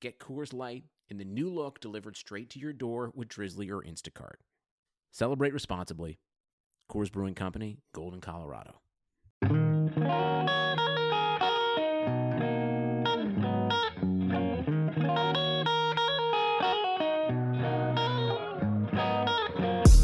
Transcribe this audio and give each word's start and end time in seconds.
Get 0.00 0.20
Coors 0.20 0.54
Light 0.54 0.84
in 1.08 1.18
the 1.18 1.24
new 1.24 1.52
look 1.52 1.80
delivered 1.80 2.16
straight 2.16 2.50
to 2.50 2.60
your 2.60 2.72
door 2.72 3.10
with 3.16 3.26
Drizly 3.26 3.68
or 3.68 3.82
Instacart. 3.82 4.36
Celebrate 5.10 5.52
responsibly. 5.52 6.20
Coors 6.88 7.10
Brewing 7.10 7.34
Company, 7.34 7.78
Golden, 7.92 8.20
Colorado. 8.20 8.80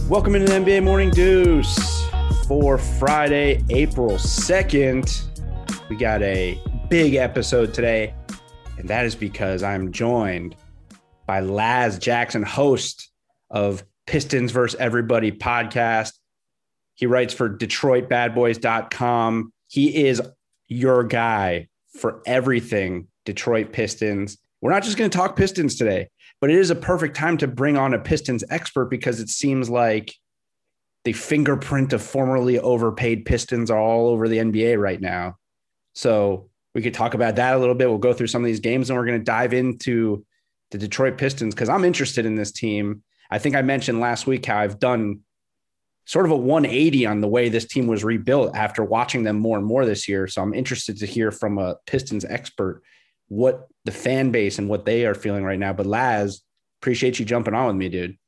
Welcome 0.08 0.34
into 0.34 0.50
the 0.50 0.58
NBA 0.58 0.82
Morning 0.82 1.10
Deuce 1.10 2.04
for 2.48 2.78
Friday, 2.78 3.62
April 3.70 4.10
2nd. 4.16 5.88
We 5.88 5.94
got 5.94 6.20
a 6.22 6.60
big 6.90 7.14
episode 7.14 7.72
today, 7.72 8.12
and 8.84 8.90
that 8.90 9.06
is 9.06 9.14
because 9.14 9.62
I'm 9.62 9.92
joined 9.92 10.56
by 11.27 11.40
Laz 11.40 11.98
Jackson, 11.98 12.42
host 12.42 13.08
of 13.48 13.83
Pistons 14.06 14.52
versus 14.52 14.78
Everybody 14.78 15.33
podcast. 15.33 16.12
He 16.95 17.06
writes 17.06 17.33
for 17.33 17.48
DetroitBadBoys.com. 17.48 19.52
He 19.68 20.06
is 20.06 20.20
your 20.68 21.02
guy 21.02 21.68
for 21.98 22.20
everything 22.27 23.08
Detroit 23.24 23.72
Pistons. 23.72 24.36
We're 24.61 24.72
not 24.72 24.83
just 24.83 24.98
going 24.98 25.08
to 25.08 25.16
talk 25.16 25.34
Pistons 25.34 25.77
today, 25.77 26.11
but 26.42 26.51
it 26.51 26.58
is 26.58 26.68
a 26.68 26.74
perfect 26.74 27.16
time 27.16 27.39
to 27.39 27.48
bring 27.48 27.78
on 27.78 27.95
a 27.95 27.98
Pistons 27.98 28.45
expert 28.51 28.90
because 28.90 29.18
it 29.18 29.30
seems 29.30 29.70
like 29.70 30.12
the 31.05 31.14
fingerprint 31.14 31.95
of 31.95 32.02
formerly 32.02 32.58
overpaid 32.58 33.24
Pistons 33.24 33.70
are 33.70 33.80
all 33.80 34.08
over 34.08 34.28
the 34.28 34.36
NBA 34.36 34.78
right 34.78 35.01
now. 35.01 35.36
So 35.95 36.51
we 36.74 36.83
could 36.83 36.95
talk 36.95 37.14
about 37.14 37.36
that 37.36 37.55
a 37.55 37.58
little 37.58 37.74
bit. 37.74 37.89
We'll 37.89 37.98
go 37.98 38.12
through 38.12 38.27
some 38.27 38.42
of 38.42 38.46
these 38.46 38.61
games 38.61 38.90
and 38.90 38.98
we're 38.98 39.07
going 39.07 39.18
to 39.18 39.24
dive 39.24 39.55
into 39.55 40.24
the 40.70 40.79
Detroit 40.79 41.17
Pistons 41.17 41.55
because 41.55 41.68
I'm 41.68 41.85
interested 41.85 42.27
in 42.27 42.35
this 42.35 42.52
team. 42.52 43.02
I 43.30 43.39
think 43.39 43.55
I 43.55 43.62
mentioned 43.62 44.01
last 44.01 44.27
week 44.27 44.46
how 44.46 44.58
I've 44.58 44.79
done 44.79 45.20
sort 46.05 46.27
of 46.27 46.33
a 46.33 46.36
180 46.36 47.07
on 47.07 47.20
the 47.20 47.29
way 47.29 47.48
this 47.48 47.67
team 47.67 47.86
was 47.86 48.05
rebuilt 48.05 48.55
after 48.55 48.84
watching 48.84 49.23
them 49.23 49.39
more 49.39 49.57
and 49.57 49.67
more 49.67 49.86
this 49.86 50.08
year. 50.08 50.27
So 50.27 50.42
I'm 50.42 50.52
interested 50.52 50.98
to 50.98 51.07
hear 51.07 51.30
from 51.30 51.58
a 51.58 51.77
Pistons 51.86 52.24
expert 52.24 52.83
what 53.29 53.68
the 53.84 53.92
fan 53.92 54.30
base 54.30 54.58
and 54.58 54.68
what 54.68 54.84
they 54.84 55.07
are 55.07 55.14
feeling 55.14 55.45
right 55.45 55.58
now. 55.58 55.73
But 55.73 55.86
Laz, 55.86 56.42
appreciate 56.83 57.18
you 57.18 57.24
jumping 57.24 57.55
on 57.55 57.68
with 57.68 57.77
me, 57.77 57.89
dude. 57.89 58.18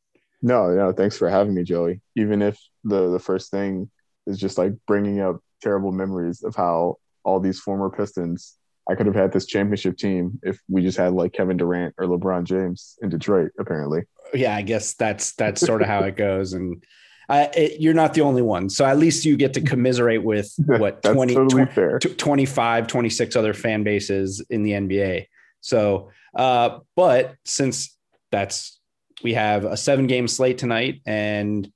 No, 0.41 0.71
no, 0.71 0.93
thanks 0.93 1.19
for 1.19 1.29
having 1.29 1.55
me, 1.55 1.65
Joey. 1.65 2.01
Even 2.15 2.43
if 2.43 2.59
the 2.85 3.11
the 3.11 3.19
first 3.19 3.51
thing 3.51 3.91
is 4.27 4.39
just 4.39 4.59
like 4.59 4.73
bringing 4.87 5.21
up 5.21 5.41
terrible 5.63 5.93
memories 5.93 6.43
of 6.43 6.55
how 6.55 6.97
all 7.27 7.41
these 7.41 7.61
former 7.61 7.91
Pistons 7.91 8.57
I 8.89 8.95
could 8.95 9.07
have 9.07 9.17
had 9.17 9.33
this 9.33 9.47
championship 9.47 9.97
team 9.97 10.39
if 10.43 10.61
we 10.69 10.83
just 10.83 10.97
had 10.97 11.13
like 11.13 11.33
Kevin 11.33 11.57
Durant 11.57 11.95
or 11.99 12.07
LeBron 12.07 12.45
James 12.45 12.97
in 13.03 13.09
Detroit. 13.09 13.51
Apparently, 13.59 14.03
yeah, 14.33 14.55
I 14.55 14.63
guess 14.63 14.95
that's 14.95 15.33
that's 15.33 15.61
sort 15.61 15.83
of 15.83 15.89
how 15.89 16.05
it 16.05 16.17
goes, 16.17 16.53
and 16.53 16.83
uh, 17.29 17.49
it, 17.57 17.81
you're 17.81 17.95
not 17.95 18.15
the 18.15 18.21
only 18.21 18.43
one. 18.43 18.71
So 18.71 18.85
at 18.85 18.99
least 18.99 19.25
you 19.25 19.37
get 19.37 19.55
to 19.55 19.61
commiserate 19.61 20.23
with 20.23 20.53
what 20.67 21.03
20, 21.03 21.35
totally 21.35 21.67
20 21.67 22.15
25, 22.15 22.87
26 22.87 23.37
other 23.37 23.55
fan 23.55 23.83
bases 23.83 24.45
in 24.51 24.63
the 24.63 24.73
NBA. 24.73 25.27
So, 25.61 26.11
uh, 26.37 26.79
but 26.95 27.35
since 27.45 27.97
that's 28.31 28.79
we 29.25 29.35
have 29.35 29.65
a 29.65 29.77
seven 29.77 30.07
game 30.07 30.29
slate 30.29 30.59
tonight, 30.59 31.01
and 31.07 31.69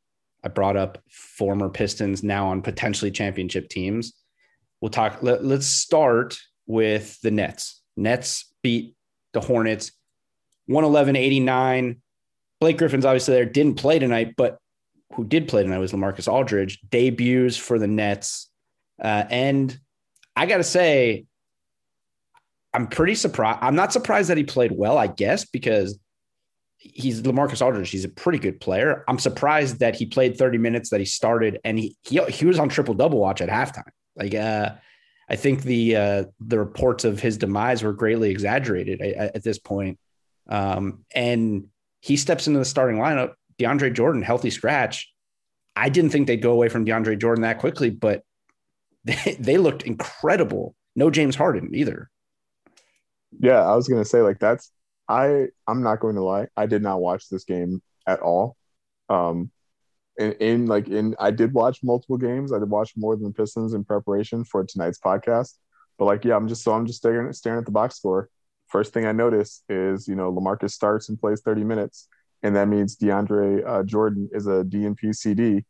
I 0.44 0.48
brought 0.48 0.76
up 0.76 0.98
former 1.10 1.68
Pistons 1.68 2.22
now 2.22 2.48
on 2.48 2.62
potentially 2.62 3.10
championship 3.10 3.68
teams. 3.68 4.12
We'll 4.80 4.91
talk. 4.91 5.22
Let, 5.22 5.44
let's 5.44 5.66
start 5.66 6.38
with 6.66 7.20
the 7.20 7.30
Nets. 7.30 7.82
Nets 7.96 8.52
beat 8.62 8.94
the 9.32 9.41
Hornets 9.41 9.92
111 10.66 11.16
89. 11.16 12.00
Blake 12.60 12.78
Griffin's 12.78 13.04
obviously 13.04 13.34
there, 13.34 13.46
didn't 13.46 13.74
play 13.74 13.98
tonight, 13.98 14.34
but 14.36 14.58
who 15.14 15.24
did 15.24 15.48
play 15.48 15.62
tonight 15.62 15.78
was 15.78 15.92
LaMarcus 15.92 16.30
Aldridge, 16.30 16.78
debuts 16.88 17.56
for 17.56 17.78
the 17.78 17.86
Nets. 17.86 18.50
Uh, 19.02 19.24
and 19.30 19.78
I 20.36 20.46
got 20.46 20.58
to 20.58 20.64
say, 20.64 21.24
I'm 22.72 22.86
pretty 22.86 23.14
surprised. 23.14 23.58
I'm 23.62 23.74
not 23.74 23.92
surprised 23.92 24.30
that 24.30 24.36
he 24.36 24.44
played 24.44 24.72
well, 24.72 24.97
I 24.97 25.08
guess, 25.08 25.44
because 25.44 25.98
he's 26.76 27.22
LaMarcus 27.22 27.64
Aldridge. 27.64 27.91
He's 27.91 28.04
a 28.04 28.08
pretty 28.08 28.38
good 28.38 28.60
player. 28.60 29.04
I'm 29.08 29.18
surprised 29.18 29.80
that 29.80 29.97
he 29.97 30.06
played 30.06 30.36
30 30.36 30.58
minutes, 30.58 30.91
that 30.91 31.00
he 31.00 31.06
started, 31.06 31.58
and 31.64 31.78
he 31.78 31.97
he, 32.02 32.22
he 32.26 32.47
was 32.47 32.58
on 32.58 32.68
triple 32.68 32.94
double 32.94 33.18
watch 33.18 33.41
at 33.41 33.48
halftime. 33.48 33.91
Like, 34.20 34.34
uh, 34.34 34.75
I 35.28 35.36
think 35.36 35.62
the 35.62 35.97
uh, 35.97 36.25
the 36.41 36.58
reports 36.58 37.04
of 37.04 37.20
his 37.20 37.38
demise 37.38 37.82
were 37.82 37.92
greatly 37.92 38.31
exaggerated 38.31 39.00
at, 39.00 39.36
at 39.36 39.44
this 39.44 39.58
point. 39.58 39.98
Um, 40.48 41.04
and 41.14 41.69
he 42.00 42.16
steps 42.16 42.47
into 42.47 42.59
the 42.59 42.64
starting 42.64 42.98
lineup. 42.98 43.34
DeAndre 43.59 43.94
Jordan, 43.94 44.22
healthy 44.22 44.50
scratch. 44.50 45.12
I 45.76 45.88
didn't 45.88 46.10
think 46.10 46.26
they'd 46.26 46.42
go 46.42 46.53
away 46.53 46.69
from 46.69 46.84
DeAndre 46.84 47.19
Jordan 47.19 47.42
that 47.42 47.59
quickly, 47.59 47.91
but 47.91 48.22
they, 49.04 49.36
they 49.39 49.59
looked 49.59 49.83
incredible. 49.83 50.74
No 50.97 51.10
James 51.10 51.36
Harden 51.36 51.74
either. 51.74 52.10
Yeah, 53.39 53.60
I 53.60 53.77
was 53.77 53.89
gonna 53.89 54.04
say 54.04 54.22
like 54.22 54.41
that's 54.41 54.72
I 55.09 55.48
I'm 55.66 55.83
not 55.83 56.00
going 56.00 56.16
to 56.16 56.22
lie. 56.22 56.48
I 56.56 56.66
did 56.66 56.83
not 56.83 57.00
watch 57.00 57.28
this 57.28 57.44
game 57.44 57.83
at 58.06 58.21
all. 58.21 58.56
Um, 59.09 59.50
in, 60.20 60.32
in 60.32 60.66
like 60.66 60.88
in 60.88 61.16
I 61.18 61.30
did 61.30 61.52
watch 61.54 61.80
multiple 61.82 62.18
games. 62.18 62.52
I 62.52 62.58
did 62.58 62.70
watch 62.70 62.92
more 62.96 63.16
than 63.16 63.24
the 63.24 63.32
Pistons 63.32 63.72
in 63.72 63.84
preparation 63.84 64.44
for 64.44 64.64
tonight's 64.64 64.98
podcast. 64.98 65.54
But 65.98 66.04
like, 66.04 66.24
yeah, 66.24 66.36
I'm 66.36 66.46
just 66.46 66.62
so 66.62 66.72
I'm 66.72 66.86
just 66.86 66.98
staring 66.98 67.32
staring 67.32 67.58
at 67.58 67.64
the 67.64 67.72
box 67.72 67.96
score. 67.96 68.28
First 68.68 68.92
thing 68.92 69.06
I 69.06 69.12
notice 69.12 69.62
is 69.68 70.06
you 70.06 70.14
know 70.14 70.32
LaMarcus 70.32 70.70
starts 70.70 71.08
and 71.08 71.18
plays 71.18 71.40
30 71.40 71.64
minutes, 71.64 72.06
and 72.42 72.54
that 72.54 72.68
means 72.68 72.96
DeAndre 72.96 73.66
uh, 73.66 73.82
Jordan 73.82 74.28
is 74.32 74.46
a 74.46 74.62
DNP 74.64 75.14
CD, 75.14 75.64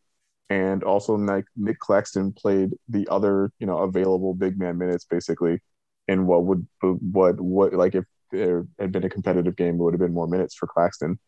and 0.51 0.83
also 0.83 1.17
Nick, 1.17 1.47
Nick 1.57 1.79
Claxton 1.79 2.33
played 2.33 2.73
the 2.89 3.09
other 3.09 3.53
you 3.61 3.67
know 3.67 3.79
available 3.79 4.35
big 4.35 4.59
man 4.59 4.77
minutes 4.79 5.05
basically, 5.05 5.61
in 6.09 6.27
what 6.27 6.45
would 6.45 6.67
what 6.83 7.41
what 7.41 7.73
like 7.73 7.95
if 7.95 8.05
there 8.33 8.67
had 8.79 8.93
been 8.93 9.05
a 9.05 9.11
competitive 9.11 9.57
game, 9.57 9.77
it 9.77 9.79
would 9.79 9.95
have 9.95 10.01
been 10.01 10.15
more 10.15 10.27
minutes 10.29 10.55
for 10.55 10.67
Claxton. 10.67 11.19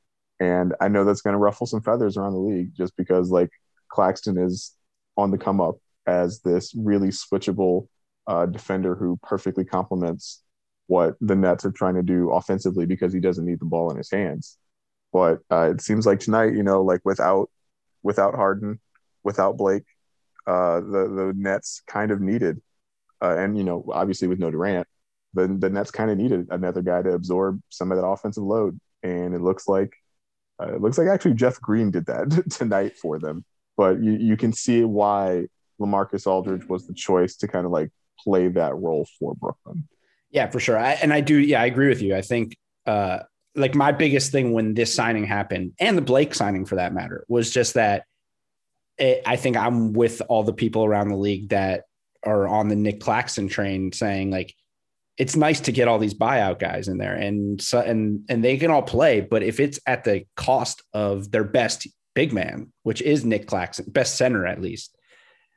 And 0.43 0.75
I 0.81 0.89
know 0.89 1.05
that's 1.05 1.21
going 1.21 1.35
to 1.35 1.39
ruffle 1.39 1.69
some 1.69 1.83
feathers 1.83 2.17
around 2.17 2.33
the 2.33 2.41
league 2.41 2.75
just 2.77 2.97
because 2.97 3.31
like 3.31 3.51
Claxton 3.89 4.37
is 4.39 4.73
on 5.17 5.31
the 5.31 5.39
come 5.39 5.61
up 5.61 5.77
as 6.05 6.41
this 6.41 6.75
really 6.77 7.11
switchable 7.11 7.87
uh, 8.27 8.47
defender 8.47 8.97
who 8.97 9.21
perfectly 9.23 9.65
complements 9.65 10.43
what 10.89 11.15
the 11.21 11.37
Nets 11.37 11.65
are 11.65 11.71
trying 11.71 11.95
to 11.95 12.03
do 12.03 12.33
offensively 12.33 12.87
because 12.87 13.13
he 13.13 13.21
doesn't 13.21 13.47
need 13.47 13.61
the 13.61 13.67
ball 13.67 13.93
in 13.93 13.97
his 13.97 14.11
hands. 14.11 14.59
But 15.13 15.39
uh, 15.49 15.71
it 15.71 15.81
seems 15.81 16.07
like 16.07 16.19
tonight, 16.19 16.55
you 16.55 16.65
know, 16.65 16.83
like 16.83 17.03
without 17.05 17.49
without 18.03 18.35
Harden, 18.35 18.81
without 19.23 19.57
Blake, 19.57 19.85
uh, 20.45 20.81
the 20.81 21.09
the 21.09 21.33
Nets 21.37 21.83
kind 21.87 22.11
of 22.11 22.21
needed, 22.21 22.61
uh, 23.23 23.37
and 23.39 23.57
you 23.57 23.63
know, 23.63 23.85
obviously 23.93 24.27
with 24.27 24.41
no 24.41 24.51
Durant, 24.51 24.89
the 25.35 25.47
the 25.47 25.71
Nets 25.71 25.93
kind 25.93 26.11
of 26.11 26.19
needed 26.19 26.49
another 26.51 26.83
guy 26.83 27.01
to 27.03 27.13
absorb 27.13 27.63
some 27.69 27.93
of 27.93 27.99
that 27.99 28.07
offensive 28.07 28.43
load. 28.43 28.81
And 29.05 29.35
it 29.35 29.41
looks 29.41 29.69
like 29.69 29.93
uh, 30.61 30.75
it 30.75 30.81
looks 30.81 30.99
like 30.99 31.09
actually 31.09 31.35
Jeff 31.35 31.61
Green 31.61 31.91
did 31.91 32.07
that 32.07 32.45
tonight 32.51 32.97
for 32.97 33.19
them. 33.19 33.45
But 33.77 34.03
you 34.03 34.13
you 34.13 34.37
can 34.37 34.53
see 34.53 34.85
why 34.85 35.47
LaMarcus 35.81 36.27
Aldridge 36.27 36.69
was 36.69 36.87
the 36.87 36.95
choice 36.95 37.37
to 37.37 37.49
kind 37.49 37.67
of 37.67 37.73
like 37.73 37.91
play 38.19 38.49
that 38.49 38.77
role 38.77 39.07
for 39.19 39.35
Brooklyn. 39.35 39.89
Yeah, 40.31 40.49
for 40.49 40.61
sure. 40.61 40.79
I, 40.79 40.93
and 40.93 41.13
I 41.13 41.21
do. 41.21 41.39
Yeah, 41.39 41.61
I 41.61 41.67
agree 41.67 41.89
with 41.89 42.03
you. 42.03 42.15
I 42.15 42.23
think 42.23 42.57
uh, 42.87 43.21
like 43.55 43.75
my 43.75 43.93
biggest 43.93 44.33
thing 44.33 44.53
when 44.53 44.75
this 44.75 44.95
signing 44.95 45.25
happened 45.25 45.73
and 45.79 45.97
the 45.97 46.03
Blake 46.03 46.35
signing 46.35 46.65
for 46.65 46.77
that 46.77 46.95
matter 46.95 47.25
was 47.29 47.51
just 47.51 47.75
that 47.75 48.05
it, 48.99 49.23
I 49.27 49.37
think 49.37 49.57
I'm 49.57 49.93
with 49.93 50.23
all 50.29 50.43
the 50.43 50.53
people 50.53 50.85
around 50.85 51.09
the 51.09 51.17
league 51.17 51.51
that 51.51 51.85
are 52.25 52.47
on 52.47 52.69
the 52.69 52.77
Nick 52.77 53.01
Claxton 53.01 53.49
train 53.49 53.93
saying 53.93 54.31
like 54.31 54.55
it's 55.19 55.37
nice 55.37 55.61
to 55.61 55.73
get 55.73 55.89
all 55.89 55.99
these 55.99 56.15
buyout 56.15 56.59
guys 56.59 56.89
in 56.89 56.99
there 56.99 57.15
and 57.15 57.61
so 57.61 57.81
and 57.81 58.25
and 58.29 58.43
they 58.43 58.57
can 58.57 58.71
all 58.71 58.83
play 58.83 59.21
but 59.21 59.43
if 59.43 59.61
it's 59.61 59.79
at 59.87 60.05
the 60.05 60.25
cost 60.37 60.83
of 60.93 61.31
their 61.31 61.45
best 61.45 61.87
big 62.15 62.33
man 62.33 62.73
which 62.83 63.03
is 63.03 63.25
Nick 63.25 63.47
Claxton 63.47 63.87
best 63.89 64.17
center 64.17 64.47
at 64.47 64.61
least 64.61 64.97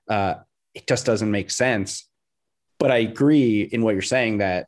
uh 0.09 0.35
it 0.73 0.87
just 0.87 1.05
doesn't 1.05 1.31
make 1.31 1.49
sense 1.49 2.07
but 2.79 2.91
I 2.91 2.97
agree 2.97 3.61
in 3.61 3.81
what 3.81 3.93
you're 3.93 4.01
saying 4.01 4.39
that 4.39 4.67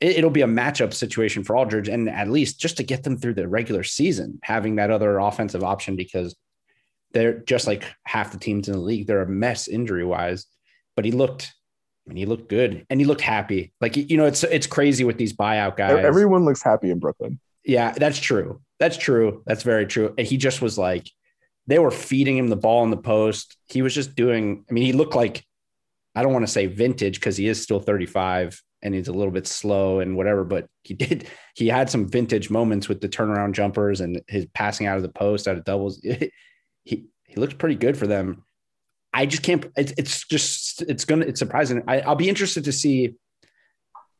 it, 0.00 0.24
will 0.24 0.30
be 0.30 0.42
a 0.42 0.46
matchup 0.46 0.94
situation 0.94 1.44
for 1.44 1.56
Aldridge, 1.56 1.88
and 1.88 2.08
at 2.08 2.28
least 2.28 2.58
just 2.58 2.78
to 2.78 2.82
get 2.82 3.02
them 3.02 3.18
through 3.18 3.34
the 3.34 3.48
regular 3.48 3.82
season, 3.82 4.38
having 4.42 4.76
that 4.76 4.90
other 4.90 5.18
offensive 5.18 5.62
option 5.62 5.94
because 5.94 6.36
they're 7.12 7.40
just 7.40 7.66
like 7.66 7.84
half 8.06 8.32
the 8.32 8.38
teams 8.38 8.68
in 8.68 8.74
the 8.74 8.80
league. 8.80 9.06
They're 9.06 9.22
a 9.22 9.28
mess 9.28 9.68
injury 9.68 10.04
wise, 10.04 10.46
but 10.96 11.04
he 11.04 11.12
looked. 11.12 11.52
I 12.10 12.12
mean, 12.12 12.18
he 12.18 12.26
looked 12.26 12.48
good 12.48 12.84
and 12.90 13.00
he 13.00 13.06
looked 13.06 13.20
happy. 13.20 13.72
Like 13.80 13.96
you 13.96 14.16
know, 14.16 14.26
it's 14.26 14.42
it's 14.42 14.66
crazy 14.66 15.04
with 15.04 15.16
these 15.16 15.32
buyout 15.32 15.76
guys. 15.76 16.04
Everyone 16.04 16.44
looks 16.44 16.62
happy 16.62 16.90
in 16.90 16.98
Brooklyn. 16.98 17.38
Yeah, 17.64 17.92
that's 17.92 18.18
true. 18.18 18.60
That's 18.80 18.96
true. 18.96 19.42
That's 19.46 19.62
very 19.62 19.86
true. 19.86 20.14
And 20.18 20.26
he 20.26 20.36
just 20.36 20.60
was 20.60 20.76
like, 20.76 21.08
they 21.66 21.78
were 21.78 21.90
feeding 21.90 22.36
him 22.36 22.48
the 22.48 22.56
ball 22.56 22.82
in 22.82 22.90
the 22.90 22.96
post. 22.96 23.56
He 23.68 23.82
was 23.82 23.94
just 23.94 24.16
doing. 24.16 24.64
I 24.68 24.72
mean, 24.72 24.84
he 24.84 24.92
looked 24.92 25.14
like 25.14 25.44
I 26.14 26.22
don't 26.22 26.32
want 26.32 26.46
to 26.46 26.52
say 26.52 26.66
vintage 26.66 27.20
because 27.20 27.36
he 27.36 27.46
is 27.46 27.62
still 27.62 27.80
35 27.80 28.60
and 28.82 28.94
he's 28.94 29.08
a 29.08 29.12
little 29.12 29.32
bit 29.32 29.46
slow 29.46 30.00
and 30.00 30.16
whatever, 30.16 30.44
but 30.44 30.66
he 30.82 30.94
did, 30.94 31.28
he 31.54 31.68
had 31.68 31.90
some 31.90 32.08
vintage 32.08 32.50
moments 32.50 32.88
with 32.88 33.00
the 33.00 33.08
turnaround 33.08 33.52
jumpers 33.52 34.00
and 34.00 34.20
his 34.26 34.46
passing 34.54 34.86
out 34.86 34.96
of 34.96 35.02
the 35.02 35.08
post, 35.10 35.46
out 35.46 35.56
of 35.56 35.64
doubles. 35.64 36.00
he, 36.84 37.06
he 37.26 37.34
looks 37.36 37.54
pretty 37.54 37.74
good 37.74 37.96
for 37.96 38.06
them. 38.06 38.44
I 39.12 39.26
just 39.26 39.42
can't, 39.42 39.66
it's, 39.76 39.92
it's 39.96 40.26
just, 40.26 40.82
it's 40.82 41.04
to, 41.04 41.20
it's 41.20 41.38
surprising. 41.38 41.82
I, 41.88 42.00
I'll 42.00 42.14
be 42.14 42.28
interested 42.28 42.64
to 42.64 42.72
see 42.72 43.14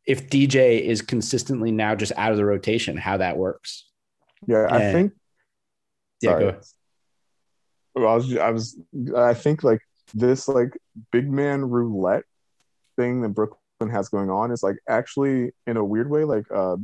if 0.06 0.28
DJ 0.28 0.80
is 0.80 1.02
consistently 1.02 1.70
now 1.70 1.94
just 1.94 2.12
out 2.16 2.32
of 2.32 2.36
the 2.36 2.44
rotation, 2.44 2.96
how 2.96 3.18
that 3.18 3.36
works. 3.36 3.86
Yeah. 4.46 4.66
I 4.70 4.92
think, 4.92 5.12
yeah, 6.20 6.30
sorry. 6.30 6.44
go 6.52 6.60
well, 7.94 8.08
I 8.08 8.14
was, 8.14 8.36
I 8.36 8.50
was, 8.50 8.80
I 9.16 9.34
think 9.34 9.62
like 9.62 9.80
this 10.14 10.48
like 10.48 10.76
big 11.12 11.30
man 11.30 11.64
roulette 11.64 12.24
thing 12.96 13.22
that 13.22 13.30
Brooklyn 13.30 13.90
has 13.90 14.08
going 14.08 14.30
on 14.30 14.50
is 14.50 14.62
like 14.62 14.76
actually 14.88 15.52
in 15.66 15.76
a 15.76 15.84
weird 15.84 16.10
way 16.10 16.24
like 16.24 16.44
uh, 16.54 16.76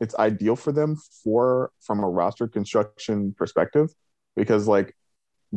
it's 0.00 0.16
ideal 0.16 0.56
for 0.56 0.72
them 0.72 0.96
for 1.22 1.70
from 1.80 2.02
a 2.02 2.08
roster 2.08 2.48
construction 2.48 3.34
perspective 3.36 3.90
because 4.34 4.66
like 4.66 4.95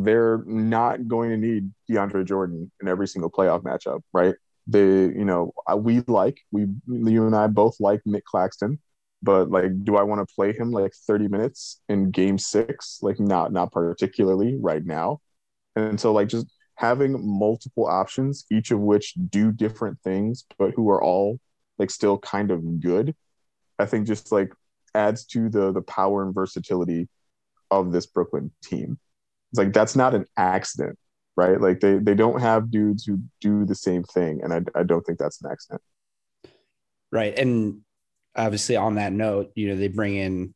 they're 0.04 0.44
not 0.46 1.08
going 1.08 1.30
to 1.30 1.38
need 1.38 1.72
DeAndre 1.90 2.26
Jordan 2.26 2.72
in 2.82 2.88
every 2.88 3.08
single 3.08 3.32
playoff 3.32 3.64
matchup, 3.64 4.02
right? 4.14 4.36
They, 4.68 4.80
you 4.82 5.26
know, 5.26 5.54
we 5.78 6.02
like 6.08 6.40
we 6.52 6.68
you 6.88 7.26
and 7.26 7.36
I 7.36 7.48
both 7.48 7.80
like 7.80 8.02
Nick 8.06 8.26
Claxton, 8.26 8.80
but 9.22 9.50
like, 9.50 9.84
do 9.84 9.98
I 9.98 10.04
want 10.04 10.28
to 10.28 10.34
play 10.34 10.54
him 10.54 10.72
like 10.72 10.94
30 11.08 11.28
minutes 11.28 11.82
in 11.90 12.12
Game 12.12 12.38
Six? 12.38 13.00
Like, 13.02 13.20
not 13.20 13.52
not 13.52 13.72
particularly 13.72 14.58
right 14.60 14.86
now. 14.86 15.22
And 15.76 16.00
so, 16.00 16.14
like, 16.14 16.28
just 16.30 16.48
having 16.76 17.18
multiple 17.40 17.88
options, 17.88 18.46
each 18.52 18.72
of 18.72 18.80
which 18.80 19.14
do 19.30 19.52
different 19.52 20.00
things, 20.04 20.46
but 20.58 20.72
who 20.76 20.90
are 20.90 21.04
all 21.04 21.40
like 21.78 21.92
still 21.92 22.18
kind 22.20 22.52
of 22.52 22.82
good, 22.82 23.16
I 23.80 23.86
think 23.86 24.08
just 24.08 24.32
like 24.32 24.54
adds 24.96 25.26
to 25.28 25.50
the 25.50 25.72
the 25.72 25.82
power 25.82 26.24
and 26.24 26.34
versatility 26.34 27.10
of 27.72 27.92
this 27.92 28.06
Brooklyn 28.06 28.52
team. 28.64 29.00
It's 29.52 29.60
like 29.60 29.74
that's 29.74 29.96
not 29.96 30.14
an 30.16 30.26
accident, 30.38 30.98
right? 31.36 31.60
Like 31.60 31.80
they 31.80 31.98
they 31.98 32.16
don't 32.16 32.40
have 32.40 32.72
dudes 32.72 33.06
who 33.06 33.20
do 33.42 33.66
the 33.66 33.76
same 33.76 34.04
thing, 34.04 34.42
and 34.44 34.54
I 34.54 34.80
I 34.80 34.84
don't 34.84 35.02
think 35.02 35.20
that's 35.20 35.42
an 35.42 35.52
accident. 35.52 35.82
Right, 37.12 37.38
and 37.38 37.82
obviously 38.36 38.76
on 38.76 38.96
that 38.96 39.14
note, 39.14 39.52
you 39.56 39.70
know 39.70 39.76
they 39.76 39.88
bring 39.88 40.16
in 40.16 40.54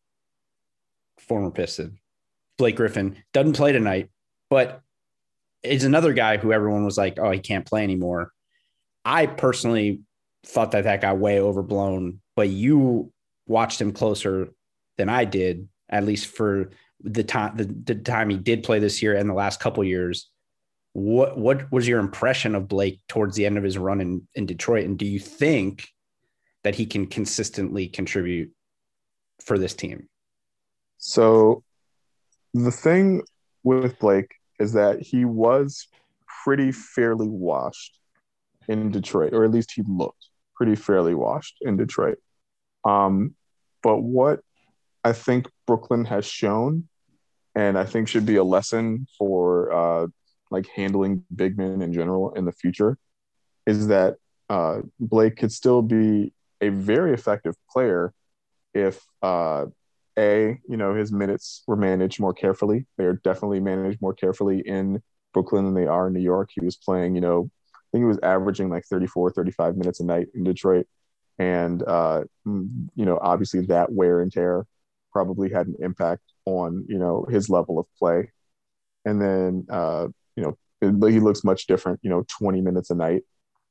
former 1.19 1.51
Piston 1.51 1.99
Blake 2.57 2.75
Griffin 2.75 3.17
doesn't 3.33 3.55
play 3.55 3.71
tonight, 3.71 4.09
but 4.49 4.81
is 5.63 5.83
another 5.83 6.13
guy 6.13 6.37
who 6.37 6.51
everyone 6.53 6.85
was 6.85 6.97
like, 6.97 7.19
oh, 7.19 7.31
he 7.31 7.39
can't 7.39 7.65
play 7.65 7.83
anymore. 7.83 8.31
I 9.05 9.25
personally 9.25 10.01
thought 10.45 10.71
that 10.71 10.83
that 10.83 11.01
got 11.01 11.17
way 11.17 11.39
overblown, 11.39 12.19
but 12.35 12.49
you 12.49 13.11
watched 13.47 13.81
him 13.81 13.91
closer 13.91 14.49
than 14.97 15.09
I 15.09 15.25
did, 15.25 15.67
at 15.89 16.05
least 16.05 16.27
for 16.27 16.69
the 17.03 17.23
time 17.23 17.55
the, 17.57 17.65
the 17.65 17.95
time 17.95 18.29
he 18.29 18.37
did 18.37 18.63
play 18.63 18.79
this 18.79 19.01
year 19.01 19.15
and 19.15 19.29
the 19.29 19.33
last 19.33 19.59
couple 19.59 19.83
years. 19.83 20.29
What 20.93 21.37
what 21.37 21.71
was 21.71 21.87
your 21.87 21.99
impression 21.99 22.55
of 22.55 22.67
Blake 22.67 23.01
towards 23.07 23.35
the 23.35 23.45
end 23.45 23.57
of 23.57 23.63
his 23.63 23.77
run 23.77 23.99
in, 23.99 24.27
in 24.35 24.45
Detroit? 24.45 24.85
And 24.85 24.97
do 24.97 25.05
you 25.05 25.19
think 25.19 25.87
that 26.63 26.75
he 26.75 26.85
can 26.85 27.07
consistently 27.07 27.87
contribute 27.87 28.51
for 29.43 29.57
this 29.57 29.73
team? 29.73 30.07
So 30.97 31.63
the 32.53 32.71
thing 32.71 33.23
with 33.63 33.99
Blake 33.99 34.35
is 34.59 34.73
that 34.73 35.01
he 35.01 35.25
was 35.25 35.87
pretty 36.43 36.71
fairly 36.71 37.27
washed 37.27 37.99
in 38.67 38.91
Detroit, 38.91 39.33
or 39.33 39.43
at 39.43 39.51
least 39.51 39.71
he 39.71 39.83
looked 39.87 40.29
pretty 40.55 40.75
fairly 40.75 41.15
washed 41.15 41.57
in 41.61 41.75
Detroit. 41.77 42.19
Um, 42.85 43.35
but 43.81 43.97
what 43.97 44.41
I 45.03 45.13
think 45.13 45.49
Brooklyn 45.67 46.05
has 46.05 46.25
shown, 46.25 46.87
and 47.55 47.77
I 47.77 47.85
think 47.85 48.07
should 48.07 48.25
be 48.25 48.37
a 48.37 48.43
lesson 48.43 49.07
for 49.17 49.71
uh, 49.71 50.07
like 50.51 50.67
handling 50.67 51.23
big 51.33 51.57
men 51.57 51.81
in 51.81 51.93
general 51.93 52.33
in 52.33 52.45
the 52.45 52.51
future, 52.51 52.97
is 53.65 53.87
that 53.87 54.17
uh, 54.49 54.79
Blake 54.99 55.37
could 55.37 55.51
still 55.51 55.81
be 55.81 56.33
a 56.61 56.69
very 56.69 57.13
effective 57.13 57.55
player 57.69 58.13
if 58.73 59.01
uh, 59.21 59.65
a 60.17 60.59
you 60.67 60.77
know 60.77 60.93
his 60.95 61.11
minutes 61.11 61.63
were 61.67 61.75
managed 61.75 62.19
more 62.19 62.33
carefully. 62.33 62.85
They're 62.97 63.13
definitely 63.13 63.59
managed 63.59 64.01
more 64.01 64.13
carefully 64.13 64.59
in 64.59 65.01
brooklyn 65.33 65.65
than 65.65 65.73
they 65.73 65.87
are 65.87 66.07
in 66.07 66.13
new 66.13 66.21
york. 66.21 66.51
He 66.53 66.63
was 66.63 66.75
playing 66.75 67.15
you 67.15 67.21
know 67.21 67.49
i 67.73 67.79
think 67.91 68.03
he 68.03 68.07
was 68.07 68.19
averaging 68.21 68.69
like 68.69 68.85
34 68.85 69.31
35 69.31 69.77
minutes 69.77 69.99
a 69.99 70.05
night 70.05 70.27
in 70.33 70.43
detroit. 70.43 70.87
And 71.39 71.81
uh, 71.83 72.23
you 72.45 73.05
know 73.05 73.19
obviously 73.21 73.65
that 73.67 73.91
wear 73.91 74.21
and 74.21 74.31
tear 74.31 74.65
probably 75.11 75.49
had 75.49 75.67
an 75.67 75.75
impact 75.79 76.21
on 76.45 76.85
you 76.87 76.97
know 76.97 77.25
his 77.29 77.49
level 77.49 77.79
of 77.79 77.85
play 77.97 78.29
and 79.05 79.21
then 79.21 79.65
uh, 79.69 80.07
you 80.35 80.43
know 80.43 80.57
he 80.81 81.19
looks 81.19 81.43
much 81.43 81.67
different 81.67 81.99
you 82.03 82.09
know 82.09 82.25
20 82.39 82.61
minutes 82.61 82.89
a 82.89 82.95
night 82.95 83.23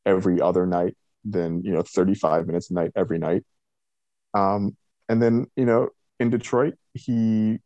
every 0.06 0.40
other 0.40 0.66
night 0.66 0.96
than 1.24 1.62
you 1.62 1.72
know 1.72 1.82
35 1.82 2.46
minutes 2.46 2.70
a 2.70 2.74
night 2.74 2.90
every 2.96 3.18
night 3.18 3.44
um, 4.34 4.76
and 5.08 5.22
then 5.22 5.46
you 5.56 5.66
know 5.66 5.90
in 6.22 6.30
Detroit, 6.30 6.74
he, 6.94 7.58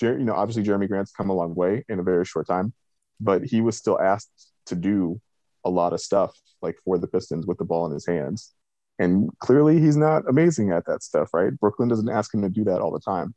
you 0.00 0.18
know, 0.18 0.34
obviously 0.34 0.64
Jerami 0.64 0.88
Grant's 0.88 1.12
come 1.12 1.30
a 1.30 1.34
long 1.34 1.54
way 1.54 1.84
in 1.88 2.00
a 2.00 2.02
very 2.02 2.24
short 2.24 2.46
time, 2.46 2.72
but 3.20 3.44
he 3.44 3.60
was 3.60 3.76
still 3.76 4.00
asked 4.00 4.50
to 4.66 4.74
do 4.74 5.20
a 5.64 5.70
lot 5.70 5.92
of 5.92 6.00
stuff 6.00 6.34
like 6.62 6.76
for 6.84 6.98
the 6.98 7.06
Pistons 7.06 7.46
with 7.46 7.58
the 7.58 7.64
ball 7.64 7.86
in 7.86 7.92
his 7.92 8.06
hands. 8.06 8.54
And 8.98 9.30
clearly 9.38 9.78
he's 9.78 9.96
not 9.96 10.28
amazing 10.28 10.72
at 10.72 10.86
that 10.86 11.02
stuff, 11.02 11.32
right? 11.32 11.52
Brooklyn 11.60 11.88
doesn't 11.88 12.08
ask 12.08 12.34
him 12.34 12.42
to 12.42 12.48
do 12.48 12.64
that 12.64 12.80
all 12.80 12.90
the 12.90 12.98
time. 12.98 13.34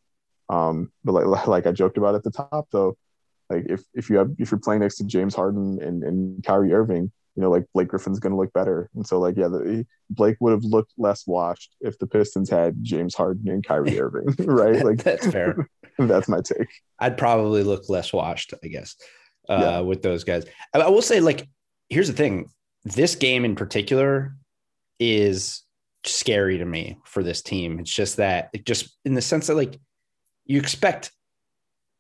Um, 0.52 0.92
but 1.04 1.14
like, 1.14 1.48
like 1.48 1.66
I 1.66 1.72
joked 1.72 1.98
about 1.98 2.16
at 2.16 2.24
the 2.24 2.32
top 2.32 2.68
though, 2.72 2.98
like 3.50 3.66
if, 3.68 3.82
if 3.94 4.10
you 4.10 4.18
have, 4.18 4.32
if 4.38 4.52
you're 4.52 4.60
playing 4.60 4.82
next 4.82 4.98
to 4.98 5.04
James 5.06 5.36
Harden 5.36 5.82
and, 5.82 6.04
and 6.04 6.44
Kyrie 6.44 6.74
Irving, 6.74 7.12
you 7.36 7.42
know, 7.42 7.50
like 7.50 7.66
Blake 7.74 7.88
Griffin's 7.88 8.20
going 8.20 8.32
to 8.32 8.38
look 8.38 8.52
better. 8.54 8.90
And 8.94 9.08
so, 9.08 9.20
like, 9.20 9.38
yeah, 9.38 9.48
the, 9.48 9.86
Blake 10.10 10.36
would 10.42 10.52
have 10.52 10.64
looked 10.64 10.92
less 10.98 11.26
washed 11.26 11.76
if 11.80 11.98
the 11.98 12.08
Pistons 12.08 12.50
had 12.50 12.84
James 12.84 13.16
Harden 13.16 13.48
and 13.50 13.66
Kyrie 13.66 14.00
Irving, 14.00 14.36
right? 14.40 14.84
Like, 14.92 15.04
that's 15.04 15.28
fair. 15.28 15.70
that's 15.98 16.28
my 16.28 16.42
take. 16.42 16.68
I'd 17.00 17.18
probably 17.18 17.64
look 17.64 17.90
less 17.90 18.12
washed, 18.12 18.54
I 18.64 18.68
guess, 18.68 18.96
uh, 19.48 19.60
yeah. 19.60 19.80
with 19.80 20.02
those 20.02 20.26
guys. 20.26 20.46
I, 20.74 20.80
I 20.80 20.90
will 20.90 21.02
say, 21.02 21.22
like, 21.22 21.48
here's 21.90 22.08
the 22.08 22.14
thing 22.14 22.50
this 22.84 23.16
game 23.16 23.46
in 23.46 23.56
particular 23.56 24.36
is 25.00 25.64
scary 26.04 26.58
to 26.58 26.66
me 26.66 26.98
for 27.06 27.24
this 27.24 27.42
team. 27.42 27.80
It's 27.80 27.94
just 27.94 28.18
that 28.18 28.50
it 28.54 28.66
just 28.66 28.98
in 29.06 29.14
the 29.14 29.22
sense 29.22 29.48
that 29.48 29.56
like 29.56 29.80
you 30.46 30.60
expect 30.60 31.12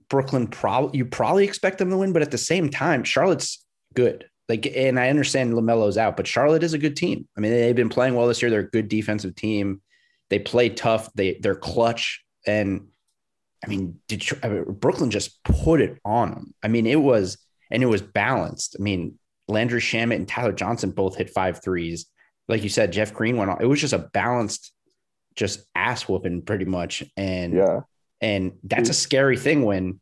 Brooklyn 0.09 0.47
probably 0.47 0.97
you 0.97 1.05
probably 1.05 1.45
expect 1.45 1.77
them 1.77 1.89
to 1.89 1.97
win, 1.97 2.13
but 2.13 2.21
at 2.21 2.31
the 2.31 2.37
same 2.37 2.69
time, 2.69 3.03
Charlotte's 3.03 3.65
good. 3.93 4.25
Like, 4.49 4.67
and 4.75 4.99
I 4.99 5.09
understand 5.09 5.53
LaMelo's 5.53 5.97
out, 5.97 6.17
but 6.17 6.27
Charlotte 6.27 6.63
is 6.63 6.73
a 6.73 6.77
good 6.77 6.97
team. 6.97 7.27
I 7.37 7.39
mean, 7.39 7.51
they've 7.51 7.75
been 7.75 7.87
playing 7.87 8.15
well 8.15 8.27
this 8.27 8.41
year. 8.41 8.51
They're 8.51 8.59
a 8.61 8.69
good 8.69 8.89
defensive 8.89 9.35
team. 9.35 9.81
They 10.29 10.39
play 10.39 10.69
tough. 10.69 11.09
They 11.13 11.39
they're 11.41 11.55
clutch. 11.55 12.23
And 12.45 12.87
I 13.63 13.67
mean, 13.67 13.99
Detroit, 14.07 14.43
I 14.43 14.49
mean, 14.49 14.65
Brooklyn 14.67 15.11
just 15.11 15.41
put 15.43 15.79
it 15.79 15.99
on 16.03 16.31
them. 16.31 16.53
I 16.61 16.67
mean, 16.67 16.87
it 16.87 16.99
was 16.99 17.37
and 17.69 17.81
it 17.81 17.87
was 17.87 18.01
balanced. 18.01 18.75
I 18.77 18.83
mean, 18.83 19.17
Landry 19.47 19.81
Shamet 19.81 20.15
and 20.15 20.27
Tyler 20.27 20.51
Johnson 20.51 20.91
both 20.91 21.15
hit 21.15 21.29
five 21.29 21.63
threes. 21.63 22.07
Like 22.47 22.63
you 22.63 22.69
said, 22.69 22.91
Jeff 22.91 23.13
Green 23.13 23.37
went 23.37 23.51
on. 23.51 23.61
It 23.61 23.67
was 23.67 23.79
just 23.79 23.93
a 23.93 23.99
balanced, 23.99 24.73
just 25.35 25.61
ass 25.75 26.09
whooping 26.09 26.41
pretty 26.41 26.65
much. 26.65 27.03
And 27.15 27.53
Yeah. 27.53 27.81
And 28.21 28.53
that's 28.63 28.89
hmm. 28.89 28.91
a 28.91 28.95
scary 28.95 29.37
thing 29.37 29.63
when 29.63 29.99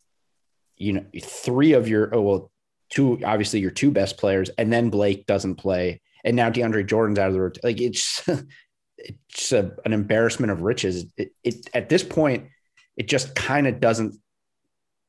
you 0.78 0.94
know 0.94 1.06
three 1.22 1.74
of 1.74 1.88
your 1.88 2.14
oh 2.16 2.22
well 2.22 2.52
two 2.90 3.20
obviously 3.26 3.60
your 3.60 3.72
two 3.72 3.92
best 3.92 4.18
players 4.18 4.50
and 4.58 4.72
then 4.72 4.90
Blake 4.90 5.26
doesn't 5.26 5.56
play 5.56 6.02
and 6.24 6.36
now 6.36 6.50
DeAndre 6.50 6.86
Jordan's 6.86 7.20
out 7.20 7.28
of 7.28 7.34
the 7.34 7.42
rot- 7.42 7.64
like 7.64 7.82
it's 7.82 8.28
it's 9.00 9.52
a, 9.52 9.72
an 9.86 9.94
embarrassment 9.94 10.52
of 10.52 10.62
riches. 10.62 11.06
It, 11.18 11.34
it 11.44 11.70
at 11.74 11.90
this 11.90 12.04
point 12.04 12.48
it 12.98 13.08
just 13.08 13.36
kind 13.36 13.68
of 13.68 13.80
doesn't. 13.80 14.16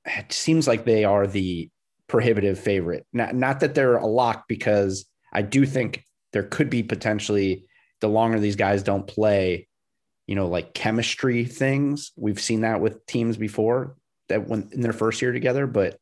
It 0.04 0.32
seems 0.32 0.68
like 0.68 0.84
they 0.84 1.04
are 1.04 1.26
the 1.26 1.70
prohibitive 2.06 2.58
favorite. 2.58 3.06
Not 3.12 3.34
not 3.34 3.60
that 3.60 3.74
they're 3.74 3.96
a 3.96 4.06
lock 4.06 4.44
because 4.48 5.06
I 5.32 5.42
do 5.42 5.66
think 5.66 6.04
there 6.32 6.44
could 6.44 6.70
be 6.70 6.82
potentially 6.82 7.66
the 8.00 8.08
longer 8.08 8.38
these 8.38 8.56
guys 8.56 8.82
don't 8.82 9.06
play, 9.06 9.68
you 10.30 10.36
know, 10.36 10.46
like 10.46 10.74
chemistry 10.74 11.44
things. 11.44 12.12
We've 12.14 12.40
seen 12.40 12.60
that 12.60 12.80
with 12.80 13.04
teams 13.06 13.36
before 13.36 13.96
that 14.28 14.46
when 14.46 14.70
in 14.70 14.80
their 14.80 14.92
first 14.92 15.20
year 15.20 15.32
together, 15.32 15.66
but 15.66 15.98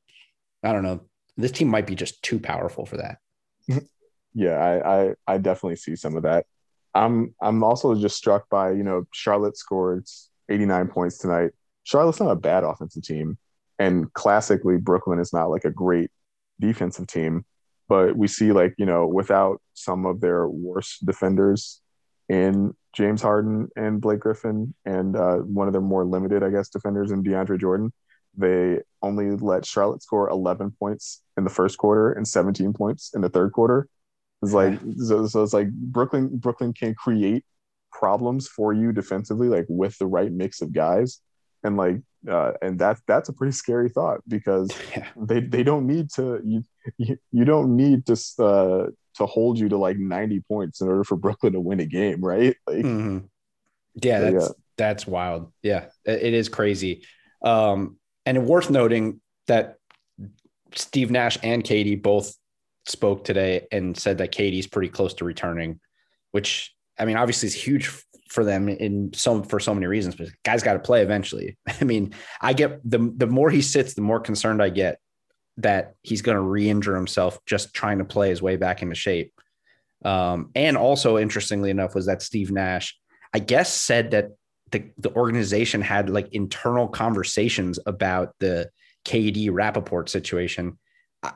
I 0.62 0.74
don't 0.74 0.82
know. 0.82 1.00
This 1.38 1.50
team 1.50 1.68
might 1.68 1.86
be 1.86 1.94
just 1.94 2.22
too 2.22 2.38
powerful 2.38 2.84
for 2.84 2.98
that. 2.98 3.18
Yeah, 4.34 4.58
I, 4.58 5.00
I 5.00 5.14
I 5.26 5.38
definitely 5.38 5.76
see 5.76 5.96
some 5.96 6.14
of 6.14 6.22
that. 6.22 6.44
I'm 6.94 7.34
I'm 7.40 7.64
also 7.64 7.94
just 7.94 8.16
struck 8.16 8.48
by, 8.50 8.70
you 8.72 8.84
know, 8.84 9.04
Charlotte 9.10 9.56
scored 9.56 10.06
89 10.50 10.88
points 10.88 11.18
tonight. 11.18 11.52
Charlotte's 11.82 12.20
not 12.20 12.30
a 12.30 12.36
bad 12.36 12.62
offensive 12.62 13.02
team. 13.02 13.38
And 13.80 14.12
classically, 14.12 14.76
Brooklyn 14.76 15.18
is 15.18 15.32
not 15.32 15.46
like 15.46 15.64
a 15.64 15.72
great 15.72 16.10
defensive 16.60 17.06
team. 17.08 17.46
But 17.88 18.16
we 18.16 18.28
see 18.28 18.52
like, 18.52 18.74
you 18.76 18.86
know, 18.86 19.08
without 19.08 19.60
some 19.72 20.04
of 20.04 20.20
their 20.20 20.46
worst 20.46 21.04
defenders 21.04 21.80
in 22.28 22.74
James 22.98 23.22
Harden 23.22 23.68
and 23.76 24.00
Blake 24.00 24.18
Griffin, 24.18 24.74
and 24.84 25.14
uh, 25.14 25.36
one 25.36 25.68
of 25.68 25.72
their 25.72 25.80
more 25.80 26.04
limited, 26.04 26.42
I 26.42 26.50
guess, 26.50 26.68
defenders 26.68 27.12
in 27.12 27.22
DeAndre 27.22 27.60
Jordan, 27.60 27.92
they 28.36 28.80
only 29.02 29.30
let 29.36 29.64
Charlotte 29.64 30.02
score 30.02 30.28
11 30.28 30.72
points 30.80 31.22
in 31.36 31.44
the 31.44 31.50
first 31.50 31.78
quarter 31.78 32.10
and 32.10 32.26
17 32.26 32.72
points 32.72 33.12
in 33.14 33.20
the 33.20 33.28
third 33.28 33.52
quarter. 33.52 33.86
It's 34.42 34.52
like 34.52 34.80
so, 34.96 35.28
so 35.28 35.44
it's 35.44 35.52
like 35.52 35.70
Brooklyn 35.70 36.38
Brooklyn 36.38 36.72
can 36.72 36.92
create 36.96 37.44
problems 37.92 38.48
for 38.48 38.72
you 38.72 38.90
defensively, 38.92 39.48
like 39.48 39.66
with 39.68 39.96
the 39.98 40.06
right 40.06 40.32
mix 40.32 40.60
of 40.60 40.72
guys, 40.72 41.20
and 41.62 41.76
like 41.76 41.98
uh, 42.28 42.52
and 42.62 42.80
that's 42.80 43.00
that's 43.06 43.28
a 43.28 43.32
pretty 43.32 43.52
scary 43.52 43.90
thought 43.90 44.20
because 44.26 44.70
Yeah. 44.96 45.06
they 45.16 45.38
they 45.40 45.62
don't 45.62 45.86
need 45.86 46.10
to 46.16 46.40
you 46.44 46.64
you, 46.96 47.16
you 47.30 47.44
don't 47.44 47.76
need 47.76 48.06
to 48.06 48.16
uh, 48.42 48.86
to 49.18 49.26
hold 49.26 49.58
you 49.58 49.68
to 49.68 49.76
like 49.76 49.98
90 49.98 50.40
points 50.48 50.80
in 50.80 50.88
order 50.88 51.04
for 51.04 51.16
Brooklyn 51.16 51.52
to 51.52 51.60
win 51.60 51.80
a 51.80 51.86
game, 51.86 52.20
right? 52.20 52.56
Like 52.66 52.84
Mhm. 52.84 53.28
Yeah, 53.94 54.20
that's 54.20 54.44
yeah. 54.46 54.52
that's 54.76 55.06
wild. 55.06 55.52
Yeah, 55.62 55.86
it 56.04 56.22
it 56.22 56.34
is 56.34 56.48
crazy. 56.48 57.04
Um, 57.42 57.98
and 58.26 58.46
worth 58.46 58.70
noting 58.70 59.20
that 59.46 59.76
Steve 60.74 61.10
Nash 61.10 61.38
and 61.42 61.64
KD 61.64 62.02
both 62.02 62.34
spoke 62.86 63.24
today 63.24 63.66
and 63.72 63.96
said 63.96 64.18
that 64.18 64.32
KD's 64.32 64.66
pretty 64.66 64.88
close 64.88 65.14
to 65.14 65.24
returning, 65.24 65.80
which 66.32 66.74
I 66.98 67.04
mean, 67.04 67.16
obviously 67.16 67.46
is 67.46 67.54
huge 67.54 67.90
for 68.28 68.44
them 68.44 68.68
in 68.68 69.12
some 69.14 69.42
for 69.42 69.58
so 69.60 69.74
many 69.74 69.86
reasons. 69.86 70.16
But 70.16 70.28
guys 70.44 70.62
got 70.62 70.74
to 70.74 70.78
play 70.78 71.02
eventually. 71.02 71.56
I 71.80 71.84
mean, 71.84 72.14
I 72.40 72.52
get 72.52 72.80
the 72.88 73.12
the 73.16 73.26
more 73.26 73.50
he 73.50 73.62
sits, 73.62 73.94
the 73.94 74.02
more 74.02 74.20
concerned 74.20 74.62
I 74.62 74.68
get 74.68 74.98
that 75.58 75.94
he's 76.02 76.22
going 76.22 76.36
to 76.36 76.40
re-injure 76.40 76.94
himself 76.94 77.38
just 77.44 77.74
trying 77.74 77.98
to 77.98 78.04
play 78.04 78.30
his 78.30 78.40
way 78.40 78.56
back 78.56 78.82
into 78.82 78.94
shape. 78.94 79.32
Um, 80.04 80.50
and 80.54 80.76
also, 80.76 81.18
interestingly 81.18 81.70
enough, 81.70 81.94
was 81.94 82.06
that 82.06 82.22
Steve 82.22 82.50
Nash, 82.50 82.96
I 83.34 83.40
guess, 83.40 83.72
said 83.72 84.12
that 84.12 84.30
the, 84.70 84.90
the 84.98 85.12
organization 85.14 85.80
had 85.80 86.10
like 86.10 86.28
internal 86.32 86.88
conversations 86.88 87.78
about 87.86 88.34
the 88.38 88.70
KD 89.04 89.48
Rapaport 89.50 90.08
situation. 90.08 90.78
I, 91.22 91.32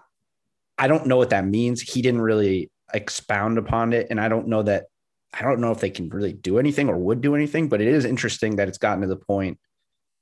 I 0.78 0.86
don't 0.86 1.06
know 1.06 1.16
what 1.16 1.30
that 1.30 1.46
means. 1.46 1.80
He 1.80 2.02
didn't 2.02 2.20
really 2.20 2.70
expound 2.94 3.58
upon 3.58 3.92
it. 3.92 4.06
And 4.10 4.20
I 4.20 4.28
don't 4.28 4.48
know 4.48 4.62
that, 4.62 4.86
I 5.34 5.42
don't 5.42 5.60
know 5.60 5.72
if 5.72 5.80
they 5.80 5.90
can 5.90 6.10
really 6.10 6.32
do 6.32 6.58
anything 6.58 6.88
or 6.88 6.96
would 6.98 7.22
do 7.22 7.34
anything, 7.34 7.68
but 7.68 7.80
it 7.80 7.88
is 7.88 8.04
interesting 8.04 8.56
that 8.56 8.68
it's 8.68 8.78
gotten 8.78 9.00
to 9.00 9.08
the 9.08 9.16
point 9.16 9.58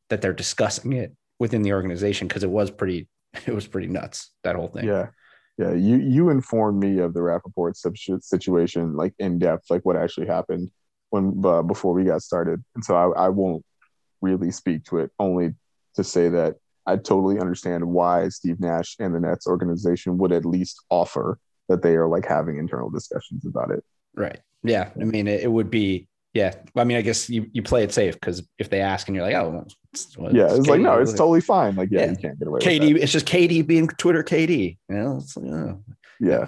that 0.09 0.23
they're 0.23 0.33
discussing 0.33 0.92
it 0.92 1.12
within 1.38 1.62
the 1.62 1.73
organization 1.73 2.28
because 2.28 2.45
it 2.45 2.50
was 2.50 2.71
pretty, 2.71 3.09
it 3.46 3.54
was 3.54 3.66
pretty 3.66 3.88
nuts, 3.88 4.30
that 4.42 4.56
whole 4.56 4.68
thing. 4.68 4.87
Yeah. 4.87 5.08
Yeah. 5.58 5.72
You 5.72 5.96
you 5.96 6.30
informed 6.30 6.80
me 6.80 6.99
of 6.99 7.12
the 7.14 7.20
Rapaport 7.20 7.76
situ- 7.76 8.20
situation 8.20 8.96
like 8.96 9.14
in 9.18 9.38
depth, 9.38 9.70
like 9.70 9.82
what 9.84 9.96
actually 9.96 10.26
happened 10.26 10.70
when 11.10 11.42
uh, 11.44 11.62
before 11.62 11.92
we 11.92 12.04
got 12.04 12.22
started. 12.22 12.62
And 12.75 12.84
so 12.84 12.94
I, 12.94 13.26
I 13.26 13.28
won't 13.28 13.64
really 14.20 14.50
speak 14.50 14.84
to 14.84 14.99
it, 14.99 15.10
only 15.18 15.54
to 15.94 16.04
say 16.04 16.28
that 16.28 16.56
I 16.87 16.96
totally 16.96 17.38
understand 17.38 17.84
why 17.84 18.28
Steve 18.28 18.58
Nash 18.60 18.96
and 18.99 19.14
the 19.14 19.20
Nets 19.20 19.46
organization 19.46 20.18
would 20.18 20.32
at 20.32 20.44
least 20.44 20.82
offer 20.88 21.38
that 21.68 21.82
they 21.82 21.94
are 21.94 22.08
like 22.08 22.26
having 22.26 22.58
internal 22.58 22.90
discussions 22.90 23.46
about 23.46 23.70
it. 23.70 23.84
Right. 24.14 24.40
Yeah. 24.62 24.90
I 25.00 25.04
mean, 25.04 25.28
it, 25.28 25.42
it 25.42 25.52
would 25.52 25.70
be, 25.70 26.08
yeah. 26.32 26.54
I 26.76 26.84
mean, 26.84 26.96
I 26.96 27.02
guess 27.02 27.28
you, 27.28 27.46
you 27.52 27.62
play 27.62 27.82
it 27.82 27.92
safe 27.92 28.14
because 28.14 28.46
if 28.58 28.70
they 28.70 28.80
ask 28.80 29.08
and 29.08 29.16
you're 29.16 29.25
like, 29.25 29.34
oh, 29.34 29.66
it's, 29.92 30.16
well, 30.16 30.34
Yeah, 30.34 30.54
it's 30.54 30.68
like 30.68 30.80
no, 30.80 30.99
it's 30.99 31.12
totally 31.12 31.40
fine. 31.40 31.75
Like 31.76 31.88
yeah, 31.90 32.02
Yeah. 32.04 32.10
you 32.10 32.16
can't 32.16 32.38
get 32.38 32.49
away 32.49 32.58
with 32.58 32.62
KD. 32.64 32.96
It's 32.96 33.12
just 33.12 33.26
KD 33.26 33.66
being 33.66 33.88
Twitter 33.88 34.22
KD. 34.22 34.78
You 34.88 34.94
know, 34.96 35.16
it's 35.16 35.37
like, 35.37 35.50
oh. 35.52 35.82
Yeah, 36.20 36.46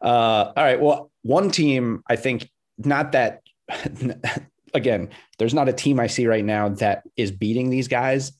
Uh, 0.00 0.52
all 0.56 0.64
right. 0.64 0.80
Well, 0.80 1.10
one 1.22 1.50
team, 1.50 2.02
I 2.08 2.16
think, 2.16 2.48
not 2.78 3.12
that, 3.12 3.42
again, 4.74 5.10
there's 5.38 5.54
not 5.54 5.68
a 5.68 5.72
team 5.72 6.00
I 6.00 6.06
see 6.06 6.26
right 6.26 6.44
now 6.44 6.70
that 6.70 7.02
is 7.16 7.30
beating 7.30 7.68
these 7.70 7.88
guys 7.88 8.32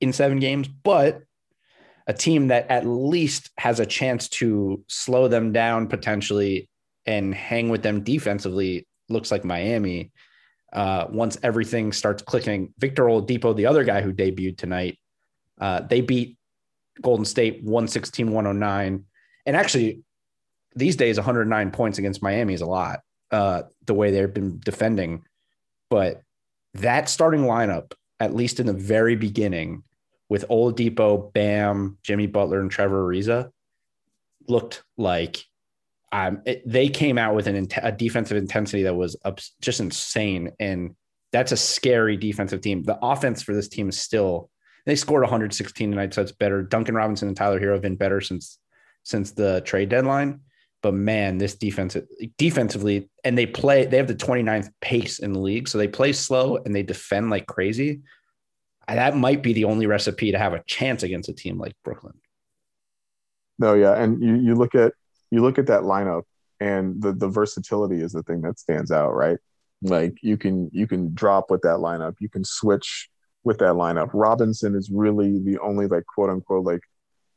in 0.00 0.12
seven 0.12 0.38
games, 0.38 0.68
but 0.68 1.22
a 2.06 2.12
team 2.14 2.48
that 2.48 2.70
at 2.70 2.86
least 2.86 3.50
has 3.58 3.80
a 3.80 3.86
chance 3.86 4.28
to 4.28 4.82
slow 4.88 5.26
them 5.28 5.52
down 5.52 5.88
potentially 5.88 6.68
and 7.06 7.34
hang 7.34 7.68
with 7.70 7.82
them 7.82 8.02
defensively 8.02 8.86
looks 9.08 9.30
like 9.30 9.44
Miami. 9.44 10.12
Uh, 10.72 11.06
once 11.10 11.38
everything 11.42 11.92
starts 11.92 12.22
clicking, 12.22 12.72
Victor 12.78 13.04
Oladipo, 13.04 13.54
the 13.54 13.66
other 13.66 13.84
guy 13.84 14.00
who 14.00 14.12
debuted 14.12 14.56
tonight, 14.56 14.98
uh, 15.60 15.80
they 15.80 16.00
beat 16.00 16.36
Golden 17.00 17.24
State 17.24 17.62
116 17.62 18.30
109. 18.30 19.04
And 19.46 19.56
actually, 19.56 20.02
these 20.74 20.96
days 20.96 21.16
109 21.16 21.70
points 21.70 21.98
against 21.98 22.22
Miami 22.22 22.54
is 22.54 22.60
a 22.60 22.66
lot. 22.66 23.00
Uh, 23.30 23.62
the 23.86 23.94
way 23.94 24.10
they've 24.10 24.32
been 24.32 24.60
defending, 24.60 25.24
but 25.90 26.22
that 26.74 27.08
starting 27.08 27.40
lineup, 27.40 27.92
at 28.20 28.34
least 28.34 28.60
in 28.60 28.66
the 28.66 28.72
very 28.72 29.16
beginning, 29.16 29.82
with 30.28 30.46
Oladipo, 30.48 31.32
Bam, 31.32 31.98
Jimmy 32.02 32.26
Butler, 32.26 32.60
and 32.60 32.70
Trevor 32.70 33.08
Ariza, 33.08 33.50
looked 34.46 34.84
like 34.96 35.44
um, 36.14 36.42
it, 36.46 36.62
they 36.64 36.88
came 36.88 37.18
out 37.18 37.34
with 37.34 37.48
an 37.48 37.56
int- 37.56 37.78
a 37.82 37.90
defensive 37.90 38.36
intensity 38.36 38.84
that 38.84 38.94
was 38.94 39.16
ups, 39.24 39.56
just 39.60 39.80
insane, 39.80 40.52
and 40.60 40.94
that's 41.32 41.50
a 41.50 41.56
scary 41.56 42.16
defensive 42.16 42.60
team. 42.60 42.84
The 42.84 42.96
offense 43.02 43.42
for 43.42 43.52
this 43.52 43.66
team 43.66 43.88
is 43.88 43.98
still 43.98 44.48
they 44.86 44.94
scored 44.94 45.22
116 45.22 45.90
tonight, 45.90 46.14
so 46.14 46.22
it's 46.22 46.30
better. 46.30 46.62
Duncan 46.62 46.94
Robinson 46.94 47.26
and 47.26 47.36
Tyler 47.36 47.58
Herro 47.58 47.72
have 47.72 47.82
been 47.82 47.96
better 47.96 48.20
since 48.20 48.60
since 49.02 49.32
the 49.32 49.60
trade 49.62 49.88
deadline. 49.88 50.42
But 50.82 50.94
man, 50.94 51.38
this 51.38 51.56
defense 51.56 51.96
defensively, 52.38 53.10
and 53.24 53.36
they 53.36 53.46
play, 53.46 53.86
they 53.86 53.96
have 53.96 54.06
the 54.06 54.14
29th 54.14 54.70
pace 54.80 55.18
in 55.18 55.32
the 55.32 55.40
league. 55.40 55.66
So 55.66 55.78
they 55.78 55.88
play 55.88 56.12
slow 56.12 56.58
and 56.58 56.76
they 56.76 56.84
defend 56.84 57.30
like 57.30 57.46
crazy. 57.46 58.02
That 58.86 59.16
might 59.16 59.42
be 59.42 59.52
the 59.52 59.64
only 59.64 59.86
recipe 59.86 60.30
to 60.30 60.38
have 60.38 60.52
a 60.52 60.62
chance 60.66 61.02
against 61.02 61.28
a 61.28 61.32
team 61.32 61.58
like 61.58 61.72
Brooklyn. 61.82 62.14
no, 63.58 63.74
yeah, 63.74 63.94
and 63.94 64.22
you 64.22 64.34
you 64.36 64.54
look 64.54 64.76
at 64.76 64.92
you 65.34 65.42
look 65.42 65.58
at 65.58 65.66
that 65.68 65.82
lineup, 65.82 66.22
and 66.60 67.02
the 67.02 67.12
the 67.12 67.28
versatility 67.28 68.00
is 68.02 68.12
the 68.12 68.22
thing 68.22 68.40
that 68.42 68.58
stands 68.58 68.90
out, 68.90 69.12
right? 69.14 69.38
Like 69.82 70.14
you 70.22 70.36
can 70.38 70.70
you 70.72 70.86
can 70.86 71.14
drop 71.14 71.50
with 71.50 71.62
that 71.62 71.78
lineup, 71.78 72.14
you 72.20 72.28
can 72.30 72.44
switch 72.44 73.08
with 73.44 73.58
that 73.58 73.74
lineup. 73.74 74.10
Robinson 74.14 74.74
is 74.74 74.90
really 74.90 75.38
the 75.40 75.58
only 75.58 75.86
like 75.86 76.04
quote 76.14 76.30
unquote 76.30 76.64
like 76.64 76.80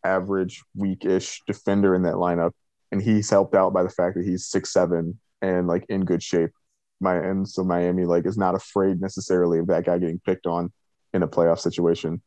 average 0.04 0.64
weak-ish 0.76 1.42
defender 1.48 1.96
in 1.96 2.04
that 2.04 2.16
lineup. 2.16 2.52
and 2.92 3.02
he's 3.02 3.30
helped 3.30 3.56
out 3.56 3.74
by 3.74 3.84
the 3.84 3.90
fact 3.90 4.16
that 4.16 4.26
he's 4.26 4.46
six 4.48 4.72
seven 4.72 5.20
and 5.42 5.68
like 5.68 5.86
in 5.90 6.06
good 6.06 6.24
shape. 6.24 6.52
My 7.00 7.16
and 7.18 7.48
so 7.48 7.64
Miami 7.64 8.06
like 8.06 8.26
is 8.26 8.38
not 8.38 8.56
afraid 8.56 9.02
necessarily 9.02 9.60
of 9.60 9.68
that 9.68 9.86
guy 9.86 9.98
getting 10.00 10.20
picked 10.26 10.48
on 10.48 10.72
in 11.14 11.24
a 11.24 11.28
playoff 11.28 11.60
situation. 11.60 12.22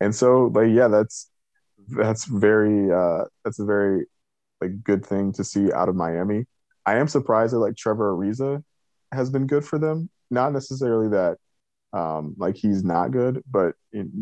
And 0.00 0.14
so 0.14 0.46
like 0.54 0.70
yeah, 0.70 0.88
that's 0.88 1.30
that's 1.88 2.24
very 2.24 2.92
uh 2.92 3.24
that's 3.44 3.58
a 3.58 3.64
very 3.64 4.06
like 4.60 4.82
good 4.84 5.04
thing 5.04 5.32
to 5.32 5.44
see 5.44 5.72
out 5.72 5.88
of 5.88 5.96
Miami. 5.96 6.46
I 6.86 6.96
am 6.96 7.08
surprised 7.08 7.54
that 7.54 7.58
like 7.58 7.76
Trevor 7.76 8.14
Ariza 8.16 8.62
has 9.12 9.30
been 9.30 9.46
good 9.46 9.64
for 9.64 9.78
them. 9.78 10.10
Not 10.30 10.52
necessarily 10.52 11.08
that 11.08 11.38
um 11.92 12.34
like 12.38 12.56
he's 12.56 12.82
not 12.84 13.12
good, 13.12 13.42
but 13.50 13.74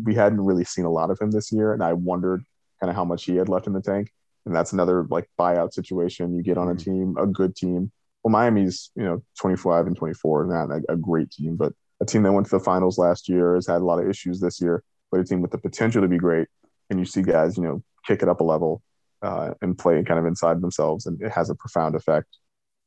we 0.03 0.13
hadn't 0.15 0.41
really 0.41 0.63
seen 0.65 0.85
a 0.85 0.91
lot 0.91 1.09
of 1.11 1.19
him 1.19 1.31
this 1.31 1.51
year, 1.51 1.73
and 1.73 1.83
I 1.83 1.93
wondered 1.93 2.43
kind 2.79 2.89
of 2.89 2.95
how 2.95 3.05
much 3.05 3.25
he 3.25 3.35
had 3.35 3.49
left 3.49 3.67
in 3.67 3.73
the 3.73 3.81
tank. 3.81 4.11
And 4.45 4.55
that's 4.55 4.73
another 4.73 5.05
like 5.09 5.29
buyout 5.39 5.73
situation. 5.73 6.35
You 6.35 6.43
get 6.43 6.57
on 6.57 6.69
a 6.69 6.75
Mm-hmm. 6.75 6.91
team, 6.91 7.15
a 7.17 7.25
good 7.25 7.55
team. 7.55 7.91
Well, 8.23 8.31
Miami's 8.31 8.91
you 8.95 9.03
know 9.03 9.23
25 9.39 9.87
and 9.87 9.95
24, 9.95 10.45
not 10.45 10.71
a, 10.71 10.93
a 10.93 10.97
great 10.97 11.31
team, 11.31 11.55
but 11.55 11.73
a 12.01 12.05
team 12.05 12.23
that 12.23 12.33
went 12.33 12.47
to 12.47 12.57
the 12.57 12.63
finals 12.63 12.97
last 12.97 13.29
year 13.29 13.55
has 13.55 13.67
had 13.67 13.81
a 13.81 13.85
lot 13.85 13.99
of 13.99 14.09
issues 14.09 14.39
this 14.39 14.59
year, 14.61 14.83
but 15.11 15.19
a 15.19 15.23
team 15.23 15.41
with 15.41 15.51
the 15.51 15.57
potential 15.57 16.01
to 16.01 16.07
be 16.07 16.17
great. 16.17 16.47
And 16.89 16.99
you 16.99 17.05
see 17.05 17.21
guys, 17.21 17.57
you 17.57 17.63
know, 17.63 17.83
kick 18.05 18.21
it 18.21 18.29
up 18.29 18.41
a 18.41 18.43
level 18.43 18.81
uh, 19.23 19.53
and 19.61 19.77
play 19.77 20.03
kind 20.03 20.19
of 20.19 20.25
inside 20.25 20.61
themselves, 20.61 21.05
and 21.05 21.19
it 21.21 21.31
has 21.31 21.49
a 21.49 21.55
profound 21.55 21.95
effect 21.95 22.27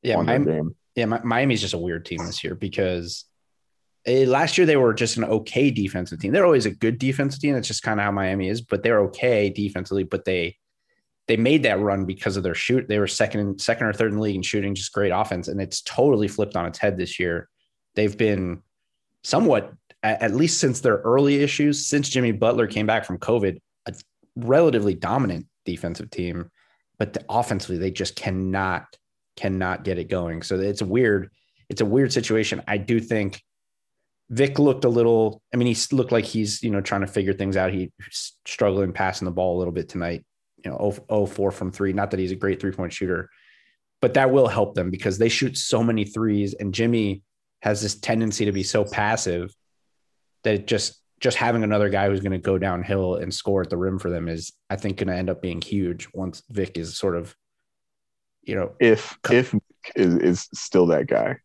Yeah, 0.02 0.18
on 0.18 0.26
their 0.26 0.38
Miami, 0.38 0.56
game. 0.56 0.76
yeah, 0.94 1.06
Mi- 1.06 1.24
Miami's 1.24 1.62
just 1.62 1.74
a 1.74 1.78
weird 1.78 2.04
team 2.04 2.18
this 2.26 2.44
year 2.44 2.54
because 2.54 3.24
eh, 4.04 4.26
last 4.28 4.58
year 4.58 4.66
they 4.66 4.76
were 4.76 4.94
just 4.94 5.16
an 5.16 5.24
okay 5.24 5.70
defensive 5.70 6.20
team. 6.20 6.32
They're 6.32 6.44
always 6.44 6.66
a 6.66 6.70
good 6.70 6.98
defensive 6.98 7.40
team. 7.40 7.54
That's 7.54 7.68
just 7.68 7.82
kind 7.82 7.98
of 7.98 8.04
how 8.04 8.12
Miami 8.12 8.48
is, 8.48 8.60
but 8.60 8.82
they're 8.82 9.00
okay 9.04 9.48
defensively. 9.50 10.04
But 10.04 10.24
they 10.26 10.56
they 11.26 11.36
made 11.36 11.64
that 11.64 11.80
run 11.80 12.04
because 12.04 12.36
of 12.36 12.42
their 12.44 12.54
shoot. 12.54 12.86
They 12.86 13.00
were 13.00 13.08
second, 13.08 13.60
second 13.60 13.86
or 13.88 13.92
third 13.92 14.10
in 14.12 14.16
the 14.16 14.22
league 14.22 14.36
in 14.36 14.42
shooting, 14.42 14.76
just 14.76 14.92
great 14.92 15.10
offense, 15.10 15.48
and 15.48 15.60
it's 15.60 15.80
totally 15.80 16.28
flipped 16.28 16.54
on 16.56 16.66
its 16.66 16.78
head 16.78 16.96
this 16.96 17.18
year. 17.18 17.48
They've 17.96 18.16
been 18.16 18.62
somewhat, 19.24 19.72
at, 20.04 20.22
at 20.22 20.34
least 20.34 20.60
since 20.60 20.80
their 20.80 20.98
early 20.98 21.42
issues, 21.42 21.86
since 21.86 22.08
Jimmy 22.10 22.30
Butler 22.30 22.68
came 22.68 22.86
back 22.86 23.04
from 23.06 23.18
COVID, 23.18 23.58
a 23.86 23.94
relatively 24.36 24.94
dominant 24.94 25.46
defensive 25.66 26.10
team, 26.10 26.50
but 26.98 27.12
the, 27.12 27.24
offensively 27.28 27.76
they 27.76 27.90
just 27.90 28.16
cannot 28.16 28.84
cannot 29.36 29.84
get 29.84 29.98
it 29.98 30.08
going. 30.08 30.42
So 30.42 30.58
it's 30.58 30.82
weird, 30.82 31.30
it's 31.68 31.82
a 31.82 31.86
weird 31.86 32.12
situation. 32.12 32.62
I 32.66 32.78
do 32.78 33.00
think 33.00 33.42
Vic 34.30 34.58
looked 34.58 34.84
a 34.84 34.88
little. 34.88 35.42
I 35.52 35.56
mean, 35.56 35.72
he 35.72 35.94
looked 35.94 36.12
like 36.12 36.24
he's 36.24 36.62
you 36.62 36.70
know 36.70 36.80
trying 36.80 37.02
to 37.02 37.06
figure 37.06 37.32
things 37.32 37.56
out. 37.56 37.72
He's 37.72 37.90
struggling 38.44 38.92
passing 38.92 39.26
the 39.26 39.32
ball 39.32 39.56
a 39.56 39.58
little 39.58 39.72
bit 39.72 39.88
tonight. 39.88 40.24
You 40.64 40.70
know, 40.70 40.78
0, 40.90 41.06
0 41.10 41.26
4 41.26 41.50
from 41.50 41.70
three. 41.70 41.92
Not 41.92 42.10
that 42.10 42.20
he's 42.20 42.32
a 42.32 42.36
great 42.36 42.60
three 42.60 42.72
point 42.72 42.92
shooter, 42.92 43.30
but 44.00 44.14
that 44.14 44.32
will 44.32 44.48
help 44.48 44.74
them 44.74 44.90
because 44.90 45.18
they 45.18 45.28
shoot 45.28 45.56
so 45.56 45.82
many 45.82 46.04
threes, 46.04 46.54
and 46.54 46.74
Jimmy 46.74 47.22
has 47.62 47.82
this 47.82 47.94
tendency 47.94 48.46
to 48.46 48.52
be 48.52 48.62
so 48.62 48.84
passive 48.84 49.54
that 50.44 50.54
it 50.54 50.66
just 50.66 51.00
just 51.20 51.36
having 51.36 51.62
another 51.62 51.88
guy 51.88 52.08
who's 52.08 52.20
going 52.20 52.32
to 52.32 52.38
go 52.38 52.58
downhill 52.58 53.16
and 53.16 53.32
score 53.32 53.62
at 53.62 53.70
the 53.70 53.76
rim 53.76 53.98
for 53.98 54.10
them 54.10 54.28
is, 54.28 54.52
I 54.68 54.76
think, 54.76 54.98
going 54.98 55.08
to 55.08 55.14
end 55.14 55.30
up 55.30 55.40
being 55.40 55.60
huge 55.60 56.08
once 56.12 56.42
Vic 56.50 56.76
is 56.76 56.96
sort 56.96 57.16
of, 57.16 57.34
you 58.42 58.54
know, 58.54 58.72
If 58.80 59.18
if 59.30 59.54
is 59.94 60.16
is 60.16 60.48
still 60.54 60.86
that 60.86 61.06
guy, 61.06 61.38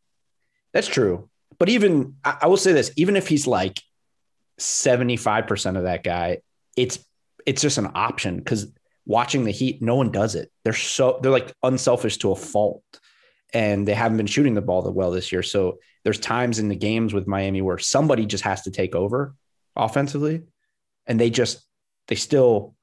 That's 0.74 0.88
true. 0.88 1.30
But 1.58 1.70
even 1.70 2.16
I 2.24 2.40
I 2.42 2.48
will 2.48 2.58
say 2.58 2.74
this, 2.74 2.92
even 2.96 3.16
if 3.16 3.28
he's 3.28 3.48
like 3.48 3.82
75% 4.60 5.78
of 5.78 5.84
that 5.84 6.04
guy, 6.04 6.40
it's 6.76 7.00
it's 7.46 7.62
just 7.62 7.78
an 7.78 7.92
option 7.96 8.38
because 8.38 8.72
watching 9.06 9.44
the 9.46 9.52
Heat, 9.52 9.82
no 9.82 9.96
one 9.96 10.12
does 10.12 10.36
it. 10.36 10.52
They're 10.64 10.74
so 10.74 11.20
they're 11.22 11.32
like 11.32 11.54
unselfish 11.64 12.18
to 12.18 12.32
a 12.32 12.36
fault. 12.36 12.84
And 13.54 13.86
they 13.86 13.94
haven't 13.94 14.16
been 14.16 14.28
shooting 14.28 14.54
the 14.54 14.62
ball 14.62 14.82
that 14.84 14.92
well 14.92 15.12
this 15.12 15.32
year. 15.32 15.44
So 15.44 15.80
there's 16.06 16.20
times 16.20 16.58
in 16.58 16.70
the 16.70 16.76
games 16.76 17.14
with 17.14 17.28
Miami 17.28 17.62
where 17.62 17.78
somebody 17.78 18.26
just 18.26 18.46
has 18.46 18.62
to 18.62 18.72
take 18.72 18.96
over 18.96 19.36
offensively. 19.76 20.44
And 21.08 21.20
they 21.20 21.30
just 21.30 21.66
they 22.08 22.16
still 22.16 22.76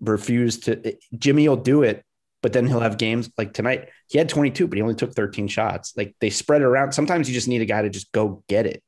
refuse 0.00 0.58
to 0.60 0.96
Jimmy 1.16 1.48
will 1.48 1.56
do 1.56 1.82
it, 1.82 2.04
but 2.42 2.52
then 2.52 2.66
he'll 2.66 2.80
have 2.80 2.98
games 2.98 3.30
like 3.38 3.52
tonight. 3.52 3.88
He 4.08 4.18
had 4.18 4.28
22, 4.28 4.66
but 4.66 4.76
he 4.76 4.82
only 4.82 4.94
took 4.94 5.14
13 5.14 5.48
shots. 5.48 5.94
Like 5.96 6.14
they 6.20 6.30
spread 6.30 6.62
it 6.62 6.66
around. 6.66 6.92
Sometimes 6.92 7.28
you 7.28 7.34
just 7.34 7.48
need 7.48 7.62
a 7.62 7.66
guy 7.66 7.82
to 7.82 7.88
just 7.90 8.10
go 8.12 8.42
get 8.48 8.66
it. 8.66 8.82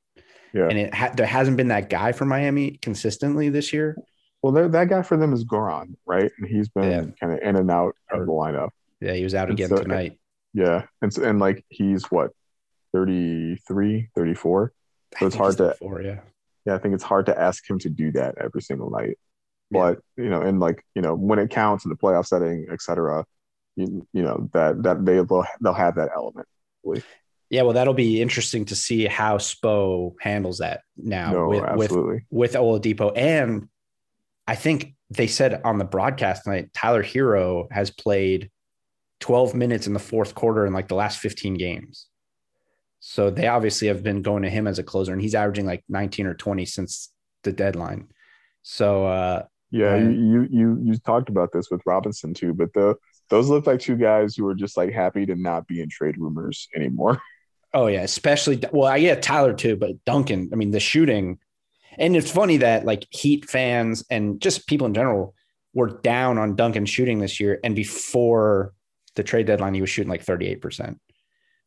Yeah. 0.52 0.68
And 0.68 0.78
it 0.78 0.94
ha- 0.94 1.12
there 1.16 1.26
hasn't 1.26 1.56
been 1.56 1.68
that 1.68 1.88
guy 1.90 2.12
for 2.12 2.24
Miami 2.24 2.78
consistently 2.82 3.48
this 3.48 3.72
year. 3.72 3.96
well, 4.42 4.52
that 4.68 4.88
guy 4.88 5.00
for 5.02 5.16
them 5.16 5.32
is 5.32 5.42
Goran, 5.44 5.94
right? 6.04 6.30
And 6.38 6.46
he's 6.46 6.68
been 6.68 6.84
Yeah. 6.90 7.04
kind 7.18 7.32
of 7.32 7.38
in 7.40 7.56
and 7.56 7.70
out 7.70 7.96
of 8.10 8.20
the 8.26 8.32
lineup. 8.32 8.68
Yeah, 9.00 9.14
he 9.14 9.24
was 9.24 9.34
out 9.34 9.48
And 9.48 9.58
again 9.58 9.70
so- 9.70 9.78
tonight. 9.82 10.18
Yeah, 10.52 10.84
and 11.02 11.12
so, 11.12 11.24
and 11.24 11.40
like 11.40 11.64
he's 11.70 12.04
what 12.10 12.30
33, 12.92 14.10
34. 14.14 14.72
So 15.18 15.26
it's 15.26 15.34
hard 15.36 15.56
to 15.56 15.68
before, 15.70 16.02
yeah. 16.02 16.20
Yeah, 16.66 16.74
I 16.74 16.78
think 16.78 16.94
it's 16.94 17.04
hard 17.04 17.26
to 17.26 17.38
ask 17.38 17.68
him 17.68 17.78
to 17.80 17.90
do 17.90 18.12
that 18.12 18.36
every 18.38 18.62
single 18.62 18.90
night. 18.90 19.18
Yeah. 19.70 19.80
But 19.80 19.98
you 20.16 20.30
know, 20.30 20.40
and 20.40 20.60
like 20.60 20.84
you 20.94 21.02
know, 21.02 21.14
when 21.14 21.38
it 21.38 21.50
counts 21.50 21.84
in 21.84 21.90
the 21.90 21.96
playoff 21.96 22.26
setting, 22.26 22.66
et 22.70 22.80
cetera, 22.80 23.24
you, 23.76 24.06
you 24.12 24.22
know 24.22 24.48
that 24.52 24.82
that 24.82 25.04
they 25.04 25.20
will 25.20 25.44
they'll 25.60 25.74
have 25.74 25.96
that 25.96 26.10
element. 26.14 26.48
Yeah, 27.50 27.62
well, 27.62 27.74
that'll 27.74 27.94
be 27.94 28.20
interesting 28.20 28.64
to 28.66 28.74
see 28.74 29.06
how 29.06 29.38
Spo 29.38 30.14
handles 30.20 30.58
that 30.58 30.80
now 30.96 31.32
no, 31.32 31.48
with, 31.48 31.60
with 31.60 31.70
absolutely. 31.70 32.26
with 32.30 32.52
Oladipo. 32.54 33.12
And 33.14 33.68
I 34.46 34.54
think 34.54 34.94
they 35.10 35.26
said 35.26 35.60
on 35.64 35.78
the 35.78 35.84
broadcast 35.84 36.44
tonight, 36.44 36.70
Tyler 36.74 37.02
Herro 37.02 37.70
has 37.70 37.90
played 37.90 38.50
12 39.20 39.54
minutes 39.54 39.86
in 39.86 39.92
the 39.92 39.98
fourth 39.98 40.34
quarter 40.34 40.66
in 40.66 40.72
like 40.72 40.88
the 40.88 40.94
last 40.94 41.18
15 41.18 41.54
games. 41.54 42.08
So 43.06 43.28
they 43.28 43.46
obviously 43.48 43.88
have 43.88 44.02
been 44.02 44.22
going 44.22 44.44
to 44.44 44.48
him 44.50 44.66
as 44.66 44.78
a 44.78 44.82
closer, 44.82 45.12
and 45.12 45.20
he's 45.20 45.34
averaging 45.34 45.66
like 45.66 45.84
19 45.90 46.26
or 46.26 46.32
20 46.32 46.64
since 46.64 47.12
the 47.42 47.52
deadline. 47.52 48.08
So 48.62 49.04
uh, 49.06 49.42
yeah, 49.70 49.94
and- 49.96 50.32
you, 50.32 50.48
you 50.50 50.78
you 50.82 50.96
talked 50.96 51.28
about 51.28 51.52
this 51.52 51.70
with 51.70 51.82
Robinson 51.84 52.32
too, 52.32 52.54
but 52.54 52.72
the 52.72 52.94
those 53.28 53.50
look 53.50 53.66
like 53.66 53.80
two 53.80 53.96
guys 53.96 54.34
who 54.34 54.46
are 54.46 54.54
just 54.54 54.78
like 54.78 54.90
happy 54.90 55.26
to 55.26 55.34
not 55.36 55.66
be 55.66 55.82
in 55.82 55.90
trade 55.90 56.16
rumors 56.18 56.68
anymore. 56.74 57.20
Oh 57.76 57.88
yeah, 57.88 58.02
especially 58.02 58.62
well, 58.72 58.86
I 58.88 59.00
get 59.00 59.20
Tyler 59.20 59.52
too, 59.52 59.74
but 59.74 60.04
Duncan. 60.04 60.48
I 60.52 60.54
mean, 60.56 60.70
the 60.70 60.78
shooting, 60.78 61.40
and 61.98 62.14
it's 62.14 62.30
funny 62.30 62.58
that 62.58 62.84
like 62.84 63.04
Heat 63.10 63.50
fans 63.50 64.04
and 64.08 64.40
just 64.40 64.68
people 64.68 64.86
in 64.86 64.94
general 64.94 65.34
were 65.74 66.00
down 66.00 66.38
on 66.38 66.54
Duncan 66.54 66.86
shooting 66.86 67.18
this 67.18 67.40
year, 67.40 67.58
and 67.64 67.74
before 67.74 68.72
the 69.16 69.24
trade 69.24 69.46
deadline, 69.46 69.74
he 69.74 69.80
was 69.80 69.90
shooting 69.90 70.08
like 70.08 70.22
thirty 70.22 70.46
eight 70.46 70.60
percent, 70.60 71.00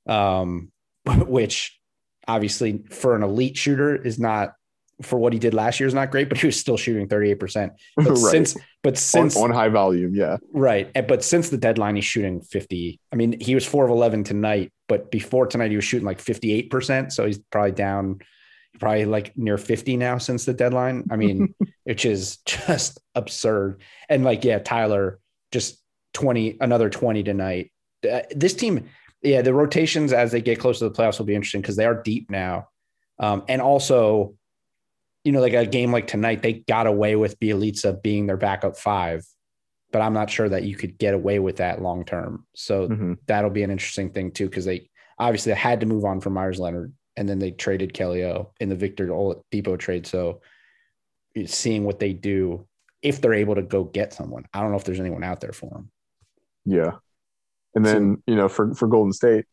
um, 0.07 0.71
which 1.27 1.79
obviously 2.27 2.83
for 2.89 3.15
an 3.15 3.23
elite 3.23 3.57
shooter 3.57 3.95
is 3.95 4.19
not 4.19 4.53
for 5.01 5.19
what 5.19 5.31
he 5.31 5.37
did 5.37 5.53
last 5.53 5.79
year 5.79 5.87
is 5.87 5.93
not 5.93 6.09
great, 6.09 6.27
but 6.27 6.39
he 6.39 6.47
was 6.47 6.59
still 6.59 6.77
shooting 6.77 7.07
thirty 7.07 7.31
eight 7.31 7.39
percent. 7.39 7.73
But 7.95 8.09
right. 8.09 8.17
since 8.17 8.57
but 8.87 8.93
on, 8.93 8.95
since 8.95 9.37
on 9.37 9.51
high 9.51 9.69
volume, 9.69 10.15
yeah. 10.15 10.37
Right. 10.53 10.91
But 11.07 11.23
since 11.23 11.49
the 11.49 11.57
deadline, 11.57 11.95
he's 11.97 12.05
shooting 12.05 12.39
50. 12.39 13.01
I 13.11 13.15
mean, 13.17 13.37
he 13.39 13.53
was 13.53 13.65
four 13.65 13.83
of 13.83 13.91
11 13.91 14.23
tonight, 14.23 14.71
but 14.87 15.11
before 15.11 15.45
tonight, 15.45 15.71
he 15.71 15.75
was 15.75 15.83
shooting 15.83 16.05
like 16.05 16.23
58%. 16.23 17.11
So 17.11 17.25
he's 17.25 17.39
probably 17.51 17.73
down, 17.73 18.19
probably 18.79 19.03
like 19.03 19.35
near 19.35 19.57
50 19.57 19.97
now 19.97 20.19
since 20.19 20.45
the 20.45 20.53
deadline. 20.53 21.03
I 21.11 21.17
mean, 21.17 21.53
which 21.83 22.05
is 22.05 22.37
just 22.45 23.01
absurd. 23.13 23.81
And 24.07 24.23
like, 24.23 24.45
yeah, 24.45 24.59
Tyler 24.59 25.19
just 25.51 25.83
20, 26.13 26.57
another 26.61 26.89
20 26.89 27.23
tonight. 27.23 27.71
Uh, 28.09 28.21
this 28.31 28.53
team, 28.53 28.87
yeah, 29.21 29.41
the 29.41 29.53
rotations 29.53 30.13
as 30.13 30.31
they 30.31 30.41
get 30.41 30.59
close 30.59 30.79
to 30.79 30.85
the 30.89 30.95
playoffs 30.95 31.19
will 31.19 31.25
be 31.25 31.35
interesting 31.35 31.61
because 31.61 31.75
they 31.75 31.85
are 31.85 32.01
deep 32.01 32.29
now. 32.29 32.69
Um, 33.19 33.43
and 33.47 33.61
also, 33.61 34.35
you 35.23 35.31
know, 35.31 35.41
like 35.41 35.53
a 35.53 35.65
game 35.65 35.91
like 35.91 36.07
tonight, 36.07 36.41
they 36.41 36.53
got 36.53 36.87
away 36.87 37.15
with 37.15 37.39
Bjelica 37.39 38.01
being 38.01 38.27
their 38.27 38.37
backup 38.37 38.77
five 38.77 39.25
but 39.89 40.01
I'm 40.01 40.13
not 40.13 40.29
sure 40.29 40.49
that 40.49 40.63
you 40.63 40.75
could 40.75 40.97
get 40.97 41.13
away 41.13 41.39
with 41.39 41.55
that 41.57 41.81
long 41.81 42.03
term. 42.03 42.45
So 42.53 42.89
Mhm. 42.89 43.19
that'll 43.25 43.49
be 43.49 43.63
an 43.63 43.71
interesting 43.71 44.09
thing 44.11 44.31
too, 44.31 44.49
because 44.49 44.65
they 44.65 44.89
obviously 45.17 45.53
had 45.53 45.79
to 45.79 45.85
move 45.85 46.03
on 46.03 46.19
from 46.19 46.33
Meyers 46.33 46.59
Leonard, 46.59 46.91
and 47.15 47.27
then 47.27 47.39
they 47.39 47.51
traded 47.51 47.93
Kelly 47.93 48.25
O 48.25 48.51
in 48.59 48.67
the 48.67 48.75
Victor 48.75 49.07
Depot 49.49 49.77
trade. 49.77 50.05
So 50.05 50.41
seeing 51.45 51.85
what 51.85 51.99
they 51.99 52.11
do 52.11 52.67
if 53.01 53.21
they're 53.21 53.33
able 53.33 53.55
to 53.55 53.61
go 53.61 53.85
get 53.85 54.11
someone, 54.11 54.45
I 54.53 54.59
don't 54.59 54.71
know 54.71 54.77
if 54.77 54.83
there's 54.83 54.99
anyone 54.99 55.23
out 55.23 55.39
there 55.39 55.53
for 55.53 55.69
them. 55.69 55.89
Yeah. 56.65 56.97
And 57.75 57.85
then, 57.85 58.23
you 58.25 58.35
know, 58.35 58.49
for, 58.49 58.73
for 58.73 58.87
Golden 58.87 59.13
State, 59.13 59.45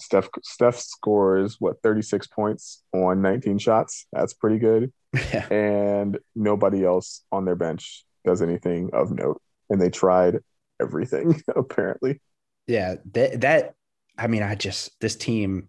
Steph 0.00 0.28
Steph 0.42 0.78
scores 0.78 1.56
what 1.58 1.82
36 1.82 2.26
points 2.28 2.82
on 2.94 3.20
19 3.20 3.58
shots. 3.58 4.06
That's 4.12 4.32
pretty 4.32 4.58
good. 4.58 4.92
yeah, 5.14 5.46
And 5.48 6.18
nobody 6.34 6.84
else 6.84 7.24
on 7.32 7.44
their 7.44 7.56
bench 7.56 8.04
does 8.24 8.42
anything 8.42 8.90
of 8.92 9.10
note. 9.10 9.40
And 9.70 9.80
they 9.80 9.90
tried 9.90 10.38
everything, 10.80 11.42
apparently. 11.56 12.20
yeah, 12.66 12.96
that 13.12 13.40
that 13.42 13.74
I 14.16 14.26
mean, 14.26 14.42
I 14.42 14.54
just 14.54 14.98
this 15.00 15.16
team. 15.16 15.68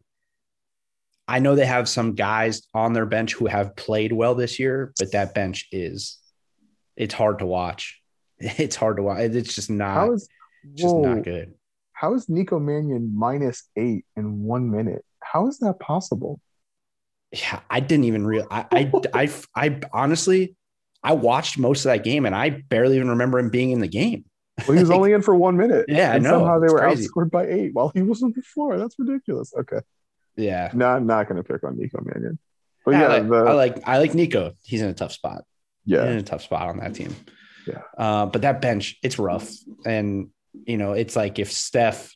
I 1.28 1.38
know 1.40 1.56
they 1.56 1.66
have 1.66 1.88
some 1.88 2.16
guys 2.16 2.64
on 2.74 2.94
their 2.94 3.06
bench 3.06 3.36
who 3.36 3.46
have 3.46 3.76
played 3.76 4.12
well 4.12 4.34
this 4.34 4.58
year, 4.58 4.94
but 4.98 5.12
that 5.12 5.36
bench 5.36 5.68
is 5.72 6.18
it's 6.96 7.14
hard 7.14 7.40
to 7.40 7.46
watch. 7.46 8.00
It's 8.42 8.76
hard 8.78 8.98
to 8.98 9.04
watch. 9.04 9.20
It's 9.20 9.54
just 9.54 9.70
not. 9.70 10.14
Is 10.14 10.30
just 10.74 10.96
not 10.96 11.24
good. 11.24 11.54
How 12.00 12.14
is 12.14 12.30
Nico 12.30 12.60
Mannion 12.60 13.12
minus 13.14 13.68
eight 13.76 14.06
in 14.16 14.44
one 14.44 14.72
minute? 14.72 15.04
How 15.22 15.48
is 15.48 15.60
that 15.60 15.80
possible? 15.82 16.40
Yeah, 17.34 17.60
I 17.70 17.82
didn't 17.82 18.06
even 18.06 18.26
real. 18.26 18.48
I, 18.50 18.66
I, 18.72 18.92
I, 19.14 19.30
I 19.54 19.80
honestly, 19.92 20.56
I 21.04 21.14
watched 21.14 21.58
most 21.58 21.84
of 21.86 21.90
that 21.92 22.06
game 22.06 22.26
and 22.26 22.34
I 22.34 22.52
barely 22.52 22.96
even 22.96 23.10
remember 23.10 23.38
him 23.38 23.50
being 23.50 23.72
in 23.72 23.82
the 23.82 23.88
game. 23.88 24.24
Well, 24.66 24.78
he 24.78 24.82
was 24.82 24.92
only 24.92 25.12
in 25.12 25.22
for 25.22 25.36
one 25.36 25.58
minute. 25.58 25.86
Yeah, 25.90 26.12
I 26.12 26.16
and 26.16 26.24
know. 26.24 26.40
Somehow 26.40 26.60
they 26.60 26.72
were 26.72 26.80
crazy. 26.80 27.06
outscored 27.08 27.32
by 27.32 27.48
eight 27.48 27.74
while 27.74 27.90
he 27.90 28.02
was 28.02 28.24
on 28.24 28.32
the 28.34 28.44
floor. 28.44 28.78
That's 28.78 28.96
ridiculous. 28.98 29.54
Okay, 29.60 29.80
Yeah, 30.38 30.72
No, 30.74 30.88
I'm 30.88 31.06
not 31.06 31.28
gonna 31.28 31.44
pick 31.44 31.66
on 31.66 31.78
Nico 31.78 32.02
Mannion, 32.02 32.40
but 32.86 32.96
I 32.96 33.02
yeah, 33.02 33.08
like, 33.10 33.30
the, 33.30 33.36
I 33.36 33.54
like, 33.54 33.88
I 33.88 33.98
like 34.00 34.14
Nico. 34.16 34.54
He's 34.64 34.82
in 34.82 34.88
a 34.88 34.94
tough 34.94 35.12
spot. 35.12 35.44
yeah, 35.84 36.06
in 36.10 36.18
a 36.18 36.24
tough 36.24 36.44
spot 36.44 36.70
on 36.70 36.78
that 36.78 36.96
team. 36.96 37.14
Yeah. 37.68 37.82
Uh, 37.98 38.26
but 38.26 38.44
that 38.44 38.62
bench, 38.62 38.98
it's 39.04 39.20
rough. 39.20 39.50
And, 39.86 40.30
you 40.54 40.78
know, 40.78 40.94
it's 40.94 41.16
like 41.16 41.40
if 41.40 41.52
Steph, 41.52 42.16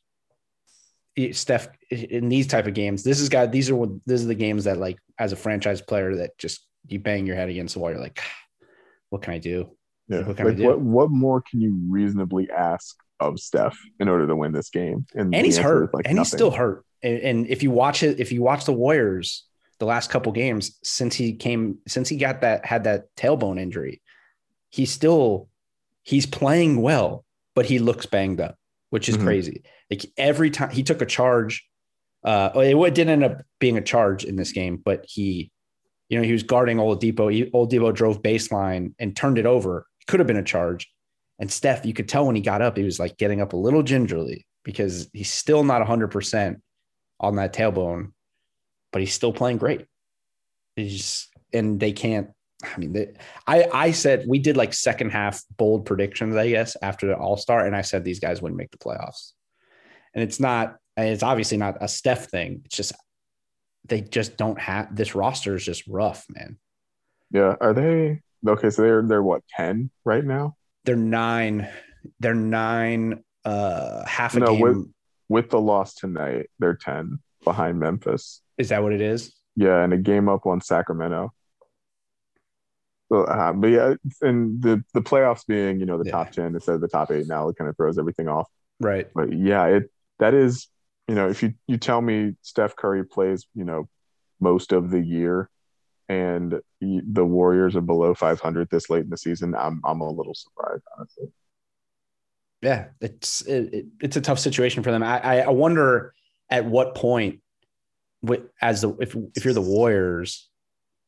Steph 1.32 1.67
in 1.89 2.30
these 2.30 2.48
type 2.48 2.67
of 2.67 2.74
games, 2.74 3.04
this 3.04 3.19
is 3.19 3.30
got, 3.30 3.52
these 3.52 3.69
are 3.69 3.76
what, 3.76 3.89
these 4.06 4.24
are 4.24 4.28
the 4.28 4.36
games 4.36 4.63
that 4.63 4.78
like, 4.78 4.98
as 5.19 5.32
a 5.32 5.36
franchise 5.36 5.82
player 5.82 6.15
that 6.15 6.38
just, 6.38 6.65
you 6.88 7.00
bang 7.00 7.26
your 7.26 7.36
head 7.36 7.50
against 7.50 7.76
the 7.76 7.80
wall. 7.80 7.91
You're 7.91 8.00
like, 8.00 8.19
ah, 8.22 8.65
what 9.10 9.22
can 9.22 9.34
I 9.34 9.38
do? 9.38 9.72
yeah. 10.08 10.24
what 10.24 10.36
can 10.36 10.48
I 10.48 10.50
Like, 10.50 10.58
do? 10.58 10.65
what 10.65 10.82
what 10.82 11.12
more 11.12 11.41
can 11.41 11.62
you 11.62 11.80
reasonably 11.88 12.50
ask 12.52 12.98
of 13.19 13.39
Steph 13.39 13.78
in 14.00 14.10
order 14.10 14.28
to 14.28 14.36
win 14.36 14.52
this 14.52 14.69
game? 14.69 15.06
And 15.15 15.32
the 15.34 15.41
he's 15.41 15.58
hurt 15.58 15.93
like, 15.93 16.08
and 16.08 16.17
he's 16.17 16.28
still 16.28 16.52
hurt. 16.52 16.84
And, 17.02 17.19
and 17.19 17.48
if 17.48 17.63
you 17.63 17.72
watch 17.72 18.04
it, 18.04 18.19
if 18.19 18.32
you 18.32 18.41
watch 18.41 18.65
the 18.65 18.74
Warriors, 18.74 19.46
the 19.80 19.86
last 19.86 20.10
couple 20.10 20.32
games 20.32 20.78
since 20.84 21.15
he 21.15 21.34
came, 21.34 21.78
since 21.88 22.10
he 22.10 22.17
got 22.17 22.41
that, 22.41 22.65
had 22.65 22.84
that 22.86 23.15
tailbone 23.15 23.60
injury, 23.60 24.02
he's 24.69 24.91
still, 24.91 25.48
he's 26.04 26.26
playing 26.26 26.82
well, 26.82 27.24
but 27.56 27.66
he 27.66 27.80
looks 27.80 28.06
banged 28.06 28.42
up, 28.42 28.58
which 28.89 29.10
is 29.10 29.18
Mhm. 29.18 29.24
crazy. 29.24 29.63
Like 29.89 30.06
every 30.18 30.50
time 30.50 30.70
he 30.72 30.84
took 30.84 31.02
a 31.02 31.06
charge, 31.06 31.68
uh, 32.24 32.52
it 32.56 32.94
didn't 32.96 33.10
end 33.10 33.24
up 33.24 33.44
being 33.60 33.78
a 33.78 33.82
charge 33.82 34.24
in 34.24 34.36
this 34.36 34.52
game, 34.52 34.78
but 34.78 35.06
he, 35.08 35.52
you 36.10 36.18
know, 36.18 36.24
he 36.24 36.32
was 36.32 36.44
guarding 36.44 36.78
Oladipo. 36.78 37.32
He, 37.32 37.46
Oladipo 37.52 37.94
drove 37.94 38.22
baseline 38.22 38.94
and 39.00 39.16
turned 39.16 39.38
it 39.38 39.46
over. 39.46 39.88
It 40.02 40.08
Could 40.08 40.20
have 40.20 40.28
been 40.28 40.38
a 40.38 40.44
charge. 40.44 40.89
And 41.39 41.52
Steph, 41.52 41.86
you 41.86 41.94
could 41.94 42.08
tell 42.08 42.26
when 42.26 42.36
he 42.36 42.42
got 42.42 42.62
up, 42.62 42.78
he 42.78 42.84
was 42.84 43.00
like 43.00 43.18
getting 43.18 43.42
up 43.42 43.54
a 43.54 43.58
little 43.58 43.84
gingerly 43.84 44.46
because 44.63 45.10
he's 45.13 45.32
still 45.32 45.63
not 45.63 45.82
100% 45.82 46.62
on 47.20 47.36
that 47.36 47.54
tailbone, 47.54 48.12
but 48.92 49.02
he's 49.02 49.13
still 49.13 49.34
playing 49.34 49.58
great. 49.58 49.86
He's, 50.76 51.28
and 51.52 51.80
they 51.80 51.92
can't, 51.92 52.30
I 52.63 52.78
mean, 52.80 52.93
they, 52.93 53.13
I, 53.47 53.67
I 53.73 53.91
said 53.91 54.26
we 54.28 54.39
did 54.39 54.58
like 54.58 54.73
second 54.73 55.12
half 55.12 55.41
bold 55.58 55.86
predictions, 55.86 56.36
I 56.36 56.49
guess, 56.49 56.76
after 56.82 57.08
the 57.08 57.15
All 57.17 57.38
Star. 57.38 57.65
And 57.65 57.76
I 57.76 57.82
said 57.82 58.04
these 58.04 58.19
guys 58.19 58.41
wouldn't 58.41 58.58
make 58.58 58.71
the 58.71 58.78
playoffs. 58.78 59.32
And 60.13 60.23
it's 60.23 60.39
not, 60.39 60.78
and 60.95 61.10
it's 61.10 61.23
obviously 61.23 61.58
not 61.58 61.78
a 61.82 61.88
Steph 61.88 62.30
thing. 62.30 62.62
It's 62.65 62.76
just, 62.78 62.93
they 63.86 64.02
just 64.02 64.38
don't 64.38 64.60
have 64.60 64.95
this 64.95 65.13
roster 65.15 65.56
is 65.56 65.65
just 65.65 65.86
rough, 65.88 66.26
man. 66.30 66.58
Yeah, 67.32 67.56
are 67.60 67.73
they 67.73 68.21
okay? 68.47 68.69
So 68.69 68.82
they're 68.84 69.02
they're 69.02 69.23
what 69.23 69.41
ten 69.49 69.89
right 70.06 70.23
now 70.23 70.56
They're 70.86 70.95
nine, 70.95 71.67
they're 72.19 72.36
nine, 72.36 73.23
uh, 73.43 74.06
half 74.06 74.36
a 74.36 74.39
No, 74.39 74.45
game. 74.54 74.62
with- 74.62 74.88
with 75.30 75.49
the 75.49 75.60
loss 75.60 75.95
tonight. 75.95 76.49
They're 76.60 76.76
ten 76.76 77.19
behind 77.43 77.80
Memphis. 77.80 78.41
is 78.58 78.69
that 78.69 78.84
what 78.84 78.93
it 78.93 79.02
is? 79.02 79.34
Yeah, 79.56 79.84
and 79.84 79.91
a 79.93 79.97
game 79.97 80.30
up 80.30 80.45
on 80.45 80.62
Sacramento. 80.62 81.34
Uh, 83.12 83.54
but 83.54 83.68
yeah, 83.68 83.94
and 84.22 84.62
the 84.62 84.84
the 84.94 85.02
playoffs 85.02 85.46
being 85.46 85.80
you 85.80 85.86
know 85.86 85.98
the 85.98 86.06
Yeah. 86.06 86.12
top 86.12 86.32
ten 86.32 86.54
instead 86.56 86.76
of 86.76 86.82
the 86.82 86.88
top 86.88 87.12
eight 87.12 87.28
now 87.28 87.48
it 87.50 87.56
kind 87.58 87.70
of 87.70 87.76
throws 87.78 87.98
everything 88.00 88.28
off. 88.28 88.50
Right. 88.80 89.08
But 89.13 89.32
yeah, 89.34 89.66
it 89.68 89.92
that 90.20 90.34
is 90.34 90.68
you 91.08 91.16
know 91.16 91.30
if 91.30 91.44
you 91.44 91.54
you 91.68 91.78
tell 91.78 92.02
me 92.02 92.36
Steph 92.42 92.76
Curry 92.76 93.06
plays 93.06 93.46
you 93.54 93.66
know 93.66 93.88
most 94.39 94.72
of 94.72 94.89
the 94.89 95.00
year 95.00 95.50
and 96.10 96.60
the 96.82 97.26
Warriors 97.26 97.76
are 97.76 97.82
below 97.82 98.13
500 98.13 98.70
this 98.70 98.89
late 98.89 99.04
in 99.04 99.10
the 99.10 99.18
season, 99.18 99.54
I'm 99.56 99.82
I'm 99.86 100.02
a 100.02 100.10
little 100.10 100.34
surprised 100.36 100.84
honestly. 100.98 101.28
yeah, 102.62 102.88
it's 103.02 103.42
it, 103.42 103.74
it- 103.74 103.86
it's 104.02 104.16
a 104.18 104.22
tough 104.22 104.39
situation 104.39 104.82
for 104.84 104.92
them. 104.92 105.04
I 105.04 105.42
I- 105.44 105.50
wonder 105.50 106.13
at 106.50 106.66
what 106.66 106.96
point, 106.96 107.42
as 108.62 108.82
the 108.82 108.96
if 109.00 109.16
if 109.36 109.46
you're 109.46 109.54
the 109.54 109.62
Warriors, 109.62 110.50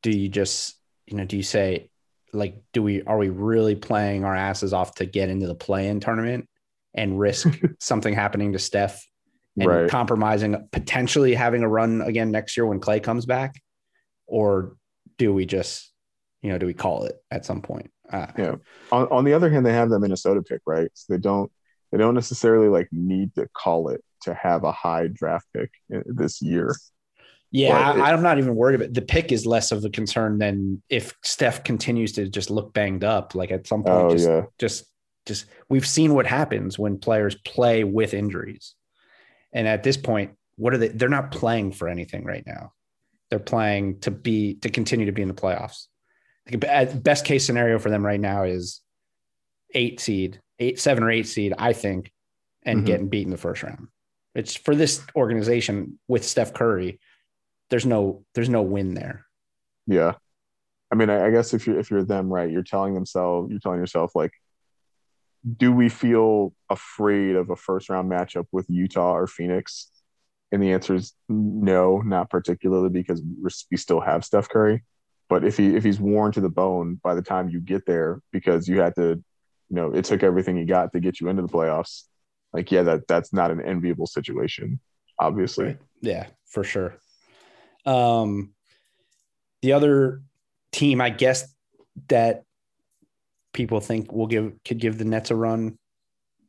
do 0.03 0.11
you 0.11 0.29
just 0.29 0.75
you 1.07 1.17
know 1.17 1.25
do 1.25 1.37
you 1.37 1.43
say 1.43 1.89
like 2.33 2.61
do 2.73 2.81
we 2.83 3.03
are 3.03 3.17
we 3.17 3.29
really 3.29 3.75
playing 3.75 4.25
our 4.25 4.35
asses 4.35 4.73
off 4.73 4.95
to 4.95 5.05
get 5.05 5.29
into 5.29 5.47
the 5.47 5.55
play-in 5.55 5.99
tournament 5.99 6.47
and 6.93 7.19
risk 7.19 7.47
something 7.79 8.13
happening 8.13 8.53
to 8.53 8.59
Steph 8.59 9.05
and 9.57 9.69
Right. 9.69 9.89
compromising 9.89 10.67
potentially 10.71 11.33
having 11.33 11.63
a 11.63 11.69
run 11.69 12.01
again 12.01 12.31
next 12.31 12.57
year 12.57 12.65
when 12.65 12.79
Clay 12.81 12.99
comes 12.99 13.25
back, 13.25 13.55
or 14.27 14.75
do 15.17 15.33
we 15.33 15.45
just 15.45 15.93
you 16.41 16.49
know 16.49 16.57
do 16.57 16.65
we 16.65 16.73
call 16.73 17.05
it 17.05 17.15
at 17.31 17.45
some 17.45 17.61
point? 17.61 17.89
Uh, 18.11 18.27
Yeah. 18.37 18.55
On, 18.91 19.07
on 19.07 19.23
the 19.23 19.33
other 19.33 19.49
hand, 19.49 19.65
they 19.65 19.73
have 19.73 19.89
the 19.89 19.99
Minnesota 19.99 20.41
pick, 20.41 20.61
right? 20.65 20.89
So 20.93 21.13
they 21.13 21.19
don't 21.19 21.49
they 21.91 21.97
don't 21.97 22.15
necessarily 22.15 22.67
like 22.67 22.89
need 22.91 23.33
to 23.35 23.47
call 23.53 23.89
it 23.89 24.03
to 24.23 24.33
have 24.33 24.63
a 24.65 24.71
high 24.73 25.07
draft 25.07 25.47
pick 25.53 25.71
this 25.89 26.41
year. 26.41 26.75
Yeah, 27.55 27.95
it- 27.95 28.01
I, 28.01 28.11
I'm 28.11 28.21
not 28.21 28.37
even 28.37 28.55
worried 28.55 28.75
about 28.75 28.93
the 28.93 29.01
pick 29.01 29.31
is 29.31 29.45
less 29.45 29.71
of 29.71 29.83
a 29.85 29.89
concern 29.89 30.37
than 30.39 30.81
if 30.89 31.13
Steph 31.23 31.63
continues 31.63 32.11
to 32.13 32.27
just 32.27 32.49
look 32.49 32.73
banged 32.73 33.03
up. 33.05 33.33
Like 33.33 33.51
at 33.51 33.65
some 33.65 33.83
point, 33.83 34.05
Oh 34.05 34.09
just, 34.09 34.27
yeah, 34.27 34.41
just, 34.59 34.85
just 35.25 35.45
we've 35.69 35.87
seen 35.87 36.13
what 36.13 36.27
happens 36.27 36.77
when 36.77 36.97
players 36.99 37.35
play 37.45 37.83
with 37.85 38.13
injuries. 38.13 38.75
And 39.53 39.67
at 39.69 39.83
this 39.83 39.95
point, 39.95 40.31
what 40.57 40.73
are 40.73 40.77
they? 40.77 40.89
They're 40.89 41.07
not 41.07 41.31
playing 41.31 41.71
for 41.71 41.87
anything 41.87 42.25
right 42.25 42.43
now. 42.45 42.73
They're 43.29 43.39
playing 43.39 44.01
to 44.01 44.11
be 44.11 44.55
to 44.55 44.69
continue 44.69 45.05
to 45.05 45.13
be 45.13 45.21
in 45.21 45.29
the 45.29 45.33
playoffs. 45.33 45.85
Like, 46.51 46.63
at 46.65 47.01
best 47.03 47.23
case 47.23 47.45
scenario 47.45 47.79
for 47.79 47.89
them 47.89 48.05
right 48.05 48.19
now 48.19 48.43
is 48.43 48.81
eight 49.73 49.99
seed, 50.01 50.41
eight, 50.59 50.77
seven 50.79 51.03
or 51.03 51.09
eight 51.09 51.27
seed, 51.27 51.53
I 51.57 51.71
think, 51.73 52.11
and 52.63 52.81
Mhm. 52.81 52.85
getting 52.85 53.07
beat 53.09 53.23
in 53.25 53.31
the 53.31 53.37
first 53.37 53.63
round. 53.63 53.87
It's 54.35 54.55
for 54.55 54.75
this 54.75 55.01
organization 55.15 55.99
with 56.09 56.25
Steph 56.25 56.53
Curry. 56.53 56.99
There's 57.69 57.85
no 57.85 58.23
there's 58.33 58.49
no 58.49 58.61
win 58.61 58.93
there. 58.93 59.25
yeah. 59.87 60.13
I 60.91 60.95
mean, 60.95 61.09
I, 61.09 61.27
I 61.27 61.31
guess 61.31 61.53
if 61.53 61.65
you're 61.65 61.79
if 61.79 61.89
you're 61.89 62.03
them, 62.03 62.29
right, 62.29 62.49
you're 62.49 62.63
telling 62.63 62.93
themselves, 62.93 63.49
you're 63.49 63.59
telling 63.59 63.79
yourself 63.79 64.11
like, 64.15 64.31
do 65.57 65.71
we 65.71 65.89
feel 65.89 66.53
afraid 66.69 67.35
of 67.35 67.49
a 67.49 67.55
first 67.55 67.89
round 67.89 68.09
matchup 68.09 68.45
with 68.51 68.65
Utah 68.69 69.15
or 69.15 69.27
Phoenix? 69.27 69.89
And 70.51 70.61
the 70.61 70.73
answer 70.73 70.95
is 70.95 71.13
no, 71.27 72.01
not 72.01 72.29
particularly 72.29 72.89
because 72.89 73.21
we're, 73.21 73.49
we 73.71 73.77
still 73.77 73.99
have 73.99 74.23
Steph 74.23 74.47
Curry. 74.47 74.83
But 75.27 75.43
if 75.43 75.57
he 75.57 75.75
if 75.75 75.83
he's 75.83 75.99
worn 75.99 76.31
to 76.33 76.41
the 76.41 76.49
bone 76.49 76.99
by 77.03 77.15
the 77.15 77.21
time 77.21 77.49
you 77.49 77.59
get 77.59 77.85
there, 77.87 78.21
because 78.31 78.67
you 78.67 78.79
had 78.79 78.95
to, 78.95 79.23
you 79.69 79.75
know, 79.75 79.91
it 79.91 80.05
took 80.05 80.21
everything 80.21 80.55
you 80.55 80.65
got 80.65 80.93
to 80.93 80.99
get 80.99 81.19
you 81.19 81.29
into 81.29 81.41
the 81.41 81.47
playoffs. 81.47 82.03
Like, 82.53 82.71
yeah, 82.71 82.83
that 82.83 83.07
that's 83.07 83.33
not 83.33 83.49
an 83.49 83.59
enviable 83.59 84.07
situation, 84.07 84.79
obviously. 85.19 85.77
Yeah, 86.01 86.27
for 86.45 86.63
sure. 86.63 86.99
Um, 87.85 88.53
the 89.61 89.73
other 89.73 90.21
team, 90.71 91.01
I 91.01 91.09
guess, 91.09 91.47
that 92.09 92.43
people 93.53 93.79
think 93.79 94.11
will 94.11 94.27
give 94.27 94.53
could 94.63 94.79
give 94.79 94.97
the 94.97 95.05
Nets 95.05 95.31
a 95.31 95.35
run, 95.35 95.77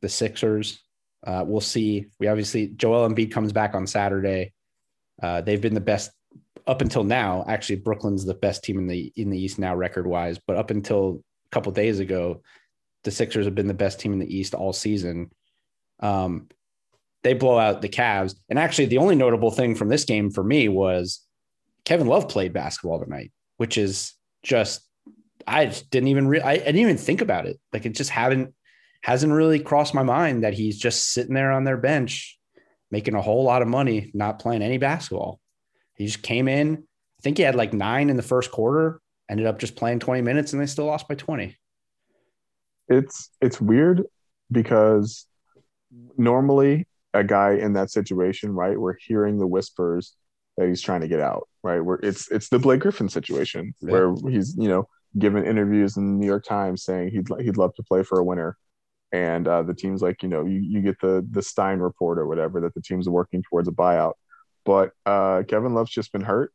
the 0.01 0.09
Sixers. 0.09 0.79
Uh, 1.25 1.43
we'll 1.47 1.61
see. 1.61 2.07
We 2.19 2.27
obviously 2.27 2.67
Joel 2.67 3.09
Embiid 3.09 3.31
comes 3.31 3.51
back 3.51 3.73
on 3.73 3.87
Saturday. 3.87 4.53
Uh, 5.21 5.41
they've 5.41 5.61
been 5.61 5.73
the 5.73 5.79
best 5.81 6.11
up 6.67 6.81
until 6.81 7.03
now. 7.03 7.43
Actually, 7.47 7.77
Brooklyn's 7.77 8.25
the 8.25 8.33
best 8.33 8.63
team 8.63 8.77
in 8.77 8.87
the 8.87 9.11
in 9.15 9.29
the 9.29 9.39
East 9.39 9.57
now, 9.57 9.75
record 9.75 10.05
wise. 10.05 10.37
But 10.37 10.57
up 10.57 10.69
until 10.69 11.23
a 11.45 11.49
couple 11.49 11.71
days 11.71 11.99
ago, 11.99 12.41
the 13.03 13.11
Sixers 13.11 13.45
have 13.45 13.55
been 13.55 13.67
the 13.67 13.73
best 13.73 13.99
team 13.99 14.13
in 14.13 14.19
the 14.19 14.37
East 14.37 14.53
all 14.53 14.73
season. 14.73 15.31
Um, 15.99 16.47
they 17.23 17.33
blow 17.33 17.57
out 17.57 17.81
the 17.81 17.89
Cavs. 17.89 18.35
And 18.49 18.59
actually, 18.59 18.85
the 18.85 18.99
only 18.99 19.15
notable 19.15 19.51
thing 19.51 19.75
from 19.75 19.89
this 19.89 20.05
game 20.05 20.29
for 20.29 20.43
me 20.43 20.69
was 20.69 21.26
Kevin 21.87 22.07
Love 22.07 22.27
played 22.27 22.51
basketball 22.51 22.99
tonight, 23.01 23.31
which 23.55 23.77
is 23.77 24.13
just 24.43 24.81
I 25.47 25.67
just 25.67 25.89
didn't 25.89 26.09
even 26.09 26.27
re- 26.27 26.41
I, 26.41 26.51
I 26.51 26.57
didn't 26.57 26.75
even 26.75 26.97
think 26.97 27.21
about 27.21 27.45
it. 27.45 27.57
Like 27.71 27.85
it 27.85 27.95
just 27.95 28.09
hadn't 28.09 28.53
hasn't 29.03 29.31
really 29.31 29.57
crossed 29.57 29.93
my 29.93 30.03
mind 30.03 30.43
that 30.43 30.53
he's 30.53 30.77
just 30.77 31.13
sitting 31.13 31.33
there 31.33 31.49
on 31.49 31.63
their 31.63 31.77
bench 31.77 32.37
making 32.91 33.15
a 33.15 33.21
whole 33.21 33.45
lot 33.45 33.61
of 33.61 33.69
money, 33.69 34.11
not 34.13 34.39
playing 34.39 34.61
any 34.61 34.77
basketball. 34.77 35.39
He 35.95 36.05
just 36.05 36.21
came 36.21 36.49
in. 36.49 36.75
I 36.75 37.21
think 37.21 37.37
he 37.37 37.43
had 37.43 37.55
like 37.55 37.71
nine 37.71 38.09
in 38.09 38.17
the 38.17 38.21
first 38.21 38.51
quarter. 38.51 38.99
Ended 39.29 39.45
up 39.45 39.57
just 39.57 39.77
playing 39.77 39.99
20 39.99 40.21
minutes, 40.21 40.51
and 40.51 40.61
they 40.61 40.65
still 40.65 40.85
lost 40.85 41.07
by 41.07 41.15
20. 41.15 41.55
it's 42.89 43.29
it's 43.39 43.61
weird 43.61 44.03
because 44.51 45.25
normally 46.17 46.85
a 47.13 47.23
guy 47.23 47.53
in 47.53 47.71
that 47.73 47.91
situation, 47.91 48.51
right, 48.51 48.77
we're 48.77 48.97
hearing 48.99 49.39
the 49.39 49.47
whispers 49.47 50.17
that 50.57 50.67
he's 50.67 50.81
trying 50.81 51.01
to 51.01 51.07
get 51.07 51.19
out, 51.19 51.47
right? 51.63 51.79
Where 51.79 51.99
it's 52.01 52.29
it's 52.31 52.49
the 52.49 52.59
Blake 52.59 52.81
Griffin 52.81 53.09
situation 53.09 53.73
Yeah. 53.81 53.91
where 53.91 54.15
he's 54.29 54.55
you 54.57 54.67
know 54.67 54.87
given 55.17 55.45
interviews 55.45 55.97
in 55.97 56.05
the 56.05 56.13
New 56.13 56.27
York 56.27 56.43
Times 56.45 56.83
saying 56.83 57.09
he'd 57.09 57.27
he'd 57.43 57.57
love 57.57 57.73
to 57.75 57.83
play 57.83 58.03
for 58.03 58.19
a 58.19 58.23
winner, 58.23 58.57
and 59.11 59.47
uh, 59.47 59.63
the 59.63 59.73
team's 59.73 60.01
like, 60.01 60.21
you 60.23 60.29
know, 60.29 60.45
you, 60.45 60.59
you 60.59 60.81
get 60.81 60.99
the 60.99 61.25
the 61.31 61.41
Stein 61.41 61.79
report 61.79 62.17
or 62.17 62.27
whatever 62.27 62.61
that 62.61 62.73
the 62.73 62.81
team's 62.81 63.07
working 63.07 63.43
towards 63.43 63.67
a 63.67 63.71
buyout. 63.71 64.13
But 64.65 64.91
uh, 65.05 65.43
Kevin 65.47 65.73
Love's 65.73 65.91
just 65.91 66.11
been 66.11 66.21
hurt 66.23 66.51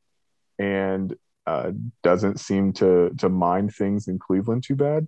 and 0.59 1.15
uh, 1.47 1.73
doesn't 2.03 2.41
seem 2.41 2.73
to 2.75 3.11
to 3.19 3.29
mind 3.29 3.75
things 3.75 4.09
in 4.09 4.19
Cleveland 4.19 4.65
too 4.65 4.77
bad, 4.77 5.07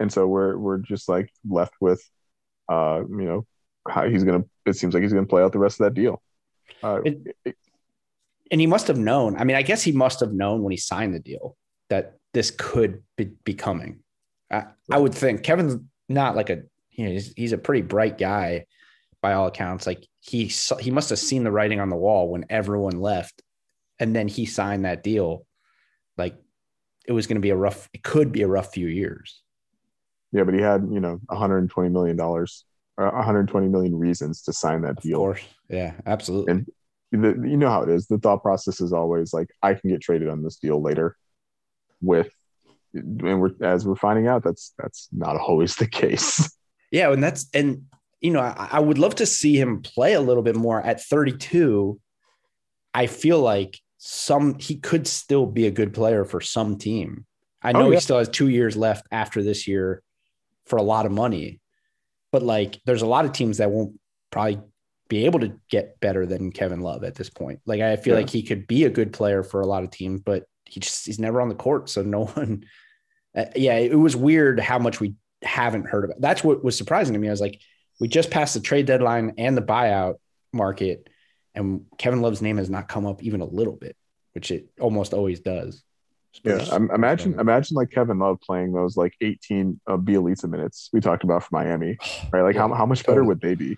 and 0.00 0.12
so 0.12 0.26
we're 0.26 0.56
we're 0.56 0.78
just 0.78 1.08
like 1.08 1.30
left 1.48 1.74
with, 1.80 2.02
uh, 2.68 3.02
you 3.08 3.24
know, 3.24 3.46
how 3.88 4.08
he's 4.08 4.24
gonna. 4.24 4.44
It 4.66 4.76
seems 4.76 4.94
like 4.94 5.02
he's 5.02 5.12
gonna 5.12 5.26
play 5.26 5.42
out 5.42 5.52
the 5.52 5.58
rest 5.58 5.80
of 5.80 5.84
that 5.84 5.94
deal. 5.94 6.22
Uh, 6.82 7.00
it, 7.04 7.36
it, 7.44 7.56
and 8.54 8.60
he 8.60 8.68
must 8.68 8.86
have 8.86 8.98
known. 8.98 9.36
I 9.36 9.42
mean, 9.42 9.56
I 9.56 9.62
guess 9.62 9.82
he 9.82 9.90
must 9.90 10.20
have 10.20 10.32
known 10.32 10.62
when 10.62 10.70
he 10.70 10.76
signed 10.76 11.12
the 11.12 11.18
deal 11.18 11.56
that 11.90 12.18
this 12.34 12.52
could 12.52 13.02
be, 13.16 13.32
be 13.42 13.52
coming. 13.52 13.98
I, 14.48 14.66
I 14.92 14.98
would 14.98 15.12
think 15.12 15.42
Kevin's 15.42 15.82
not 16.08 16.36
like 16.36 16.50
a 16.50 16.62
you 16.92 17.04
know 17.04 17.10
he's, 17.10 17.32
he's 17.36 17.52
a 17.52 17.58
pretty 17.58 17.82
bright 17.82 18.16
guy 18.16 18.66
by 19.20 19.32
all 19.32 19.48
accounts. 19.48 19.88
Like 19.88 20.06
he 20.20 20.52
he 20.78 20.92
must 20.92 21.10
have 21.10 21.18
seen 21.18 21.42
the 21.42 21.50
writing 21.50 21.80
on 21.80 21.88
the 21.88 21.96
wall 21.96 22.30
when 22.30 22.44
everyone 22.48 23.00
left, 23.00 23.42
and 23.98 24.14
then 24.14 24.28
he 24.28 24.46
signed 24.46 24.84
that 24.84 25.02
deal. 25.02 25.44
Like 26.16 26.36
it 27.04 27.10
was 27.10 27.26
going 27.26 27.38
to 27.38 27.40
be 27.40 27.50
a 27.50 27.56
rough. 27.56 27.88
It 27.92 28.04
could 28.04 28.30
be 28.30 28.42
a 28.42 28.48
rough 28.48 28.72
few 28.72 28.86
years. 28.86 29.42
Yeah, 30.30 30.44
but 30.44 30.54
he 30.54 30.60
had 30.60 30.86
you 30.92 31.00
know 31.00 31.18
120 31.26 31.88
million 31.88 32.16
dollars 32.16 32.64
or 32.98 33.06
120 33.06 33.66
million 33.66 33.98
reasons 33.98 34.42
to 34.42 34.52
sign 34.52 34.82
that 34.82 35.00
deal. 35.00 35.16
Of 35.16 35.18
course. 35.18 35.44
Yeah, 35.68 35.94
absolutely. 36.06 36.52
And 36.52 36.68
the, 37.16 37.48
you 37.48 37.56
know 37.56 37.68
how 37.68 37.82
it 37.82 37.88
is. 37.88 38.06
The 38.06 38.18
thought 38.18 38.42
process 38.42 38.80
is 38.80 38.92
always 38.92 39.32
like, 39.32 39.50
I 39.62 39.74
can 39.74 39.90
get 39.90 40.00
traded 40.00 40.28
on 40.28 40.42
this 40.42 40.56
deal 40.56 40.80
later. 40.80 41.16
With 42.00 42.30
and 42.94 43.40
we're 43.40 43.50
as 43.62 43.86
we're 43.86 43.96
finding 43.96 44.26
out, 44.26 44.44
that's 44.44 44.72
that's 44.78 45.08
not 45.12 45.36
always 45.36 45.76
the 45.76 45.86
case. 45.86 46.50
Yeah, 46.90 47.10
and 47.10 47.20
that's 47.20 47.48
and 47.52 47.86
you 48.20 48.30
know, 48.30 48.38
I, 48.38 48.68
I 48.72 48.78
would 48.78 48.98
love 48.98 49.16
to 49.16 49.26
see 49.26 49.58
him 49.58 49.82
play 49.82 50.12
a 50.12 50.20
little 50.20 50.44
bit 50.44 50.54
more 50.54 50.80
at 50.80 51.02
32. 51.02 51.98
I 52.94 53.08
feel 53.08 53.40
like 53.40 53.80
some 53.98 54.60
he 54.60 54.76
could 54.76 55.08
still 55.08 55.44
be 55.44 55.66
a 55.66 55.72
good 55.72 55.92
player 55.92 56.24
for 56.24 56.40
some 56.40 56.78
team. 56.78 57.26
I 57.62 57.70
oh, 57.70 57.72
know 57.72 57.86
oh, 57.86 57.90
yeah. 57.90 57.96
he 57.96 58.00
still 58.00 58.18
has 58.18 58.28
two 58.28 58.48
years 58.48 58.76
left 58.76 59.08
after 59.10 59.42
this 59.42 59.66
year 59.66 60.04
for 60.66 60.76
a 60.76 60.82
lot 60.82 61.04
of 61.04 61.10
money, 61.10 61.58
but 62.30 62.44
like 62.44 62.80
there's 62.86 63.02
a 63.02 63.08
lot 63.08 63.24
of 63.24 63.32
teams 63.32 63.58
that 63.58 63.72
won't 63.72 63.98
probably 64.30 64.60
be 65.08 65.26
able 65.26 65.40
to 65.40 65.58
get 65.68 66.00
better 66.00 66.26
than 66.26 66.50
Kevin 66.50 66.80
Love 66.80 67.04
at 67.04 67.14
this 67.14 67.30
point. 67.30 67.60
Like 67.66 67.80
I 67.80 67.96
feel 67.96 68.14
yeah. 68.14 68.20
like 68.20 68.30
he 68.30 68.42
could 68.42 68.66
be 68.66 68.84
a 68.84 68.90
good 68.90 69.12
player 69.12 69.42
for 69.42 69.60
a 69.60 69.66
lot 69.66 69.84
of 69.84 69.90
teams, 69.90 70.20
but 70.20 70.44
he 70.64 70.80
just 70.80 71.06
he's 71.06 71.18
never 71.18 71.40
on 71.40 71.48
the 71.48 71.54
court, 71.54 71.88
so 71.88 72.02
no 72.02 72.24
one. 72.26 72.64
Uh, 73.36 73.46
yeah, 73.56 73.76
it 73.76 73.98
was 73.98 74.16
weird 74.16 74.60
how 74.60 74.78
much 74.78 75.00
we 75.00 75.14
haven't 75.42 75.86
heard 75.86 76.04
about. 76.04 76.20
That's 76.20 76.44
what 76.44 76.64
was 76.64 76.76
surprising 76.76 77.14
to 77.14 77.18
me. 77.18 77.28
I 77.28 77.32
was 77.32 77.40
like, 77.40 77.60
we 78.00 78.08
just 78.08 78.30
passed 78.30 78.54
the 78.54 78.60
trade 78.60 78.86
deadline 78.86 79.34
and 79.38 79.56
the 79.56 79.62
buyout 79.62 80.16
market, 80.52 81.08
and 81.54 81.86
Kevin 81.98 82.22
Love's 82.22 82.42
name 82.42 82.56
has 82.56 82.70
not 82.70 82.88
come 82.88 83.06
up 83.06 83.22
even 83.22 83.40
a 83.40 83.46
little 83.46 83.76
bit, 83.76 83.96
which 84.32 84.50
it 84.50 84.66
almost 84.80 85.12
always 85.12 85.40
does. 85.40 85.82
Yeah, 86.42 86.76
imagine 86.92 87.38
imagine 87.38 87.76
like 87.76 87.90
Kevin 87.90 88.18
Love 88.18 88.40
playing 88.40 88.72
those 88.72 88.96
like 88.96 89.14
18 89.20 89.80
uh, 89.86 89.96
Bjelica 89.96 90.50
minutes 90.50 90.90
we 90.92 91.00
talked 91.00 91.22
about 91.22 91.44
for 91.44 91.50
Miami, 91.52 91.98
right? 92.32 92.42
Like 92.42 92.54
yeah, 92.54 92.66
how, 92.66 92.74
how 92.74 92.86
much 92.86 93.04
better 93.04 93.20
totally. 93.20 93.28
would 93.28 93.40
they 93.40 93.54
be? 93.54 93.76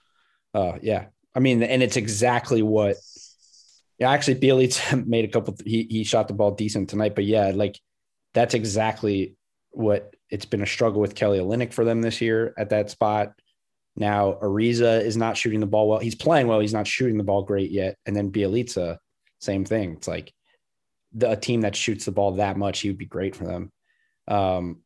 Uh, 0.55 0.79
yeah, 0.81 1.07
I 1.37 1.41
mean, 1.41 1.63
and 1.63 1.83
it's 1.83 1.97
exactly 1.97 2.63
what. 2.63 2.97
Yeah, 3.99 4.11
actually, 4.11 4.41
Bjelica 4.41 5.07
made 5.07 5.27
a 5.27 5.29
couple. 5.29 5.55
He 5.65 5.87
he 5.89 6.03
shot 6.03 6.29
the 6.29 6.35
ball 6.35 6.53
decent 6.53 6.89
tonight, 6.89 7.15
but 7.15 7.25
yeah, 7.25 7.53
like 7.55 7.79
that's 8.35 8.55
exactly 8.55 9.37
what 9.71 10.15
it's 10.31 10.47
been 10.47 10.63
a 10.63 10.67
struggle 10.67 11.01
with 11.01 11.15
Kelly 11.15 11.39
Olynyk 11.39 11.73
for 11.73 11.85
them 11.85 12.01
this 12.01 12.21
year 12.21 12.55
at 12.59 12.71
that 12.71 12.91
spot. 12.91 13.33
Now 13.95 14.39
Ariza 14.43 15.03
is 15.03 15.17
not 15.17 15.37
shooting 15.37 15.61
the 15.61 15.67
ball 15.67 15.89
well. 15.89 15.99
He's 15.99 16.15
playing 16.15 16.47
well. 16.47 16.61
He's 16.61 16.73
not 16.73 16.87
shooting 16.87 17.19
the 17.19 17.25
ball 17.25 17.43
great 17.43 17.71
yet. 17.71 17.97
And 18.07 18.17
then 18.17 18.33
Bjelica, 18.33 18.99
same 19.41 19.65
thing. 19.65 19.93
It's 19.93 20.09
like 20.09 20.33
the, 21.13 21.33
a 21.33 21.37
team 21.37 21.63
that 21.63 21.77
shoots 21.77 22.05
the 22.05 22.13
ball 22.13 22.33
that 22.33 22.57
much, 22.57 22.81
he 22.81 22.89
would 22.89 22.99
be 22.99 23.07
great 23.07 23.37
for 23.37 23.45
them. 23.45 23.73
Um, 24.29 24.81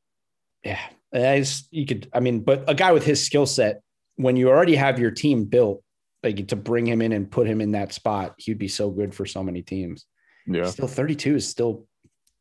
yeah, 0.65 0.81
as 1.13 1.67
you 1.71 1.87
could. 1.87 2.09
I 2.13 2.21
mean, 2.21 2.41
but 2.41 2.65
a 2.69 2.75
guy 2.75 2.93
with 2.93 3.05
his 3.05 3.25
skill 3.25 3.47
set, 3.47 3.83
when 4.17 4.37
you 4.37 4.49
already 4.49 4.77
have 4.77 4.99
your 4.99 5.11
team 5.11 5.45
built, 5.45 5.83
like 6.23 6.49
to 6.49 6.57
bring 6.57 6.87
him 6.87 7.03
in 7.03 7.13
and 7.13 7.31
put 7.31 7.47
him 7.47 7.61
in 7.61 7.73
that 7.73 7.93
spot, 7.93 8.35
he'd 8.39 8.59
be 8.59 8.69
so 8.69 8.91
good 8.91 9.15
for 9.15 9.27
so 9.27 9.43
many 9.43 9.63
teams. 9.63 10.07
Yeah, 10.47 10.65
still 10.65 10.89
32 10.89 11.37
is 11.37 11.49
still. 11.49 11.87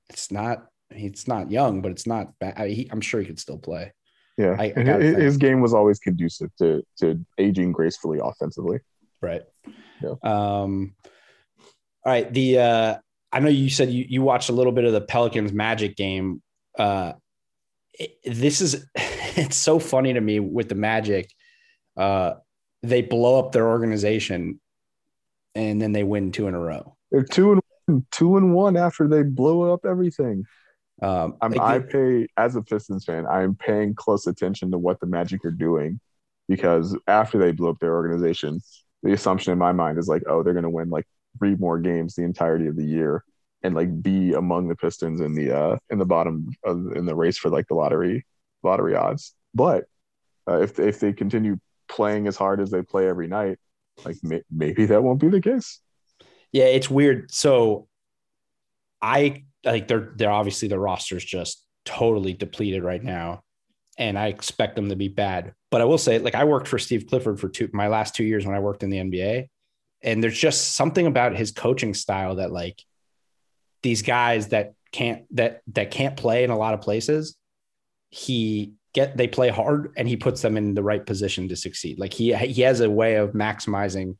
It's 0.09 0.31
not. 0.31 0.65
It's 0.89 1.27
not 1.27 1.51
young, 1.51 1.81
but 1.81 1.91
it's 1.91 2.07
not 2.07 2.37
bad. 2.39 2.55
I, 2.57 2.69
he, 2.69 2.89
I'm 2.91 3.01
sure 3.01 3.19
he 3.19 3.27
could 3.27 3.39
still 3.39 3.59
play. 3.59 3.93
Yeah, 4.37 4.55
I, 4.57 4.73
I 4.75 4.81
his, 4.81 5.17
his 5.17 5.37
game 5.37 5.61
was 5.61 5.73
always 5.73 5.99
conducive 5.99 6.49
to 6.57 6.83
to 6.99 7.23
aging 7.37 7.73
gracefully 7.73 8.19
offensively. 8.21 8.79
Right. 9.21 9.43
Yeah. 10.01 10.15
Um. 10.23 10.95
All 12.05 12.13
right. 12.13 12.31
The 12.33 12.59
uh, 12.59 12.97
I 13.31 13.39
know 13.39 13.49
you 13.49 13.69
said 13.69 13.91
you 13.91 14.05
you 14.07 14.21
watched 14.21 14.49
a 14.49 14.53
little 14.53 14.71
bit 14.71 14.85
of 14.85 14.93
the 14.93 15.01
Pelicans 15.01 15.51
Magic 15.51 15.95
game. 15.95 16.41
Uh, 16.77 17.13
it, 17.93 18.17
this 18.25 18.61
is 18.61 18.85
it's 18.95 19.57
so 19.57 19.77
funny 19.77 20.13
to 20.13 20.21
me 20.21 20.39
with 20.39 20.69
the 20.69 20.75
Magic. 20.75 21.29
Uh, 21.97 22.35
they 22.81 23.01
blow 23.01 23.39
up 23.39 23.51
their 23.51 23.67
organization, 23.67 24.59
and 25.55 25.81
then 25.81 25.91
they 25.91 26.03
win 26.03 26.31
two 26.31 26.47
in 26.47 26.53
a 26.53 26.59
row. 26.59 26.95
They're 27.11 27.23
two 27.23 27.53
and 27.53 27.61
one, 27.87 28.05
two 28.11 28.37
and 28.37 28.53
one 28.53 28.77
after 28.77 29.07
they 29.07 29.23
blow 29.23 29.73
up 29.73 29.85
everything. 29.85 30.45
Um, 31.01 31.37
i 31.41 31.79
pay 31.79 32.27
as 32.35 32.55
a 32.55 32.61
Pistons 32.61 33.05
fan. 33.05 33.25
I'm 33.25 33.55
paying 33.55 33.95
close 33.95 34.27
attention 34.27 34.71
to 34.71 34.77
what 34.77 34.99
the 34.99 35.07
Magic 35.07 35.45
are 35.45 35.51
doing 35.51 35.99
because 36.49 36.97
after 37.07 37.37
they 37.37 37.51
blew 37.51 37.69
up 37.69 37.79
their 37.79 37.93
organization, 37.93 38.59
the 39.03 39.13
assumption 39.13 39.53
in 39.53 39.59
my 39.59 39.71
mind 39.71 39.97
is 39.97 40.09
like, 40.09 40.23
oh, 40.27 40.43
they're 40.43 40.53
going 40.53 40.63
to 40.63 40.69
win 40.69 40.89
like 40.89 41.05
three 41.37 41.55
more 41.55 41.79
games 41.79 42.15
the 42.15 42.23
entirety 42.23 42.67
of 42.67 42.75
the 42.75 42.83
year 42.83 43.23
and 43.63 43.75
like 43.75 44.01
be 44.01 44.33
among 44.33 44.67
the 44.67 44.75
Pistons 44.75 45.21
in 45.21 45.33
the 45.35 45.55
uh 45.55 45.77
in 45.89 45.99
the 45.99 46.05
bottom 46.05 46.49
of 46.63 46.77
in 46.95 47.05
the 47.05 47.15
race 47.15 47.37
for 47.37 47.49
like 47.49 47.67
the 47.67 47.75
lottery 47.75 48.25
lottery 48.63 48.95
odds. 48.95 49.33
But 49.53 49.85
uh, 50.49 50.61
if 50.61 50.79
if 50.79 50.99
they 50.99 51.13
continue 51.13 51.57
playing 51.89 52.27
as 52.27 52.37
hard 52.37 52.61
as 52.61 52.71
they 52.71 52.81
play 52.81 53.07
every 53.07 53.27
night, 53.27 53.57
like 54.05 54.17
may- 54.23 54.43
maybe 54.49 54.85
that 54.85 55.03
won't 55.03 55.19
be 55.19 55.29
the 55.29 55.41
case. 55.41 55.79
Yeah, 56.51 56.65
it's 56.65 56.89
weird. 56.89 57.31
So 57.31 57.87
I 59.01 59.43
like 59.63 59.87
they're 59.87 60.11
they're 60.15 60.31
obviously 60.31 60.67
the 60.67 60.79
roster's 60.79 61.25
just 61.25 61.65
totally 61.85 62.33
depleted 62.33 62.83
right 62.83 63.03
now, 63.03 63.43
and 63.97 64.17
I 64.17 64.27
expect 64.27 64.75
them 64.75 64.89
to 64.89 64.95
be 64.95 65.09
bad. 65.09 65.53
But 65.71 65.81
I 65.81 65.85
will 65.85 65.97
say, 65.97 66.19
like 66.19 66.35
I 66.35 66.45
worked 66.45 66.67
for 66.67 66.79
Steve 66.79 67.07
Clifford 67.07 67.39
for 67.39 67.49
two 67.49 67.69
my 67.73 67.87
last 67.87 68.15
two 68.15 68.23
years 68.23 68.45
when 68.45 68.55
I 68.55 68.59
worked 68.59 68.83
in 68.83 68.89
the 68.89 68.97
NBA, 68.97 69.49
and 70.01 70.23
there's 70.23 70.39
just 70.39 70.75
something 70.75 71.05
about 71.05 71.35
his 71.35 71.51
coaching 71.51 71.93
style 71.93 72.35
that 72.35 72.51
like 72.51 72.81
these 73.83 74.01
guys 74.01 74.49
that 74.49 74.73
can't 74.91 75.23
that 75.35 75.61
that 75.67 75.91
can't 75.91 76.17
play 76.17 76.43
in 76.43 76.49
a 76.49 76.57
lot 76.57 76.73
of 76.73 76.81
places, 76.81 77.35
he 78.09 78.73
get 78.93 79.17
they 79.17 79.27
play 79.27 79.49
hard 79.49 79.93
and 79.97 80.07
he 80.07 80.17
puts 80.17 80.41
them 80.41 80.57
in 80.57 80.73
the 80.73 80.83
right 80.83 81.05
position 81.05 81.49
to 81.49 81.55
succeed. 81.55 81.99
Like 81.99 82.13
he 82.13 82.33
he 82.35 82.61
has 82.63 82.79
a 82.79 82.89
way 82.89 83.15
of 83.15 83.31
maximizing 83.31 84.17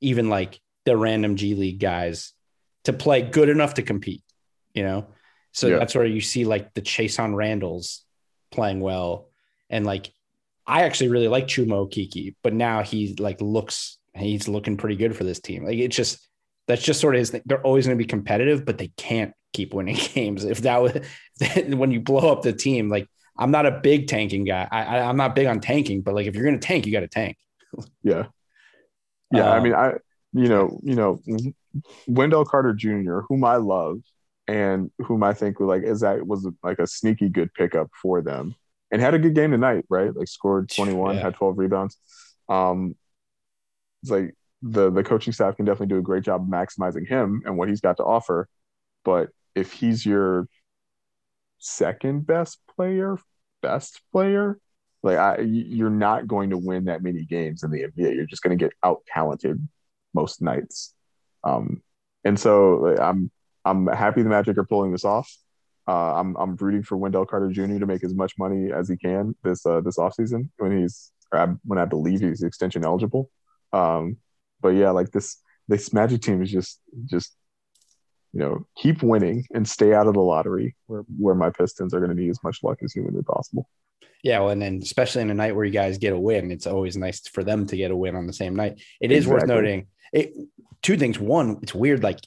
even 0.00 0.28
like 0.28 0.60
the 0.84 0.96
random 0.96 1.36
G 1.36 1.54
League 1.54 1.80
guys 1.80 2.32
to 2.84 2.92
play 2.92 3.22
good 3.22 3.48
enough 3.48 3.74
to 3.74 3.82
compete 3.82 4.22
you 4.74 4.82
know? 4.82 5.06
So 5.52 5.68
yeah. 5.68 5.78
that's 5.78 5.94
where 5.94 6.06
you 6.06 6.20
see 6.20 6.44
like 6.44 6.74
the 6.74 6.82
Chasson 6.82 7.34
Randle's 7.34 8.04
playing 8.50 8.80
well. 8.80 9.28
And 9.68 9.84
like, 9.84 10.12
I 10.66 10.82
actually 10.82 11.08
really 11.08 11.28
like 11.28 11.46
Chuma 11.46 11.88
Okeke, 11.88 12.36
but 12.42 12.52
now 12.52 12.82
he 12.82 13.16
like 13.18 13.40
looks, 13.40 13.98
he's 14.14 14.48
looking 14.48 14.76
pretty 14.76 14.96
good 14.96 15.16
for 15.16 15.24
this 15.24 15.40
team. 15.40 15.64
Like 15.64 15.78
it's 15.78 15.96
just, 15.96 16.26
that's 16.68 16.82
just 16.82 17.00
sort 17.00 17.16
of 17.16 17.20
his 17.20 17.30
thing. 17.30 17.42
They're 17.46 17.62
always 17.62 17.86
going 17.86 17.98
to 17.98 18.02
be 18.04 18.08
competitive, 18.08 18.64
but 18.64 18.78
they 18.78 18.92
can't 18.96 19.32
keep 19.52 19.74
winning 19.74 19.98
games. 20.14 20.44
If 20.44 20.62
that 20.62 20.80
was 20.80 21.00
when 21.66 21.90
you 21.90 22.00
blow 22.00 22.32
up 22.32 22.42
the 22.42 22.52
team, 22.52 22.88
like 22.88 23.08
I'm 23.40 23.50
not 23.50 23.66
a 23.66 23.72
big 23.72 24.06
tanking 24.06 24.44
guy. 24.44 24.68
I, 24.70 24.82
I 24.82 25.10
am 25.10 25.16
not 25.16 25.34
big 25.34 25.46
on 25.46 25.60
tanking, 25.60 26.02
but 26.02 26.14
like 26.14 26.26
if 26.26 26.34
you're 26.34 26.44
going 26.44 26.58
to 26.58 26.66
tank, 26.66 26.86
you 26.86 26.92
got 26.92 27.00
to 27.00 27.08
tank. 27.08 27.36
yeah. 28.02 28.26
Yeah. 29.32 29.50
I 29.50 29.60
mean, 29.60 29.74
I, 29.74 29.94
you 30.32 30.48
know, 30.48 30.78
you 30.82 30.94
know, 30.94 31.20
Wendell 32.06 32.44
Carter 32.44 32.74
Jr., 32.74 33.20
whom 33.28 33.44
I 33.44 33.56
love, 33.56 34.00
and 34.46 34.90
whom 34.98 35.22
I 35.22 35.32
think 35.32 35.60
like 35.60 35.82
is 35.82 36.00
that 36.00 36.26
was 36.26 36.46
like 36.62 36.78
a 36.78 36.86
sneaky 36.86 37.28
good 37.28 37.54
pickup 37.54 37.88
for 38.02 38.20
them 38.20 38.54
and 38.90 39.00
had 39.00 39.14
a 39.14 39.18
good 39.18 39.34
game 39.34 39.52
tonight, 39.52 39.84
right? 39.88 40.14
Like 40.14 40.28
scored 40.28 40.68
21, 40.68 41.16
yeah. 41.16 41.22
had 41.22 41.34
12 41.34 41.58
rebounds. 41.58 41.96
Um, 42.48 42.96
it's 44.02 44.10
like 44.10 44.34
the 44.62 44.90
the 44.90 45.02
coaching 45.02 45.32
staff 45.32 45.56
can 45.56 45.64
definitely 45.64 45.94
do 45.94 45.98
a 45.98 46.02
great 46.02 46.24
job 46.24 46.48
maximizing 46.48 47.06
him 47.06 47.42
and 47.44 47.56
what 47.56 47.68
he's 47.68 47.80
got 47.80 47.96
to 47.98 48.04
offer. 48.04 48.48
But 49.04 49.30
if 49.54 49.72
he's 49.72 50.04
your 50.04 50.48
second 51.58 52.26
best 52.26 52.58
player, 52.76 53.18
best 53.62 54.00
player, 54.12 54.58
like 55.02 55.18
I, 55.18 55.38
you're 55.40 55.90
not 55.90 56.26
going 56.26 56.50
to 56.50 56.58
win 56.58 56.86
that 56.86 57.02
many 57.02 57.24
games 57.24 57.62
in 57.62 57.70
the 57.70 57.82
NBA. 57.82 58.14
You're 58.14 58.26
just 58.26 58.42
going 58.42 58.56
to 58.56 58.62
get 58.62 58.72
out 58.82 59.02
talented 59.06 59.66
most 60.14 60.42
nights. 60.42 60.94
Um, 61.44 61.82
and 62.24 62.38
so 62.38 62.76
like, 62.76 63.00
I'm 63.00 63.30
I'm 63.64 63.86
happy 63.86 64.22
the 64.22 64.28
Magic 64.28 64.58
are 64.58 64.64
pulling 64.64 64.92
this 64.92 65.04
off. 65.04 65.34
Uh, 65.88 66.14
I'm 66.14 66.36
I'm 66.36 66.56
rooting 66.56 66.82
for 66.82 66.96
Wendell 66.96 67.26
Carter 67.26 67.50
Jr. 67.50 67.78
to 67.78 67.86
make 67.86 68.04
as 68.04 68.14
much 68.14 68.34
money 68.38 68.70
as 68.72 68.88
he 68.88 68.96
can 68.96 69.34
this 69.42 69.64
uh, 69.64 69.80
this 69.80 69.96
offseason 69.96 70.50
when 70.58 70.78
he's 70.78 71.12
when 71.64 71.78
I 71.78 71.84
believe 71.84 72.20
he's 72.20 72.42
extension 72.42 72.84
eligible. 72.84 73.30
Um, 73.72 74.18
but 74.60 74.70
yeah, 74.70 74.90
like 74.90 75.10
this 75.10 75.38
this 75.68 75.92
Magic 75.92 76.20
team 76.20 76.42
is 76.42 76.50
just 76.50 76.80
just 77.06 77.36
you 78.32 78.40
know 78.40 78.66
keep 78.76 79.02
winning 79.02 79.44
and 79.52 79.68
stay 79.68 79.92
out 79.92 80.06
of 80.06 80.14
the 80.14 80.20
lottery 80.20 80.76
where 80.86 81.02
where 81.18 81.34
my 81.34 81.50
Pistons 81.50 81.94
are 81.94 82.00
going 82.00 82.14
to 82.14 82.20
need 82.20 82.30
as 82.30 82.42
much 82.42 82.62
luck 82.62 82.78
as 82.82 82.92
humanly 82.92 83.22
possible. 83.22 83.68
Yeah, 84.22 84.40
well, 84.40 84.50
and 84.50 84.60
then 84.60 84.80
especially 84.82 85.22
in 85.22 85.30
a 85.30 85.34
night 85.34 85.56
where 85.56 85.64
you 85.64 85.72
guys 85.72 85.98
get 85.98 86.12
a 86.12 86.18
win, 86.18 86.50
it's 86.50 86.66
always 86.66 86.96
nice 86.96 87.26
for 87.26 87.42
them 87.42 87.66
to 87.66 87.76
get 87.76 87.90
a 87.90 87.96
win 87.96 88.16
on 88.16 88.26
the 88.26 88.32
same 88.32 88.54
night. 88.54 88.80
It 89.00 89.12
is 89.12 89.24
exactly. 89.24 89.34
worth 89.34 89.48
noting. 89.48 89.86
It, 90.12 90.34
two 90.82 90.98
things. 90.98 91.18
One, 91.18 91.58
it's 91.62 91.74
weird. 91.74 92.02
Like 92.02 92.20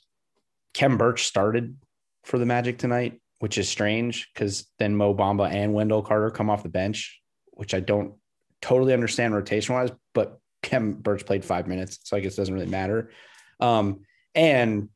Kem 0.74 0.98
Birch 0.98 1.26
started 1.26 1.78
for 2.24 2.39
the 2.39 2.46
Magic 2.46 2.80
tonight, 2.80 3.22
which 3.39 3.58
is 3.58 3.70
strange 3.70 4.30
because 4.34 4.66
then 4.80 4.96
Mo 4.96 5.13
Bamba 5.13 5.52
and 5.52 5.74
Wendell 5.74 6.02
Carter 6.02 6.32
come 6.32 6.50
off 6.50 6.63
the 6.63 6.70
bench, 6.70 7.22
which 7.52 7.74
I 7.74 7.80
don't 7.80 8.16
totally 8.62 8.94
understand 8.94 9.36
rotation 9.36 9.76
wise, 9.76 9.92
but 10.13 10.39
Kem 10.63 10.94
Birch 10.94 11.26
played 11.26 11.46
five 11.46 11.68
minutes, 11.68 12.00
so 12.04 12.18
I 12.18 12.22
guess 12.22 12.34
it 12.34 12.38
doesn't 12.38 12.54
really 12.54 12.66
matter. 12.66 13.12
Um, 13.60 14.02
and 14.34 14.89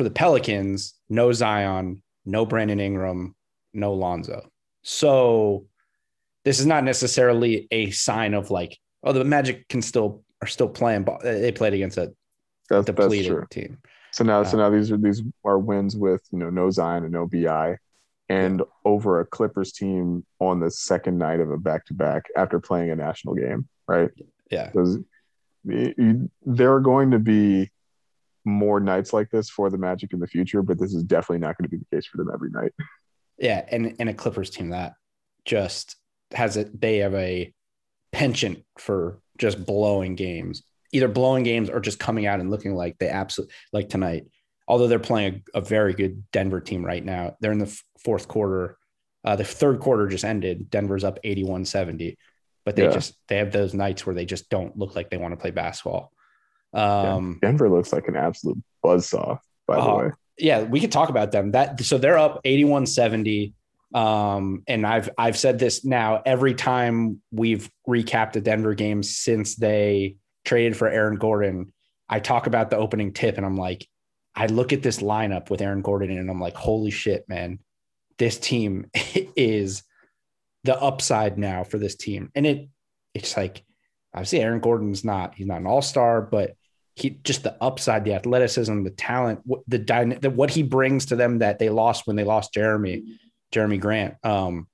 for 0.00 0.04
the 0.04 0.10
Pelicans, 0.10 0.94
no 1.10 1.30
Zion, 1.30 2.02
no 2.24 2.46
Brandon 2.46 2.80
Ingram, 2.80 3.34
no 3.74 3.92
Lonzo. 3.92 4.50
So 4.80 5.66
this 6.42 6.58
is 6.58 6.64
not 6.64 6.84
necessarily 6.84 7.68
a 7.70 7.90
sign 7.90 8.32
of 8.32 8.50
like, 8.50 8.78
oh, 9.04 9.12
the 9.12 9.22
Magic 9.24 9.68
can 9.68 9.82
still 9.82 10.22
are 10.40 10.46
still 10.46 10.70
playing. 10.70 11.04
But 11.04 11.20
they 11.20 11.52
played 11.52 11.74
against 11.74 11.98
a 11.98 12.14
that's, 12.70 12.86
depleted 12.86 13.30
that's 13.30 13.48
team. 13.50 13.76
So 14.12 14.24
now, 14.24 14.42
so 14.42 14.56
now 14.56 14.70
these 14.70 14.90
are 14.90 14.96
these 14.96 15.22
are 15.44 15.58
wins 15.58 15.98
with 15.98 16.22
you 16.32 16.38
know 16.38 16.48
no 16.48 16.70
Zion 16.70 17.04
and 17.04 17.12
no 17.12 17.26
Bi, 17.26 17.76
and 18.30 18.62
over 18.86 19.20
a 19.20 19.26
Clippers 19.26 19.72
team 19.72 20.24
on 20.38 20.60
the 20.60 20.70
second 20.70 21.18
night 21.18 21.40
of 21.40 21.50
a 21.50 21.58
back 21.58 21.84
to 21.88 21.92
back 21.92 22.24
after 22.34 22.58
playing 22.58 22.88
a 22.88 22.96
national 22.96 23.34
game, 23.34 23.68
right? 23.86 24.08
Yeah, 24.50 24.70
because 24.70 24.96
there 25.62 26.72
are 26.72 26.80
going 26.80 27.10
to 27.10 27.18
be 27.18 27.70
more 28.44 28.80
nights 28.80 29.12
like 29.12 29.30
this 29.30 29.50
for 29.50 29.70
the 29.70 29.78
Magic 29.78 30.12
in 30.12 30.20
the 30.20 30.26
future, 30.26 30.62
but 30.62 30.78
this 30.78 30.94
is 30.94 31.02
definitely 31.02 31.46
not 31.46 31.56
going 31.58 31.68
to 31.68 31.76
be 31.76 31.78
the 31.78 31.96
case 31.96 32.06
for 32.06 32.16
them 32.16 32.30
every 32.32 32.50
night. 32.50 32.72
Yeah, 33.38 33.64
and 33.70 33.96
and 33.98 34.08
a 34.08 34.14
Clippers 34.14 34.50
team 34.50 34.70
that 34.70 34.94
just 35.44 35.96
has 36.32 36.56
it. 36.56 36.80
They 36.80 36.98
have 36.98 37.14
a 37.14 37.52
penchant 38.12 38.64
for 38.78 39.20
just 39.38 39.64
blowing 39.64 40.14
games, 40.14 40.62
either 40.92 41.08
blowing 41.08 41.44
games 41.44 41.70
or 41.70 41.80
just 41.80 41.98
coming 41.98 42.26
out 42.26 42.40
and 42.40 42.50
looking 42.50 42.74
like 42.74 42.98
they 42.98 43.08
absolutely 43.08 43.54
like 43.72 43.88
tonight. 43.88 44.26
Although 44.68 44.86
they're 44.86 44.98
playing 44.98 45.42
a, 45.54 45.58
a, 45.58 45.60
very 45.60 45.94
good 45.94 46.30
Denver 46.30 46.60
team 46.60 46.84
right 46.84 47.04
now, 47.04 47.36
they're 47.40 47.50
in 47.50 47.58
the 47.58 47.66
f- 47.66 47.82
fourth 47.98 48.28
quarter. 48.28 48.76
Uh, 49.24 49.34
the 49.34 49.44
third 49.44 49.80
quarter 49.80 50.06
just 50.06 50.24
ended. 50.24 50.70
Denver's 50.70 51.02
up 51.02 51.18
81 51.24 51.64
70, 51.64 52.16
but 52.64 52.76
they 52.76 52.84
yeah. 52.84 52.90
just 52.90 53.14
they 53.28 53.38
have 53.38 53.52
those 53.52 53.74
nights 53.74 54.06
where 54.06 54.14
they 54.14 54.26
just 54.26 54.48
don't 54.48 54.76
look 54.76 54.94
like 54.94 55.10
they 55.10 55.16
want 55.16 55.32
to 55.32 55.40
play 55.40 55.50
basketball. 55.50 56.12
Um, 56.72 57.38
yeah. 57.42 57.48
Denver 57.48 57.68
looks 57.68 57.92
like 57.92 58.08
an 58.08 58.16
absolute 58.16 58.58
buzzsaw, 58.84 59.38
by 59.66 59.76
uh, 59.76 59.84
the 59.84 60.04
way. 60.06 60.12
Yeah, 60.38 60.62
we 60.62 60.80
could 60.80 60.92
talk 60.92 61.08
about 61.10 61.32
them. 61.32 61.52
That 61.52 61.80
so 61.82 61.98
they're 61.98 62.18
up 62.18 62.40
81 62.44 62.86
70. 62.86 63.54
Um, 63.92 64.62
and 64.68 64.86
I've 64.86 65.10
I've 65.18 65.36
said 65.36 65.58
this 65.58 65.84
now 65.84 66.22
every 66.24 66.54
time 66.54 67.20
we've 67.32 67.68
recapped 67.88 68.36
a 68.36 68.40
Denver 68.40 68.74
game 68.74 69.02
since 69.02 69.56
they 69.56 70.16
traded 70.44 70.76
for 70.76 70.88
Aaron 70.88 71.16
Gordon. 71.16 71.72
I 72.08 72.20
talk 72.20 72.46
about 72.46 72.70
the 72.70 72.76
opening 72.76 73.12
tip, 73.12 73.36
and 73.36 73.44
I'm 73.44 73.56
like, 73.56 73.86
I 74.34 74.46
look 74.46 74.72
at 74.72 74.82
this 74.82 74.98
lineup 74.98 75.50
with 75.50 75.60
Aaron 75.60 75.82
Gordon, 75.82 76.16
and 76.16 76.30
I'm 76.30 76.40
like, 76.40 76.56
holy 76.56 76.90
shit, 76.90 77.28
man, 77.28 77.58
this 78.18 78.38
team 78.38 78.86
is 78.94 79.82
the 80.64 80.80
upside 80.80 81.38
now 81.38 81.64
for 81.64 81.78
this 81.78 81.96
team. 81.96 82.30
And 82.34 82.46
it 82.46 82.68
it's 83.14 83.36
like 83.36 83.64
obviously 84.14 84.40
Aaron 84.40 84.60
Gordon's 84.60 85.04
not 85.04 85.34
he's 85.34 85.46
not 85.46 85.60
an 85.60 85.66
all 85.66 85.82
star, 85.82 86.22
but 86.22 86.54
he 87.00 87.10
just 87.24 87.42
the 87.42 87.56
upside, 87.62 88.04
the 88.04 88.14
athleticism, 88.14 88.82
the 88.82 88.90
talent, 88.90 89.40
the, 89.68 90.18
the 90.20 90.30
what 90.30 90.50
he 90.50 90.62
brings 90.62 91.06
to 91.06 91.16
them 91.16 91.38
that 91.38 91.58
they 91.58 91.68
lost 91.68 92.06
when 92.06 92.16
they 92.16 92.24
lost 92.24 92.54
Jerami, 92.54 93.04
Jerami 93.52 93.80
Grant. 93.80 94.14
Um, 94.24 94.68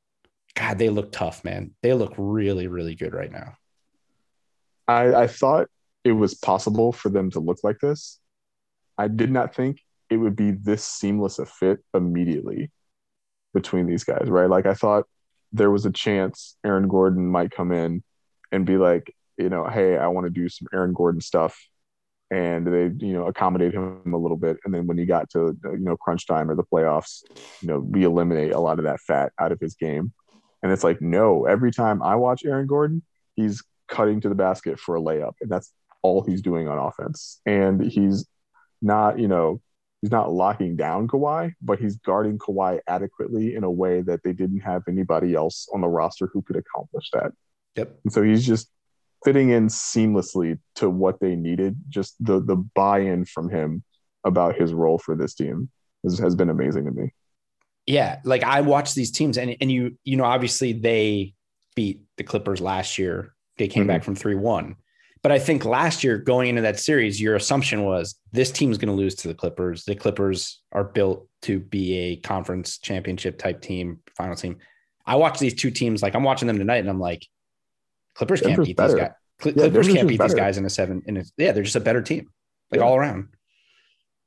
God, 0.54 0.78
they 0.78 0.88
look 0.88 1.12
tough, 1.12 1.44
man. 1.44 1.72
They 1.82 1.92
look 1.92 2.14
really, 2.16 2.66
really 2.66 2.94
good 2.94 3.14
right 3.14 3.30
now. 3.30 3.54
I, 4.88 5.14
I 5.14 5.26
thought 5.26 5.68
it 6.04 6.12
was 6.12 6.34
possible 6.34 6.92
for 6.92 7.08
them 7.08 7.30
to 7.32 7.40
look 7.40 7.58
like 7.62 7.78
this. 7.80 8.18
I 8.96 9.08
did 9.08 9.30
not 9.30 9.54
think 9.54 9.80
it 10.08 10.16
would 10.16 10.36
be 10.36 10.52
this 10.52 10.84
seamless 10.84 11.38
a 11.38 11.46
fit 11.46 11.80
immediately 11.92 12.70
between 13.52 13.86
these 13.86 14.04
guys, 14.04 14.28
right? 14.28 14.48
Like 14.48 14.66
I 14.66 14.74
thought 14.74 15.04
there 15.52 15.70
was 15.70 15.84
a 15.86 15.92
chance 15.92 16.56
Aaron 16.64 16.88
Gordon 16.88 17.26
might 17.26 17.50
come 17.50 17.72
in 17.72 18.02
and 18.52 18.64
be 18.64 18.76
like, 18.78 19.14
you 19.36 19.48
know, 19.48 19.66
hey, 19.66 19.96
I 19.96 20.06
want 20.08 20.26
to 20.26 20.30
do 20.30 20.48
some 20.48 20.68
Aaron 20.72 20.92
Gordon 20.92 21.20
stuff 21.20 21.58
and 22.30 22.66
they 22.66 23.06
you 23.06 23.12
know 23.12 23.26
accommodate 23.26 23.72
him 23.72 24.00
a 24.12 24.16
little 24.16 24.36
bit 24.36 24.56
and 24.64 24.74
then 24.74 24.86
when 24.86 24.98
you 24.98 25.06
got 25.06 25.30
to 25.30 25.56
uh, 25.64 25.72
you 25.72 25.84
know 25.84 25.96
crunch 25.96 26.26
time 26.26 26.50
or 26.50 26.54
the 26.54 26.64
playoffs 26.64 27.22
you 27.60 27.68
know 27.68 27.78
we 27.78 28.04
eliminate 28.04 28.52
a 28.52 28.58
lot 28.58 28.78
of 28.78 28.84
that 28.84 29.00
fat 29.00 29.32
out 29.38 29.52
of 29.52 29.60
his 29.60 29.74
game 29.74 30.12
and 30.62 30.72
it's 30.72 30.84
like 30.84 31.00
no 31.00 31.44
every 31.46 31.70
time 31.70 32.02
i 32.02 32.14
watch 32.14 32.44
aaron 32.44 32.66
gordon 32.66 33.02
he's 33.36 33.62
cutting 33.88 34.20
to 34.20 34.28
the 34.28 34.34
basket 34.34 34.78
for 34.78 34.96
a 34.96 35.00
layup 35.00 35.34
and 35.40 35.50
that's 35.50 35.72
all 36.02 36.22
he's 36.22 36.42
doing 36.42 36.68
on 36.68 36.78
offense 36.78 37.40
and 37.46 37.80
he's 37.80 38.26
not 38.82 39.18
you 39.18 39.28
know 39.28 39.60
he's 40.02 40.10
not 40.10 40.32
locking 40.32 40.76
down 40.76 41.08
Kawhi, 41.08 41.52
but 41.60 41.78
he's 41.78 41.96
guarding 41.96 42.38
Kawhi 42.38 42.80
adequately 42.86 43.54
in 43.54 43.64
a 43.64 43.70
way 43.70 44.02
that 44.02 44.22
they 44.22 44.32
didn't 44.32 44.60
have 44.60 44.82
anybody 44.86 45.34
else 45.34 45.68
on 45.72 45.80
the 45.80 45.88
roster 45.88 46.28
who 46.32 46.42
could 46.42 46.56
accomplish 46.56 47.10
that. 47.12 47.32
Yep. 47.76 47.98
And 48.04 48.12
so 48.12 48.22
he's 48.22 48.46
just 48.46 48.70
fitting 49.26 49.50
in 49.50 49.66
seamlessly 49.66 50.56
to 50.76 50.88
what 50.88 51.18
they 51.18 51.34
needed. 51.34 51.76
Just 51.88 52.14
the 52.24 52.40
the 52.40 52.54
buy-in 52.54 53.24
from 53.24 53.50
him 53.50 53.82
about 54.24 54.54
his 54.54 54.72
role 54.72 54.98
for 54.98 55.16
this 55.16 55.34
team 55.34 55.68
has, 56.04 56.16
has 56.20 56.36
been 56.36 56.48
amazing 56.48 56.84
to 56.84 56.92
me. 56.92 57.12
Yeah, 57.86 58.20
like 58.22 58.44
I 58.44 58.60
watch 58.60 58.94
these 58.94 59.10
teams 59.10 59.36
and 59.36 59.56
and 59.60 59.70
you 59.70 59.98
you 60.04 60.16
know 60.16 60.24
obviously 60.24 60.72
they 60.72 61.34
beat 61.74 62.02
the 62.16 62.24
Clippers 62.24 62.60
last 62.60 62.98
year. 62.98 63.34
They 63.58 63.66
came 63.66 63.82
mm-hmm. 63.82 63.88
back 63.88 64.04
from 64.04 64.14
3-1. 64.14 64.76
But 65.22 65.32
I 65.32 65.40
think 65.40 65.64
last 65.64 66.04
year 66.04 66.18
going 66.18 66.50
into 66.50 66.62
that 66.62 66.78
series 66.78 67.20
your 67.20 67.34
assumption 67.34 67.82
was 67.84 68.14
this 68.30 68.52
team's 68.52 68.78
going 68.78 68.94
to 68.94 68.94
lose 68.94 69.16
to 69.16 69.28
the 69.28 69.34
Clippers. 69.34 69.84
The 69.84 69.96
Clippers 69.96 70.62
are 70.70 70.84
built 70.84 71.26
to 71.42 71.58
be 71.58 71.96
a 71.96 72.16
conference 72.16 72.78
championship 72.78 73.38
type 73.38 73.60
team, 73.60 73.98
final 74.16 74.36
team. 74.36 74.58
I 75.04 75.16
watch 75.16 75.40
these 75.40 75.54
two 75.54 75.72
teams 75.72 76.00
like 76.00 76.14
I'm 76.14 76.22
watching 76.22 76.46
them 76.46 76.58
tonight 76.58 76.78
and 76.78 76.88
I'm 76.88 77.00
like 77.00 77.26
Clippers 78.16 78.40
can't 78.40 78.64
beat 78.64 78.76
better. 78.76 78.94
these 78.94 79.02
guys. 79.02 79.10
Cl- 79.40 79.54
yeah, 79.56 79.62
Clippers 79.62 79.88
can't 79.88 80.08
beat 80.08 80.18
better. 80.18 80.28
these 80.32 80.40
guys 80.40 80.58
in 80.58 80.64
a 80.64 80.70
seven. 80.70 81.02
In 81.06 81.18
a, 81.18 81.24
yeah, 81.36 81.52
they're 81.52 81.62
just 81.62 81.76
a 81.76 81.80
better 81.80 82.00
team, 82.00 82.30
like 82.70 82.80
yeah. 82.80 82.86
all 82.86 82.96
around. 82.96 83.28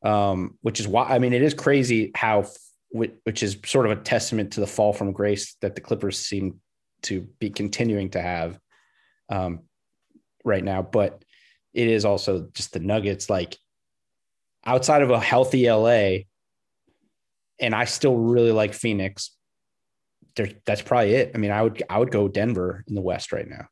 Um, 0.03 0.57
which 0.61 0.79
is 0.79 0.87
why 0.87 1.03
I 1.03 1.19
mean 1.19 1.33
it 1.33 1.41
is 1.41 1.53
crazy 1.53 2.11
how, 2.15 2.45
which 2.91 3.43
is 3.43 3.57
sort 3.65 3.85
of 3.85 3.91
a 3.91 4.01
testament 4.01 4.53
to 4.53 4.61
the 4.61 4.67
fall 4.67 4.93
from 4.93 5.11
grace 5.11 5.55
that 5.61 5.75
the 5.75 5.81
Clippers 5.81 6.17
seem 6.17 6.61
to 7.03 7.21
be 7.39 7.49
continuing 7.49 8.11
to 8.11 8.21
have, 8.21 8.59
um, 9.29 9.61
right 10.45 10.63
now. 10.63 10.81
But 10.81 11.23
it 11.73 11.87
is 11.87 12.05
also 12.05 12.47
just 12.53 12.73
the 12.73 12.79
Nuggets, 12.79 13.29
like 13.29 13.57
outside 14.65 15.01
of 15.01 15.09
a 15.09 15.19
healthy 15.19 15.69
LA, 15.69 16.25
and 17.59 17.73
I 17.73 17.85
still 17.85 18.15
really 18.15 18.51
like 18.51 18.73
Phoenix. 18.73 19.31
There, 20.35 20.49
that's 20.65 20.83
probably 20.83 21.15
it. 21.15 21.31
I 21.33 21.39
mean, 21.39 21.51
I 21.51 21.63
would 21.63 21.81
I 21.89 21.97
would 21.97 22.11
go 22.11 22.27
Denver 22.27 22.83
in 22.87 22.93
the 22.93 23.01
West 23.01 23.31
right 23.31 23.47
now. 23.47 23.65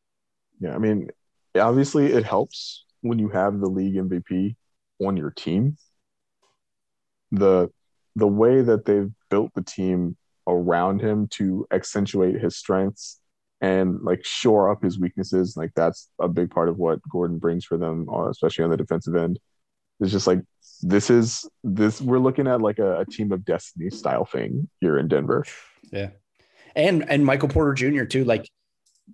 Yeah, 0.60 0.76
I 0.76 0.78
mean, 0.78 1.10
obviously 1.56 2.08
it 2.08 2.24
helps 2.24 2.86
when 3.02 3.20
you 3.20 3.30
have 3.30 3.60
the 3.60 3.68
league 3.68 3.96
MVP 3.96 4.56
on 5.00 5.18
your 5.18 5.32
team. 5.32 5.78
The 7.32 7.70
the 8.16 8.28
way 8.28 8.62
that 8.62 8.86
they've 8.86 9.12
built 9.30 9.52
the 9.54 9.62
team 9.62 10.18
around 10.48 11.02
him 11.02 11.28
to 11.28 11.68
accentuate 11.72 12.42
his 12.42 12.58
strengths 12.58 13.20
and 13.62 14.02
like 14.02 14.26
shore 14.26 14.72
up 14.72 14.84
his 14.84 15.00
weaknesses, 15.00 15.56
like 15.56 15.72
that's 15.76 16.10
a 16.20 16.28
big 16.28 16.50
part 16.50 16.70
of 16.70 16.78
what 16.78 17.00
Gordon 17.10 17.38
brings 17.38 17.66
for 17.66 17.78
them, 17.78 18.08
uh, 18.10 18.30
especially 18.30 18.64
on 18.64 18.72
the 18.72 18.78
defensive 18.78 19.16
end. 19.16 19.40
It's 20.00 20.12
just 20.12 20.28
like 20.28 20.42
this 20.82 21.10
is 21.10 21.48
this 21.64 22.02
we're 22.02 22.20
looking 22.20 22.48
at 22.48 22.62
like 22.62 22.80
a, 22.80 23.00
a 23.00 23.06
team 23.06 23.32
of 23.32 23.46
destiny 23.46 23.90
style 23.90 24.26
thing 24.26 24.70
here 24.80 24.98
in 24.98 25.08
Denver. 25.08 25.46
Yeah. 25.92 26.10
And 26.76 27.10
and 27.10 27.26
Michael 27.26 27.50
Porter 27.50 27.74
Jr. 27.74 28.06
too, 28.06 28.24
like 28.24 28.50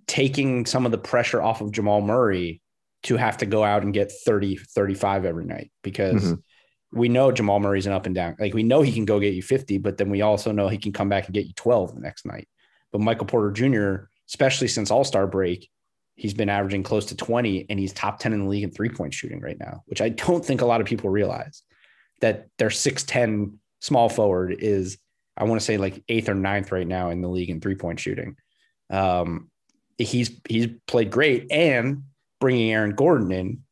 taking 0.06 0.66
some 0.66 0.86
of 0.86 0.92
the 0.92 0.98
pressure 0.98 1.42
off 1.42 1.60
of 1.60 1.72
Jamal 1.72 2.00
Murray 2.00 2.60
to 3.04 3.16
have 3.16 3.36
to 3.38 3.46
go 3.46 3.62
out 3.62 3.82
and 3.82 3.92
get 3.92 4.10
30, 4.10 4.56
35 4.56 5.24
every 5.24 5.44
night 5.44 5.70
because 5.82 6.24
mm-hmm. 6.24 6.98
we 6.98 7.08
know 7.08 7.30
Jamal 7.30 7.60
Murray's 7.60 7.86
an 7.86 7.92
up 7.92 8.06
and 8.06 8.14
down. 8.14 8.36
Like 8.38 8.54
we 8.54 8.62
know 8.62 8.82
he 8.82 8.92
can 8.92 9.04
go 9.04 9.20
get 9.20 9.34
you 9.34 9.42
50, 9.42 9.78
but 9.78 9.98
then 9.98 10.10
we 10.10 10.22
also 10.22 10.52
know 10.52 10.68
he 10.68 10.78
can 10.78 10.92
come 10.92 11.08
back 11.08 11.26
and 11.26 11.34
get 11.34 11.46
you 11.46 11.52
12 11.54 11.94
the 11.94 12.00
next 12.00 12.26
night. 12.26 12.48
But 12.92 13.02
Michael 13.02 13.26
Porter 13.26 13.50
Jr., 13.50 14.06
especially 14.28 14.68
since 14.68 14.90
All 14.90 15.04
Star 15.04 15.26
break, 15.26 15.68
he's 16.16 16.34
been 16.34 16.48
averaging 16.48 16.82
close 16.82 17.06
to 17.06 17.16
20 17.16 17.66
and 17.68 17.78
he's 17.78 17.92
top 17.92 18.20
10 18.20 18.32
in 18.32 18.44
the 18.44 18.48
league 18.48 18.62
in 18.62 18.70
three 18.70 18.88
point 18.88 19.12
shooting 19.12 19.40
right 19.40 19.58
now, 19.58 19.82
which 19.86 20.00
I 20.00 20.08
don't 20.08 20.44
think 20.44 20.60
a 20.60 20.66
lot 20.66 20.80
of 20.80 20.86
people 20.86 21.10
realize 21.10 21.62
that 22.20 22.46
their 22.58 22.68
6'10 22.68 23.54
small 23.80 24.08
forward 24.08 24.56
is 24.58 24.98
I 25.36 25.44
want 25.44 25.60
to 25.60 25.64
say 25.64 25.76
like 25.76 26.02
eighth 26.08 26.28
or 26.28 26.34
ninth 26.34 26.72
right 26.72 26.86
now 26.86 27.10
in 27.10 27.20
the 27.20 27.28
league 27.28 27.50
in 27.50 27.60
three 27.60 27.74
point 27.74 28.00
shooting. 28.00 28.36
Um, 28.88 29.50
he's 29.98 30.30
he's 30.48 30.68
played 30.86 31.10
great, 31.10 31.50
and 31.50 32.04
bringing 32.40 32.72
Aaron 32.72 32.94
Gordon 32.94 33.32
in 33.32 33.62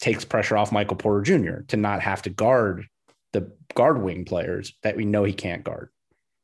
takes 0.00 0.24
pressure 0.24 0.56
off 0.56 0.72
Michael 0.72 0.96
Porter 0.96 1.22
Jr. 1.22 1.62
to 1.68 1.76
not 1.76 2.00
have 2.00 2.22
to 2.22 2.30
guard 2.30 2.86
the 3.32 3.52
guard 3.74 4.02
wing 4.02 4.24
players 4.24 4.74
that 4.82 4.96
we 4.96 5.04
know 5.04 5.24
he 5.24 5.32
can't 5.32 5.64
guard. 5.64 5.90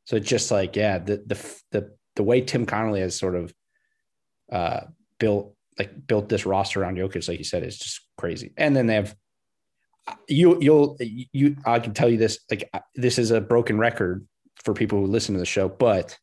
So 0.04 0.16
it's 0.16 0.28
just 0.28 0.50
like, 0.50 0.76
yeah, 0.76 0.98
the 0.98 1.22
the 1.26 1.60
the 1.72 1.96
the 2.16 2.22
way 2.22 2.40
Tim 2.40 2.66
Connolly 2.66 3.00
has 3.00 3.16
sort 3.16 3.34
of 3.34 3.54
uh, 4.52 4.80
built 5.18 5.54
like 5.78 6.06
built 6.06 6.28
this 6.28 6.46
roster 6.46 6.82
around 6.82 6.96
Jokic, 6.96 7.28
like 7.28 7.38
you 7.38 7.44
said, 7.44 7.62
is 7.62 7.78
just 7.78 8.00
crazy. 8.16 8.52
And 8.56 8.74
then 8.74 8.86
they 8.86 8.94
have 8.94 9.14
you 10.28 10.58
you'll 10.60 10.96
you 11.00 11.56
I 11.64 11.80
can 11.80 11.94
tell 11.94 12.08
you 12.08 12.16
this 12.16 12.38
like 12.50 12.70
this 12.94 13.18
is 13.18 13.30
a 13.30 13.40
broken 13.40 13.78
record 13.78 14.26
for 14.64 14.74
people 14.74 15.00
who 15.00 15.06
listen 15.06 15.34
to 15.34 15.38
the 15.38 15.46
show, 15.46 15.68
but 15.68 16.16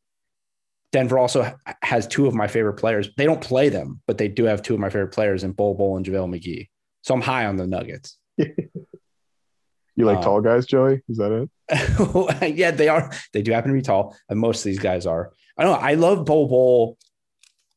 Denver 0.94 1.18
also 1.18 1.52
has 1.82 2.08
two 2.08 2.28
of 2.28 2.36
my 2.36 2.48
favorite 2.48 2.76
players. 2.76 3.10
They 3.18 3.26
don't 3.26 3.42
play 3.42 3.68
them, 3.68 4.00
but 4.06 4.20
they 4.20 4.28
do 4.28 4.46
have 4.46 4.62
two 4.62 4.76
of 4.76 4.80
my 4.80 4.90
favorite 4.90 5.12
players 5.12 5.44
in 5.44 5.52
Bol 5.52 5.74
Bol 5.74 5.98
and 5.98 6.06
JaVale 6.06 6.40
McGee. 6.40 6.70
So 7.02 7.16
I'm 7.16 7.22
high 7.22 7.48
on 7.48 7.58
the 7.58 7.66
Nuggets. 7.66 8.18
you 8.38 8.56
like 9.98 10.18
um, 10.18 10.24
tall 10.24 10.42
guys, 10.42 10.68
Joey? 10.68 11.02
Is 11.10 11.18
that 11.18 11.32
it? 11.32 12.56
yeah, 12.56 12.70
they 12.70 12.88
are. 12.88 13.12
They 13.34 13.42
do 13.42 13.52
happen 13.52 13.72
to 13.72 13.76
be 13.76 13.82
tall, 13.82 14.16
and 14.30 14.40
most 14.40 14.60
of 14.60 14.66
these 14.66 14.80
guys 14.80 15.08
are. 15.08 15.34
I 15.58 15.64
don't 15.64 15.74
know. 15.74 15.80
I 15.80 15.96
love 15.96 16.26
Bol 16.26 16.48
Bol. 16.48 16.98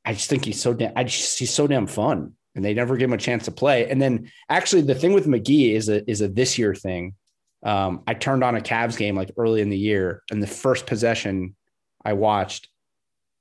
I 0.05 0.13
just 0.13 0.29
think 0.29 0.45
he's 0.45 0.61
so 0.61 0.75
damn. 0.75 0.93
I 0.95 1.05
just 1.05 1.39
he's 1.39 1.53
so 1.53 1.67
damn 1.67 1.87
fun, 1.87 2.35
and 2.55 2.63
they 2.63 2.75
never 2.75 2.99
give 2.99 3.09
him 3.09 3.15
a 3.15 3.19
chance 3.19 3.47
to 3.47 3.51
play. 3.51 3.89
And 3.89 4.01
then 4.01 4.31
actually, 4.51 4.83
the 4.83 4.95
thing 4.95 5.15
with 5.15 5.27
McGee 5.27 5.73
is 5.73 5.89
a 5.89 6.09
is 6.09 6.21
a 6.21 6.29
this 6.29 6.59
year 6.59 6.75
thing. 6.75 7.15
Um, 7.63 8.03
I 8.07 8.13
turned 8.13 8.45
on 8.45 8.57
a 8.57 8.61
Cavs 8.61 8.99
game 8.99 9.17
like 9.17 9.33
early 9.39 9.63
in 9.63 9.71
the 9.71 9.79
year, 9.79 10.23
and 10.31 10.43
the 10.43 10.47
first 10.47 10.87
possession 10.87 11.57
I 12.05 12.13
watched, 12.13 12.69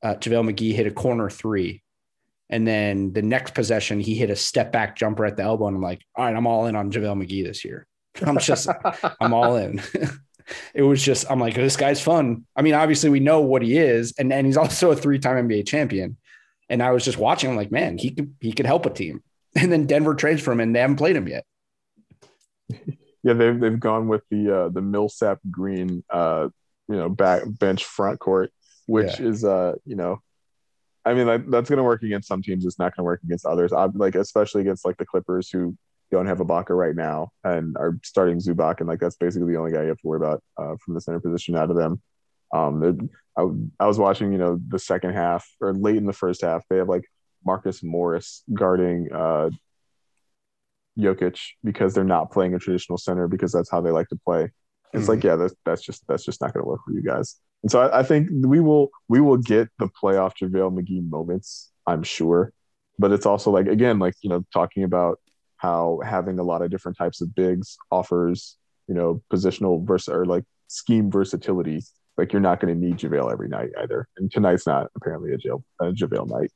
uh, 0.05 0.13
JaVale 0.13 0.53
McGee 0.53 0.75
hit 0.75 0.85
a 0.85 0.91
corner 0.91 1.31
three, 1.31 1.81
and 2.49 2.67
then 2.67 3.11
the 3.13 3.23
next 3.23 3.55
possession 3.55 3.99
he 3.99 4.13
hit 4.13 4.29
a 4.29 4.35
step 4.35 4.71
back 4.71 4.95
jumper 4.95 5.25
at 5.25 5.35
the 5.35 5.41
elbow, 5.41 5.67
and 5.67 5.75
I'm 5.75 5.81
like, 5.81 6.01
all 6.15 6.25
right, 6.25 6.35
I'm 6.35 6.45
all 6.45 6.67
in 6.67 6.75
on 6.75 6.91
JaVale 6.91 7.25
McGee 7.25 7.43
this 7.43 7.65
year. 7.65 7.87
I'm 8.25 8.37
just, 8.37 8.69
I'm 9.19 9.33
all 9.33 9.55
in. 9.57 9.81
it 10.75 10.83
was 10.83 11.03
just, 11.03 11.29
I'm 11.29 11.39
like, 11.39 11.55
this 11.55 11.75
guy's 11.75 12.01
fun. 12.01 12.45
I 12.55 12.61
mean, 12.61 12.75
obviously 12.75 13.09
we 13.09 13.19
know 13.19 13.41
what 13.41 13.63
he 13.63 13.77
is, 13.77 14.13
and 14.19 14.31
and 14.31 14.45
he's 14.45 14.57
also 14.57 14.91
a 14.91 14.95
three 14.95 15.17
time 15.17 15.49
NBA 15.49 15.67
champion. 15.67 16.17
And 16.69 16.81
I 16.81 16.91
was 16.91 17.03
just 17.03 17.17
watching. 17.17 17.49
I'm 17.49 17.55
like, 17.55 17.71
man, 17.71 17.97
he 17.97 18.11
could 18.11 18.35
he 18.39 18.53
could 18.53 18.65
help 18.65 18.85
a 18.85 18.89
team. 18.91 19.23
And 19.57 19.71
then 19.71 19.85
Denver 19.87 20.15
trades 20.15 20.41
for 20.41 20.51
him, 20.51 20.59
and 20.59 20.75
they 20.75 20.81
haven't 20.81 20.97
played 20.97 21.15
him 21.15 21.29
yet. 21.29 21.45
Yeah, 23.23 23.33
they've 23.33 23.57
they've 23.57 23.79
gone 23.79 24.09
with 24.09 24.21
the 24.29 24.53
uh, 24.53 24.67
the 24.69 24.81
Millsap 24.81 25.39
Green, 25.49 26.03
uh, 26.09 26.49
you 26.89 26.95
know, 26.97 27.07
back 27.07 27.43
bench 27.47 27.85
front 27.85 28.19
court, 28.19 28.51
which 28.85 29.19
yeah. 29.19 29.27
is 29.27 29.43
uh, 29.43 29.73
you 29.85 29.95
know, 29.95 30.21
I 31.05 31.13
mean, 31.13 31.27
like, 31.27 31.49
that's 31.49 31.69
going 31.69 31.77
to 31.77 31.83
work 31.83 32.03
against 32.03 32.27
some 32.27 32.41
teams. 32.41 32.65
It's 32.65 32.79
not 32.79 32.95
going 32.95 33.03
to 33.03 33.03
work 33.03 33.21
against 33.23 33.45
others. 33.45 33.71
I'm 33.71 33.91
like, 33.95 34.15
especially 34.15 34.61
against 34.61 34.85
like 34.85 34.97
the 34.97 35.05
Clippers, 35.05 35.49
who 35.49 35.77
don't 36.11 36.27
have 36.27 36.39
a 36.39 36.45
Ibaka 36.45 36.69
right 36.69 36.95
now 36.95 37.29
and 37.43 37.75
are 37.77 37.97
starting 38.03 38.37
Zubac, 38.37 38.79
and 38.79 38.87
like 38.87 38.99
that's 38.99 39.17
basically 39.17 39.53
the 39.53 39.59
only 39.59 39.71
guy 39.71 39.83
you 39.83 39.89
have 39.89 39.99
to 39.99 40.07
worry 40.07 40.17
about 40.17 40.43
uh, 40.57 40.75
from 40.83 40.93
the 40.93 41.01
center 41.01 41.19
position 41.19 41.55
out 41.55 41.69
of 41.69 41.75
them. 41.75 42.01
Um, 42.53 43.09
I, 43.37 43.41
I 43.79 43.87
was 43.87 43.99
watching, 43.99 44.31
you 44.31 44.37
know, 44.37 44.59
the 44.67 44.79
second 44.79 45.13
half 45.13 45.47
or 45.59 45.73
late 45.73 45.97
in 45.97 46.05
the 46.05 46.13
first 46.13 46.41
half. 46.41 46.63
They 46.69 46.77
have 46.77 46.87
like 46.87 47.03
Marcus 47.45 47.83
Morris 47.83 48.43
guarding 48.53 49.09
uh, 49.11 49.49
Jokic 50.97 51.39
because 51.63 51.93
they're 51.93 52.03
not 52.03 52.31
playing 52.31 52.53
a 52.53 52.59
traditional 52.59 52.97
center 52.97 53.27
because 53.27 53.51
that's 53.51 53.69
how 53.69 53.81
they 53.81 53.91
like 53.91 54.07
to 54.09 54.19
play. 54.25 54.51
It's 54.93 55.03
mm-hmm. 55.03 55.11
like, 55.11 55.23
yeah, 55.23 55.35
that's 55.35 55.55
that's 55.65 55.81
just 55.81 56.03
that's 56.07 56.23
just 56.23 56.39
not 56.41 56.53
going 56.53 56.63
to 56.63 56.69
work 56.69 56.81
for 56.85 56.93
you 56.93 57.01
guys. 57.01 57.39
And 57.65 57.71
so 57.71 57.81
I, 57.81 58.01
I, 58.01 58.03
think 58.03 58.29
we 58.31 58.59
will 58.59 58.91
we 59.09 59.19
will 59.19 59.37
get 59.37 59.69
the 59.79 59.87
playoff 59.87 60.33
JaVale 60.39 60.79
McGee 60.79 61.09
moments, 61.09 61.71
I'm 61.87 62.03
sure. 62.03 62.53
But 62.99 63.11
it's 63.11 63.25
also 63.25 63.49
like 63.49 63.65
again, 63.65 63.97
like 63.97 64.13
you 64.21 64.29
know, 64.29 64.45
talking 64.53 64.83
about 64.83 65.19
how 65.57 65.99
having 66.05 66.37
a 66.37 66.43
lot 66.43 66.61
of 66.61 66.69
different 66.69 66.95
types 66.95 67.21
of 67.21 67.33
bigs 67.33 67.75
offers, 67.89 68.57
you 68.87 68.93
know, 68.93 69.23
positional 69.33 69.83
versus 69.83 70.13
or 70.13 70.25
like 70.25 70.43
scheme 70.67 71.09
versatility 71.09 71.81
like 72.17 72.31
you're 72.31 72.41
not 72.41 72.59
going 72.59 72.73
to 72.73 72.87
need 72.87 72.97
JaVale 72.97 73.31
every 73.31 73.49
night 73.49 73.71
either. 73.81 74.07
And 74.17 74.31
tonight's 74.31 74.65
not 74.65 74.89
apparently 74.95 75.33
a, 75.33 75.37
jail, 75.37 75.63
a 75.81 75.85
JaVale 75.85 76.29
night. 76.29 76.51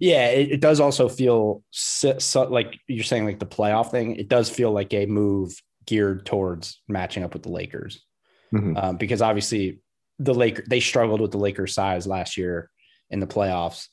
Yeah, 0.00 0.28
it, 0.28 0.52
it 0.52 0.60
does 0.60 0.80
also 0.80 1.08
feel 1.08 1.62
so, 1.70 2.18
so, 2.18 2.42
like 2.42 2.78
you're 2.86 3.04
saying, 3.04 3.24
like 3.24 3.38
the 3.38 3.46
playoff 3.46 3.90
thing. 3.90 4.16
It 4.16 4.28
does 4.28 4.48
feel 4.50 4.70
like 4.72 4.92
a 4.92 5.06
move 5.06 5.54
geared 5.86 6.26
towards 6.26 6.80
matching 6.88 7.22
up 7.22 7.32
with 7.32 7.42
the 7.42 7.50
Lakers, 7.50 8.04
mm-hmm. 8.52 8.76
um, 8.76 8.96
because 8.96 9.22
obviously 9.22 9.80
the 10.18 10.34
Laker 10.34 10.64
they 10.68 10.80
struggled 10.80 11.20
with 11.20 11.32
the 11.32 11.38
Lakers 11.38 11.74
size 11.74 12.06
last 12.06 12.36
year 12.36 12.70
in 13.10 13.20
the 13.20 13.26
playoffs, 13.26 13.88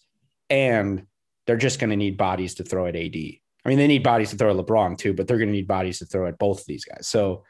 and 0.50 1.06
they're 1.46 1.58
just 1.58 1.80
going 1.80 1.90
to 1.90 1.96
need 1.96 2.18
bodies 2.18 2.56
to 2.56 2.64
throw 2.64 2.88
at 2.88 2.96
AD. 2.96 3.16
I 3.16 3.70
mean, 3.70 3.78
they 3.78 3.88
need 3.88 4.04
bodies 4.04 4.32
to 4.32 4.36
throw 4.36 4.58
at 4.58 4.66
LeBron 4.66 4.98
too, 4.98 5.14
but 5.14 5.28
they're 5.28 5.38
going 5.38 5.50
to 5.50 5.54
need 5.54 5.68
bodies 5.68 6.00
to 6.00 6.06
throw 6.06 6.28
at 6.28 6.38
both 6.38 6.62
of 6.62 6.66
these 6.66 6.86
guys. 6.86 7.08
So 7.08 7.44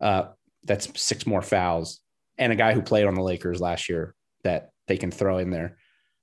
uh, 0.00 0.24
that's 0.64 0.88
six 1.00 1.26
more 1.26 1.42
fouls 1.42 2.00
and 2.38 2.52
a 2.52 2.56
guy 2.56 2.72
who 2.72 2.82
played 2.82 3.06
on 3.06 3.14
the 3.14 3.22
Lakers 3.22 3.60
last 3.60 3.88
year 3.88 4.14
that 4.44 4.70
they 4.88 4.96
can 4.96 5.10
throw 5.10 5.38
in 5.38 5.50
there. 5.50 5.76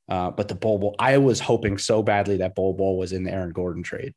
Uh, 0.10 0.32
but 0.32 0.48
the 0.48 0.56
Bol 0.56 0.80
Bol, 0.80 0.96
I 1.00 1.18
was 1.20 1.40
hoping 1.40 1.78
so 1.78 2.02
badly 2.02 2.38
that 2.38 2.56
Bol 2.56 2.74
Bol 2.74 2.98
was 2.98 3.14
in 3.14 3.24
the 3.24 3.32
Aaron 3.32 3.52
Gordon 3.52 3.84
trade. 3.84 4.14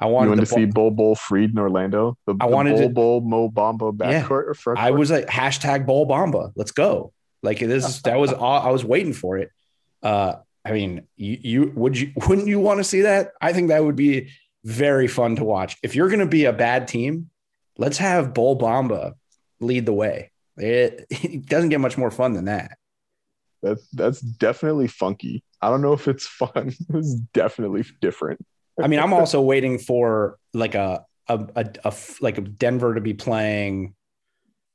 I 0.00 0.06
wanted, 0.06 0.30
wanted 0.30 0.40
to 0.42 0.46
see 0.46 0.64
Bol 0.64 0.90
Bol 0.90 1.14
freed 1.14 1.50
in 1.50 1.58
Orlando. 1.58 2.18
The, 2.26 2.36
I 2.40 2.46
wanted 2.46 2.94
Bol 2.94 3.20
Bol 3.20 3.20
Mo 3.20 3.48
Bamba 3.48 3.96
backcourt. 3.96 4.56
Yeah, 4.66 4.74
I 4.76 4.90
was 4.90 5.10
like 5.10 5.26
hashtag 5.26 5.86
Bol 5.86 6.06
Bamba. 6.06 6.52
Let's 6.56 6.72
go. 6.72 7.12
Like 7.42 7.60
this, 7.60 8.02
that 8.02 8.18
was 8.18 8.32
all 8.32 8.60
I 8.60 8.70
was 8.70 8.84
waiting 8.84 9.12
for 9.12 9.38
it. 9.38 9.50
Uh, 10.02 10.36
I 10.64 10.72
mean, 10.72 11.06
you, 11.16 11.38
you 11.40 11.72
would 11.74 11.98
you 11.98 12.12
wouldn't 12.26 12.48
you 12.48 12.58
want 12.58 12.78
to 12.80 12.84
see 12.84 13.02
that? 13.02 13.32
I 13.40 13.52
think 13.52 13.68
that 13.68 13.84
would 13.84 13.96
be 13.96 14.30
very 14.64 15.06
fun 15.06 15.36
to 15.36 15.44
watch. 15.44 15.76
If 15.82 15.94
you're 15.94 16.08
going 16.08 16.20
to 16.20 16.26
be 16.26 16.46
a 16.46 16.52
bad 16.52 16.88
team, 16.88 17.30
let's 17.76 17.98
have 17.98 18.34
Bol 18.34 18.58
Bamba 18.58 19.12
lead 19.60 19.86
the 19.86 19.92
way. 19.92 20.32
It, 20.56 21.06
it 21.10 21.46
doesn't 21.46 21.70
get 21.70 21.80
much 21.80 21.98
more 21.98 22.10
fun 22.10 22.32
than 22.32 22.46
that. 22.46 22.78
That's 23.62 23.86
that's 23.90 24.20
definitely 24.20 24.88
funky. 24.88 25.42
I 25.60 25.70
don't 25.70 25.82
know 25.82 25.92
if 25.92 26.08
it's 26.08 26.26
fun. 26.26 26.74
it's 26.94 27.14
definitely 27.14 27.84
different. 28.00 28.44
I 28.82 28.88
mean, 28.88 28.98
I'm 28.98 29.12
also 29.12 29.40
waiting 29.40 29.78
for 29.78 30.38
like 30.52 30.74
a 30.74 31.04
a, 31.28 31.46
a, 31.56 31.70
a 31.84 31.94
like 32.20 32.38
a 32.38 32.42
Denver 32.42 32.94
to 32.94 33.00
be 33.00 33.14
playing. 33.14 33.94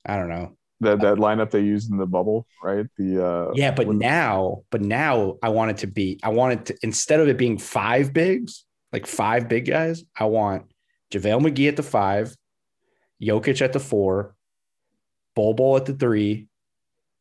I 0.05 0.15
don't 0.15 0.29
know 0.29 0.57
that 0.81 1.01
that 1.01 1.17
lineup 1.17 1.51
they 1.51 1.61
used 1.61 1.91
in 1.91 1.97
the 1.97 2.05
bubble, 2.05 2.47
right? 2.63 2.85
The 2.97 3.25
uh, 3.25 3.51
yeah, 3.53 3.71
but 3.71 3.89
now, 3.89 4.63
but 4.69 4.81
now 4.81 5.37
I 5.43 5.49
want 5.49 5.71
it 5.71 5.77
to 5.77 5.87
be. 5.87 6.19
I 6.23 6.29
want 6.29 6.53
it 6.53 6.65
to 6.67 6.77
instead 6.83 7.19
of 7.19 7.27
it 7.27 7.37
being 7.37 7.57
five 7.57 8.13
bigs, 8.13 8.65
like 8.93 9.05
five 9.05 9.49
big 9.49 9.65
guys. 9.65 10.03
I 10.17 10.25
want 10.25 10.71
JaVale 11.11 11.41
McGee 11.41 11.67
at 11.67 11.75
the 11.75 11.83
five, 11.83 12.35
Jokic 13.21 13.61
at 13.61 13.73
the 13.73 13.79
four, 13.79 14.35
Bol 15.35 15.53
Bol 15.53 15.77
at 15.77 15.85
the 15.85 15.93
three, 15.93 16.47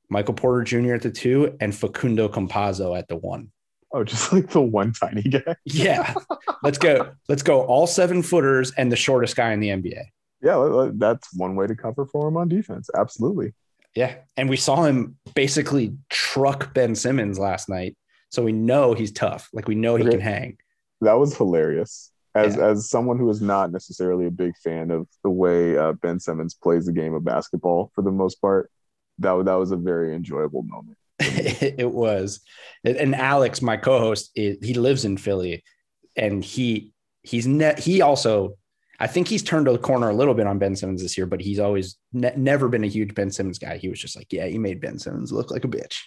Michael 0.09 0.35
Porter 0.35 0.63
Jr. 0.63 0.95
at 0.95 1.03
the 1.03 1.11
two, 1.11 1.57
and 1.61 1.75
Facundo 1.75 2.29
Campazzo 2.29 2.97
at 2.97 3.09
the 3.09 3.17
one. 3.17 3.51
Oh, 3.93 4.05
just 4.05 4.33
like 4.33 4.51
the 4.51 4.61
one 4.61 4.93
tiny 4.93 5.23
guy. 5.23 5.57
yeah. 5.65 6.15
Let's 6.63 6.79
go. 6.79 7.11
Let's 7.29 7.43
go 7.43 7.63
all 7.63 7.87
seven 7.87 8.23
footers 8.23 8.73
and 8.73 8.93
the 8.93 8.97
shortest 8.97 9.37
guy 9.37 9.53
in 9.53 9.61
the 9.61 9.69
NBA. 9.69 10.05
Yeah, 10.41 10.91
that's 10.95 11.35
one 11.35 11.57
way 11.57 11.67
to 11.67 11.75
cover 11.75 12.07
for 12.07 12.29
him 12.29 12.37
on 12.37 12.49
defense. 12.49 12.89
Absolutely. 12.97 13.55
Yeah. 13.95 14.17
And 14.37 14.49
we 14.49 14.57
saw 14.57 14.85
him 14.85 15.17
basically 15.35 15.97
truck 16.11 16.73
Ben 16.75 16.95
Simmons 16.95 17.39
last 17.39 17.69
night. 17.69 17.97
So 18.31 18.43
we 18.43 18.53
know 18.53 18.95
he's 18.95 19.11
tough. 19.11 19.49
Like 19.53 19.67
we 19.67 19.75
know 19.75 19.97
he 19.97 20.05
okay. 20.05 20.13
can 20.13 20.21
hang. 20.21 20.59
That 21.01 21.15
was 21.15 21.37
hilarious 21.37 22.13
as 22.35 22.57
yeah. 22.57 22.67
as 22.67 22.89
someone 22.89 23.19
who 23.19 23.29
is 23.31 23.41
not 23.41 23.73
necessarily 23.73 24.27
a 24.27 24.31
big 24.31 24.57
fan 24.59 24.91
of 24.91 25.07
the 25.25 25.31
way 25.31 25.77
uh, 25.77 25.93
Ben 25.93 26.21
Simmons 26.21 26.55
plays 26.55 26.87
the 26.87 26.93
game 26.93 27.15
of 27.15 27.25
basketball 27.25 27.91
for 27.95 28.03
the 28.03 28.11
most 28.11 28.41
part, 28.41 28.71
that 29.19 29.45
that 29.45 29.55
was 29.55 29.73
a 29.73 29.77
very 29.77 30.15
enjoyable 30.15 30.63
moment. 30.63 30.98
it 31.21 31.91
was, 31.91 32.41
and 32.85 33.15
Alex, 33.15 33.61
my 33.61 33.77
co-host, 33.77 34.31
he 34.35 34.75
lives 34.75 35.05
in 35.05 35.17
Philly, 35.17 35.65
and 36.17 36.45
he 36.45 36.93
he's 37.23 37.47
ne- 37.47 37.81
he 37.81 38.03
also. 38.03 38.55
I 39.01 39.07
think 39.07 39.29
he's 39.29 39.45
turned 39.45 39.69
the 39.69 39.79
corner 39.79 40.09
a 40.11 40.15
little 40.15 40.35
bit 40.35 40.49
on 40.49 40.59
Ben 40.59 40.75
Simmons 40.75 41.03
this 41.03 41.17
year, 41.17 41.27
but 41.27 41.41
he's 41.41 41.61
always 41.61 41.97
ne- 42.13 42.35
never 42.37 42.69
been 42.69 42.83
a 42.83 42.89
huge 42.89 43.15
Ben 43.15 43.31
Simmons 43.31 43.61
guy. 43.61 43.79
He 43.79 43.89
was 43.89 44.01
just 44.01 44.17
like, 44.17 44.33
yeah, 44.33 44.47
he 44.47 44.59
made 44.59 44.81
Ben 44.81 44.99
Simmons 44.99 45.31
look 45.31 45.53
like 45.53 45.65
a 45.65 45.69
bitch. 45.69 45.99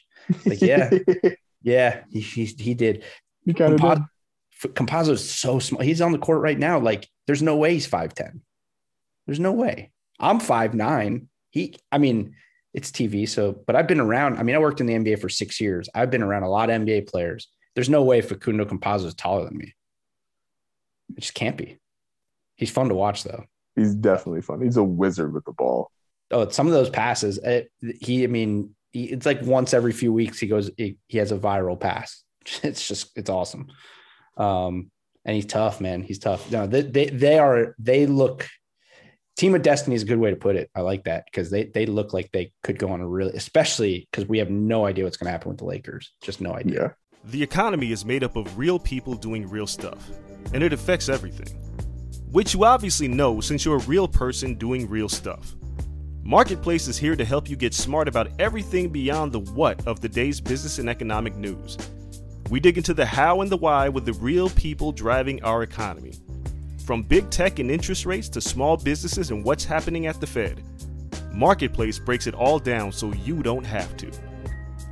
Like, 0.46 0.60
yeah, 0.60 0.90
yeah, 1.64 2.02
he, 2.10 2.20
he, 2.20 2.46
he 2.46 2.74
did. 2.74 3.06
He 3.46 3.54
kind 3.54 3.74
of 3.74 4.02
Campazzo 4.68 5.12
is 5.12 5.30
so 5.30 5.60
small. 5.60 5.82
He's 5.82 6.02
on 6.02 6.12
the 6.12 6.18
court 6.18 6.42
right 6.42 6.60
now. 6.60 6.80
Like, 6.80 7.08
there's 7.28 7.42
no 7.42 7.56
way 7.56 7.74
he's 7.74 7.88
5'10. 7.88 8.42
There's 9.26 9.40
no 9.40 9.52
way. 9.52 9.92
I'm 10.20 10.40
5'9. 10.40 11.28
He, 11.50 11.76
I 11.92 11.98
mean, 11.98 12.36
it's 12.74 12.92
TV. 12.92 13.28
So, 13.28 13.62
but 13.68 13.76
I've 13.76 13.88
been 13.88 14.00
around. 14.00 14.38
I 14.38 14.44
mean, 14.44 14.56
I 14.56 14.60
worked 14.60 14.80
in 14.80 14.88
the 14.88 14.94
NBA 14.94 15.20
for 15.20 15.30
six 15.30 15.60
years. 15.60 15.90
I've 15.94 16.12
been 16.12 16.24
around 16.24 16.44
a 16.44 16.50
lot 16.50 16.70
of 16.70 16.82
NBA 16.82 17.10
players. 17.10 17.48
There's 17.76 17.90
no 17.90 18.04
way 18.04 18.22
Facundo 18.22 18.66
Campazzo 18.66 19.06
is 19.06 19.14
taller 19.14 19.46
than 19.46 19.58
me. 19.58 19.74
It 21.18 21.22
just 21.22 21.34
can't 21.34 21.58
be. 21.58 21.80
He's 22.56 22.72
fun 22.72 22.90
to 22.90 22.96
watch, 22.96 23.24
though. 23.24 23.46
He's 23.76 23.96
definitely 23.96 24.42
fun. 24.42 24.62
He's 24.62 24.78
a 24.78 24.84
wizard 24.84 25.34
with 25.34 25.46
the 25.46 25.54
ball. 25.54 25.92
oh, 26.32 26.50
some 26.50 26.68
of 26.68 26.74
those 26.74 26.90
passes, 26.90 27.38
it, 27.40 27.72
he, 27.82 28.24
I 28.24 28.28
mean, 28.28 28.76
he, 28.92 29.06
it's 29.06 29.26
like 29.26 29.42
once 29.42 29.74
every 29.74 29.92
few 29.92 30.14
weeks 30.14 30.40
he 30.40 30.48
goes, 30.48 30.70
he, 30.78 30.98
he 31.08 31.18
has 31.18 31.32
a 31.32 31.38
viral 31.38 31.80
pass. 31.80 32.24
It's 32.64 32.88
just, 32.88 33.16
it's 33.16 33.30
awesome. 33.30 33.68
Um, 34.36 34.90
and 35.24 35.36
he's 35.36 35.46
tough, 35.46 35.80
man. 35.80 36.02
He's 36.02 36.20
tough. 36.20 36.52
No, 36.52 36.66
they, 36.66 36.82
they, 36.82 37.06
they 37.06 37.38
are, 37.38 37.76
they 37.78 38.08
look, 38.08 38.48
team 39.38 39.56
of 39.56 39.62
destiny 39.62 39.96
is 39.96 40.04
a 40.04 40.06
good 40.06 40.20
way 40.20 40.30
to 40.30 40.36
put 40.36 40.56
it. 40.56 40.70
I 40.76 40.82
like 40.82 41.06
that 41.06 41.26
because 41.26 41.50
they, 41.50 41.66
they 41.66 41.86
look 41.86 42.14
like 42.14 42.32
they 42.32 42.52
could 42.64 42.78
go 42.78 42.90
on 42.92 43.02
a 43.02 43.08
really, 43.08 43.34
especially 43.36 44.08
because 44.12 44.28
we 44.28 44.38
have 44.40 44.50
no 44.50 44.86
idea 44.86 45.04
what's 45.04 45.18
going 45.18 45.28
to 45.28 45.32
happen 45.32 45.50
with 45.50 45.58
the 45.60 45.66
Lakers. 45.66 46.14
Just 46.22 46.42
no 46.42 46.54
idea. 46.54 46.82
Yeah. 46.82 46.90
The 47.26 47.44
economy 47.44 47.92
is 47.92 48.04
made 48.04 48.24
up 48.24 48.36
of 48.36 48.58
real 48.58 48.80
people 48.80 49.14
doing 49.14 49.48
real 49.48 49.68
stuff, 49.68 50.10
and 50.54 50.64
it 50.64 50.74
affects 50.74 51.08
everything. 51.08 51.58
Which 52.32 52.54
you 52.54 52.64
obviously 52.64 53.08
know 53.08 53.42
since 53.42 53.66
you're 53.66 53.78
a 53.78 53.86
real 53.86 54.08
person 54.08 54.56
doing 54.56 54.90
real 54.90 55.10
stuff. 55.10 55.54
Marketplace 56.24 56.88
is 56.88 56.98
here 56.98 57.16
to 57.16 57.26
help 57.26 57.50
you 57.50 57.56
get 57.56 57.74
smart 57.74 58.08
about 58.08 58.30
everything 58.40 58.90
beyond 58.90 59.32
the 59.32 59.40
what 59.40 59.86
of 59.88 60.00
the 60.02 60.10
day's 60.10 60.40
business 60.40 60.80
and 60.80 60.90
economic 60.90 61.36
news. 61.36 61.78
We 62.50 62.60
dig 62.60 62.78
into 62.78 62.94
the 62.94 63.06
how 63.06 63.42
and 63.42 63.50
the 63.50 63.58
why 63.58 63.90
with 63.90 64.06
the 64.06 64.14
real 64.14 64.50
people 64.50 64.92
driving 64.92 65.42
our 65.44 65.64
economy. 65.64 66.14
From 66.92 67.04
big 67.04 67.30
tech 67.30 67.60
and 67.60 67.72
interest 67.72 68.06
rates 68.06 68.28
to 68.28 68.42
small 68.42 68.76
businesses 68.76 69.32
and 69.32 69.46
what's 69.46 69.64
happening 69.64 70.08
at 70.08 70.20
the 70.20 70.28
Fed, 70.28 70.62
Marketplace 71.32 71.98
breaks 71.98 72.28
it 72.28 72.36
all 72.36 72.60
down 72.60 72.92
so 72.92 73.14
you 73.14 73.42
don't 73.42 73.66
have 73.66 73.96
to. 73.96 74.12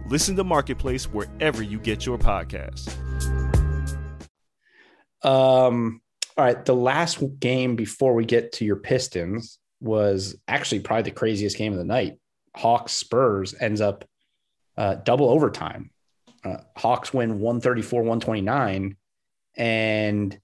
Listen 0.07 0.33
to 0.37 0.45
Marketplace 0.45 1.11
wherever 1.11 1.61
you 1.61 1.77
get 1.77 2.05
your 2.05 2.17
podcasts. 2.17 2.87
Um, 5.25 5.99
all 6.37 6.45
right. 6.45 6.63
The 6.63 6.73
last 6.73 7.21
game 7.37 7.75
before 7.75 8.13
we 8.13 8.23
get 8.23 8.53
to 8.53 8.63
your 8.63 8.77
Pistons 8.77 9.59
was 9.81 10.37
actually 10.47 10.79
probably 10.79 11.03
the 11.03 11.11
craziest 11.11 11.57
game 11.57 11.73
of 11.73 11.79
the 11.79 11.83
night. 11.83 12.17
Hawks 12.55 12.93
Spurs 12.93 13.53
ends 13.59 13.81
up 13.81 14.05
uh, 14.77 14.95
double 14.95 15.29
overtime. 15.29 15.91
Uh, 16.45 16.59
Hawks 16.77 17.13
win 17.13 17.41
134 17.41 18.03
129. 18.03 18.95
And 19.57 20.39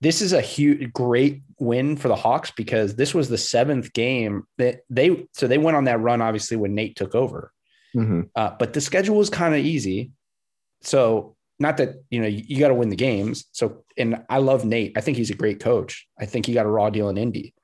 this 0.00 0.22
is 0.22 0.32
a 0.32 0.40
huge, 0.40 0.92
great 0.92 1.42
win 1.58 1.96
for 1.96 2.08
the 2.08 2.16
Hawks 2.16 2.50
because 2.50 2.94
this 2.94 3.14
was 3.14 3.28
the 3.28 3.38
seventh 3.38 3.92
game 3.92 4.44
that 4.58 4.80
they, 4.88 5.26
so 5.32 5.46
they 5.46 5.58
went 5.58 5.76
on 5.76 5.84
that 5.84 6.00
run, 6.00 6.22
obviously, 6.22 6.56
when 6.56 6.74
Nate 6.74 6.96
took 6.96 7.14
over. 7.14 7.52
Mm-hmm. 7.96 8.22
Uh, 8.34 8.50
but 8.58 8.72
the 8.72 8.80
schedule 8.80 9.16
was 9.16 9.30
kind 9.30 9.54
of 9.54 9.60
easy. 9.60 10.12
So 10.82 11.36
not 11.58 11.76
that 11.78 11.96
you 12.10 12.20
know 12.20 12.26
you, 12.26 12.44
you 12.46 12.58
got 12.58 12.68
to 12.68 12.74
win 12.74 12.88
the 12.88 12.96
games. 12.96 13.46
So 13.52 13.84
and 13.96 14.24
I 14.28 14.38
love 14.38 14.64
Nate. 14.64 14.92
I 14.96 15.00
think 15.00 15.16
he's 15.16 15.30
a 15.30 15.34
great 15.34 15.60
coach. 15.60 16.06
I 16.18 16.26
think 16.26 16.46
he 16.46 16.54
got 16.54 16.66
a 16.66 16.70
raw 16.70 16.90
deal 16.90 17.08
in 17.08 17.18
Indy. 17.18 17.54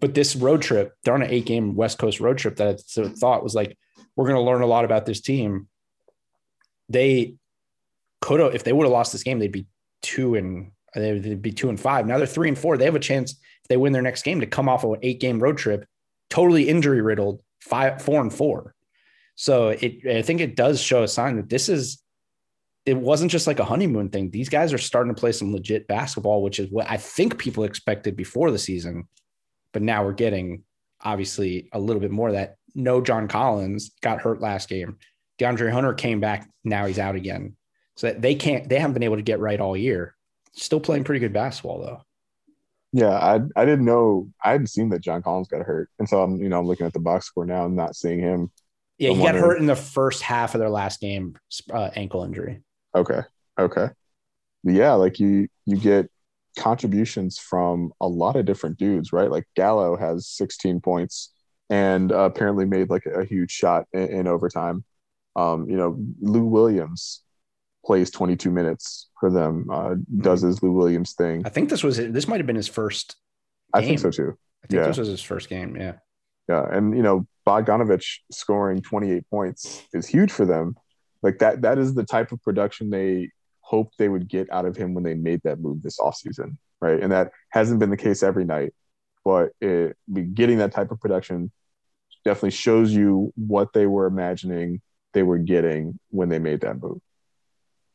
But 0.00 0.14
this 0.14 0.34
road 0.34 0.62
trip, 0.62 0.94
they're 1.04 1.14
on 1.14 1.22
an 1.22 1.30
eight 1.30 1.46
game 1.46 1.74
West 1.74 1.98
Coast 1.98 2.20
road 2.20 2.38
trip 2.38 2.56
that 2.56 2.68
I 2.68 3.08
thought 3.08 3.42
was 3.42 3.54
like, 3.54 3.76
we're 4.16 4.26
going 4.26 4.36
to 4.36 4.50
learn 4.50 4.62
a 4.62 4.66
lot 4.66 4.84
about 4.84 5.04
this 5.04 5.20
team. 5.20 5.68
They 6.88 7.34
could 8.20 8.40
have, 8.40 8.54
if 8.54 8.64
they 8.64 8.72
would 8.72 8.84
have 8.84 8.92
lost 8.92 9.12
this 9.12 9.22
game, 9.22 9.38
they'd 9.38 9.52
be 9.52 9.66
two 10.00 10.36
and 10.36 10.72
they'd 10.94 11.42
be 11.42 11.52
two 11.52 11.68
and 11.68 11.78
five. 11.78 12.06
Now 12.06 12.18
they're 12.18 12.26
three 12.26 12.48
and 12.48 12.58
four. 12.58 12.76
They 12.76 12.84
have 12.84 12.94
a 12.94 13.00
chance 13.00 13.32
if 13.32 13.68
they 13.68 13.76
win 13.76 13.92
their 13.92 14.02
next 14.02 14.22
game 14.22 14.40
to 14.40 14.46
come 14.46 14.68
off 14.68 14.84
of 14.84 14.92
an 14.92 15.00
eight 15.02 15.20
game 15.20 15.40
road 15.40 15.58
trip, 15.58 15.86
totally 16.28 16.68
injury 16.68 17.00
riddled, 17.00 17.42
five, 17.60 18.02
four 18.02 18.20
and 18.20 18.32
four. 18.32 18.74
So 19.36 19.68
it, 19.68 20.06
I 20.06 20.22
think 20.22 20.40
it 20.40 20.56
does 20.56 20.80
show 20.80 21.02
a 21.02 21.08
sign 21.08 21.36
that 21.36 21.48
this 21.48 21.68
is, 21.68 22.02
it 22.84 22.96
wasn't 22.96 23.30
just 23.30 23.46
like 23.46 23.58
a 23.58 23.64
honeymoon 23.64 24.08
thing. 24.08 24.30
These 24.30 24.48
guys 24.48 24.72
are 24.72 24.78
starting 24.78 25.14
to 25.14 25.18
play 25.20 25.32
some 25.32 25.52
legit 25.52 25.86
basketball, 25.86 26.42
which 26.42 26.58
is 26.58 26.70
what 26.70 26.90
I 26.90 26.96
think 26.96 27.38
people 27.38 27.64
expected 27.64 28.16
before 28.16 28.50
the 28.50 28.58
season. 28.58 29.08
But 29.72 29.82
now 29.82 30.04
we're 30.04 30.12
getting 30.12 30.64
obviously 31.02 31.68
a 31.72 31.78
little 31.78 32.00
bit 32.00 32.10
more 32.10 32.28
of 32.28 32.34
that. 32.34 32.56
No, 32.74 33.00
John 33.00 33.28
Collins 33.28 33.92
got 34.02 34.20
hurt 34.20 34.40
last 34.40 34.68
game. 34.68 34.98
DeAndre 35.38 35.70
Hunter 35.70 35.94
came 35.94 36.20
back. 36.20 36.50
Now 36.64 36.86
he's 36.86 36.98
out 36.98 37.14
again. 37.14 37.56
So 37.96 38.12
they 38.12 38.34
can't, 38.34 38.68
they 38.68 38.78
haven't 38.78 38.94
been 38.94 39.02
able 39.02 39.16
to 39.16 39.22
get 39.22 39.40
right 39.40 39.60
all 39.60 39.76
year. 39.76 40.14
Still 40.52 40.80
playing 40.80 41.04
pretty 41.04 41.20
good 41.20 41.32
basketball 41.32 41.80
though. 41.80 42.02
Yeah, 42.92 43.16
I 43.16 43.40
I 43.54 43.64
didn't 43.64 43.84
know 43.84 44.28
I 44.44 44.52
hadn't 44.52 44.66
seen 44.66 44.88
that 44.90 45.00
John 45.00 45.22
Collins 45.22 45.48
got 45.48 45.62
hurt, 45.62 45.90
and 45.98 46.08
so 46.08 46.22
I'm 46.22 46.36
you 46.42 46.48
know 46.48 46.58
I'm 46.58 46.66
looking 46.66 46.86
at 46.86 46.92
the 46.92 46.98
box 46.98 47.26
score 47.26 47.46
now 47.46 47.66
and 47.66 47.76
not 47.76 47.94
seeing 47.94 48.20
him. 48.20 48.50
Yeah, 48.98 49.10
I'm 49.10 49.16
he 49.16 49.20
got 49.20 49.24
wondering- 49.34 49.44
hurt 49.44 49.58
in 49.60 49.66
the 49.66 49.76
first 49.76 50.22
half 50.22 50.54
of 50.54 50.58
their 50.58 50.70
last 50.70 51.00
game, 51.00 51.36
uh, 51.72 51.90
ankle 51.94 52.24
injury. 52.24 52.62
Okay, 52.94 53.20
okay, 53.58 53.88
yeah, 54.64 54.94
like 54.94 55.20
you 55.20 55.48
you 55.66 55.76
get 55.76 56.10
contributions 56.58 57.38
from 57.38 57.92
a 58.00 58.08
lot 58.08 58.36
of 58.36 58.44
different 58.44 58.76
dudes, 58.76 59.12
right? 59.12 59.30
Like 59.30 59.44
Gallo 59.54 59.96
has 59.96 60.26
16 60.26 60.80
points 60.80 61.32
and 61.68 62.10
uh, 62.12 62.22
apparently 62.22 62.66
made 62.66 62.90
like 62.90 63.06
a, 63.06 63.24
huge 63.24 63.52
shot 63.52 63.86
in, 63.92 64.08
in 64.08 64.26
overtime. 64.26 64.84
Um, 65.36 65.70
you 65.70 65.76
know, 65.76 65.96
Lou 66.20 66.44
Williams 66.44 67.22
plays 67.84 68.10
22 68.10 68.50
minutes 68.50 69.08
for 69.18 69.30
them, 69.30 69.66
uh, 69.70 69.94
does 70.18 70.42
his 70.42 70.62
Lou 70.62 70.72
Williams 70.72 71.14
thing. 71.14 71.42
I 71.44 71.48
think 71.48 71.70
this 71.70 71.82
was 71.82 71.96
this 71.96 72.28
might 72.28 72.38
have 72.38 72.46
been 72.46 72.56
his 72.56 72.68
first. 72.68 73.16
I 73.72 73.80
think 73.80 73.92
game. 73.92 73.98
so 73.98 74.10
too. 74.10 74.36
I 74.64 74.66
think 74.66 74.80
Yeah. 74.80 74.86
this 74.88 74.98
was 74.98 75.08
his 75.08 75.22
first 75.22 75.48
game. 75.48 75.76
Yeah. 75.76 75.94
Yeah, 76.48 76.66
and 76.70 76.96
you 76.96 77.02
know, 77.02 77.26
Bogdanovich 77.46 78.18
scoring 78.32 78.82
28 78.82 79.22
points 79.30 79.82
is 79.94 80.06
huge 80.06 80.32
for 80.32 80.44
them. 80.44 80.76
Like 81.22 81.38
that 81.38 81.62
that 81.62 81.78
is 81.78 81.94
the 81.94 82.04
type 82.04 82.32
of 82.32 82.42
production 82.42 82.90
they 82.90 83.30
hoped 83.60 83.96
they 83.98 84.08
would 84.08 84.28
get 84.28 84.50
out 84.52 84.66
of 84.66 84.76
him 84.76 84.94
when 84.94 85.04
they 85.04 85.14
made 85.14 85.40
that 85.44 85.60
move 85.60 85.80
this 85.82 85.98
offseason, 85.98 86.56
right? 86.80 87.00
And 87.00 87.12
that 87.12 87.30
hasn't 87.50 87.78
been 87.78 87.90
the 87.90 87.96
case 87.96 88.22
every 88.22 88.44
night, 88.44 88.74
but 89.24 89.50
it, 89.60 89.96
getting 90.34 90.58
that 90.58 90.72
type 90.72 90.90
of 90.90 90.98
production 91.00 91.52
definitely 92.24 92.50
shows 92.50 92.92
you 92.92 93.32
what 93.36 93.72
they 93.72 93.86
were 93.86 94.06
imagining 94.06 94.80
they 95.12 95.22
were 95.22 95.38
getting 95.38 95.98
when 96.10 96.28
they 96.28 96.38
made 96.38 96.60
that 96.62 96.80
move. 96.82 96.98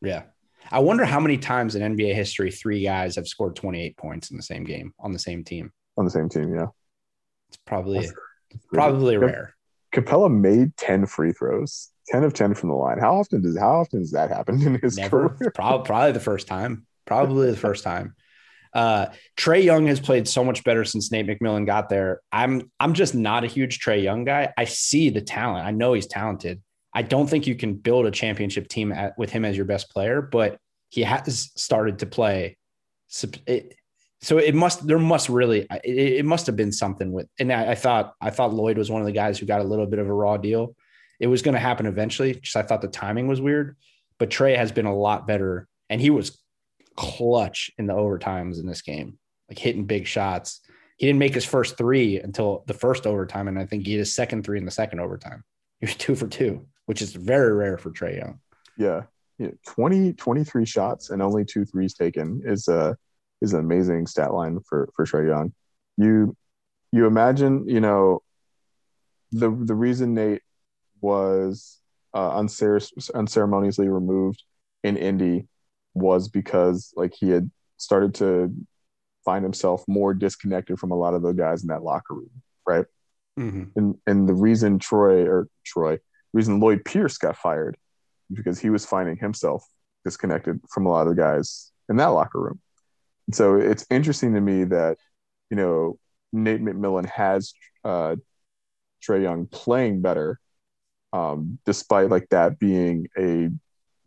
Yeah. 0.06 0.24
I 0.72 0.80
wonder 0.80 1.06
how 1.06 1.20
many 1.20 1.38
times 1.38 1.76
in 1.76 1.96
NBA 1.96 2.16
history 2.16 2.52
three 2.52 2.82
guys 2.84 3.16
have 3.18 3.28
scored 3.28 3.56
28 3.56 3.98
points 3.98 4.32
in 4.32 4.38
the 4.38 4.44
same 4.44 4.64
game 4.64 4.94
on 5.00 5.12
the 5.12 5.20
same 5.20 5.44
team. 5.44 5.72
On 5.98 6.06
the 6.06 6.12
same 6.12 6.28
team, 6.30 6.54
yeah. 6.56 6.68
It's 7.50 7.58
probably 7.66 8.00
That's- 8.00 8.14
probably 8.74 9.18
rare. 9.18 9.56
Capela 9.94 10.30
made 10.34 10.76
10 10.78 11.06
free 11.06 11.32
throws, 11.32 11.90
10 12.08 12.24
of 12.24 12.34
10 12.34 12.54
from 12.56 12.70
the 12.70 12.76
line. 12.76 13.00
How 13.00 13.16
often 13.18 13.42
does 13.42 13.58
how 13.58 13.80
often 13.80 14.00
does 14.02 14.12
that 14.12 14.30
happen 14.30 14.62
in 14.62 14.80
his 14.82 14.98
Never. 14.98 15.30
career? 15.30 15.52
Probably 15.56 15.86
probably 15.86 16.12
the 16.12 16.20
first 16.20 16.48
time. 16.48 16.86
Probably 17.06 17.52
the 17.52 17.58
first 17.58 17.84
time. 17.84 18.16
Uh, 18.74 19.06
Trae 19.38 19.64
Young 19.64 19.88
has 19.88 20.02
played 20.02 20.28
so 20.28 20.44
much 20.44 20.66
better 20.66 20.84
since 20.84 21.10
Nate 21.12 21.28
McMillan 21.28 21.66
got 21.66 21.88
there. 21.88 22.20
I'm 22.32 22.70
I'm 22.78 22.94
just 22.94 23.16
not 23.16 23.46
a 23.46 23.48
huge 23.48 23.80
Trae 23.80 24.04
Young 24.04 24.26
guy. 24.26 24.52
I 24.58 24.66
see 24.66 25.10
the 25.12 25.22
talent. 25.22 25.66
I 25.66 25.72
know 25.72 25.94
he's 25.94 26.08
talented. 26.08 26.62
I 26.96 27.02
don't 27.02 27.28
think 27.28 27.46
you 27.46 27.56
can 27.56 27.76
build 27.76 28.06
a 28.06 28.12
championship 28.12 28.70
team 28.70 28.94
at, 28.94 29.18
with 29.18 29.30
him 29.30 29.44
as 29.44 29.58
your 29.58 29.66
best 29.66 29.92
player, 29.92 30.22
but 30.22 30.58
he 30.90 31.04
has 31.04 31.52
started 31.56 32.00
to 32.00 32.06
play. 32.06 32.58
So 33.08 33.28
it, 33.46 34.56
must 34.56 34.88
there 34.88 34.98
must 34.98 35.30
really 35.30 35.68
it, 35.84 36.26
must 36.26 36.48
have 36.48 36.56
been 36.56 36.72
something 36.72 37.12
with. 37.12 37.28
And 37.38 37.52
I, 37.52 37.76
thought 37.76 38.14
I 38.22 38.30
thought 38.30 38.54
Lloyd 38.54 38.78
was 38.78 38.90
one 38.90 39.02
of 39.02 39.06
the 39.06 39.12
guys 39.12 39.38
who 39.38 39.46
got 39.46 39.62
a 39.62 39.66
little 39.66 39.86
bit 39.86 40.00
of 40.00 40.08
a 40.08 40.14
raw 40.14 40.38
deal. 40.38 40.76
It 41.20 41.28
was 41.28 41.42
going 41.42 41.54
to 41.54 41.60
happen 41.60 41.86
eventually. 41.86 42.36
Just 42.36 42.56
I 42.56 42.64
thought 42.64 42.82
the 42.82 42.88
timing 42.88 43.28
was 43.28 43.42
weird, 43.42 43.76
but 44.18 44.30
Trae 44.30 44.56
has 44.56 44.72
been 44.72 44.86
a 44.86 44.96
lot 44.96 45.28
better, 45.28 45.68
and 45.90 46.02
he 46.02 46.10
was 46.10 46.40
clutch 46.96 47.72
in 47.78 47.88
the 47.88 47.94
overtimes 47.94 48.58
in 48.58 48.66
this 48.66 48.82
game, 48.82 49.20
like 49.50 49.60
hitting 49.60 49.86
big 49.86 50.08
shots. 50.08 50.62
He 50.98 51.06
didn't 51.06 51.20
make 51.20 51.34
his 51.34 51.46
first 51.46 51.78
three 51.78 52.20
until 52.20 52.64
the 52.68 52.74
first 52.74 53.06
overtime, 53.06 53.50
and 53.50 53.60
I 53.60 53.66
think 53.66 53.86
he 53.86 53.92
hit 53.94 54.00
his 54.00 54.16
second 54.16 54.46
three 54.46 54.58
in 54.58 54.66
the 54.66 54.72
second 54.72 55.02
overtime. 55.02 55.44
He 55.82 55.86
was 55.86 55.96
two 55.96 56.16
for 56.16 56.28
two, 56.28 56.66
which 56.86 57.02
is 57.02 57.14
very 57.14 57.54
rare 57.54 57.78
for 57.78 57.92
Trae 57.92 58.18
Young. 58.18 58.40
Yeah. 58.78 59.04
yeah. 59.38 59.52
20, 59.68 60.14
23 60.14 60.66
shots 60.66 61.10
and 61.10 61.22
only 61.22 61.46
two 61.46 61.66
threes 61.66 61.94
taken 61.94 62.42
is 62.46 62.68
a 62.68 62.98
is 63.42 63.54
an 63.54 63.60
amazing 63.60 64.08
stat 64.08 64.34
line 64.34 64.60
for 64.68 64.90
for 64.96 65.06
Trae 65.06 65.28
Young. 65.28 65.54
You 65.98 66.36
you 66.92 67.06
imagine, 67.06 67.68
you 67.68 67.82
know, 67.82 68.22
the 69.32 69.50
the 69.50 69.76
reason 69.76 70.14
Nate 70.14 70.42
was 71.02 71.80
uh, 72.14 72.38
uncere- 72.38 72.80
unceremoniously 73.14 73.90
removed 73.90 74.44
in 74.84 74.98
Indy 74.98 75.48
was 75.94 76.30
because 76.30 76.94
like 76.96 77.14
he 77.14 77.30
had 77.30 77.52
started 77.78 78.16
to 78.16 78.54
find 79.26 79.44
himself 79.44 79.84
more 79.88 80.14
disconnected 80.14 80.80
from 80.80 80.92
a 80.92 80.96
lot 80.96 81.14
of 81.14 81.22
the 81.22 81.34
guys 81.34 81.64
in 81.64 81.68
that 81.68 81.84
locker 81.84 82.14
room, 82.14 82.30
right? 82.66 82.86
Mm-hmm. 83.38 83.64
and 83.76 83.96
and 84.08 84.30
the 84.30 84.34
reason 84.34 84.80
Troy 84.80 85.26
or 85.26 85.50
Troy, 85.66 86.00
reason 86.36 86.60
Lloyd 86.60 86.84
Pierce 86.86 87.18
got 87.18 87.38
fired 87.38 87.78
because 88.32 88.60
he 88.60 88.70
was 88.70 88.86
finding 88.86 89.18
himself 89.18 89.66
disconnected 90.04 90.60
from 90.70 90.86
a 90.86 90.90
lot 90.90 91.08
of 91.08 91.16
the 91.16 91.22
guys 91.22 91.72
in 91.90 91.96
that 91.98 92.08
locker 92.08 92.40
room. 92.40 92.60
And 93.28 93.36
so 93.36 93.56
it's 93.56 93.86
interesting 93.90 94.34
to 94.36 94.42
me 94.42 94.66
that 94.66 94.98
you 95.50 95.58
know 95.58 95.98
Nate 96.34 96.62
McMillan 96.62 97.08
has 97.10 97.54
uh, 97.84 98.16
Trae 99.02 99.22
Young 99.24 99.48
playing 99.48 100.02
better, 100.02 100.40
um, 101.14 101.60
despite 101.66 102.10
like 102.10 102.28
that 102.30 102.60
being 102.60 103.08
a 103.18 103.50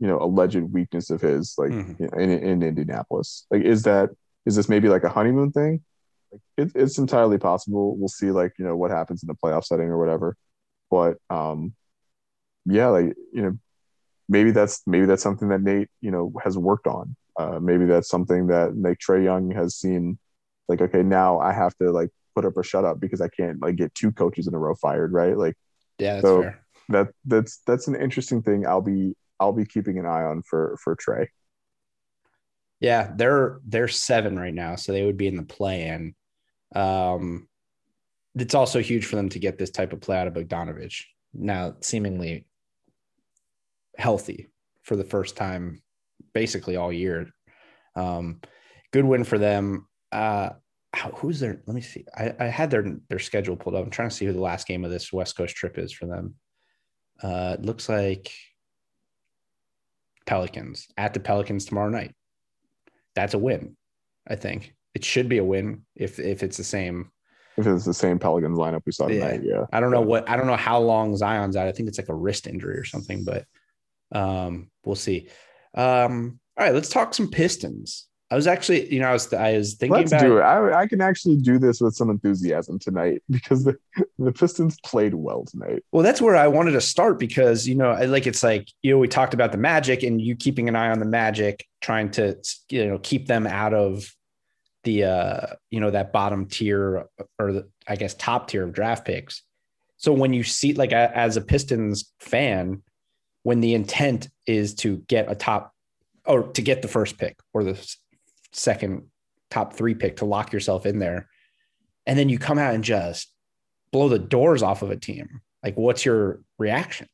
you 0.01 0.07
know 0.07 0.19
alleged 0.21 0.61
weakness 0.73 1.11
of 1.11 1.21
his, 1.21 1.55
like 1.59 1.71
Mhm. 1.73 1.99
you 2.01 2.07
know, 2.07 2.19
in 2.19 2.31
in 2.31 2.63
Indianapolis. 2.63 3.47
Like, 3.51 3.63
is 3.63 3.83
that 3.85 4.11
is 4.47 4.57
this 4.57 4.69
maybe 4.69 4.89
like 4.89 5.05
a 5.05 5.09
honeymoon 5.09 5.51
thing? 5.53 5.83
Like, 6.33 6.41
it, 6.57 6.73
it's 6.75 6.99
entirely 6.99 7.39
possible. 7.39 7.97
We'll 7.97 8.09
see, 8.09 8.31
like 8.31 8.53
you 8.59 8.65
know, 8.65 8.77
what 8.77 8.91
happens 8.91 9.23
in 9.23 9.27
the 9.29 9.35
playoff 9.35 9.65
setting 9.65 9.89
or 9.89 9.99
whatever. 9.99 10.37
But 10.91 11.17
um, 11.31 11.75
yeah, 12.69 12.89
like 12.89 13.15
you 13.33 13.43
know, 13.43 13.59
maybe 14.29 14.51
that's 14.51 14.83
maybe 14.87 15.07
that's 15.07 15.23
something 15.23 15.49
that 15.49 15.63
Nate 15.63 15.89
you 16.01 16.11
know 16.11 16.33
has 16.45 16.57
worked 16.59 16.87
on. 16.87 17.17
Uh, 17.39 17.59
maybe 17.61 17.85
that's 17.87 18.09
something 18.09 18.49
that 18.49 18.77
like 18.77 18.99
Trae 18.99 19.25
Young 19.25 19.51
has 19.53 19.77
seen. 19.77 20.19
Like, 20.69 20.81
okay, 20.83 21.03
now 21.03 21.39
I 21.39 21.53
have 21.53 21.75
to 21.79 21.91
like 21.91 22.11
put 22.35 22.45
up 22.45 22.57
or 22.57 22.63
shut 22.63 22.85
up 22.85 23.01
because 23.01 23.21
I 23.21 23.29
can't 23.29 23.61
like 23.63 23.77
get 23.77 23.95
two 23.95 24.13
coaches 24.13 24.47
in 24.47 24.55
a 24.55 24.59
row 24.59 24.75
fired, 24.75 25.13
right? 25.13 25.37
Like, 25.37 25.57
Yeah, 25.99 26.15
that's 26.15 26.27
So- 26.27 26.43
fair. 26.43 26.65
that 26.91 27.09
that's 27.25 27.59
that's 27.67 27.89
an 27.89 27.97
interesting 27.97 28.43
thing. 28.43 28.67
I'll 28.67 28.83
be 28.83 29.15
I'll 29.41 29.53
be 29.53 29.65
keeping 29.65 29.99
an 29.99 30.07
eye 30.07 30.25
on 30.25 30.43
for 30.43 30.77
for 30.83 30.97
Trae. 30.97 31.29
Yeah, 32.81 33.13
they're 33.17 33.61
they're 33.67 33.89
seven 33.89 34.39
right 34.39 34.55
now, 34.55 34.77
so 34.77 34.93
they 34.93 35.05
would 35.05 35.17
be 35.17 35.27
in 35.27 35.37
the 35.37 35.43
play-in. 35.43 36.15
Um, 36.75 37.49
it's 38.35 38.55
also 38.55 38.81
huge 38.81 39.07
for 39.07 39.17
them 39.17 39.29
to 39.31 39.39
get 39.39 39.59
this 39.59 39.71
type 39.71 39.93
of 39.93 40.01
play 40.01 40.17
out 40.19 40.27
of 40.29 40.35
Bogdanovich 40.35 41.05
now, 41.35 41.75
seemingly 41.81 42.47
healthy 43.99 44.49
for 44.83 44.97
the 44.97 45.05
first 45.05 45.37
time, 45.37 45.83
basically 46.33 46.77
all 46.77 46.93
year. 46.93 47.29
Um, 47.95 48.41
good 48.93 49.05
win 49.05 49.25
for 49.25 49.37
them. 49.39 49.87
Uh, 50.11 50.51
who's 51.17 51.41
their? 51.41 51.61
Let 51.67 51.75
me 51.75 51.83
see. 51.83 52.07
I, 52.17 52.33
I 52.41 52.45
had 52.47 52.71
their 52.71 52.97
their 53.09 53.19
schedule 53.19 53.57
pulled 53.57 53.75
up. 53.75 53.85
I'm 53.85 53.91
trying 53.91 54.09
to 54.09 54.15
see 54.15 54.25
who 54.25 54.33
the 54.33 54.41
last 54.41 54.67
game 54.67 54.85
of 54.85 54.91
this 54.91 55.13
West 55.13 55.37
Coast 55.37 55.55
trip 55.55 55.79
is 55.79 55.93
for 55.93 56.07
them. 56.07 56.35
Uh, 57.23 57.57
it 57.59 57.65
looks 57.65 57.89
like 57.89 58.33
Pelicans 60.27 60.87
at 60.97 61.15
the 61.15 61.21
Pelicans 61.21 61.65
tomorrow 61.65 61.91
night 61.91 62.15
that's 63.19 63.35
a 63.35 63.39
win. 63.39 63.77
I 64.29 64.37
think 64.37 64.75
it 64.95 65.05
should 65.05 65.29
be 65.29 65.39
a 65.39 65.45
win 65.45 65.85
if 65.97 66.21
if 66.21 66.43
it's 66.45 66.57
the 66.57 66.65
same. 66.65 67.11
If 67.57 67.67
it's 67.67 67.85
the 67.85 67.93
same 67.95 68.21
Pelicans 68.21 68.57
lineup 68.57 68.83
we 68.87 68.93
saw 68.93 69.09
Yeah. 69.09 69.27
tonight, 69.27 69.41
yeah. 69.45 69.65
I 69.73 69.81
don't 69.81 69.91
know 69.91 70.01
what 70.01 70.29
I 70.31 70.37
don't 70.37 70.47
know 70.47 70.55
how 70.57 70.79
long 70.79 71.17
Zion's 71.17 71.57
out. 71.57 71.67
I 71.67 71.73
think 71.73 71.89
it's 71.89 71.99
like 71.99 72.09
a 72.09 72.15
wrist 72.15 72.47
injury 72.47 72.77
or 72.79 72.85
something, 72.85 73.25
but 73.25 73.45
um, 74.13 74.71
we'll 74.85 74.97
see. 74.97 75.29
Um, 75.75 76.41
all 76.57 76.67
right, 76.67 76.75
let's 76.75 76.89
talk 76.89 77.15
some 77.15 77.31
Pistons. 77.31 78.09
I 78.31 78.37
was 78.37 78.47
actually, 78.47 78.93
you 78.93 79.01
know, 79.01 79.09
I 79.09 79.13
was 79.13 79.33
I 79.33 79.57
was 79.57 79.75
thinking 79.75 79.97
Let's 79.97 80.13
about 80.13 80.21
do 80.21 80.39
it. 80.39 80.43
I, 80.43 80.83
I 80.83 80.87
can 80.87 81.01
actually 81.01 81.37
do 81.37 81.59
this 81.59 81.81
with 81.81 81.95
some 81.95 82.11
enthusiasm 82.11 82.79
tonight 82.79 83.23
because 83.31 83.65
the, 83.65 83.79
the 84.19 84.33
Pistons 84.33 84.79
played 84.85 85.15
well 85.15 85.45
tonight. 85.47 85.83
Well, 85.93 86.03
that's 86.03 86.21
where 86.21 86.37
I 86.37 86.47
wanted 86.47 86.73
to 86.73 86.81
start 86.81 87.19
because 87.19 87.67
you 87.67 87.75
know, 87.75 87.91
I 87.91 88.05
like 88.05 88.27
it's 88.27 88.43
like 88.43 88.69
you 88.83 88.91
know, 88.91 88.99
we 88.99 89.09
talked 89.09 89.33
about 89.33 89.53
the 89.53 89.59
Magic 89.59 90.03
and 90.03 90.21
you 90.21 90.37
keeping 90.37 90.69
an 90.69 90.77
eye 90.77 90.91
on 90.91 90.99
the 90.99 91.07
Magic, 91.07 91.67
trying 91.81 92.11
to 92.13 92.37
you 92.69 92.87
know 92.87 92.99
keep 92.99 93.27
them 93.29 93.47
out 93.47 93.73
of 93.73 94.15
the 94.85 95.05
uh 95.05 95.47
you 95.71 95.81
know 95.81 95.91
that 95.91 96.13
bottom 96.13 96.47
tier 96.47 97.07
or 97.39 97.53
the, 97.53 97.69
I 97.87 97.97
guess 97.97 98.15
top 98.15 98.49
tier 98.49 98.65
of 98.65 98.73
draft 98.73 99.07
picks. 99.07 99.43
So 99.97 100.13
when 100.13 100.35
you 100.35 100.45
see 100.45 100.75
like 100.75 100.93
as 100.93 101.39
a 101.39 101.41
Pistons 101.41 102.13
fan, 102.21 102.83
when 103.43 103.61
the 103.61 103.75
intent 103.75 104.29
is 104.47 104.75
to 104.77 104.99
get 105.09 105.31
a 105.31 105.35
top 105.35 105.73
or 106.27 106.45
to 106.53 106.63
get 106.63 106.83
the 106.83 106.89
first 106.89 107.19
pick 107.19 107.39
or 107.53 107.65
the 107.65 107.97
second 108.53 109.07
top 109.51 109.73
three 109.73 109.95
pick 109.95 110.17
to 110.17 110.25
lock 110.25 110.53
yourself 110.53 110.87
in 110.87 110.99
there, 110.99 111.29
and 112.07 112.19
then 112.19 112.29
you 112.29 112.39
come 112.39 112.59
out 112.59 112.75
and 112.75 112.85
just 112.85 113.33
blow 113.93 114.09
the 114.09 114.19
doors 114.19 114.63
off 114.63 114.83
of 114.83 114.91
a 114.91 114.97
team. 114.97 115.41
Like 115.63 115.77
what's 115.77 116.05
your 116.05 116.41
reaction? 116.59 117.09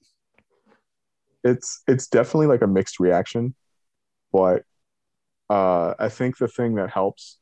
It's 1.43 1.83
it's 1.87 2.09
definitely 2.09 2.47
like 2.47 2.63
a 2.63 2.67
mixed 2.67 2.99
reaction, 2.99 3.55
but 4.33 4.65
uh, 5.51 5.95
I 5.99 6.09
think 6.09 6.39
the 6.39 6.49
thing 6.49 6.77
that 6.77 6.91
helps 6.91 7.39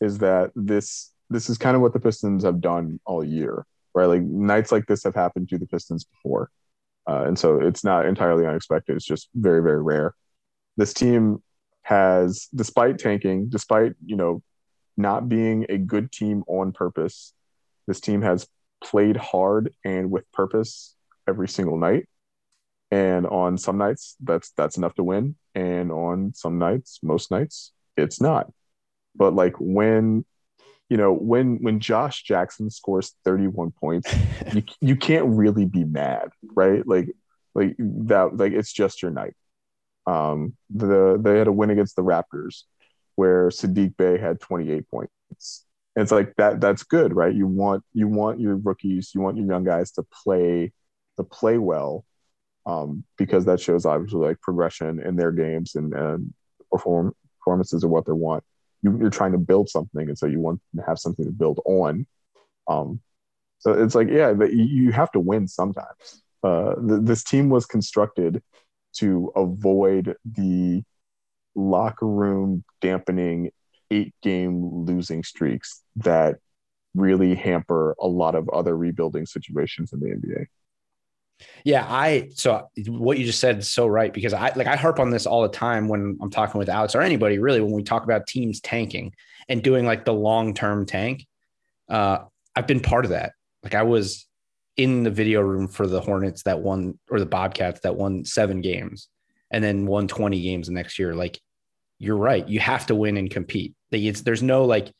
is 0.00 0.18
that 0.18 0.50
this 0.54 1.12
this 1.30 1.48
is 1.50 1.58
kind 1.58 1.76
of 1.76 1.82
what 1.82 1.92
the 1.92 2.00
Pistons 2.00 2.44
have 2.44 2.60
done 2.60 3.00
all 3.04 3.24
year, 3.24 3.66
right? 3.94 4.06
Like 4.06 4.22
nights 4.22 4.72
like 4.72 4.86
this 4.86 5.04
have 5.04 5.14
happened 5.14 5.48
to 5.50 5.58
the 5.58 5.66
Pistons 5.66 6.04
before, 6.04 6.50
uh, 7.06 7.24
and 7.26 7.38
so 7.38 7.60
it's 7.60 7.84
not 7.84 8.06
entirely 8.06 8.46
unexpected. 8.46 8.96
It's 8.96 9.04
just 9.04 9.28
very 9.34 9.62
very 9.62 9.82
rare. 9.82 10.14
This 10.76 10.94
team 10.94 11.42
has, 11.82 12.48
despite 12.54 12.98
tanking, 12.98 13.48
despite 13.48 13.92
you 14.04 14.16
know 14.16 14.42
not 14.96 15.28
being 15.28 15.66
a 15.68 15.78
good 15.78 16.12
team 16.12 16.44
on 16.46 16.72
purpose, 16.72 17.32
this 17.86 18.00
team 18.00 18.22
has 18.22 18.46
played 18.82 19.16
hard 19.16 19.72
and 19.84 20.10
with 20.10 20.30
purpose 20.32 20.94
every 21.28 21.48
single 21.48 21.78
night. 21.78 22.06
And 22.90 23.26
on 23.26 23.58
some 23.58 23.78
nights, 23.78 24.16
that's 24.20 24.50
that's 24.56 24.76
enough 24.76 24.94
to 24.94 25.04
win. 25.04 25.36
And 25.54 25.90
on 25.90 26.32
some 26.34 26.58
nights, 26.58 27.00
most 27.02 27.30
nights, 27.30 27.72
it's 27.96 28.20
not. 28.20 28.50
But 29.16 29.34
like 29.34 29.54
when, 29.58 30.24
you 30.94 30.98
know, 30.98 31.12
when 31.12 31.56
when 31.56 31.80
Josh 31.80 32.22
Jackson 32.22 32.70
scores 32.70 33.16
31 33.24 33.72
points, 33.72 34.14
you 34.52 34.62
you 34.80 34.94
can't 34.94 35.26
really 35.26 35.64
be 35.64 35.82
mad, 35.82 36.28
right? 36.54 36.86
Like 36.86 37.08
like 37.52 37.74
that 37.78 38.36
like 38.36 38.52
it's 38.52 38.72
just 38.72 39.02
your 39.02 39.10
night. 39.10 39.34
Um 40.06 40.54
the 40.70 41.18
they 41.20 41.36
had 41.36 41.48
a 41.48 41.52
win 41.52 41.70
against 41.70 41.96
the 41.96 42.04
Raptors 42.04 42.62
where 43.16 43.48
Sadiq 43.48 43.96
Bey 43.96 44.18
had 44.18 44.38
28 44.38 44.88
points. 44.88 45.66
And 45.96 46.04
it's 46.04 46.12
like 46.12 46.32
that 46.36 46.60
that's 46.60 46.84
good, 46.84 47.12
right? 47.12 47.34
You 47.34 47.48
want 47.48 47.82
you 47.92 48.06
want 48.06 48.38
your 48.38 48.54
rookies, 48.54 49.10
you 49.16 49.20
want 49.20 49.36
your 49.36 49.46
young 49.46 49.64
guys 49.64 49.90
to 49.94 50.04
play 50.04 50.70
to 51.16 51.24
play 51.24 51.58
well 51.58 52.04
um, 52.66 53.02
because 53.18 53.46
that 53.46 53.58
shows 53.58 53.84
obviously 53.84 54.20
like 54.20 54.40
progression 54.40 55.00
in 55.00 55.16
their 55.16 55.32
games 55.32 55.74
and, 55.74 55.92
and 55.92 56.32
perform 56.70 57.16
performances 57.40 57.82
are 57.82 57.88
what 57.88 58.06
they 58.06 58.12
want. 58.12 58.44
You, 58.84 58.96
you're 59.00 59.10
trying 59.10 59.32
to 59.32 59.38
build 59.38 59.68
something, 59.68 60.08
and 60.08 60.16
so 60.16 60.26
you 60.26 60.38
want 60.38 60.60
to 60.76 60.82
have 60.82 60.98
something 61.00 61.24
to 61.24 61.32
build 61.32 61.60
on. 61.64 62.06
Um, 62.68 63.00
so 63.58 63.72
it's 63.72 63.94
like, 63.94 64.08
yeah, 64.10 64.32
you 64.44 64.92
have 64.92 65.10
to 65.12 65.20
win 65.20 65.48
sometimes. 65.48 66.22
Uh, 66.42 66.74
th- 66.74 67.00
this 67.02 67.24
team 67.24 67.48
was 67.48 67.66
constructed 67.66 68.42
to 68.98 69.32
avoid 69.34 70.14
the 70.24 70.82
locker 71.54 72.06
room 72.06 72.62
dampening 72.80 73.50
eight 73.90 74.14
game 74.22 74.84
losing 74.84 75.22
streaks 75.24 75.82
that 75.96 76.36
really 76.94 77.34
hamper 77.34 77.96
a 78.00 78.06
lot 78.06 78.34
of 78.34 78.48
other 78.50 78.76
rebuilding 78.76 79.26
situations 79.26 79.92
in 79.92 80.00
the 80.00 80.06
NBA. 80.08 80.46
Yeah 81.64 81.84
i 81.88 82.28
so 82.34 82.68
what 82.86 83.18
you 83.18 83.24
just 83.24 83.40
said 83.40 83.58
is 83.58 83.70
so 83.70 83.86
right 83.86 84.12
because 84.12 84.32
i 84.32 84.52
like 84.54 84.66
i 84.66 84.76
harp 84.76 85.00
on 85.00 85.10
this 85.10 85.26
all 85.26 85.42
the 85.42 85.48
time 85.48 85.88
when 85.88 86.16
i'm 86.22 86.30
talking 86.30 86.58
with 86.58 86.68
alex 86.68 86.94
or 86.94 87.02
anybody 87.02 87.38
really 87.38 87.60
when 87.60 87.72
we 87.72 87.82
talk 87.82 88.04
about 88.04 88.26
teams 88.26 88.60
tanking 88.60 89.12
and 89.48 89.62
doing 89.62 89.84
like 89.84 90.04
the 90.04 90.12
long-term 90.12 90.86
tank 90.86 91.26
uh 91.88 92.18
i've 92.56 92.66
been 92.66 92.80
part 92.80 93.04
of 93.04 93.10
that. 93.10 93.32
Like 93.62 93.74
i 93.74 93.82
was 93.82 94.26
in 94.76 95.04
the 95.04 95.10
video 95.10 95.40
room 95.40 95.68
for 95.68 95.86
the 95.86 96.00
hornets 96.00 96.42
that 96.44 96.60
won 96.60 96.98
or 97.10 97.18
the 97.18 97.26
bobcats 97.26 97.80
that 97.80 97.96
won 97.96 98.24
seven 98.24 98.60
games 98.60 99.08
and 99.50 99.62
then 99.62 99.86
won 99.86 100.08
20 100.08 100.40
games 100.40 100.66
the 100.66 100.72
next 100.72 100.98
year. 100.98 101.14
Like 101.14 101.40
you're 101.98 102.16
right. 102.16 102.46
You 102.48 102.60
have 102.60 102.86
to 102.86 102.94
win 102.94 103.16
and 103.16 103.30
compete. 103.30 103.74
Like, 103.92 104.16
there's 104.16 104.42
no 104.42 104.64
like 104.64 104.92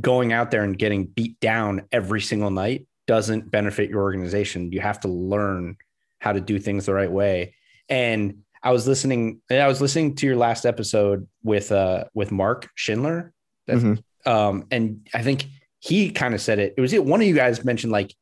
going 0.00 0.32
out 0.32 0.50
there 0.50 0.64
and 0.64 0.76
getting 0.76 1.06
beat 1.06 1.38
down 1.38 1.82
every 1.92 2.20
single 2.20 2.50
night 2.50 2.86
doesn't 3.06 3.50
benefit 3.50 3.90
your 3.90 4.02
organization. 4.02 4.72
You 4.72 4.80
have 4.80 5.00
to 5.00 5.08
learn 5.08 5.76
how 6.20 6.32
to 6.32 6.40
do 6.40 6.58
things 6.58 6.86
the 6.86 6.94
right 6.94 7.10
way. 7.10 7.54
And 7.88 8.38
I 8.62 8.72
was 8.72 8.88
listening, 8.88 9.42
I 9.50 9.66
was 9.66 9.80
listening 9.80 10.14
to 10.16 10.26
your 10.26 10.36
last 10.36 10.64
episode 10.64 11.28
with 11.42 11.70
uh 11.70 12.04
with 12.14 12.32
Mark 12.32 12.70
Schindler. 12.74 13.32
Mhm. 13.68 14.02
um, 14.26 14.66
and 14.70 15.08
I 15.14 15.22
think 15.22 15.46
he 15.80 16.10
kind 16.10 16.34
of 16.34 16.40
said 16.40 16.58
it. 16.58 16.74
It 16.76 16.80
was 16.80 16.92
it 16.92 17.04
one 17.04 17.20
of 17.20 17.26
you 17.26 17.34
guys 17.34 17.62
mentioned 17.64 17.92
like 17.92 18.14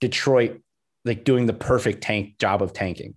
Detroit 0.00 0.60
like 1.04 1.24
doing 1.24 1.46
the 1.46 1.52
perfect 1.52 2.02
tank 2.02 2.38
job 2.38 2.62
of 2.62 2.72
tanking 2.72 3.14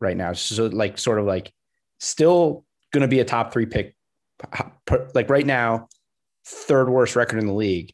right 0.00 0.16
now. 0.16 0.32
So 0.32 0.66
like 0.66 0.98
sort 0.98 1.18
of 1.20 1.26
like 1.26 1.52
still 2.00 2.64
gonna 2.92 3.08
be 3.08 3.20
a 3.20 3.24
top 3.24 3.52
three 3.52 3.66
pick 3.66 3.94
like 5.14 5.30
right 5.30 5.46
now, 5.46 5.88
third 6.44 6.88
worst 6.88 7.16
record 7.16 7.38
in 7.38 7.46
the 7.46 7.54
league. 7.54 7.92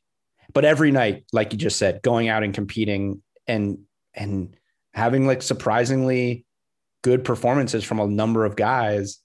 But 0.52 0.64
every 0.64 0.90
night, 0.90 1.24
like 1.32 1.52
you 1.52 1.58
just 1.58 1.78
said, 1.78 2.02
going 2.02 2.28
out 2.28 2.42
and 2.42 2.52
competing 2.54 3.22
and 3.46 3.78
and 4.14 4.54
having 4.94 5.26
like 5.26 5.42
surprisingly 5.42 6.44
good 7.02 7.24
performances 7.24 7.82
from 7.84 7.98
a 7.98 8.06
number 8.06 8.44
of 8.44 8.56
guys 8.56 9.18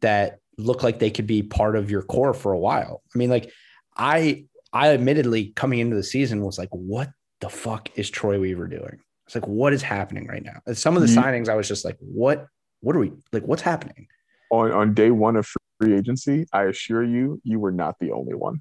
that 0.00 0.38
look 0.58 0.82
like 0.82 0.98
they 0.98 1.10
could 1.10 1.26
be 1.26 1.42
part 1.42 1.76
of 1.76 1.90
your 1.90 2.02
core 2.02 2.34
for 2.34 2.52
a 2.52 2.58
while. 2.58 3.02
I 3.14 3.18
mean, 3.18 3.30
like 3.30 3.50
I 3.96 4.46
I 4.72 4.88
admittedly 4.94 5.52
coming 5.54 5.78
into 5.78 5.96
the 5.96 6.02
season 6.02 6.42
was 6.44 6.58
like, 6.58 6.70
what 6.70 7.10
the 7.40 7.48
fuck 7.48 7.88
is 7.96 8.10
Troy 8.10 8.38
Weaver 8.40 8.66
doing? 8.66 8.98
It's 9.26 9.34
like, 9.34 9.46
what 9.46 9.72
is 9.72 9.82
happening 9.82 10.26
right 10.26 10.42
now? 10.42 10.60
And 10.66 10.76
some 10.76 10.96
of 10.96 11.02
the 11.02 11.08
You- 11.08 11.16
signings, 11.16 11.48
I 11.48 11.54
was 11.54 11.68
just 11.68 11.84
like, 11.84 11.96
what 12.00 12.46
what 12.80 12.96
are 12.96 12.98
we 12.98 13.12
like? 13.32 13.44
What's 13.44 13.62
happening? 13.62 14.08
On 14.50 14.72
on 14.72 14.94
day 14.94 15.10
one 15.10 15.36
of 15.36 15.46
free 15.80 15.94
agency, 15.96 16.46
I 16.52 16.64
assure 16.64 17.04
you, 17.04 17.40
you 17.44 17.60
were 17.60 17.72
not 17.72 17.98
the 18.00 18.10
only 18.10 18.34
one. 18.34 18.60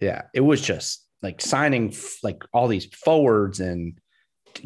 Yeah, 0.00 0.22
it 0.34 0.40
was 0.40 0.60
just 0.60 1.03
like 1.24 1.40
signing 1.40 1.88
f- 1.88 2.18
like 2.22 2.44
all 2.52 2.68
these 2.68 2.84
forwards 2.84 3.58
and 3.58 3.98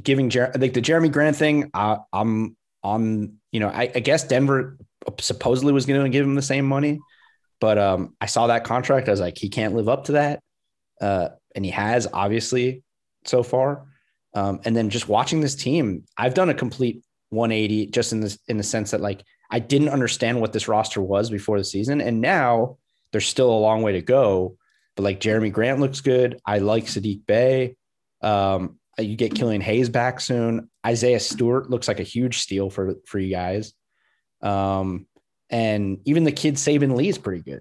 giving 0.03 0.29
Jer- 0.29 0.53
like 0.59 0.75
the 0.75 0.83
Jerami 0.83 1.11
Grant 1.11 1.37
thing. 1.37 1.71
I, 1.73 1.99
I'm 2.13 2.57
on, 2.83 3.37
you 3.53 3.61
know, 3.61 3.69
I, 3.69 3.91
I 3.95 4.01
guess 4.01 4.25
Denver 4.25 4.77
supposedly 5.21 5.73
was 5.73 5.87
going 5.87 6.03
to 6.03 6.11
give 6.11 6.27
him 6.27 6.35
the 6.35 6.43
same 6.43 6.67
money, 6.67 6.99
but 7.61 7.79
um, 7.79 8.15
I 8.21 8.27
saw 8.27 8.49
that 8.49 8.65
contract. 8.65 9.09
I 9.09 9.13
was 9.13 9.21
like, 9.21 9.39
he 9.39 9.49
can't 9.49 9.75
live 9.75 9.89
up 9.89 10.05
to 10.05 10.13
that. 10.13 10.43
Uh, 11.01 11.29
and 11.55 11.65
he 11.65 11.71
has 11.71 12.07
obviously 12.13 12.83
so 13.25 13.43
far. 13.43 13.87
Um, 14.35 14.61
and 14.65 14.77
then 14.77 14.91
just 14.91 15.09
watching 15.09 15.41
this 15.41 15.55
team, 15.55 16.05
I've 16.17 16.35
done 16.35 16.51
a 16.51 16.55
complete 16.55 17.03
180 17.31 17.87
just 17.87 18.13
in 18.13 18.21
this 18.21 18.39
in 18.49 18.57
the 18.57 18.63
sense 18.63 18.91
that 18.91 19.01
like 19.01 19.23
I 19.51 19.59
didn't 19.59 19.89
understand 19.89 20.41
what 20.41 20.53
this 20.53 20.69
roster 20.69 21.01
was 21.01 21.31
before 21.31 21.59
the 21.59 21.65
season, 21.65 22.01
and 22.01 22.21
now 22.21 22.77
there's 23.13 23.27
still 23.27 23.51
a 23.51 23.59
long 23.59 23.83
way 23.83 23.93
to 23.93 24.03
go. 24.03 24.58
But 24.99 25.05
like 25.05 25.21
Jerami 25.21 25.53
Grant 25.53 25.79
looks 25.79 26.01
good. 26.01 26.41
I 26.45 26.59
like 26.59 26.87
Sadiq 26.87 27.25
Bey. 27.25 27.77
Um, 28.21 28.81
you 28.99 29.15
get 29.15 29.33
Killian 29.33 29.61
Hayes 29.61 29.89
back 29.89 30.19
soon. 30.19 30.69
Isaiah 30.85 31.21
Stewart 31.21 31.71
looks 31.71 31.87
like 31.87 32.01
a 32.01 32.03
huge 32.03 32.39
steal 32.39 32.69
for 32.69 32.97
for 33.07 33.21
you 33.21 33.31
guys. 33.31 33.75
Um, 34.43 35.07
and 35.51 36.01
even 36.05 36.25
the 36.25 36.33
kid 36.33 36.57
Saben 36.57 36.97
Lee 36.97 37.11
is 37.11 37.17
pretty 37.17 37.45
good. 37.45 37.61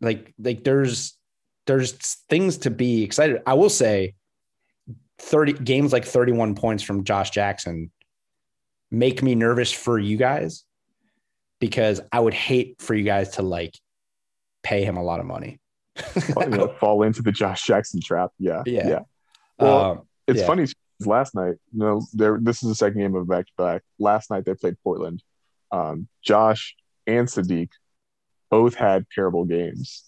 Like 0.00 0.32
like 0.38 0.62
there's 0.62 1.18
there's 1.66 1.90
things 2.30 2.58
to 2.58 2.70
be 2.70 3.02
excited. 3.02 3.42
I 3.44 3.54
will 3.54 3.68
say 3.68 4.14
30 5.18 5.54
games 5.54 5.92
like 5.92 6.04
31 6.04 6.54
points 6.54 6.84
from 6.84 7.02
Josh 7.02 7.30
Jackson 7.30 7.90
make 8.92 9.24
me 9.24 9.34
nervous 9.34 9.72
for 9.72 9.98
you 9.98 10.16
guys 10.16 10.62
because 11.58 12.00
I 12.12 12.20
would 12.20 12.34
hate 12.34 12.80
for 12.80 12.94
you 12.94 13.02
guys 13.02 13.30
to 13.30 13.42
like 13.42 13.76
pay 14.62 14.84
him 14.84 14.96
a 14.96 15.02
lot 15.02 15.18
of 15.18 15.26
money. 15.26 15.58
fall 16.80 17.02
into 17.02 17.22
the 17.22 17.32
Josh 17.32 17.62
Jackson 17.64 18.00
trap. 18.00 18.30
Yeah. 18.38 18.62
Yeah. 18.66 18.88
Yeah. 18.88 19.00
Well, 19.58 19.90
Um, 19.90 20.02
it's 20.26 20.40
yeah. 20.40 20.46
funny. 20.46 20.66
Last 21.00 21.34
night, 21.34 21.56
you 21.72 21.78
know, 21.78 22.02
there. 22.14 22.38
This 22.40 22.62
is 22.62 22.70
the 22.70 22.74
second 22.74 23.00
game 23.00 23.14
of 23.14 23.28
back 23.28 23.46
to 23.46 23.52
back. 23.58 23.82
Last 23.98 24.30
night 24.30 24.46
they 24.46 24.54
played 24.54 24.76
Portland. 24.82 25.22
Um, 25.70 26.08
Josh 26.22 26.74
and 27.06 27.28
Sadiq 27.28 27.68
both 28.50 28.74
had 28.74 29.04
terrible 29.14 29.44
games, 29.44 30.04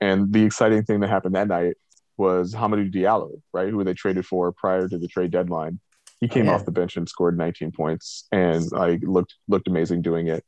and 0.00 0.32
the 0.32 0.44
exciting 0.44 0.84
thing 0.84 1.00
that 1.00 1.08
happened 1.08 1.34
that 1.34 1.48
night 1.48 1.74
was 2.16 2.54
Hamidou 2.54 2.92
Diallo, 2.92 3.40
right, 3.52 3.70
who 3.70 3.82
they 3.82 3.94
traded 3.94 4.26
for 4.26 4.52
prior 4.52 4.88
to 4.88 4.98
the 4.98 5.08
trade 5.08 5.32
deadline. 5.32 5.80
He 6.20 6.28
came 6.28 6.46
yeah. 6.46 6.54
off 6.54 6.64
the 6.64 6.72
bench 6.72 6.96
and 6.96 7.08
scored 7.08 7.36
19 7.36 7.72
points, 7.72 8.26
and 8.30 8.70
like 8.70 9.00
looked 9.02 9.34
looked 9.48 9.66
amazing 9.66 10.02
doing 10.02 10.28
it. 10.28 10.44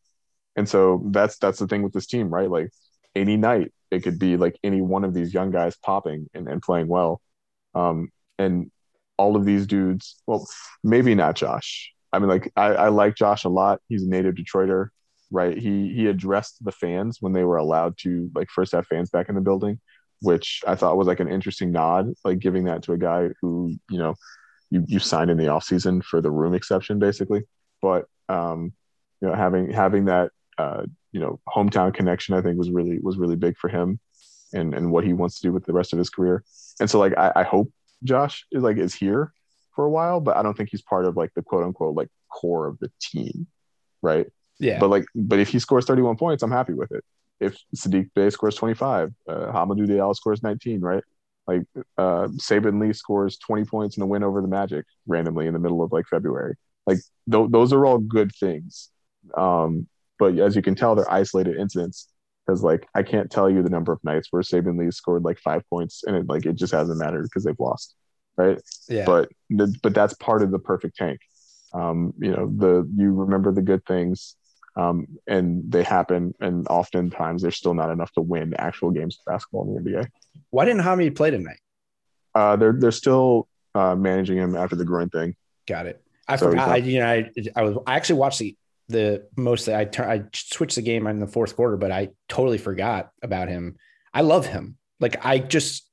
And 0.55 0.69
so 0.69 1.03
that's 1.07 1.39
that's 1.39 1.59
the 1.59 1.67
thing 1.67 1.83
with 1.83 1.93
this 1.93 2.07
team, 2.07 2.29
right? 2.29 2.51
Like 2.51 2.71
any 3.15 3.37
night 3.37 3.73
it 3.91 4.03
could 4.03 4.19
be 4.19 4.37
like 4.37 4.57
any 4.63 4.81
one 4.81 5.05
of 5.05 5.15
these 5.15 5.35
young 5.35 5.51
guys 5.51 5.77
popping 5.77 6.29
and, 6.35 6.49
and 6.49 6.63
playing 6.63 6.89
well. 6.89 7.21
Um, 7.75 8.11
and 8.39 8.71
all 9.19 9.37
of 9.37 9.45
these 9.45 9.67
dudes, 9.67 10.17
well, 10.27 10.49
maybe 10.83 11.15
not 11.15 11.37
Josh. 11.37 11.93
I 12.13 12.19
mean, 12.19 12.29
like 12.29 12.53
I, 12.57 12.67
I 12.69 12.89
like 12.89 13.17
Josh 13.17 13.45
a 13.45 13.49
lot. 13.49 13.81
He's 13.89 14.03
a 14.03 14.09
native 14.09 14.35
Detroiter, 14.35 14.89
right? 15.31 15.57
He 15.57 15.93
he 15.95 16.07
addressed 16.07 16.65
the 16.65 16.73
fans 16.73 17.19
when 17.21 17.33
they 17.33 17.45
were 17.45 17.59
allowed 17.59 17.97
to 17.99 18.31
like 18.35 18.49
first 18.51 18.73
have 18.73 18.87
fans 18.87 19.11
back 19.11 19.29
in 19.29 19.35
the 19.35 19.41
building, 19.41 19.81
which 20.21 20.63
I 20.67 20.75
thought 20.75 20.97
was 20.97 21.07
like 21.07 21.21
an 21.21 21.31
interesting 21.31 21.73
nod, 21.73 22.13
like 22.25 22.39
giving 22.39 22.65
that 22.65 22.83
to 22.85 22.93
a 22.93 22.99
guy 22.99 23.31
who, 23.41 23.75
you 23.91 23.99
know, 23.99 24.15
you 24.71 24.85
you 24.89 24.99
signed 24.99 25.31
in 25.31 25.37
the 25.37 25.47
offseason 25.47 26.03
for 26.03 26.21
the 26.21 26.31
room 26.31 26.55
exception, 26.55 26.99
basically. 26.99 27.43
But 27.83 28.07
um, 28.29 28.73
you 29.21 29.29
know, 29.29 29.35
having 29.35 29.71
having 29.71 30.07
that 30.07 30.31
uh, 30.59 30.85
you 31.13 31.21
know, 31.21 31.41
hometown 31.49 31.93
connection, 31.93 32.35
I 32.35 32.43
think 32.43 32.59
was 32.59 32.71
really 32.71 32.99
was 33.01 33.19
really 33.19 33.37
big 33.37 33.57
for 33.57 33.69
him 33.69 33.99
and 34.53 34.75
and 34.75 34.91
what 34.91 35.05
he 35.05 35.13
wants 35.13 35.37
to 35.41 35.43
do 35.43 35.53
with 35.53 35.65
the 35.65 35.73
rest 35.73 35.93
of 35.93 35.99
his 35.99 36.11
career. 36.11 36.45
And 36.81 36.89
so 36.91 36.99
like 36.99 37.17
I, 37.17 37.33
I 37.37 37.43
hope 37.43 37.73
Josh 38.05 38.47
is 38.53 38.63
like 38.63 38.77
is 38.77 38.95
here 38.95 39.33
for 39.75 39.85
a 39.85 39.91
while, 39.91 40.21
but 40.21 40.37
I 40.37 40.43
don't 40.43 40.57
think 40.57 40.71
he's 40.71 40.83
part 40.83 41.05
of 41.05 41.17
like 41.17 41.33
the 41.35 41.43
quote 41.43 41.65
unquote 41.65 41.97
like 41.97 42.09
core 42.29 42.67
of 42.67 42.79
the 42.79 42.91
team. 43.01 43.47
Right. 44.03 44.27
yeah. 44.59 44.79
But 44.79 44.91
like 44.91 45.05
but 45.15 45.39
if 45.39 45.49
he 45.49 45.59
scores 45.59 45.85
31 45.85 46.17
points, 46.17 46.43
I'm 46.43 46.51
happy 46.51 46.75
with 46.75 46.93
it. 46.93 47.05
If 47.39 47.57
Sadiq 47.75 48.11
Bey 48.15 48.31
scores 48.31 48.55
25, 48.57 49.13
uh 49.29 49.33
Hamidou 49.53 49.87
Diallo 49.87 50.15
scores 50.15 50.43
19, 50.43 50.81
right? 50.81 51.03
Like 51.47 51.63
uh 51.99 52.29
Saben 52.39 52.81
Lee 52.81 52.93
scores 52.93 53.39
20 53.39 53.65
points 53.65 53.97
in 53.97 54.03
a 54.03 54.07
win 54.07 54.23
over 54.23 54.41
the 54.41 54.49
Magic 54.49 54.85
randomly 55.07 55.47
in 55.47 55.53
the 55.53 55.59
middle 55.59 55.83
of 55.83 55.93
like 55.93 56.07
February. 56.07 56.55
Like 56.87 56.99
th- 57.31 57.51
those 57.51 57.73
are 57.73 57.85
all 57.85 57.99
good 57.99 58.33
things. 58.35 58.91
Um, 59.37 59.87
but 60.21 60.39
as 60.39 60.55
you 60.55 60.63
can 60.63 60.77
tell, 60.77 60.95
they're 60.95 61.11
isolated 61.11 61.57
incidents 61.57 62.09
because 62.47 62.63
like 62.63 62.87
I 62.95 63.03
can't 63.03 63.31
tell 63.31 63.51
you 63.51 63.63
the 63.63 63.71
number 63.71 63.91
of 63.91 64.05
nights 64.05 64.29
where 64.31 64.43
Saben 64.43 64.79
Lee 64.79 64.91
scored 64.91 65.25
like 65.25 65.39
five 65.39 65.63
points 65.71 66.05
and 66.05 66.15
it 66.15 66.29
like 66.29 66.47
it 66.47 66.55
just 66.57 66.73
hasn't 66.73 66.99
mattered 66.99 67.23
because 67.23 67.43
they've 67.43 67.59
lost, 67.59 67.97
right? 68.37 68.61
yeah. 68.89 69.07
But 69.07 69.31
the, 69.49 69.75
but 69.83 69.95
that's 69.95 70.15
part 70.15 70.43
of 70.43 70.51
the 70.51 70.59
perfect 70.59 70.97
tank. 70.97 71.21
Um, 71.73 72.13
you 72.19 72.33
know 72.33 72.53
the 72.55 72.89
you 72.95 73.13
remember 73.13 73.51
the 73.51 73.63
good 73.63 73.85
things, 73.87 74.37
um, 74.77 75.07
and 75.27 75.63
they 75.71 75.83
happen, 75.83 76.35
and 76.41 76.69
oftentimes 76.69 77.43
there's 77.43 77.57
still 77.57 77.75
not 77.75 77.91
enough 77.91 78.13
to 78.13 78.21
win 78.21 78.55
actual 78.59 78.91
games 78.91 79.19
of 79.19 79.33
basketball 79.33 79.75
in 79.77 79.83
the 79.83 79.91
NBA. 79.91 80.07
Why 80.51 80.67
didn't 80.67 80.83
Hamid 80.83 81.17
play 81.17 81.31
tonight? 81.31 81.61
Uh, 82.35 82.57
they're 82.57 82.75
they're 82.75 82.91
still 82.91 83.49
uh, 83.75 83.95
managing 83.95 84.37
him 84.37 84.55
after 84.55 84.77
the 84.77 84.85
groin 84.85 85.09
thing. 85.09 85.35
Got 85.67 85.87
it. 85.87 86.03
I 86.29 86.37
So 86.37 86.51
forgot. 86.51 86.69
I, 86.69 86.77
you 86.77 86.99
know, 86.99 87.07
I, 87.07 87.31
I 87.57 87.63
was. 87.63 87.79
I 87.87 87.95
actually 87.95 88.19
watched 88.19 88.41
the 88.41 88.57
the 88.91 89.27
mostly. 89.37 89.75
I 89.75 89.85
turn. 89.85 90.11
I 90.11 90.25
switched 90.35 90.77
the 90.77 90.83
game 90.83 91.07
in 91.07 91.21
the 91.21 91.27
fourth 91.27 91.57
quarter, 91.57 91.77
but 91.77 91.91
I 91.91 92.11
totally 92.29 92.59
forgot 92.59 93.11
about 93.23 93.49
him. 93.49 93.77
I 94.13 94.23
love 94.23 94.47
him. 94.47 94.77
Like 94.99 95.25
I 95.25 95.39
just. 95.39 95.89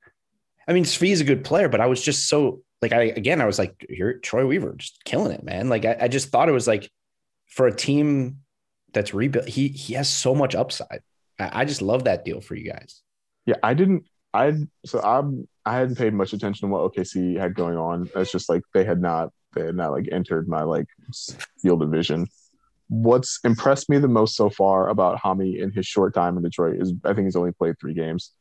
I 0.66 0.74
mean, 0.74 0.84
Svi's 0.84 1.22
a 1.22 1.24
good 1.24 1.44
player, 1.44 1.68
but 1.68 1.80
I 1.80 1.86
was 1.86 2.02
just 2.02 2.28
so 2.28 2.62
like 2.82 2.92
I 2.92 3.04
again. 3.04 3.40
I 3.40 3.46
was 3.46 3.58
like, 3.58 3.86
you're 3.88 4.14
Troy 4.14 4.46
Weaver, 4.46 4.74
just 4.76 5.04
killing 5.04 5.32
it, 5.32 5.42
man. 5.42 5.68
Like 5.68 5.84
I, 5.84 5.96
I 6.02 6.08
just 6.08 6.28
thought 6.28 6.48
it 6.48 6.52
was 6.52 6.66
like 6.66 6.90
for 7.46 7.66
a 7.66 7.74
team 7.74 8.38
that's 8.92 9.14
rebuilt. 9.14 9.48
He 9.48 9.68
he 9.68 9.94
has 9.94 10.08
so 10.08 10.34
much 10.34 10.54
upside. 10.54 11.00
I, 11.38 11.60
I 11.60 11.64
just 11.64 11.82
love 11.82 12.04
that 12.04 12.24
deal 12.24 12.40
for 12.40 12.54
you 12.54 12.70
guys. 12.70 13.02
Yeah, 13.46 13.56
I 13.62 13.74
didn't. 13.74 14.04
I 14.34 14.54
so 14.84 15.00
I'm 15.00 15.48
I 15.64 15.76
hadn't 15.76 15.96
paid 15.96 16.14
much 16.14 16.32
attention 16.32 16.68
to 16.68 16.72
what 16.72 16.92
OKC 16.92 17.38
had 17.38 17.54
going 17.54 17.76
on. 17.76 18.08
It's 18.14 18.32
just 18.32 18.48
like 18.48 18.62
they 18.74 18.84
had 18.84 19.00
not 19.00 19.32
they 19.54 19.64
had 19.64 19.74
not 19.74 19.92
like 19.92 20.08
entered 20.12 20.48
my 20.48 20.62
like 20.62 20.86
field 21.60 21.82
of 21.82 21.90
vision. 21.90 22.26
What's 22.88 23.38
impressed 23.44 23.90
me 23.90 23.98
the 23.98 24.08
most 24.08 24.34
so 24.34 24.50
far 24.50 24.88
about 24.88 25.20
Hami 25.20 25.60
in 25.60 25.70
his 25.72 25.86
short 25.86 26.14
time 26.14 26.36
in 26.36 26.42
Detroit 26.42 26.80
is 26.80 26.92
I 27.04 27.12
think 27.12 27.26
he's 27.26 27.36
only 27.36 27.52
played 27.52 27.78
three 27.78 27.94
games. 27.94 28.32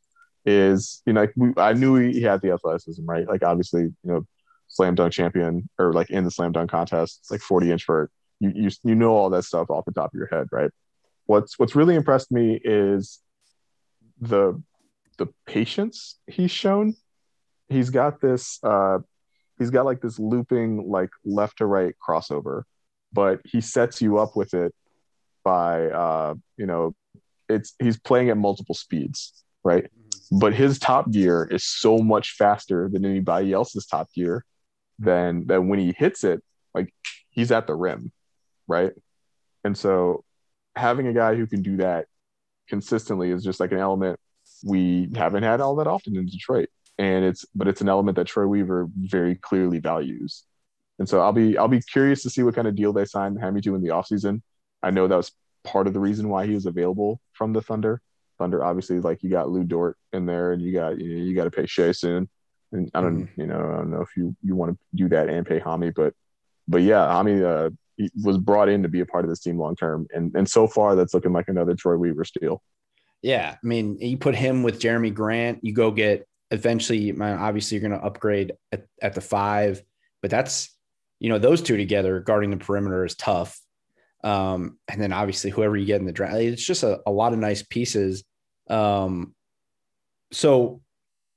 Is 0.46 1.02
you 1.06 1.14
know 1.14 1.22
like 1.22 1.34
we, 1.36 1.54
I 1.58 1.74
knew 1.74 1.96
he, 1.96 2.14
he 2.14 2.22
had 2.22 2.42
the 2.42 2.52
athleticism 2.52 3.06
right 3.06 3.28
like 3.28 3.44
obviously 3.44 3.82
you 3.82 3.96
know 4.04 4.26
slam 4.70 4.96
dunk 4.96 5.12
champion 5.14 5.70
or 5.78 5.92
like 5.92 6.10
in 6.10 6.24
the 6.24 6.32
slam 6.32 6.54
dunk 6.54 6.72
contest 6.72 7.26
like 7.30 7.42
40 7.42 7.72
inch 7.72 7.86
vert 7.86 8.12
you, 8.40 8.52
you 8.56 8.70
you 8.84 8.96
know 8.96 9.14
all 9.14 9.30
that 9.30 9.44
stuff 9.44 9.70
off 9.70 9.86
the 9.86 9.92
top 9.92 10.14
of 10.14 10.18
your 10.18 10.28
head 10.28 10.48
right 10.52 10.72
what's 11.26 11.60
what's 11.60 11.76
really 11.76 11.96
impressed 11.96 12.32
me 12.32 12.60
is 12.64 13.20
the 14.20 14.62
the 15.18 15.28
patience 15.46 16.18
he's 16.28 16.52
shown. 16.52 16.96
He's 17.70 17.90
got 17.90 18.22
this 18.22 18.60
uh 18.64 19.00
he's 19.60 19.70
got 19.70 19.86
like 19.86 20.02
this 20.02 20.18
looping 20.20 20.90
like 20.90 21.10
left 21.26 21.60
to 21.60 21.66
right 21.66 21.94
crossover, 22.06 22.64
but 23.14 23.42
he 23.46 23.62
sets 23.62 24.02
you 24.02 24.18
up 24.18 24.36
with 24.36 24.54
it 24.54 24.74
by 25.44 25.88
uh 25.88 26.34
you 26.58 26.66
know 26.66 26.94
it's 27.50 27.74
he's 27.80 28.00
playing 28.00 28.30
at 28.30 28.38
multiple 28.38 28.76
speeds, 28.76 29.44
right? 29.64 29.90
But 30.32 30.54
his 30.54 30.80
top 30.80 31.10
gear 31.10 31.48
is 31.50 31.64
so 31.64 32.00
much 32.00 32.32
faster 32.32 32.90
than 32.92 33.06
anybody 33.06 33.54
else's 33.54 33.86
top 33.86 34.12
gear 34.14 34.44
than 35.00 35.48
that 35.48 35.62
when 35.62 35.80
he 35.80 35.94
hits 35.98 36.24
it, 36.24 36.44
like 36.74 36.94
he's 37.30 37.52
at 37.52 37.68
the 37.68 37.76
rim, 37.76 38.12
right? 38.68 38.92
And 39.64 39.78
so 39.78 40.24
having 40.76 41.08
a 41.08 41.14
guy 41.14 41.36
who 41.36 41.48
can 41.48 41.62
do 41.62 41.78
that 41.78 42.08
consistently 42.68 43.32
is 43.32 43.44
just 43.44 43.60
like 43.60 43.72
an 43.72 43.80
element 43.80 44.20
we 44.64 45.10
haven't 45.16 45.44
had 45.44 45.62
all 45.62 45.76
that 45.76 45.88
often 45.88 46.18
in 46.18 46.26
Detroit. 46.26 46.70
And 46.98 47.24
it's 47.24 47.46
but 47.54 47.68
it's 47.68 47.82
an 47.82 47.90
element 47.90 48.16
that 48.16 48.28
Troy 48.28 48.48
Weaver 48.48 48.88
very 48.96 49.36
clearly 49.36 49.80
values. 49.80 50.44
And 51.00 51.08
so 51.08 51.22
I'll 51.22 51.34
be 51.34 51.58
I'll 51.58 51.68
be 51.68 51.82
curious 51.82 52.24
to 52.24 52.30
see 52.30 52.44
what 52.44 52.56
kind 52.56 52.68
of 52.68 52.76
deal 52.76 52.94
they 52.94 53.06
signed 53.06 53.38
Hami 53.38 53.62
to 53.64 53.76
in 53.76 53.82
the 53.82 53.90
offseason. 53.90 54.42
I 54.82 54.92
know 54.92 55.08
that 55.08 55.16
was 55.16 55.32
part 55.64 55.88
of 55.88 55.94
the 55.94 56.00
reason 56.00 56.30
why 56.30 56.46
he 56.46 56.54
was 56.54 56.66
available 56.66 57.20
from 57.34 57.54
the 57.54 57.62
Thunder. 57.62 58.02
Thunder 58.40 58.64
obviously 58.64 59.00
like 59.00 59.24
you 59.24 59.30
got 59.30 59.50
Lu 59.50 59.64
Dort 59.64 59.98
in 60.14 60.26
there 60.26 60.52
and 60.54 60.62
you 60.62 60.74
got 60.74 61.00
you 61.00 61.16
know 61.16 61.24
you 61.24 61.36
got 61.36 61.46
to 61.46 61.52
pay 61.52 61.66
Shea 61.66 61.94
soon. 61.94 62.30
And 62.72 62.90
I 62.94 63.02
don't 63.02 63.30
you 63.36 63.48
know 63.48 63.74
I 63.74 63.78
don't 63.78 63.92
know 63.92 64.02
if 64.02 64.10
you 64.18 64.36
you 64.44 64.56
want 64.56 64.74
to 64.74 64.78
do 64.96 65.10
that 65.10 65.30
and 65.30 65.46
pay 65.46 65.60
Hami, 65.60 65.94
but 65.94 66.14
but 66.68 66.82
yeah, 66.82 67.06
Hami 67.06 67.44
uh, 67.44 67.70
was 68.24 68.38
brought 68.38 68.70
in 68.70 68.84
to 68.84 68.90
be 68.90 69.00
a 69.00 69.06
part 69.06 69.24
of 69.24 69.30
this 69.30 69.40
team 69.40 69.58
long 69.58 69.76
term, 69.76 70.08
and 70.14 70.36
and 70.36 70.50
so 70.50 70.68
far 70.68 70.96
that's 70.96 71.14
looking 71.14 71.34
like 71.34 71.48
another 71.48 71.76
Troy 71.76 71.96
Weaver 71.96 72.26
steal. 72.26 72.62
Yeah, 73.22 73.56
I 73.56 73.68
mean, 73.68 73.98
you 74.00 74.18
put 74.18 74.36
him 74.36 74.64
with 74.64 74.80
Jerami 74.80 75.14
Grant, 75.14 75.64
you 75.64 75.74
go 75.74 75.92
get 75.92 76.28
eventually. 76.52 77.12
Obviously, 77.20 77.78
you're 77.78 77.90
going 77.90 78.00
to 78.00 78.06
upgrade 78.06 78.54
at, 78.72 78.86
at 79.02 79.16
the 79.16 79.22
five, 79.22 79.82
but 80.22 80.30
that's 80.30 80.77
you 81.20 81.30
know 81.30 81.40
those 81.40 81.62
two 81.62 81.78
together 81.78 82.20
guarding 82.20 82.52
the 82.52 82.58
perimeter 82.58 83.06
is 83.06 83.16
tough. 83.16 83.60
Um, 84.24 84.80
and 84.88 85.02
then 85.02 85.14
obviously 85.14 85.52
whoever 85.52 85.78
you 85.78 85.86
get 85.86 86.00
in 86.00 86.08
the 86.08 86.12
draft, 86.12 86.36
it's 86.36 86.66
just 86.66 86.84
a, 86.84 87.00
a 87.06 87.12
lot 87.12 87.34
of 87.34 87.40
nice 87.40 87.64
pieces. 87.64 88.24
Um, 88.70 89.36
so 90.32 90.82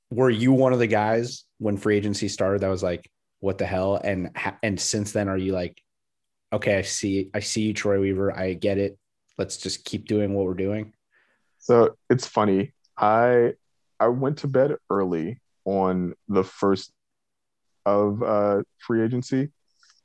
were 0.09 0.29
you 0.29 0.51
one 0.51 0.73
of 0.73 0.79
the 0.79 0.87
guys 0.87 1.45
when 1.57 1.77
free 1.77 1.95
agency 1.95 2.27
started 2.27 2.61
that 2.61 2.69
was 2.69 2.83
like, 2.83 3.09
what 3.39 3.57
the 3.57 3.65
hell? 3.65 3.99
And 4.03 4.35
and 4.61 4.79
since 4.79 5.11
then, 5.11 5.29
are 5.29 5.37
you 5.37 5.53
like, 5.53 5.81
okay, 6.53 6.77
I 6.77 6.81
see, 6.81 7.29
I 7.33 7.39
see 7.39 7.61
you, 7.61 7.73
Troy 7.73 7.99
Weaver, 7.99 8.37
I 8.37 8.53
get 8.53 8.77
it. 8.77 8.97
Let's 9.37 9.57
just 9.57 9.85
keep 9.85 10.07
doing 10.07 10.33
what 10.33 10.45
we're 10.45 10.53
doing. 10.53 10.93
So 11.57 11.95
it's 12.09 12.27
funny. 12.27 12.73
I 12.97 13.53
I 13.99 14.07
went 14.07 14.39
to 14.39 14.47
bed 14.47 14.75
early 14.89 15.41
on 15.65 16.13
the 16.27 16.43
first 16.43 16.91
of 17.85 18.21
uh, 18.21 18.63
free 18.79 19.03
agency, 19.03 19.49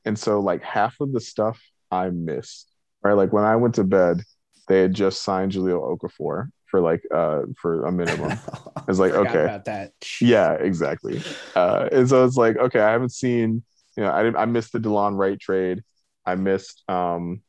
and 0.07 0.19
so 0.19 0.41
like 0.41 0.63
half 0.63 1.01
of 1.01 1.13
the 1.13 1.21
stuff 1.21 1.61
I 1.91 2.11
missed. 2.11 2.73
Right, 3.03 3.13
like 3.13 3.33
when 3.33 3.45
I 3.45 3.57
went 3.57 3.75
to 3.77 3.85
bed, 3.85 4.23
they 4.69 4.81
had 4.81 4.95
just 4.95 5.23
signed 5.23 5.53
Jahlil 5.53 5.99
Okafor 5.99 6.49
for 6.67 6.81
like 6.81 7.03
uh 7.15 7.43
for 7.61 7.85
a 7.85 7.93
minimum. 7.93 8.39
It's 8.89 9.01
like 9.01 9.13
okay, 9.13 9.45
about 9.45 9.65
that. 9.65 9.93
yeah, 10.21 10.53
exactly. 10.53 11.21
Uh, 11.57 11.89
and 11.91 12.09
so 12.09 12.25
it's 12.25 12.37
like, 12.37 12.57
okay, 12.57 12.79
I 12.79 12.93
haven't 12.93 13.11
seen, 13.11 13.65
you 13.97 14.05
know, 14.05 14.13
I 14.13 14.23
didn't, 14.23 14.37
I 14.37 14.45
missed 14.45 14.73
the 14.73 14.79
Delon 14.79 15.17
Wright 15.17 15.41
trade. 15.41 15.83
I 16.25 16.37
missed, 16.37 16.85
um, 16.89 17.43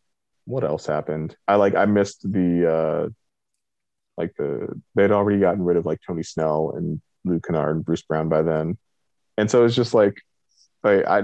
what 0.45 0.63
else 0.63 0.87
happened? 0.87 1.35
I 1.47 1.55
like, 1.55 1.75
I 1.75 1.85
missed 1.85 2.23
the, 2.23 2.71
uh, 2.73 3.09
like 4.17 4.33
the, 4.37 4.81
they'd 4.95 5.11
already 5.11 5.39
gotten 5.39 5.63
rid 5.63 5.77
of 5.77 5.85
like 5.85 5.99
Tony 6.07 6.23
Snell 6.23 6.73
and 6.75 7.01
Luke 7.23 7.43
Kennard 7.45 7.75
and 7.75 7.85
Bruce 7.85 8.01
Brown 8.01 8.29
by 8.29 8.41
then. 8.41 8.79
And 9.37 9.51
so 9.51 9.63
it's 9.63 9.75
just 9.75 9.93
like, 9.93 10.19
like 10.83 11.05
I, 11.05 11.23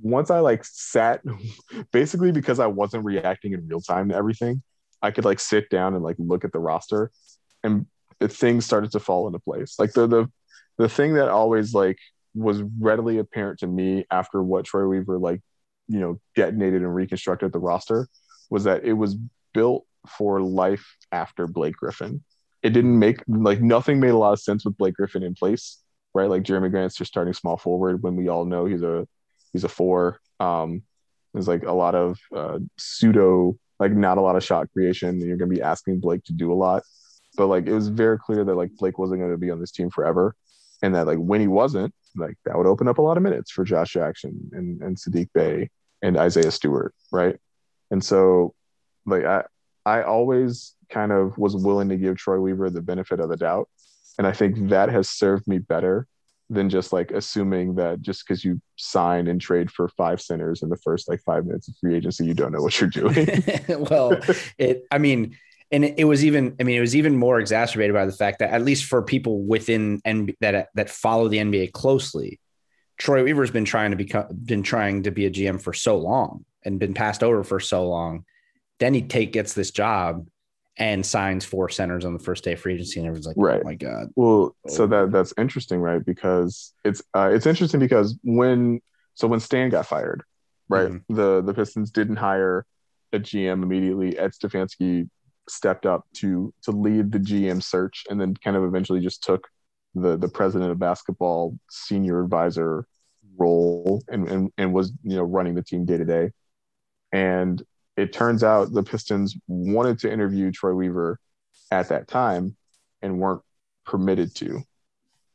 once 0.00 0.30
I 0.30 0.40
like 0.40 0.64
sat, 0.64 1.22
basically 1.92 2.32
because 2.32 2.60
I 2.60 2.66
wasn't 2.66 3.04
reacting 3.04 3.52
in 3.52 3.66
real 3.68 3.80
time 3.80 4.08
to 4.08 4.14
everything, 4.14 4.62
I 5.02 5.10
could 5.10 5.24
like 5.24 5.40
sit 5.40 5.70
down 5.70 5.94
and 5.94 6.02
like 6.02 6.16
look 6.18 6.44
at 6.44 6.52
the 6.52 6.58
roster 6.58 7.10
and 7.62 7.86
things 8.20 8.64
started 8.64 8.90
to 8.92 9.00
fall 9.00 9.26
into 9.26 9.38
place. 9.38 9.76
Like 9.78 9.92
the 9.92 10.06
the 10.06 10.30
the 10.76 10.88
thing 10.88 11.14
that 11.14 11.28
always 11.28 11.74
like 11.74 11.98
was 12.34 12.62
readily 12.78 13.18
apparent 13.18 13.60
to 13.60 13.66
me 13.66 14.04
after 14.10 14.42
what 14.42 14.64
Troy 14.64 14.86
Weaver 14.86 15.18
like 15.18 15.40
you 15.88 16.00
know 16.00 16.20
detonated 16.36 16.82
and 16.82 16.94
reconstructed 16.94 17.52
the 17.52 17.58
roster 17.58 18.08
was 18.50 18.64
that 18.64 18.84
it 18.84 18.94
was 18.94 19.16
built 19.54 19.84
for 20.08 20.40
life 20.40 20.96
after 21.12 21.46
Blake 21.46 21.76
Griffin. 21.76 22.22
It 22.62 22.70
didn't 22.70 22.98
make 22.98 23.22
like 23.28 23.60
nothing 23.60 24.00
made 24.00 24.10
a 24.10 24.18
lot 24.18 24.32
of 24.32 24.40
sense 24.40 24.64
with 24.64 24.76
Blake 24.76 24.94
Griffin 24.94 25.22
in 25.22 25.34
place, 25.34 25.78
right? 26.14 26.28
Like 26.28 26.42
Jerami 26.42 26.70
Grant's 26.70 26.98
your 26.98 27.06
starting 27.06 27.34
small 27.34 27.56
forward 27.56 28.02
when 28.02 28.16
we 28.16 28.28
all 28.28 28.44
know 28.44 28.66
he's 28.66 28.82
a 28.82 29.06
he's 29.52 29.64
a 29.64 29.68
four. 29.68 30.20
Um, 30.40 30.82
there's 31.32 31.48
like 31.48 31.64
a 31.64 31.72
lot 31.72 31.94
of 31.94 32.18
uh, 32.34 32.58
pseudo 32.76 33.56
like 33.78 33.92
not 33.92 34.18
a 34.18 34.20
lot 34.20 34.34
of 34.34 34.42
shot 34.42 34.66
creation. 34.72 35.20
You're 35.20 35.36
going 35.36 35.50
to 35.50 35.54
be 35.54 35.62
asking 35.62 36.00
Blake 36.00 36.24
to 36.24 36.32
do 36.32 36.52
a 36.52 36.54
lot 36.54 36.82
but 37.38 37.46
like 37.46 37.66
it 37.66 37.72
was 37.72 37.88
very 37.88 38.18
clear 38.18 38.44
that 38.44 38.54
like 38.56 38.76
Blake 38.76 38.98
wasn't 38.98 39.20
going 39.20 39.30
to 39.30 39.38
be 39.38 39.50
on 39.50 39.60
this 39.60 39.70
team 39.70 39.88
forever, 39.88 40.34
and 40.82 40.94
that 40.94 41.06
like 41.06 41.18
when 41.18 41.40
he 41.40 41.46
wasn't, 41.46 41.94
like 42.16 42.36
that 42.44 42.58
would 42.58 42.66
open 42.66 42.88
up 42.88 42.98
a 42.98 43.02
lot 43.02 43.16
of 43.16 43.22
minutes 43.22 43.50
for 43.50 43.64
Josh 43.64 43.92
Jackson 43.92 44.50
and 44.52 44.82
and 44.82 44.96
Sadiq 44.96 45.28
Bey 45.32 45.70
and 46.02 46.18
Isaiah 46.18 46.50
Stewart, 46.50 46.94
right? 47.12 47.36
And 47.90 48.04
so, 48.04 48.54
like 49.06 49.24
I 49.24 49.44
I 49.86 50.02
always 50.02 50.74
kind 50.90 51.12
of 51.12 51.38
was 51.38 51.56
willing 51.56 51.88
to 51.90 51.96
give 51.96 52.16
Troy 52.16 52.40
Weaver 52.40 52.70
the 52.70 52.82
benefit 52.82 53.20
of 53.20 53.28
the 53.28 53.36
doubt, 53.36 53.68
and 54.18 54.26
I 54.26 54.32
think 54.32 54.70
that 54.70 54.88
has 54.88 55.08
served 55.08 55.46
me 55.46 55.58
better 55.58 56.08
than 56.50 56.70
just 56.70 56.92
like 56.92 57.10
assuming 57.10 57.74
that 57.74 58.00
just 58.00 58.26
because 58.26 58.44
you 58.44 58.60
sign 58.76 59.28
and 59.28 59.40
trade 59.40 59.70
for 59.70 59.88
five 59.88 60.20
centers 60.20 60.62
in 60.62 60.68
the 60.68 60.76
first 60.76 61.08
like 61.08 61.20
five 61.22 61.44
minutes 61.44 61.68
of 61.68 61.76
free 61.76 61.94
agency, 61.94 62.24
you 62.24 62.34
don't 62.34 62.52
know 62.52 62.62
what 62.62 62.80
you're 62.80 62.90
doing. 62.90 63.26
well, 63.68 64.18
it. 64.56 64.84
I 64.90 64.98
mean, 64.98 65.36
and 65.70 65.84
it, 65.84 66.04
was 66.04 66.24
even. 66.24 66.56
I 66.58 66.62
mean, 66.62 66.78
it 66.78 66.80
was 66.80 66.96
even 66.96 67.16
more 67.16 67.38
exacerbated 67.38 67.94
by 67.94 68.06
the 68.06 68.12
fact 68.12 68.38
that 68.38 68.50
at 68.50 68.62
least 68.62 68.84
for 68.86 69.02
people 69.02 69.42
within 69.42 70.00
and 70.04 70.34
that 70.40 70.68
that 70.74 70.88
follow 70.88 71.28
the 71.28 71.38
NBA 71.38 71.72
closely, 71.72 72.40
Troy 72.96 73.22
Weaver's 73.22 73.50
been 73.50 73.66
trying 73.66 73.90
to 73.90 73.96
become 73.96 74.26
been 74.30 74.62
trying 74.62 75.02
to 75.02 75.10
be 75.10 75.26
a 75.26 75.30
GM 75.30 75.60
for 75.60 75.74
so 75.74 75.98
long 75.98 76.46
and 76.64 76.80
been 76.80 76.94
passed 76.94 77.22
over 77.22 77.44
for 77.44 77.60
so 77.60 77.86
long. 77.86 78.24
Then 78.78 78.94
he 78.94 79.02
take 79.02 79.32
gets 79.32 79.52
this 79.52 79.70
job 79.70 80.26
and 80.78 81.04
signs 81.04 81.44
four 81.44 81.68
centers 81.68 82.04
on 82.04 82.12
the 82.12 82.18
first 82.18 82.44
day 82.44 82.52
of 82.52 82.60
free 82.60 82.74
agency, 82.74 83.00
and 83.00 83.06
everyone's 83.06 83.26
like, 83.26 83.36
Right. 83.36 83.60
"Oh 83.60 83.64
my 83.64 83.74
god!" 83.74 84.08
Well, 84.16 84.56
so 84.68 84.84
Oh. 84.84 84.86
that 84.86 85.12
that's 85.12 85.34
interesting, 85.36 85.80
right? 85.80 86.04
Because 86.04 86.72
it's 86.84 87.02
uh, 87.14 87.30
it's 87.32 87.46
interesting 87.46 87.80
because 87.80 88.16
when 88.22 88.80
so 89.14 89.26
when 89.28 89.40
Stan 89.40 89.70
got 89.70 89.86
fired, 89.86 90.22
right, 90.68 90.90
Mhm. 90.90 91.02
the 91.08 91.42
the 91.42 91.54
Pistons 91.54 91.90
didn't 91.90 92.16
hire 92.16 92.64
a 93.12 93.18
GM 93.18 93.62
immediately. 93.62 94.16
Ed 94.18 94.32
Stefanski 94.32 95.08
stepped 95.48 95.86
up 95.86 96.06
to 96.14 96.52
to 96.62 96.70
lead 96.72 97.10
the 97.12 97.18
GM 97.18 97.60
search, 97.60 98.04
and 98.08 98.20
then 98.20 98.34
kind 98.34 98.56
of 98.56 98.64
eventually 98.64 99.00
just 99.00 99.22
took 99.24 99.48
the 99.94 100.16
the 100.16 100.28
president 100.28 100.70
of 100.70 100.78
basketball 100.78 101.58
senior 101.70 102.22
advisor 102.22 102.86
role 103.36 104.02
and 104.08 104.28
and, 104.28 104.52
and 104.58 104.72
was 104.72 104.92
you 105.02 105.16
know 105.16 105.22
running 105.24 105.54
the 105.54 105.62
team 105.62 105.84
day 105.84 105.96
to 105.96 106.04
day. 106.04 106.30
And 107.12 107.62
it 107.98 108.12
turns 108.12 108.44
out 108.44 108.72
the 108.72 108.82
Pistons 108.82 109.36
wanted 109.48 109.98
to 110.00 110.12
interview 110.12 110.50
Troy 110.52 110.72
Weaver 110.72 111.18
at 111.70 111.88
that 111.88 112.06
time 112.08 112.56
and 113.02 113.18
weren't 113.18 113.42
permitted 113.84 114.34
to 114.36 114.62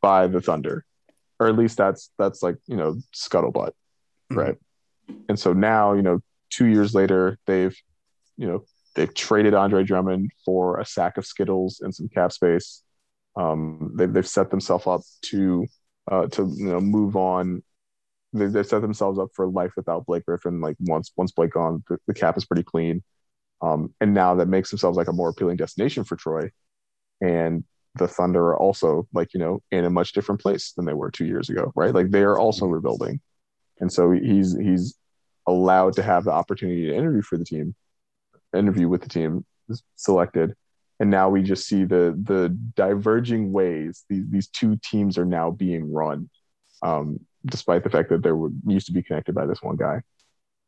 by 0.01 0.27
the 0.27 0.41
Thunder, 0.41 0.85
or 1.39 1.47
at 1.47 1.55
least 1.57 1.77
that's 1.77 2.09
that's 2.17 2.41
like 2.41 2.55
you 2.67 2.77
know 2.77 2.95
scuttlebutt, 3.13 3.71
Mhm. 4.31 4.37
right? 4.37 4.57
And 5.29 5.37
so 5.37 5.53
now 5.53 5.93
you 5.93 6.01
know 6.01 6.19
two 6.49 6.65
years 6.67 6.93
later 6.95 7.37
they've 7.45 7.75
you 8.37 8.47
know 8.47 8.63
they've 8.95 9.13
traded 9.13 9.53
Andre 9.53 9.83
Drummond 9.83 10.31
for 10.45 10.79
a 10.79 10.85
sack 10.85 11.17
of 11.17 11.25
Skittles 11.25 11.81
and 11.81 11.93
some 11.93 12.07
cap 12.09 12.31
space. 12.31 12.81
Um, 13.35 13.91
they've 13.95 14.11
they've 14.13 14.27
set 14.27 14.49
themselves 14.51 14.87
up 14.87 15.01
to 15.23 15.65
uh, 16.11 16.27
to 16.27 16.43
you 16.55 16.65
know 16.71 16.79
move 16.79 17.15
on. 17.15 17.63
They, 18.33 18.47
they've 18.47 18.65
set 18.65 18.81
themselves 18.81 19.19
up 19.19 19.29
for 19.33 19.47
life 19.47 19.73
without 19.75 20.05
Blake 20.05 20.25
Griffin. 20.25 20.59
Like 20.61 20.75
once 20.79 21.11
once 21.15 21.31
Blake 21.31 21.51
gone, 21.51 21.83
the, 21.87 21.97
the 22.07 22.13
cap 22.13 22.37
is 22.37 22.45
pretty 22.45 22.63
clean. 22.63 23.03
Um, 23.61 23.93
and 24.01 24.13
now 24.13 24.35
that 24.35 24.47
makes 24.47 24.69
themselves 24.69 24.97
like 24.97 25.07
a 25.07 25.13
more 25.13 25.29
appealing 25.29 25.57
destination 25.57 26.03
for 26.03 26.15
Troy. 26.15 26.51
And 27.21 27.63
the 27.95 28.07
Thunder 28.07 28.47
are 28.47 28.57
also 28.57 29.07
like, 29.13 29.33
you 29.33 29.39
know, 29.39 29.61
in 29.71 29.85
a 29.85 29.89
much 29.89 30.13
different 30.13 30.41
place 30.41 30.73
than 30.73 30.85
they 30.85 30.93
were 30.93 31.11
two 31.11 31.25
years 31.25 31.49
ago, 31.49 31.71
right? 31.75 31.93
Like 31.93 32.09
they 32.09 32.23
are 32.23 32.37
also 32.37 32.65
rebuilding. 32.65 33.21
And 33.79 33.91
so 33.91 34.11
he's 34.11 34.57
he's 34.57 34.95
allowed 35.47 35.93
to 35.93 36.03
have 36.03 36.23
the 36.23 36.31
opportunity 36.31 36.87
to 36.87 36.95
interview 36.95 37.21
for 37.21 37.37
the 37.37 37.45
team, 37.45 37.75
interview 38.55 38.87
with 38.89 39.01
the 39.01 39.09
team 39.09 39.45
selected. 39.95 40.55
And 40.99 41.09
now 41.09 41.29
we 41.29 41.43
just 41.43 41.67
see 41.67 41.83
the 41.83 42.17
the 42.21 42.49
diverging 42.75 43.51
ways 43.51 44.05
these, 44.09 44.25
these 44.29 44.47
two 44.47 44.79
teams 44.83 45.17
are 45.17 45.25
now 45.25 45.51
being 45.51 45.91
run, 45.91 46.29
um, 46.81 47.19
despite 47.45 47.83
the 47.83 47.89
fact 47.89 48.09
that 48.09 48.23
they 48.23 48.31
were 48.31 48.49
used 48.65 48.87
to 48.87 48.93
be 48.93 49.03
connected 49.03 49.35
by 49.35 49.45
this 49.45 49.61
one 49.61 49.75
guy. 49.75 50.01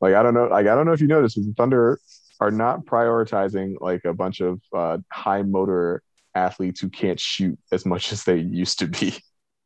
Like 0.01 0.15
I 0.15 0.23
don't 0.23 0.33
know, 0.33 0.47
like 0.47 0.67
I 0.67 0.75
don't 0.75 0.85
know 0.85 0.93
if 0.93 1.01
you 1.01 1.07
noticed, 1.07 1.37
but 1.37 1.45
the 1.45 1.53
Thunder 1.53 1.99
are 2.39 2.51
not 2.51 2.85
prioritizing 2.85 3.75
like 3.79 4.03
a 4.05 4.13
bunch 4.13 4.41
of 4.41 4.61
uh, 4.73 4.97
high 5.11 5.41
motor 5.41 6.03
athletes 6.33 6.81
who 6.81 6.89
can't 6.89 7.19
shoot 7.19 7.57
as 7.71 7.85
much 7.85 8.11
as 8.11 8.23
they 8.23 8.37
used 8.37 8.79
to 8.79 8.87
be. 8.87 9.15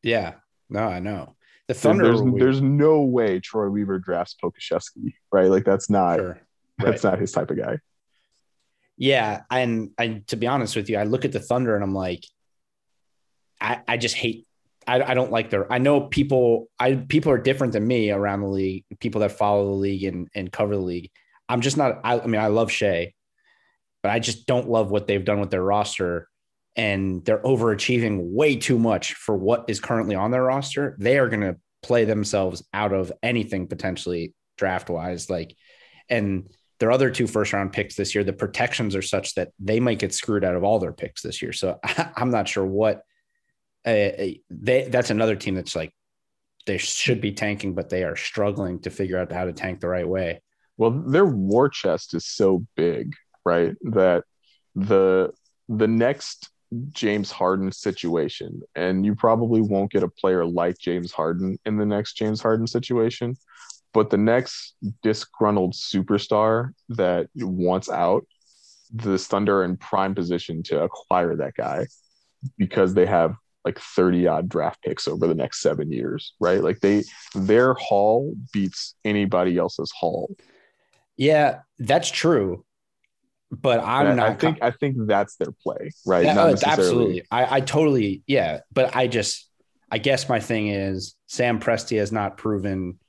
Yeah, 0.03 0.35
no, 0.69 0.83
I 0.87 0.99
know 0.99 1.35
the 1.67 1.73
Thunder. 1.73 2.03
there's, 2.05 2.21
there's 2.37 2.61
no 2.61 3.01
way 3.01 3.39
Troy 3.39 3.69
Weaver 3.69 3.99
drafts 3.99 4.35
Pokusevski, 4.41 5.13
right? 5.31 5.49
Like 5.49 5.65
that's 5.65 5.89
not 5.89 6.17
Sure. 6.17 6.41
that's 6.77 7.03
not 7.03 7.19
his 7.19 7.31
type 7.31 7.51
of 7.51 7.57
guy. 7.57 7.79
Yeah, 8.97 9.41
and 9.49 9.91
I 9.97 10.23
to 10.27 10.35
be 10.35 10.47
honest 10.47 10.75
with 10.75 10.89
you, 10.89 10.97
I 10.97 11.03
look 11.03 11.25
at 11.25 11.31
the 11.31 11.39
Thunder 11.39 11.73
and 11.75 11.83
I'm 11.83 11.93
like, 11.93 12.23
I, 13.61 13.81
I 13.87 13.97
just 13.97 14.15
hate. 14.15 14.45
I, 14.87 15.11
I 15.11 15.13
don't 15.13 15.31
like 15.31 15.49
their. 15.49 15.71
I 15.71 15.77
know 15.77 16.01
people. 16.01 16.69
I 16.79 16.95
people 16.95 17.31
are 17.31 17.37
different 17.37 17.73
than 17.73 17.87
me 17.87 18.11
around 18.11 18.41
the 18.41 18.47
league. 18.47 18.85
People 18.99 19.21
that 19.21 19.33
follow 19.33 19.65
the 19.67 19.73
league 19.73 20.03
and 20.03 20.27
and 20.33 20.51
cover 20.51 20.75
the 20.75 20.81
league. 20.81 21.11
I'm 21.47 21.61
just 21.61 21.77
not. 21.77 21.99
I, 22.03 22.19
I 22.19 22.25
mean, 22.25 22.41
I 22.41 22.47
love 22.47 22.71
Shea, 22.71 23.13
but 24.01 24.11
I 24.11 24.19
just 24.19 24.47
don't 24.47 24.69
love 24.69 24.91
what 24.91 25.07
they've 25.07 25.23
done 25.23 25.39
with 25.39 25.51
their 25.51 25.63
roster, 25.63 26.27
and 26.75 27.23
they're 27.25 27.43
overachieving 27.43 28.31
way 28.31 28.55
too 28.55 28.79
much 28.79 29.13
for 29.13 29.37
what 29.37 29.65
is 29.67 29.79
currently 29.79 30.15
on 30.15 30.31
their 30.31 30.43
roster. 30.43 30.95
They 30.99 31.17
are 31.19 31.29
going 31.29 31.41
to 31.41 31.57
play 31.81 32.05
themselves 32.05 32.63
out 32.73 32.93
of 32.93 33.11
anything 33.23 33.67
potentially 33.67 34.33
draft 34.57 34.89
wise. 34.89 35.29
Like, 35.29 35.55
and 36.09 36.49
their 36.79 36.91
other 36.91 37.09
two 37.09 37.27
first 37.27 37.53
round 37.53 37.73
picks 37.73 37.95
this 37.95 38.15
year, 38.15 38.23
the 38.23 38.33
protections 38.33 38.95
are 38.95 39.01
such 39.01 39.35
that 39.35 39.51
they 39.59 39.79
might 39.79 39.99
get 39.99 40.13
screwed 40.13 40.43
out 40.43 40.55
of 40.55 40.63
all 40.63 40.79
their 40.79 40.93
picks 40.93 41.21
this 41.21 41.41
year. 41.41 41.53
So 41.53 41.79
I'm 42.15 42.31
not 42.31 42.47
sure 42.47 42.65
what 42.65 43.03
Uh, 43.85 44.35
they. 44.49 44.87
That's 44.89 45.09
another 45.09 45.35
team 45.35 45.55
that's 45.55 45.75
like 45.75 45.93
they 46.65 46.77
should 46.77 47.21
be 47.21 47.31
tanking, 47.31 47.73
but 47.73 47.89
they 47.89 48.03
are 48.03 48.15
struggling 48.15 48.79
to 48.81 48.89
figure 48.89 49.17
out 49.17 49.31
how 49.31 49.45
to 49.45 49.53
tank 49.53 49.79
the 49.79 49.87
right 49.87 50.07
way. 50.07 50.41
Well, 50.77 50.91
their 50.91 51.25
war 51.25 51.69
chest 51.69 52.13
is 52.13 52.25
so 52.25 52.65
big, 52.75 53.13
right? 53.45 53.75
That 53.81 54.23
the 54.75 55.31
the 55.67 55.87
next 55.87 56.49
James 56.91 57.31
Harden 57.31 57.71
situation, 57.71 58.61
and 58.75 59.05
you 59.05 59.15
probably 59.15 59.61
won't 59.61 59.91
get 59.91 60.03
a 60.03 60.07
player 60.09 60.45
like 60.45 60.77
James 60.77 61.11
Harden 61.11 61.57
in 61.65 61.77
the 61.77 61.85
next 61.85 62.13
James 62.13 62.41
Harden 62.41 62.67
situation, 62.67 63.35
but 63.93 64.09
the 64.09 64.17
next 64.17 64.75
disgruntled 65.01 65.73
superstar 65.73 66.71
that 66.89 67.27
wants 67.35 67.89
out, 67.89 68.25
the 68.93 69.17
Thunder 69.17 69.61
are 69.61 69.63
in 69.63 69.77
prime 69.77 70.13
position 70.13 70.61
to 70.63 70.83
acquire 70.83 71.35
that 71.35 71.55
guy 71.55 71.87
because 72.57 72.93
they 72.93 73.05
have 73.05 73.35
like 73.65 73.79
30 73.79 74.27
odd 74.27 74.49
draft 74.49 74.81
picks 74.81 75.07
over 75.07 75.27
the 75.27 75.35
next 75.35 75.61
seven 75.61 75.91
years, 75.91 76.33
right? 76.39 76.63
Like 76.63 76.79
they 76.79 77.03
their 77.35 77.73
haul 77.73 78.33
beats 78.53 78.95
anybody 79.03 79.57
else's 79.57 79.91
haul. 79.91 80.35
Yeah, 81.17 81.59
that's 81.77 82.09
true. 82.09 82.65
But 83.51 83.81
I'm 83.83 84.07
And 84.07 84.17
not. 84.17 84.29
I 84.29 84.35
think 84.35 84.57
I 84.61 84.71
think 84.71 84.95
that's 85.07 85.35
their 85.35 85.51
play, 85.51 85.91
right? 86.05 86.25
Not 86.25 86.63
uh, 86.63 86.67
absolutely. 86.67 87.23
I, 87.31 87.57
I 87.57 87.61
totally, 87.61 88.23
yeah. 88.27 88.59
But 88.71 88.95
I 88.95 89.07
just, 89.07 89.49
I 89.91 89.97
guess 89.97 90.29
my 90.29 90.39
thing 90.39 90.67
is 90.67 91.15
Sam 91.27 91.59
Presti 91.59 91.97
has 91.97 92.11
not 92.11 92.37
proven 92.37 92.99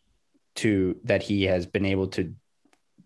to 0.56 0.98
that 1.04 1.22
he 1.22 1.44
has 1.44 1.66
been 1.66 1.84
able 1.84 2.08
to 2.08 2.34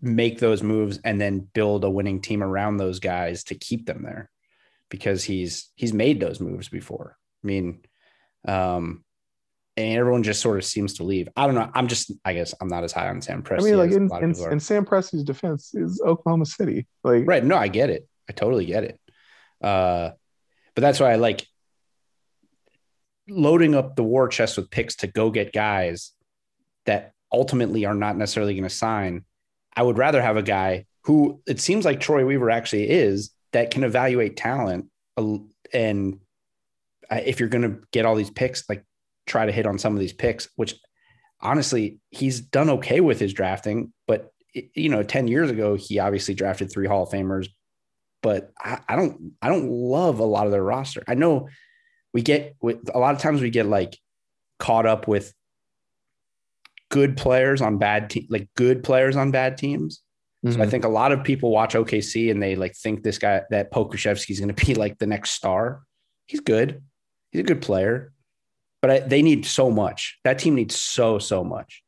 make 0.01 0.39
those 0.39 0.63
moves 0.63 1.01
and 1.05 1.21
then 1.21 1.41
build 1.41 1.83
a 1.85 1.91
winning 1.91 2.21
team 2.21 2.43
around 2.43 2.77
those 2.77 3.01
guys 3.01 3.45
to 3.45 3.55
keep 3.55 3.87
them 3.87 4.03
there 4.03 4.31
because 4.89 5.25
he's 5.25 5.71
he's 5.75 5.93
made 5.93 6.21
those 6.21 6.41
moves 6.41 6.69
before. 6.69 7.19
I 7.45 7.47
mean, 7.47 7.81
um, 8.47 9.05
and 9.77 9.99
everyone 9.99 10.23
just 10.23 10.41
sort 10.41 10.59
of 10.59 10.65
seems 10.65 10.95
to 10.95 11.05
leave. 11.05 11.29
I 11.37 11.47
don't 11.47 11.57
know. 11.57 11.71
I'm 11.75 11.89
just, 11.89 12.13
I 12.25 12.33
guess, 12.33 12.55
I'm 12.61 12.69
not 12.69 12.85
as 12.85 12.93
high 12.93 13.09
on 13.09 13.21
Sam 13.21 13.43
Presti. 13.43 13.61
I 13.61 13.65
mean, 13.65 13.77
like 13.77 13.91
in, 13.91 14.11
in, 14.23 14.53
in, 14.53 14.61
Sam 14.61 14.87
Presti's 14.87 15.25
defense 15.25 15.75
is 15.75 16.01
Oklahoma 16.05 16.47
City. 16.47 16.87
Like, 17.03 17.25
right? 17.27 17.45
No, 17.45 17.57
I 17.57 17.69
get 17.69 17.91
it. 17.91 18.09
I 18.29 18.33
totally 18.33 18.67
get 18.67 18.85
it. 18.85 19.01
Uh, 19.61 20.11
but 20.75 20.81
that's 20.81 21.01
why 21.01 21.13
I 21.13 21.17
like 21.17 21.47
loading 23.29 23.75
up 23.75 23.97
the 23.97 24.05
war 24.05 24.29
chest 24.29 24.57
with 24.57 24.71
picks 24.71 24.97
to 24.97 25.07
go 25.07 25.31
get 25.31 25.53
guys 25.53 26.13
that 26.87 27.13
ultimately 27.33 27.85
are 27.85 27.95
not 27.95 28.17
necessarily 28.17 28.55
going 28.55 28.65
to 28.65 28.71
sign. 28.71 29.25
I 29.75 29.83
would 29.83 29.99
rather 29.99 30.23
have 30.23 30.37
a 30.37 30.43
guy 30.43 30.87
who 31.05 31.43
it 31.47 31.61
seems 31.61 31.85
like 31.85 32.01
Troy 32.01 32.25
Weaver 32.25 32.51
actually 32.51 32.89
is 32.89 33.31
that 33.53 33.71
can 33.71 33.85
evaluate 33.85 34.37
talent 34.37 34.87
and 35.73 36.21
if 37.19 37.41
you're 37.41 37.49
going 37.49 37.63
to 37.63 37.81
get 37.93 38.05
all 38.05 38.15
these 38.15 38.31
picks, 38.31 38.69
like 38.69 38.85
try 39.27 39.47
to 39.47 39.53
hit 39.53 39.67
on 39.67 39.79
some 39.79 39.95
of 39.95 40.01
these 40.01 40.13
picks, 40.13 40.49
which 40.57 40.75
honestly, 41.41 41.99
he's 42.11 42.41
done 42.41 42.71
okay 42.71 43.01
with 43.01 43.21
his 43.21 43.33
drafting. 43.33 43.93
But, 44.07 44.31
you 44.53 44.89
know, 44.89 45.03
10 45.03 45.29
years 45.29 45.51
ago, 45.51 45.75
he 45.75 45.99
obviously 45.99 46.35
drafted 46.35 46.71
three 46.71 46.87
Hall 46.87 47.05
of 47.05 47.11
Famers, 47.11 47.49
but 48.23 48.51
I, 48.59 48.81
I 48.89 48.97
don't, 48.97 49.33
I 49.43 49.49
don't 49.49 49.69
love 49.69 50.19
a 50.19 50.25
lot 50.25 50.47
of 50.47 50.53
their 50.53 50.63
roster. 50.63 51.03
I 51.07 51.15
know 51.15 51.49
we 52.13 52.23
get 52.23 52.57
with 52.63 52.89
a 52.95 52.99
lot 52.99 53.15
of 53.15 53.21
times 53.21 53.43
we 53.43 53.51
get 53.51 53.67
like 53.67 53.99
caught 54.59 54.87
up 54.87 55.09
with 55.09 55.35
good 56.91 57.17
players 57.17 57.61
on 57.61 57.79
bad 57.79 58.09
teams, 58.09 58.27
like 58.31 58.49
good 58.57 58.85
players 58.85 59.17
on 59.17 59.33
bad 59.33 59.59
teams. 59.59 60.01
Mm-hmm. 60.45 60.55
So 60.55 60.59
I 60.59 60.63
mm-hmm. 60.63 60.71
think 60.71 60.85
a 60.85 60.89
lot 60.89 61.11
of 61.11 61.25
people 61.25 61.51
watch 61.51 61.75
OKC 61.75 62.31
and 62.31 62.43
they 62.43 62.55
like 62.55 62.77
think 62.77 63.03
this 63.03 63.19
guy 63.19 63.43
that 63.51 63.73
Pokusevski 63.73 64.31
is 64.31 64.41
going 64.41 64.55
to 64.55 64.67
be 64.67 64.75
like 64.75 64.99
the 64.99 65.07
next 65.07 65.31
star. 65.31 65.83
He's 66.27 66.41
good. 66.41 66.83
He's 67.35 67.41
a 67.41 67.45
good 67.45 67.61
player 67.61 68.15
but 68.85 68.91
I, 68.91 69.01
they 69.01 69.23
need 69.23 69.47
so 69.47 69.71
much. 69.71 70.19
That 70.25 70.39
team 70.39 70.57
needs 70.57 70.77
so 70.77 71.19
so 71.19 71.43
much. 71.43 71.83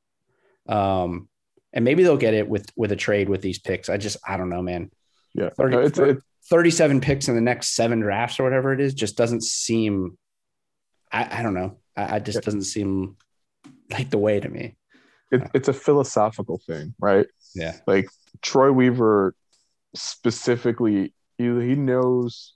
Um, 0.66 1.28
and 1.74 1.84
maybe 1.84 2.02
they'll 2.02 2.16
get 2.16 2.32
it 2.32 2.48
with 2.48 2.72
with 2.74 2.90
a 2.90 2.96
trade 2.96 3.28
with 3.28 3.42
these 3.42 3.58
picks. 3.58 3.90
I 3.90 3.98
just 3.98 4.16
I 4.26 4.38
don't 4.38 4.48
know, 4.48 4.62
man. 4.62 4.90
Yeah, 5.34 5.50
30, 5.58 5.76
it's, 5.76 5.98
it's, 5.98 6.22
37 6.48 7.02
picks 7.02 7.28
in 7.28 7.34
the 7.34 7.42
next 7.42 7.76
seven 7.76 8.00
drafts 8.00 8.40
or 8.40 8.44
whatever 8.44 8.72
it 8.72 8.80
is 8.80 8.94
just 8.94 9.14
doesn't 9.14 9.42
seem. 9.42 10.16
I, 11.12 11.40
I 11.40 11.42
don't 11.42 11.52
know. 11.52 11.76
I, 11.94 12.14
I 12.14 12.18
just 12.18 12.40
doesn't 12.40 12.62
seem 12.62 13.18
like 13.90 14.08
the 14.08 14.16
way 14.16 14.40
to 14.40 14.48
me. 14.48 14.78
It, 15.30 15.42
it's 15.52 15.68
a 15.68 15.74
philosophical 15.74 16.62
thing, 16.66 16.94
right? 16.98 17.26
Yeah. 17.54 17.76
Like 17.86 18.08
Troy 18.40 18.72
Weaver 18.72 19.34
specifically, 19.94 21.12
he, 21.36 21.44
he 21.44 21.74
knows 21.74 22.54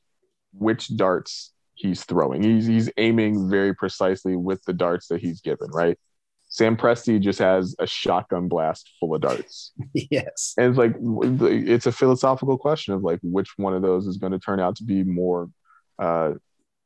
which 0.54 0.96
darts 0.96 1.52
he's 1.80 2.04
throwing. 2.04 2.42
He's 2.42 2.66
he's 2.66 2.90
aiming 2.98 3.48
very 3.48 3.74
precisely 3.74 4.36
with 4.36 4.62
the 4.64 4.72
darts 4.72 5.08
that 5.08 5.20
he's 5.20 5.40
given, 5.40 5.70
right? 5.70 5.98
Sam 6.48 6.76
Presti 6.76 7.20
just 7.20 7.38
has 7.38 7.76
a 7.78 7.86
shotgun 7.86 8.48
blast 8.48 8.90
full 8.98 9.14
of 9.14 9.22
darts. 9.22 9.72
yes. 9.94 10.54
And 10.58 10.66
it's 10.68 10.78
like 10.78 10.94
it's 11.00 11.86
a 11.86 11.92
philosophical 11.92 12.58
question 12.58 12.92
of 12.92 13.02
like 13.02 13.20
which 13.22 13.50
one 13.56 13.72
of 13.72 13.82
those 13.82 14.06
is 14.06 14.18
going 14.18 14.32
to 14.32 14.38
turn 14.38 14.60
out 14.60 14.76
to 14.76 14.84
be 14.84 15.04
more 15.04 15.48
uh 15.98 16.32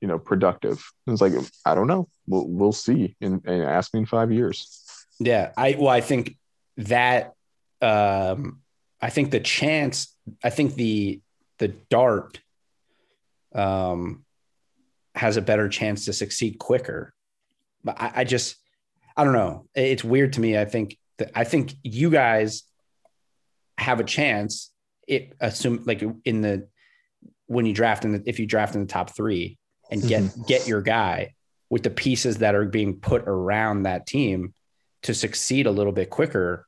you 0.01 0.09
know 0.09 0.19
productive. 0.19 0.85
And 1.07 1.15
it's 1.15 1.23
like 1.23 1.33
I 1.65 1.75
don't 1.75 1.87
know. 1.87 2.09
We'll 2.27 2.47
we'll 2.47 2.73
see 2.73 3.17
in, 3.21 3.41
in 3.47 3.63
ask 3.63 3.93
me 3.95 4.01
in 4.01 4.07
5 4.07 4.33
years. 4.33 4.81
Yeah, 5.19 5.53
I 5.57 5.77
well 5.79 5.89
I 5.89 6.03
think 6.03 6.37
that 6.77 7.33
um 7.81 8.61
I 9.01 9.11
think 9.11 9.31
the 9.31 9.41
chance 9.41 10.15
I 10.43 10.51
think 10.51 10.75
the 10.75 11.21
the 11.59 11.69
dart 11.69 12.39
um 13.55 14.25
has 15.15 15.37
a 15.37 15.43
better 15.43 15.69
chance 15.69 16.07
to 16.07 16.13
succeed 16.13 16.59
quicker. 16.59 17.15
But 17.83 18.01
I, 18.01 18.13
I 18.17 18.25
just, 18.25 18.57
I 19.17 19.25
don't 19.25 19.33
know. 19.33 19.67
It's 19.75 20.05
weird 20.05 20.35
to 20.35 20.41
me. 20.41 20.59
I 20.59 20.65
think 20.65 20.99
that 21.19 21.31
I 21.35 21.45
think 21.45 21.75
you 21.83 22.11
guys 22.11 22.65
have 23.79 24.01
a 24.01 24.05
chance. 24.05 24.71
It 25.07 25.35
assume 25.41 25.83
like 25.85 26.03
in 26.25 26.41
the 26.41 26.69
when 27.47 27.67
you 27.67 27.75
draft 27.75 28.05
in 28.05 28.13
the 28.13 28.23
if 28.27 28.39
you 28.39 28.47
draft 28.47 28.75
in 28.75 28.81
the 28.81 28.87
top 28.87 29.15
three 29.15 29.59
and 29.91 30.07
get 30.07 30.23
mm-hmm. 30.23 30.43
get 30.45 30.67
your 30.67 30.81
guy 30.81 31.35
with 31.71 31.83
the 31.83 31.91
pieces 31.91 32.39
that 32.39 32.55
are 32.55 32.65
being 32.65 33.01
put 33.01 33.23
around 33.27 33.83
that 33.83 34.07
team 34.07 34.55
to 35.03 35.15
succeed 35.15 35.67
a 35.67 35.71
little 35.71 35.93
bit 35.93 36.11
quicker. 36.11 36.67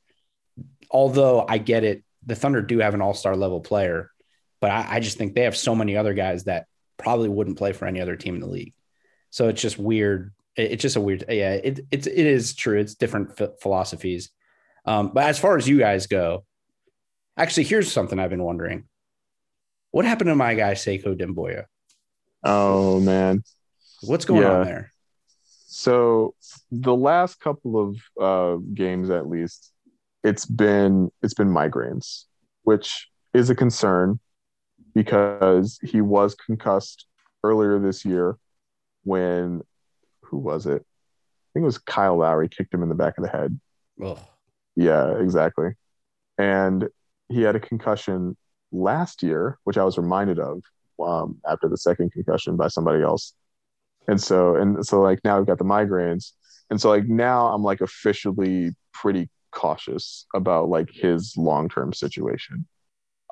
Although 0.91 1.45
I 1.49 1.59
get 1.59 1.85
it, 1.85 2.05
the 2.25 2.35
Thunder 2.35 2.63
do 2.63 2.79
have 2.79 2.95
an 2.95 3.01
all 3.01 3.15
star 3.15 3.37
level 3.37 3.61
player, 3.61 4.11
but 4.61 4.71
I, 4.71 4.97
I, 4.97 5.01
just 5.01 5.17
think 5.17 5.35
they 5.35 5.43
have 5.43 5.57
so 5.57 5.75
many 5.75 5.97
other 5.97 6.15
guys 6.15 6.45
that 6.45 6.67
probably 6.97 7.29
wouldn't 7.29 7.59
play 7.59 7.73
for 7.73 7.87
any 7.87 8.01
other 8.01 8.17
team 8.17 8.35
in 8.35 8.41
the 8.41 8.49
league. 8.49 8.75
So 9.31 9.49
it's 9.49 9.61
just 9.61 9.79
weird. 9.79 10.33
It's 10.57 10.83
just 10.83 10.97
a 10.97 11.01
weird, 11.01 11.25
yeah. 11.29 11.55
It 11.55 11.81
it's 11.91 12.07
it 12.07 12.27
is 12.27 12.55
true. 12.55 12.79
It's 12.79 12.95
different 12.95 13.39
philosophies. 13.61 14.31
Um, 14.85 15.11
but 15.13 15.25
as 15.25 15.39
far 15.39 15.57
as 15.57 15.69
you 15.69 15.79
guys 15.79 16.07
go, 16.07 16.45
actually, 17.37 17.65
here's 17.65 17.93
something 17.93 18.19
I've 18.19 18.31
been 18.31 18.43
wondering: 18.43 18.85
What 19.91 20.05
happened 20.05 20.29
to 20.29 20.35
my 20.35 20.55
guy 20.55 20.73
Sekou 20.73 21.19
Doumbouya? 21.19 21.65
Oh 22.43 23.01
man, 23.01 23.43
what's 24.03 24.25
going 24.25 24.43
yeah. 24.43 24.53
on 24.53 24.65
there? 24.65 24.93
So 25.67 26.35
the 26.71 26.95
last 26.95 27.39
couple 27.39 27.79
of 27.79 27.97
uh, 28.19 28.57
games, 28.73 29.11
at 29.11 29.29
least, 29.29 29.73
it's 30.25 30.47
been 30.47 31.11
it's 31.23 31.35
been 31.35 31.51
migraines, 31.51 32.25
which 32.63 33.11
is 33.35 33.51
a 33.51 33.55
concern 33.55 34.19
because 34.97 35.79
he 35.83 36.01
was 36.01 36.35
concussed 36.35 37.07
earlier 37.45 37.79
this 37.79 38.03
year 38.03 38.39
when 39.05 39.61
who 40.23 40.39
was 40.39 40.65
it? 40.65 40.81
I 40.81 41.49
think 41.53 41.63
it 41.63 41.67
was 41.67 41.77
Kyle 41.77 42.17
Lowry 42.17 42.49
kicked 42.49 42.73
him 42.73 42.83
in 42.83 42.89
the 42.89 42.95
back 42.95 43.19
of 43.19 43.25
the 43.25 43.31
head. 43.31 43.61
Ugh. 44.03 44.19
Yeah, 44.75 45.19
exactly. 45.19 45.73
And 46.39 46.89
he 47.29 47.43
had 47.43 47.57
a 47.57 47.61
concussion 47.61 48.39
last 48.73 49.23
year, 49.23 49.59
which 49.65 49.77
I 49.77 49.85
was 49.85 49.99
reminded 49.99 50.39
of 50.39 50.63
um, 51.05 51.41
after 51.47 51.69
the 51.69 51.77
second 51.77 52.13
concussion 52.13 52.57
by 52.57 52.69
somebody 52.69 53.03
else. 53.03 53.35
And 54.09 54.19
so, 54.19 54.57
and 54.57 54.85
so, 54.85 55.03
like 55.03 55.21
now 55.25 55.37
we've 55.37 55.47
got 55.47 55.59
the 55.59 55.65
migraines, 55.65 56.33
and 56.71 56.81
so 56.81 56.89
like 56.89 57.07
now 57.07 57.49
I'm 57.49 57.63
like 57.63 57.81
officially 57.81 58.75
pretty 58.95 59.29
cautious 59.51 60.27
about 60.35 60.69
like 60.69 60.89
his 60.91 61.35
long 61.37 61.69
term 61.69 61.93
situation. 61.93 62.67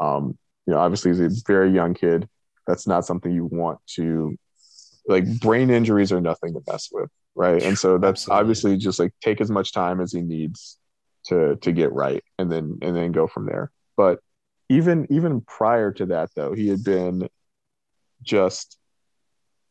Um, 0.00 0.36
you 0.66 0.72
know, 0.72 0.78
obviously 0.78 1.10
he's 1.10 1.20
a 1.20 1.42
very 1.46 1.70
young 1.70 1.94
kid. 1.94 2.28
That's 2.66 2.86
not 2.86 3.04
something 3.04 3.32
you 3.32 3.44
want 3.44 3.78
to 3.96 4.36
like 5.06 5.40
brain 5.40 5.70
injuries 5.70 6.12
are 6.12 6.20
nothing 6.20 6.54
to 6.54 6.62
mess 6.66 6.88
with, 6.90 7.10
right? 7.34 7.62
And 7.62 7.78
so 7.78 7.98
that's 7.98 8.22
Absolutely. 8.22 8.40
obviously 8.40 8.76
just 8.78 8.98
like 8.98 9.12
take 9.20 9.40
as 9.40 9.50
much 9.50 9.72
time 9.72 10.00
as 10.00 10.12
he 10.12 10.22
needs 10.22 10.78
to 11.26 11.56
to 11.56 11.72
get 11.72 11.92
right 11.92 12.22
and 12.38 12.50
then 12.50 12.78
and 12.82 12.96
then 12.96 13.12
go 13.12 13.26
from 13.26 13.46
there. 13.46 13.70
But 13.96 14.20
even 14.68 15.06
even 15.10 15.42
prior 15.42 15.92
to 15.92 16.06
that 16.06 16.30
though, 16.34 16.54
he 16.54 16.68
had 16.68 16.82
been 16.82 17.28
just 18.22 18.78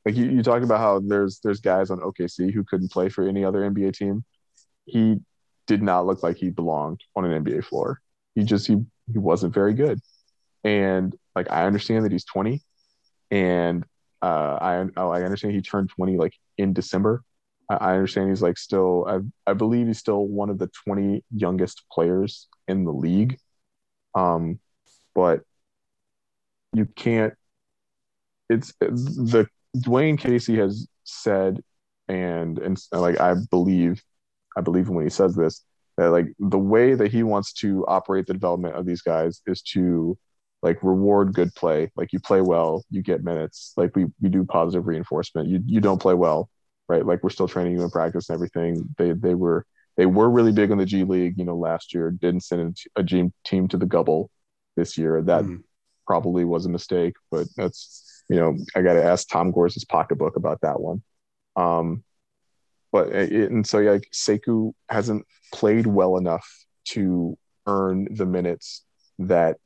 like 0.06 0.16
you, 0.16 0.26
you 0.26 0.44
talked 0.44 0.64
about 0.64 0.80
how 0.80 1.00
there's 1.00 1.40
there's 1.40 1.62
guys 1.62 1.90
on 1.90 2.00
OKC 2.00 2.54
who 2.54 2.64
couldn't 2.64 2.92
play 2.92 3.10
for 3.10 3.28
any 3.28 3.44
other 3.44 3.62
NBA 3.62 3.94
team. 3.96 4.24
He 4.86 5.18
did 5.66 5.82
not 5.82 6.06
look 6.06 6.24
like 6.24 6.38
he 6.38 6.50
belonged 6.50 7.02
on 7.16 7.26
an 7.26 7.44
NBA 7.44 7.66
floor. 7.66 8.02
He 8.36 8.44
just 8.44 8.68
he 8.68 8.78
he 9.12 9.18
wasn't 9.18 9.54
very 9.54 9.74
good. 9.74 10.00
And 10.64 11.16
like 11.36 11.52
I 11.52 11.66
understand 11.66 12.06
that 12.06 12.12
he's 12.12 12.26
20, 12.26 12.62
and 13.32 13.84
uh, 14.22 14.58
I 14.62 14.86
oh, 14.98 15.10
I 15.10 15.24
understand 15.24 15.54
he 15.54 15.62
turned 15.62 15.90
20 15.90 16.18
like 16.18 16.34
in 16.58 16.74
December. 16.74 17.24
I, 17.70 17.76
I 17.76 17.94
understand 17.94 18.30
he's 18.30 18.42
like 18.42 18.58
still 18.58 19.06
I 19.08 19.52
I 19.52 19.54
believe 19.54 19.88
he's 19.88 20.00
still 20.00 20.26
one 20.26 20.50
of 20.50 20.60
the 20.60 20.70
20 20.86 21.24
youngest 21.36 21.84
players 21.92 22.48
in 22.68 22.86
the 22.86 22.94
league. 22.94 23.38
Um, 24.16 24.60
but 25.16 25.42
you 26.74 26.86
can't. 26.96 27.34
It's, 28.50 28.74
it's 28.82 29.16
the 29.16 29.48
Dwane 29.78 30.18
Casey 30.18 30.58
has 30.58 30.88
said, 31.04 31.62
and 32.08 32.60
and 32.60 32.80
like 32.92 33.20
I 33.20 33.36
believe, 33.50 34.04
I 34.58 34.62
believe 34.62 34.90
when 34.90 35.04
he 35.04 35.10
says 35.10 35.36
this 35.36 35.64
that 35.98 36.10
like 36.10 36.28
the 36.40 36.60
way 36.60 36.96
that 36.96 37.12
he 37.12 37.24
wants 37.24 37.54
to 37.54 37.86
operate 37.88 38.26
the 38.26 38.34
development 38.34 38.76
of 38.76 38.86
these 38.86 39.02
guys 39.02 39.42
is 39.46 39.62
to 39.62 40.18
like 40.64 40.82
reward 40.82 41.34
good 41.34 41.54
play. 41.54 41.92
Like 41.96 42.14
you 42.14 42.20
play 42.20 42.42
well, 42.42 42.84
you 42.90 43.04
get 43.04 43.24
minutes. 43.24 43.74
Like 43.76 43.96
we 43.96 44.06
we 44.22 44.30
do 44.30 44.46
positive 44.46 44.88
reinforcement. 44.88 45.50
You 45.50 45.62
you 45.66 45.82
don't 45.82 46.02
play 46.02 46.14
well, 46.14 46.50
right? 46.88 47.06
Like 47.06 47.22
we're 47.22 47.30
still 47.30 47.50
training 47.50 47.74
you 47.74 47.84
in 47.84 47.92
practice 47.92 48.30
and 48.30 48.36
everything. 48.36 48.90
They 48.98 49.12
they 49.12 49.36
were 49.36 49.66
they 49.98 50.06
were 50.06 50.30
really 50.30 50.54
big 50.54 50.72
in 50.72 50.78
the 50.78 50.86
G 50.86 51.04
League, 51.04 51.38
you 51.38 51.44
know, 51.44 51.58
last 51.58 51.94
year. 51.94 52.10
Didn't 52.10 52.46
send 52.46 52.78
a 52.96 53.04
G 53.04 53.30
team 53.46 53.68
to 53.68 53.78
the 53.78 53.86
Gubble 53.86 54.32
this 54.78 54.98
year. 54.98 55.22
That 55.22 55.44
mm. 55.44 55.62
probably 56.08 56.46
was 56.46 56.66
a 56.66 56.70
mistake, 56.70 57.16
but 57.30 57.46
that's 57.58 58.24
you 58.30 58.38
know 58.38 58.56
I 58.74 58.82
got 58.82 58.94
to 58.94 59.04
ask 59.04 59.28
Tom 59.28 59.52
Gores' 59.52 59.86
pocketbook 59.86 60.38
about 60.38 60.62
that 60.62 60.80
one. 60.80 61.04
Um, 61.58 62.06
but 62.94 63.10
it, 63.10 63.52
and 63.52 63.68
so 63.68 63.80
yeah, 63.80 63.92
like 63.92 64.08
Sekou 64.14 64.72
hasn't 64.88 65.26
played 65.54 65.88
well 65.88 66.16
enough 66.16 66.48
to 66.86 67.38
earn 67.68 68.08
the 68.10 68.26
minutes 68.26 68.84
that 69.20 69.58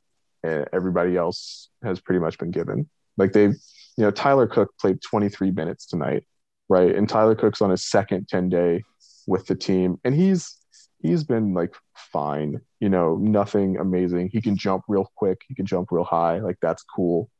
uh, 0.48 0.64
everybody 0.72 1.16
else 1.16 1.68
has 1.82 2.00
pretty 2.00 2.20
much 2.20 2.38
been 2.38 2.50
given. 2.50 2.88
Like 3.16 3.32
they've, 3.32 3.54
you 3.96 4.04
know, 4.04 4.10
Tyler 4.10 4.46
Cook 4.46 4.70
played 4.80 5.00
23 5.02 5.50
minutes 5.50 5.86
tonight, 5.86 6.24
right? 6.68 6.94
And 6.94 7.08
Tyler 7.08 7.34
Cook's 7.34 7.60
on 7.60 7.70
his 7.70 7.84
second 7.84 8.28
10 8.28 8.48
day 8.48 8.84
with 9.26 9.46
the 9.46 9.54
team, 9.54 9.98
and 10.04 10.14
he's 10.14 10.56
he's 11.00 11.24
been 11.24 11.54
like 11.54 11.74
fine, 11.94 12.60
you 12.80 12.88
know, 12.88 13.16
nothing 13.16 13.76
amazing. 13.76 14.30
He 14.32 14.40
can 14.40 14.56
jump 14.56 14.84
real 14.88 15.10
quick, 15.16 15.42
he 15.48 15.54
can 15.54 15.66
jump 15.66 15.88
real 15.90 16.04
high, 16.04 16.38
like 16.38 16.56
that's 16.60 16.82
cool. 16.82 17.30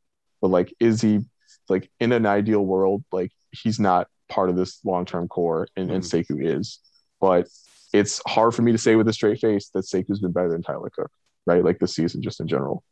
But 0.41 0.49
like, 0.49 0.73
is 0.79 1.01
he 1.01 1.21
like 1.69 1.91
in 2.01 2.13
an 2.13 2.27
ideal 2.27 2.65
world, 2.65 3.05
like 3.13 3.33
he's 3.51 3.81
not 3.81 4.09
part 4.29 4.51
of 4.51 4.57
this 4.57 4.79
long 4.85 5.05
term 5.05 5.29
core, 5.29 5.69
and, 5.77 5.91
and 5.91 6.03
Sekou 6.03 6.45
is. 6.45 6.81
But 7.21 7.49
it's 7.93 8.21
hard 8.27 8.55
for 8.55 8.63
me 8.63 8.73
to 8.73 8.79
say 8.79 8.97
with 8.97 9.09
a 9.09 9.13
straight 9.13 9.41
face 9.41 9.71
that 9.75 9.85
Sekou's 9.85 10.21
been 10.21 10.33
better 10.33 10.51
than 10.51 10.63
Tyler 10.63 10.91
Cook, 10.91 11.11
right? 11.47 11.65
Like 11.65 11.79
the 11.79 11.89
season 11.89 12.23
just 12.23 12.41
in 12.41 12.49
general. 12.49 12.85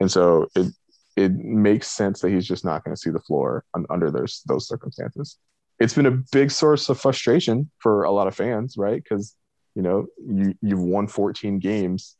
And 0.00 0.10
so 0.10 0.48
it 0.54 0.72
it 1.16 1.32
makes 1.32 1.88
sense 1.88 2.20
that 2.20 2.30
he's 2.30 2.46
just 2.46 2.64
not 2.64 2.84
going 2.84 2.94
to 2.94 3.00
see 3.00 3.10
the 3.10 3.20
floor 3.20 3.64
un, 3.74 3.86
under 3.90 4.10
those 4.10 4.42
those 4.46 4.66
circumstances. 4.66 5.38
It's 5.78 5.94
been 5.94 6.06
a 6.06 6.22
big 6.32 6.50
source 6.50 6.88
of 6.88 7.00
frustration 7.00 7.70
for 7.78 8.04
a 8.04 8.10
lot 8.10 8.26
of 8.26 8.34
fans, 8.34 8.76
right? 8.76 9.02
Because 9.02 9.36
you 9.74 9.82
know 9.82 10.06
you 10.18 10.54
you've 10.60 10.82
won 10.82 11.06
14 11.06 11.58
games. 11.58 12.16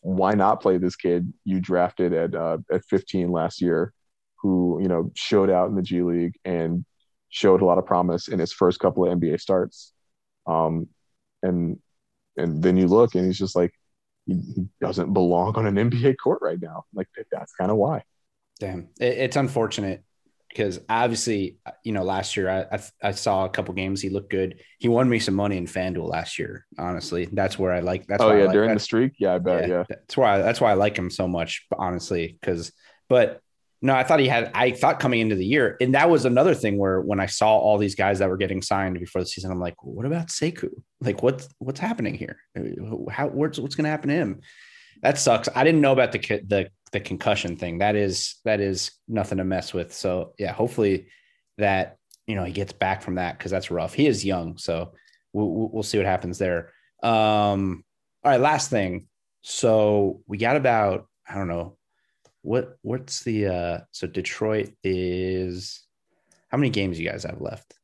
Why 0.00 0.32
not 0.32 0.60
play 0.60 0.78
this 0.78 0.96
kid 0.96 1.32
you 1.44 1.60
drafted 1.60 2.12
at 2.12 2.34
uh, 2.34 2.58
at 2.70 2.84
15 2.84 3.30
last 3.30 3.60
year, 3.60 3.92
who 4.36 4.78
you 4.82 4.88
know 4.88 5.10
showed 5.14 5.50
out 5.50 5.68
in 5.68 5.74
the 5.74 5.82
G 5.82 6.02
League 6.02 6.34
and 6.44 6.84
showed 7.30 7.62
a 7.62 7.64
lot 7.64 7.78
of 7.78 7.86
promise 7.86 8.28
in 8.28 8.38
his 8.38 8.52
first 8.52 8.78
couple 8.78 9.04
of 9.04 9.18
NBA 9.18 9.40
starts. 9.40 9.92
Um, 10.46 10.88
and 11.42 11.78
and 12.36 12.62
then 12.62 12.76
you 12.76 12.86
look 12.86 13.14
and 13.14 13.24
he's 13.24 13.38
just 13.38 13.56
like 13.56 13.72
he, 14.26 14.34
he 14.34 14.68
doesn't 14.80 15.12
belong 15.12 15.56
on 15.56 15.66
an 15.66 15.90
NBA 15.90 16.16
court 16.22 16.40
right 16.42 16.60
now. 16.60 16.84
Like 16.94 17.08
that's 17.30 17.52
kind 17.54 17.70
of 17.70 17.76
why. 17.76 18.04
Damn, 18.60 18.88
it, 19.00 19.18
it's 19.18 19.36
unfortunate 19.36 20.04
because 20.48 20.80
obviously, 20.88 21.58
you 21.82 21.92
know, 21.92 22.04
last 22.04 22.36
year 22.36 22.48
I, 22.48 22.76
I, 22.76 23.08
I 23.08 23.10
saw 23.10 23.44
a 23.44 23.48
couple 23.48 23.74
games. 23.74 24.00
He 24.00 24.08
looked 24.08 24.30
good. 24.30 24.60
He 24.78 24.88
won 24.88 25.08
me 25.08 25.18
some 25.18 25.34
money 25.34 25.56
in 25.56 25.66
FanDuel 25.66 26.08
last 26.08 26.38
year. 26.38 26.64
Honestly, 26.78 27.28
that's 27.32 27.58
where 27.58 27.72
I 27.72 27.80
like. 27.80 28.06
That's 28.06 28.22
oh 28.22 28.32
yeah, 28.32 28.44
like, 28.44 28.52
during 28.52 28.74
the 28.74 28.80
streak, 28.80 29.14
yeah, 29.18 29.34
I 29.34 29.38
bet, 29.38 29.68
yeah, 29.68 29.74
yeah. 29.74 29.84
That's 29.88 30.16
why 30.16 30.38
that's 30.38 30.60
why 30.60 30.70
I 30.70 30.74
like 30.74 30.96
him 30.96 31.10
so 31.10 31.26
much. 31.26 31.66
Honestly, 31.76 32.38
because 32.40 32.72
but 33.08 33.40
no, 33.84 33.94
I 33.94 34.02
thought 34.02 34.18
he 34.18 34.28
had. 34.28 34.50
I 34.54 34.70
thought 34.70 34.98
coming 34.98 35.20
into 35.20 35.34
the 35.34 35.44
year, 35.44 35.76
and 35.78 35.94
that 35.94 36.08
was 36.08 36.24
another 36.24 36.54
thing 36.54 36.78
where 36.78 37.02
when 37.02 37.20
I 37.20 37.26
saw 37.26 37.58
all 37.58 37.76
these 37.76 37.94
guys 37.94 38.18
that 38.18 38.30
were 38.30 38.38
getting 38.38 38.62
signed 38.62 38.98
before 38.98 39.20
the 39.20 39.26
season, 39.26 39.52
I'm 39.52 39.60
like, 39.60 39.74
what 39.84 40.06
about 40.06 40.28
Sekou? 40.28 40.70
Like, 41.02 41.22
what's 41.22 41.50
what's 41.58 41.80
happening 41.80 42.14
here? 42.14 42.38
How 43.10 43.28
what's 43.28 43.58
what's 43.58 43.74
going 43.74 43.84
to 43.84 43.90
happen 43.90 44.08
to 44.08 44.14
him? 44.14 44.40
That 45.02 45.18
sucks. 45.18 45.50
I 45.54 45.64
didn't 45.64 45.82
know 45.82 45.92
about 45.92 46.12
the 46.12 46.18
the 46.18 46.70
the 46.92 47.00
concussion 47.00 47.56
thing. 47.56 47.76
That 47.78 47.94
is 47.94 48.36
that 48.46 48.58
is 48.58 48.90
nothing 49.06 49.36
to 49.36 49.44
mess 49.44 49.74
with. 49.74 49.92
So 49.92 50.32
yeah, 50.38 50.52
hopefully 50.52 51.08
that 51.58 51.98
you 52.26 52.36
know 52.36 52.44
he 52.44 52.52
gets 52.52 52.72
back 52.72 53.02
from 53.02 53.16
that 53.16 53.36
because 53.36 53.50
that's 53.50 53.70
rough. 53.70 53.92
He 53.92 54.06
is 54.06 54.24
young, 54.24 54.56
so 54.56 54.94
we'll, 55.34 55.68
we'll 55.70 55.82
see 55.82 55.98
what 55.98 56.06
happens 56.06 56.38
there. 56.38 56.72
Um, 57.02 57.84
all 58.24 58.30
right, 58.30 58.40
last 58.40 58.70
thing. 58.70 59.08
So 59.42 60.22
we 60.26 60.38
got 60.38 60.56
about 60.56 61.06
I 61.28 61.34
don't 61.34 61.48
know 61.48 61.76
what 62.44 62.76
what's 62.82 63.24
the 63.24 63.46
uh 63.46 63.78
so 63.90 64.06
Detroit 64.06 64.70
is 64.84 65.82
how 66.48 66.58
many 66.58 66.70
games 66.70 67.00
you 67.00 67.08
guys 67.08 67.24
have 67.24 67.40
left? 67.40 67.74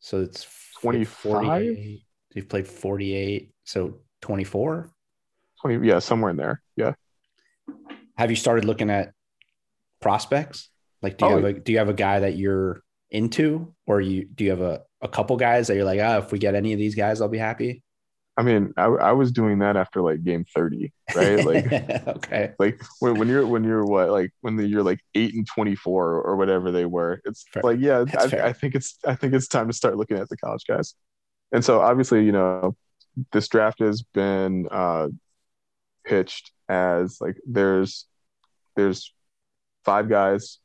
So 0.00 0.22
it's 0.22 0.46
25. 0.80 1.76
You've 2.34 2.48
played 2.48 2.66
48, 2.66 3.50
so 3.64 4.00
24? 4.22 4.90
20 5.60 5.86
yeah, 5.86 5.98
somewhere 5.98 6.30
in 6.30 6.36
there. 6.36 6.62
Yeah. 6.76 6.94
Have 8.16 8.30
you 8.30 8.36
started 8.36 8.64
looking 8.64 8.90
at 8.90 9.12
prospects? 10.00 10.70
Like 11.02 11.18
do 11.18 11.26
you 11.26 11.32
oh, 11.32 11.36
have 11.36 11.44
a 11.44 11.52
do 11.52 11.72
you 11.72 11.78
have 11.78 11.90
a 11.90 11.94
guy 11.94 12.20
that 12.20 12.36
you're 12.36 12.82
into 13.10 13.74
or 13.86 14.00
you 14.00 14.24
do 14.24 14.44
you 14.44 14.50
have 14.50 14.62
a, 14.62 14.82
a 15.02 15.08
couple 15.08 15.36
guys 15.36 15.66
that 15.66 15.76
you're 15.76 15.84
like, 15.84 16.00
ah, 16.02 16.14
oh, 16.14 16.18
if 16.18 16.32
we 16.32 16.38
get 16.38 16.54
any 16.54 16.72
of 16.72 16.78
these 16.78 16.94
guys, 16.94 17.20
I'll 17.20 17.28
be 17.28 17.38
happy? 17.38 17.82
I 18.38 18.42
mean, 18.42 18.72
I, 18.76 18.84
I 18.84 19.12
was 19.12 19.32
doing 19.32 19.58
that 19.58 19.76
after 19.76 20.00
like 20.00 20.22
game 20.22 20.44
30, 20.54 20.92
right? 21.16 21.44
Like, 21.44 21.72
okay. 22.06 22.52
Like 22.60 22.80
when, 23.00 23.18
when 23.18 23.26
you're, 23.26 23.44
when 23.44 23.64
you're 23.64 23.84
what, 23.84 24.10
like 24.10 24.30
when 24.42 24.54
the, 24.54 24.64
you're 24.64 24.84
like 24.84 25.00
eight 25.16 25.34
and 25.34 25.44
24 25.44 26.20
or 26.20 26.36
whatever 26.36 26.70
they 26.70 26.86
were, 26.86 27.20
it's 27.24 27.44
fair. 27.52 27.64
like, 27.64 27.80
yeah, 27.80 28.04
I, 28.16 28.48
I, 28.48 28.52
think 28.52 28.76
it's, 28.76 28.96
I 29.04 29.16
think 29.16 29.34
it's 29.34 29.48
time 29.48 29.66
to 29.66 29.72
start 29.72 29.96
looking 29.96 30.18
at 30.18 30.28
the 30.28 30.36
college 30.36 30.62
guys. 30.68 30.94
And 31.50 31.64
so 31.64 31.80
obviously, 31.80 32.24
you 32.24 32.30
know, 32.30 32.76
this 33.32 33.48
draft 33.48 33.80
has 33.80 34.02
been 34.02 34.68
uh, 34.70 35.08
pitched 36.04 36.52
as 36.68 37.20
like, 37.20 37.38
there's, 37.44 38.06
there's 38.76 39.12
five 39.84 40.08
guys. 40.08 40.60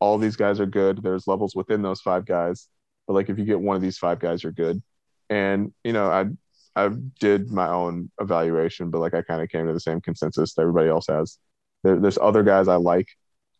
All 0.00 0.18
these 0.18 0.34
guys 0.34 0.58
are 0.58 0.66
good. 0.66 1.04
There's 1.04 1.28
levels 1.28 1.54
within 1.54 1.82
those 1.82 2.00
five 2.00 2.26
guys. 2.26 2.66
But 3.06 3.14
like, 3.14 3.30
if 3.30 3.38
you 3.38 3.44
get 3.44 3.60
one 3.60 3.76
of 3.76 3.82
these 3.82 3.98
five 3.98 4.18
guys, 4.18 4.42
you're 4.42 4.50
good. 4.50 4.82
And, 5.30 5.72
you 5.84 5.92
know, 5.92 6.10
I, 6.10 6.26
I 6.74 6.88
did 7.20 7.50
my 7.50 7.68
own 7.68 8.10
evaluation, 8.20 8.90
but 8.90 9.00
like 9.00 9.14
I 9.14 9.22
kind 9.22 9.42
of 9.42 9.48
came 9.48 9.66
to 9.66 9.72
the 9.72 9.80
same 9.80 10.00
consensus 10.00 10.54
that 10.54 10.62
everybody 10.62 10.88
else 10.88 11.06
has. 11.08 11.38
There, 11.82 11.98
there's 11.98 12.18
other 12.18 12.42
guys 12.42 12.68
I 12.68 12.76
like 12.76 13.08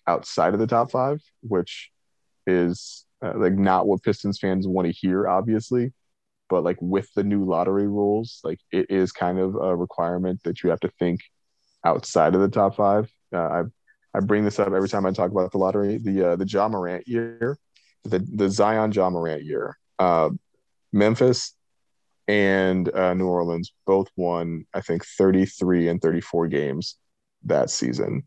outside 0.06 0.54
of 0.54 0.60
the 0.60 0.66
top 0.66 0.90
five, 0.90 1.20
which 1.42 1.90
is 2.46 3.04
uh, 3.22 3.34
like 3.36 3.52
not 3.52 3.86
what 3.86 4.02
Pistons 4.02 4.38
fans 4.38 4.66
want 4.66 4.86
to 4.86 4.92
hear, 4.92 5.28
obviously. 5.28 5.92
But 6.48 6.64
like 6.64 6.78
with 6.80 7.08
the 7.14 7.24
new 7.24 7.44
lottery 7.44 7.86
rules, 7.86 8.40
like 8.44 8.60
it 8.70 8.90
is 8.90 9.12
kind 9.12 9.38
of 9.38 9.54
a 9.54 9.74
requirement 9.74 10.42
that 10.44 10.62
you 10.62 10.70
have 10.70 10.80
to 10.80 10.90
think 10.98 11.20
outside 11.84 12.34
of 12.34 12.40
the 12.40 12.48
top 12.48 12.76
five. 12.76 13.10
Uh, 13.32 13.38
I 13.38 13.62
I 14.14 14.20
bring 14.20 14.44
this 14.44 14.58
up 14.58 14.72
every 14.72 14.88
time 14.88 15.06
I 15.06 15.12
talk 15.12 15.30
about 15.30 15.50
the 15.52 15.58
lottery. 15.58 15.98
The 15.98 16.32
uh, 16.32 16.36
the 16.36 16.46
Ja 16.46 16.68
Morant 16.68 17.08
year, 17.08 17.58
the 18.04 18.18
the 18.18 18.50
Zion 18.50 18.92
Ja 18.92 19.08
Morant 19.08 19.42
year. 19.42 19.78
Uh, 19.98 20.30
Memphis 20.92 21.54
and 22.28 22.92
uh, 22.94 23.14
New 23.14 23.26
Orleans 23.26 23.72
both 23.86 24.08
won, 24.16 24.64
I 24.74 24.80
think, 24.80 25.04
33 25.04 25.88
and 25.88 26.00
34 26.00 26.48
games 26.48 26.96
that 27.44 27.70
season. 27.70 28.24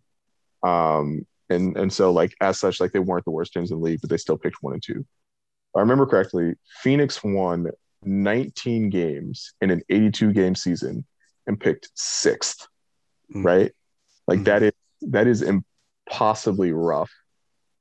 Um, 0.63 1.25
and 1.49 1.77
and 1.77 1.93
so 1.93 2.11
like 2.11 2.35
as 2.41 2.59
such, 2.59 2.79
like 2.79 2.91
they 2.91 2.99
weren't 2.99 3.25
the 3.25 3.31
worst 3.31 3.53
teams 3.53 3.71
in 3.71 3.77
the 3.77 3.83
league, 3.83 4.01
but 4.01 4.09
they 4.09 4.17
still 4.17 4.37
picked 4.37 4.61
one 4.61 4.73
and 4.73 4.83
two. 4.83 4.99
If 4.99 5.77
I 5.77 5.79
remember 5.79 6.05
correctly, 6.05 6.55
Phoenix 6.81 7.23
won 7.23 7.67
19 8.03 8.89
games 8.89 9.53
in 9.61 9.69
an 9.69 9.81
82 9.89 10.33
game 10.33 10.55
season 10.55 11.05
and 11.47 11.59
picked 11.59 11.89
6th 11.95 12.65
mm-hmm. 13.33 13.45
right? 13.45 13.71
Like 14.27 14.39
mm-hmm. 14.39 14.43
that 14.45 14.63
is 14.63 14.71
that 15.01 15.27
is 15.27 15.43
impossibly 16.07 16.71
rough, 16.71 17.11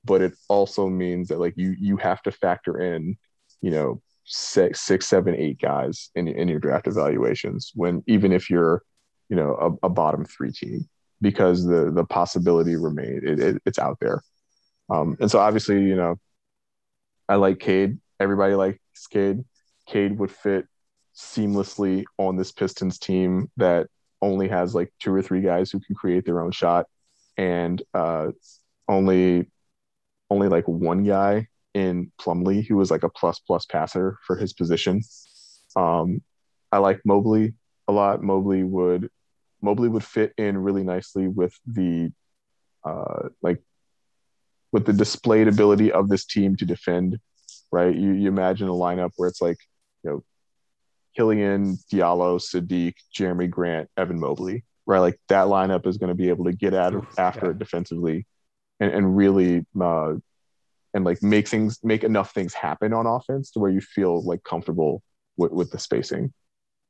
but 0.04 0.22
it 0.22 0.34
also 0.48 0.88
means 0.88 1.28
that 1.28 1.40
like 1.40 1.54
you 1.56 1.74
you 1.78 1.96
have 1.96 2.22
to 2.22 2.32
factor 2.32 2.80
in, 2.80 3.16
you 3.60 3.70
know, 3.70 4.02
six, 4.24 4.80
six, 4.80 5.06
seven, 5.06 5.34
eight 5.34 5.60
guys 5.60 6.10
in, 6.14 6.28
in 6.28 6.48
your 6.48 6.58
draft 6.58 6.86
evaluations 6.86 7.72
when 7.74 8.02
even 8.06 8.32
if 8.32 8.50
you're, 8.50 8.82
you 9.28 9.36
know, 9.36 9.78
a, 9.82 9.86
a 9.86 9.88
bottom 9.88 10.24
three 10.24 10.52
team, 10.52 10.88
because 11.20 11.64
the 11.64 11.90
the 11.90 12.04
possibility 12.04 12.76
remain 12.76 13.20
it, 13.24 13.40
it, 13.40 13.62
it's 13.66 13.78
out 13.78 13.98
there. 14.00 14.22
Um, 14.90 15.16
and 15.20 15.30
so 15.30 15.38
obviously, 15.38 15.82
you 15.82 15.96
know, 15.96 16.16
I 17.28 17.36
like 17.36 17.58
Cade. 17.58 17.98
Everybody 18.20 18.54
likes 18.54 19.06
Cade. 19.10 19.44
Cade 19.86 20.18
would 20.18 20.30
fit 20.30 20.66
seamlessly 21.16 22.04
on 22.18 22.36
this 22.36 22.52
Pistons 22.52 22.98
team 22.98 23.50
that 23.56 23.86
only 24.20 24.48
has 24.48 24.74
like 24.74 24.92
two 25.00 25.14
or 25.14 25.22
three 25.22 25.40
guys 25.40 25.70
who 25.70 25.80
can 25.80 25.94
create 25.94 26.24
their 26.24 26.40
own 26.40 26.50
shot, 26.50 26.86
and 27.36 27.82
uh, 27.92 28.28
only 28.88 29.50
only 30.30 30.48
like 30.48 30.66
one 30.66 31.04
guy 31.04 31.48
in 31.74 32.12
Plumlee, 32.20 32.66
who 32.66 32.76
was 32.76 32.90
like 32.90 33.02
a 33.02 33.08
plus 33.08 33.40
plus 33.40 33.66
passer 33.66 34.18
for 34.26 34.36
his 34.36 34.52
position. 34.52 35.02
Um, 35.76 36.22
I 36.72 36.78
like 36.78 37.00
Mobley 37.04 37.54
a 37.88 37.92
lot. 37.92 38.22
Mobley 38.22 38.62
would 38.62 39.10
Mobley 39.60 39.88
would 39.88 40.04
fit 40.04 40.32
in 40.38 40.56
really 40.56 40.84
nicely 40.84 41.28
with 41.28 41.58
the 41.66 42.12
uh, 42.84 43.28
like 43.42 43.60
with 44.72 44.86
the 44.86 44.92
displayed 44.92 45.48
ability 45.48 45.92
of 45.92 46.08
this 46.08 46.24
team 46.24 46.56
to 46.56 46.64
defend. 46.64 47.18
Right, 47.72 47.94
you, 47.94 48.12
you 48.12 48.28
imagine 48.28 48.68
a 48.68 48.72
lineup 48.72 49.10
where 49.16 49.28
it's 49.28 49.42
like 49.42 49.58
you 50.04 50.10
know 50.10 50.24
Killian, 51.16 51.76
Diallo, 51.92 52.38
Saddiq, 52.38 52.94
Jerami 53.16 53.50
Grant, 53.50 53.88
Evan 53.96 54.20
Mobley. 54.20 54.64
Right, 54.86 55.00
like 55.00 55.18
that 55.28 55.46
lineup 55.46 55.86
is 55.86 55.96
going 55.96 56.08
to 56.08 56.14
be 56.14 56.28
able 56.28 56.44
to 56.44 56.52
get 56.52 56.74
at 56.74 56.92
after 57.18 57.46
yeah. 57.46 57.50
it 57.50 57.58
defensively, 57.58 58.26
and, 58.78 58.92
and 58.92 59.16
really 59.16 59.64
uh, 59.80 60.14
and 60.94 61.04
like 61.04 61.22
make 61.22 61.48
things 61.48 61.78
make 61.82 62.04
enough 62.04 62.32
things 62.32 62.54
happen 62.54 62.92
on 62.92 63.06
offense 63.06 63.50
to 63.50 63.58
where 63.58 63.70
you 63.70 63.80
feel 63.80 64.24
like 64.24 64.42
comfortable 64.44 65.02
with, 65.36 65.52
with 65.52 65.70
the 65.70 65.78
spacing. 65.78 66.32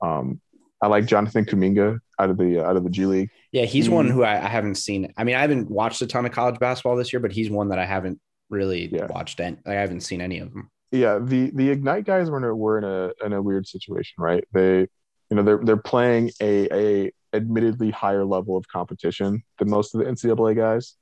Um, 0.03 0.41
I 0.83 0.87
like 0.89 1.07
Jonathan 1.07 1.47
Kuminga 1.47 1.99
out 2.19 2.31
of 2.31 2.37
the 2.37 2.65
out 2.65 2.77
of 2.77 2.85
the 2.85 2.91
G 2.91 3.07
League. 3.07 3.31
Yeah, 3.53 3.65
he's 3.65 3.87
he, 3.87 3.91
one 3.91 4.09
who 4.09 4.23
I, 4.23 4.45
I, 4.45 4.49
haven't 4.49 4.75
seen. 4.75 5.13
I 5.17 5.25
mean, 5.25 5.35
I 5.35 5.41
haven't 5.41 5.71
watched 5.71 6.03
a 6.03 6.07
ton 6.07 6.27
of 6.27 6.33
college 6.33 6.59
basketball 6.59 6.97
this 6.97 7.13
year, 7.13 7.21
but 7.21 7.33
he's 7.33 7.51
one 7.51 7.71
that 7.71 7.79
I 7.79 7.87
haven't 7.87 8.21
really 8.51 8.91
yeah. 8.93 9.07
watched. 9.07 9.41
And 9.41 9.59
I 9.67 9.73
haven't 9.73 10.01
seen 10.01 10.21
any 10.21 10.41
of 10.41 10.53
them. 10.53 10.71
yeah, 10.93 11.19
the 11.19 11.51
the 11.55 11.71
Ignite 11.71 12.05
guys 12.05 12.29
were 12.29 12.37
in 12.37 12.45
a, 12.45 12.55
were 12.55 12.79
in 12.79 12.85
a 12.85 13.25
in 13.25 13.33
a 13.33 13.41
weird 13.41 13.67
situation, 13.67 14.17
right? 14.19 14.45
They, 14.53 14.81
you 14.81 14.89
know, 15.37 15.43
they're 15.43 15.61
they're 15.63 15.77
playing 15.79 16.33
a 16.43 16.69
a 16.71 17.13
admittedly 17.33 17.91
higher 17.91 18.25
level 18.25 18.57
of 18.59 18.69
competition 18.69 19.43
than 19.59 19.71
most 19.71 19.95
of 19.95 20.01
the 20.01 20.07
NCAA 20.07 20.55
guys, 20.57 20.95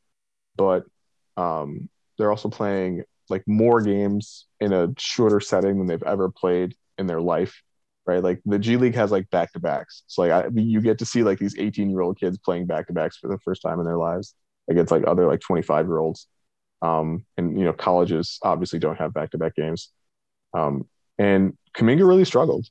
but 0.56 0.84
um, 1.36 1.88
they're 2.18 2.30
also 2.30 2.48
playing 2.48 3.04
like 3.28 3.42
more 3.46 3.80
games 3.80 4.46
in 4.60 4.72
a 4.72 4.88
shorter 4.98 5.40
setting 5.40 5.78
than 5.78 5.86
they've 5.86 6.02
ever 6.02 6.30
played 6.30 6.74
in 6.98 7.06
their 7.06 7.20
life, 7.20 7.62
right? 8.06 8.22
Like 8.22 8.40
the 8.44 8.58
G 8.58 8.76
League 8.76 8.94
has 8.94 9.10
like 9.10 9.30
back 9.30 9.52
to 9.52 9.60
backs, 9.60 10.02
so 10.06 10.22
like 10.22 10.32
I, 10.32 10.48
you 10.54 10.80
get 10.80 10.98
to 10.98 11.06
see 11.06 11.22
like 11.22 11.38
these 11.38 11.58
18 11.58 11.90
year 11.90 12.00
old 12.00 12.18
kids 12.18 12.38
playing 12.38 12.66
back 12.66 12.86
to 12.88 12.92
backs 12.92 13.16
for 13.16 13.28
the 13.28 13.38
first 13.38 13.62
time 13.62 13.78
in 13.80 13.86
their 13.86 13.98
lives 13.98 14.34
against 14.70 14.92
like 14.92 15.06
other 15.06 15.26
like 15.26 15.40
25 15.40 15.86
year 15.86 15.98
olds. 15.98 16.26
Um, 16.82 17.24
and 17.36 17.58
you 17.58 17.64
know, 17.64 17.72
colleges 17.72 18.38
obviously 18.42 18.78
don't 18.78 18.98
have 18.98 19.14
back 19.14 19.30
to 19.30 19.38
back 19.38 19.54
games. 19.54 19.90
Um, 20.52 20.88
and 21.18 21.56
Kuminga 21.76 22.06
really 22.06 22.24
struggled, 22.24 22.66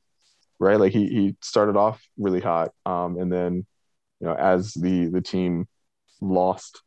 right? 0.60 0.80
Like 0.80 0.92
he 0.92 1.08
he 1.08 1.36
started 1.42 1.78
off 1.78 2.02
really 2.18 2.42
hot, 2.42 2.72
um, 2.86 3.18
and 3.18 3.32
then 3.32 3.66
you 4.20 4.28
know 4.28 4.36
as 4.36 4.74
the 4.74 5.08
the 5.08 5.22
team 5.22 5.68
lost, 6.20 6.82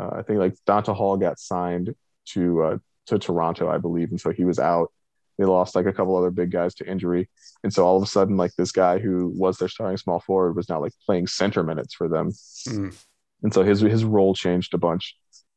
uh, 0.00 0.10
I 0.16 0.22
think 0.22 0.38
like 0.38 0.54
Donta 0.66 0.94
Hall 0.94 1.16
got 1.16 1.38
signed 1.38 1.94
to 2.26 2.62
uh, 2.62 2.78
to 3.06 3.18
Toronto, 3.18 3.68
I 3.68 3.78
believe, 3.78 4.10
and 4.10 4.20
so 4.20 4.30
he 4.30 4.44
was 4.44 4.58
out. 4.58 4.92
They 5.38 5.44
lost 5.44 5.74
like 5.74 5.86
a 5.86 5.92
couple 5.92 6.16
other 6.16 6.30
big 6.30 6.50
guys 6.50 6.74
to 6.76 6.88
injury, 6.88 7.28
and 7.62 7.72
so 7.72 7.84
all 7.84 7.96
of 7.96 8.02
a 8.02 8.06
sudden, 8.06 8.36
like 8.36 8.52
this 8.56 8.72
guy 8.72 8.98
who 8.98 9.32
was 9.34 9.58
their 9.58 9.68
starting 9.68 9.96
small 9.96 10.20
forward 10.20 10.56
was 10.56 10.68
now 10.68 10.80
like 10.80 10.92
playing 11.04 11.26
center 11.26 11.62
minutes 11.62 11.94
for 11.94 12.08
them, 12.08 12.30
mm. 12.68 13.04
and 13.42 13.52
so 13.52 13.62
his 13.62 13.80
his 13.80 14.04
role 14.04 14.34
changed 14.34 14.74
a 14.74 14.78
bunch, 14.78 15.16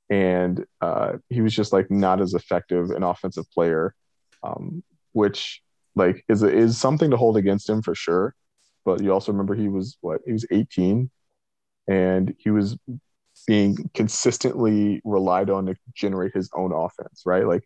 and 0.09 0.65
uh, 0.81 1.13
he 1.29 1.41
was 1.41 1.53
just 1.53 1.73
like 1.73 1.89
not 1.91 2.21
as 2.21 2.33
effective 2.33 2.91
an 2.91 3.03
offensive 3.03 3.49
player, 3.51 3.93
um, 4.41 4.83
which 5.11 5.61
like 5.95 6.23
is 6.27 6.43
is 6.43 6.77
something 6.77 7.11
to 7.11 7.17
hold 7.17 7.37
against 7.37 7.69
him 7.69 7.81
for 7.81 7.95
sure. 7.95 8.35
But 8.85 9.01
you 9.01 9.13
also 9.13 9.31
remember 9.31 9.55
he 9.55 9.69
was 9.69 9.97
what 10.01 10.21
he 10.25 10.33
was 10.33 10.45
18, 10.49 11.09
and 11.87 12.35
he 12.37 12.49
was 12.49 12.77
being 13.45 13.89
consistently 13.93 15.01
relied 15.03 15.49
on 15.49 15.65
to 15.65 15.75
generate 15.93 16.33
his 16.33 16.49
own 16.55 16.71
offense, 16.71 17.23
right? 17.25 17.45
Like 17.45 17.63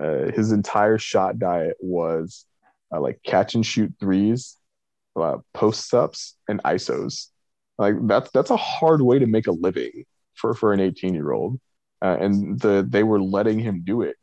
uh, 0.00 0.32
his 0.32 0.52
entire 0.52 0.98
shot 0.98 1.38
diet 1.38 1.76
was 1.80 2.46
uh, 2.94 3.00
like 3.00 3.20
catch 3.24 3.54
and 3.54 3.64
shoot 3.64 3.92
threes, 4.00 4.56
uh, 5.16 5.38
post 5.54 5.92
ups, 5.92 6.36
and 6.48 6.62
isos. 6.62 7.28
Like 7.78 7.94
that's 8.02 8.30
that's 8.30 8.50
a 8.50 8.56
hard 8.56 9.02
way 9.02 9.18
to 9.18 9.26
make 9.26 9.46
a 9.46 9.52
living 9.52 10.04
for 10.34 10.54
for 10.54 10.72
an 10.72 10.80
18 10.80 11.14
year 11.14 11.32
old, 11.32 11.60
uh, 12.02 12.16
and 12.20 12.58
the 12.60 12.86
they 12.88 13.02
were 13.02 13.20
letting 13.20 13.58
him 13.58 13.82
do 13.84 14.02
it 14.02 14.16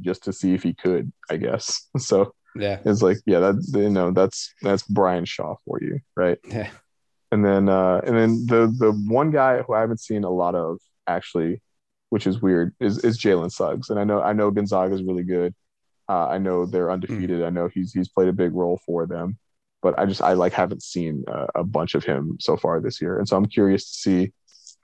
just 0.00 0.24
to 0.24 0.32
see 0.32 0.54
if 0.54 0.62
he 0.62 0.74
could, 0.74 1.12
I 1.30 1.36
guess. 1.36 1.88
So 1.98 2.34
yeah, 2.56 2.80
it's 2.84 3.02
like 3.02 3.18
yeah, 3.26 3.40
that 3.40 3.62
you 3.74 3.90
know 3.90 4.10
that's 4.10 4.52
that's 4.62 4.82
Brian 4.84 5.24
Shaw 5.24 5.56
for 5.64 5.78
you, 5.80 6.00
right? 6.16 6.38
Yeah. 6.48 6.70
And 7.32 7.44
then 7.44 7.68
uh, 7.68 8.00
and 8.04 8.16
then 8.16 8.46
the 8.46 8.74
the 8.78 8.92
one 9.06 9.30
guy 9.30 9.62
who 9.62 9.74
I 9.74 9.80
haven't 9.80 10.00
seen 10.00 10.24
a 10.24 10.30
lot 10.30 10.54
of 10.54 10.78
actually, 11.06 11.60
which 12.10 12.26
is 12.26 12.40
weird, 12.40 12.74
is 12.80 12.98
is 12.98 13.18
Jalen 13.18 13.50
Suggs. 13.50 13.90
And 13.90 13.98
I 13.98 14.04
know 14.04 14.22
I 14.22 14.32
know 14.32 14.50
Gonzaga 14.50 14.94
is 14.94 15.02
really 15.02 15.24
good. 15.24 15.54
Uh, 16.08 16.28
I 16.28 16.38
know 16.38 16.66
they're 16.66 16.90
undefeated. 16.90 17.40
Mm. 17.40 17.46
I 17.46 17.50
know 17.50 17.68
he's 17.68 17.92
he's 17.92 18.08
played 18.08 18.28
a 18.28 18.32
big 18.32 18.54
role 18.54 18.80
for 18.86 19.06
them, 19.06 19.38
but 19.82 19.98
I 19.98 20.06
just 20.06 20.22
I 20.22 20.34
like 20.34 20.52
haven't 20.52 20.82
seen 20.82 21.24
uh, 21.26 21.46
a 21.54 21.64
bunch 21.64 21.94
of 21.94 22.04
him 22.04 22.36
so 22.40 22.56
far 22.56 22.80
this 22.80 23.00
year, 23.00 23.18
and 23.18 23.28
so 23.28 23.36
I'm 23.36 23.46
curious 23.46 23.90
to 23.90 23.98
see 23.98 24.32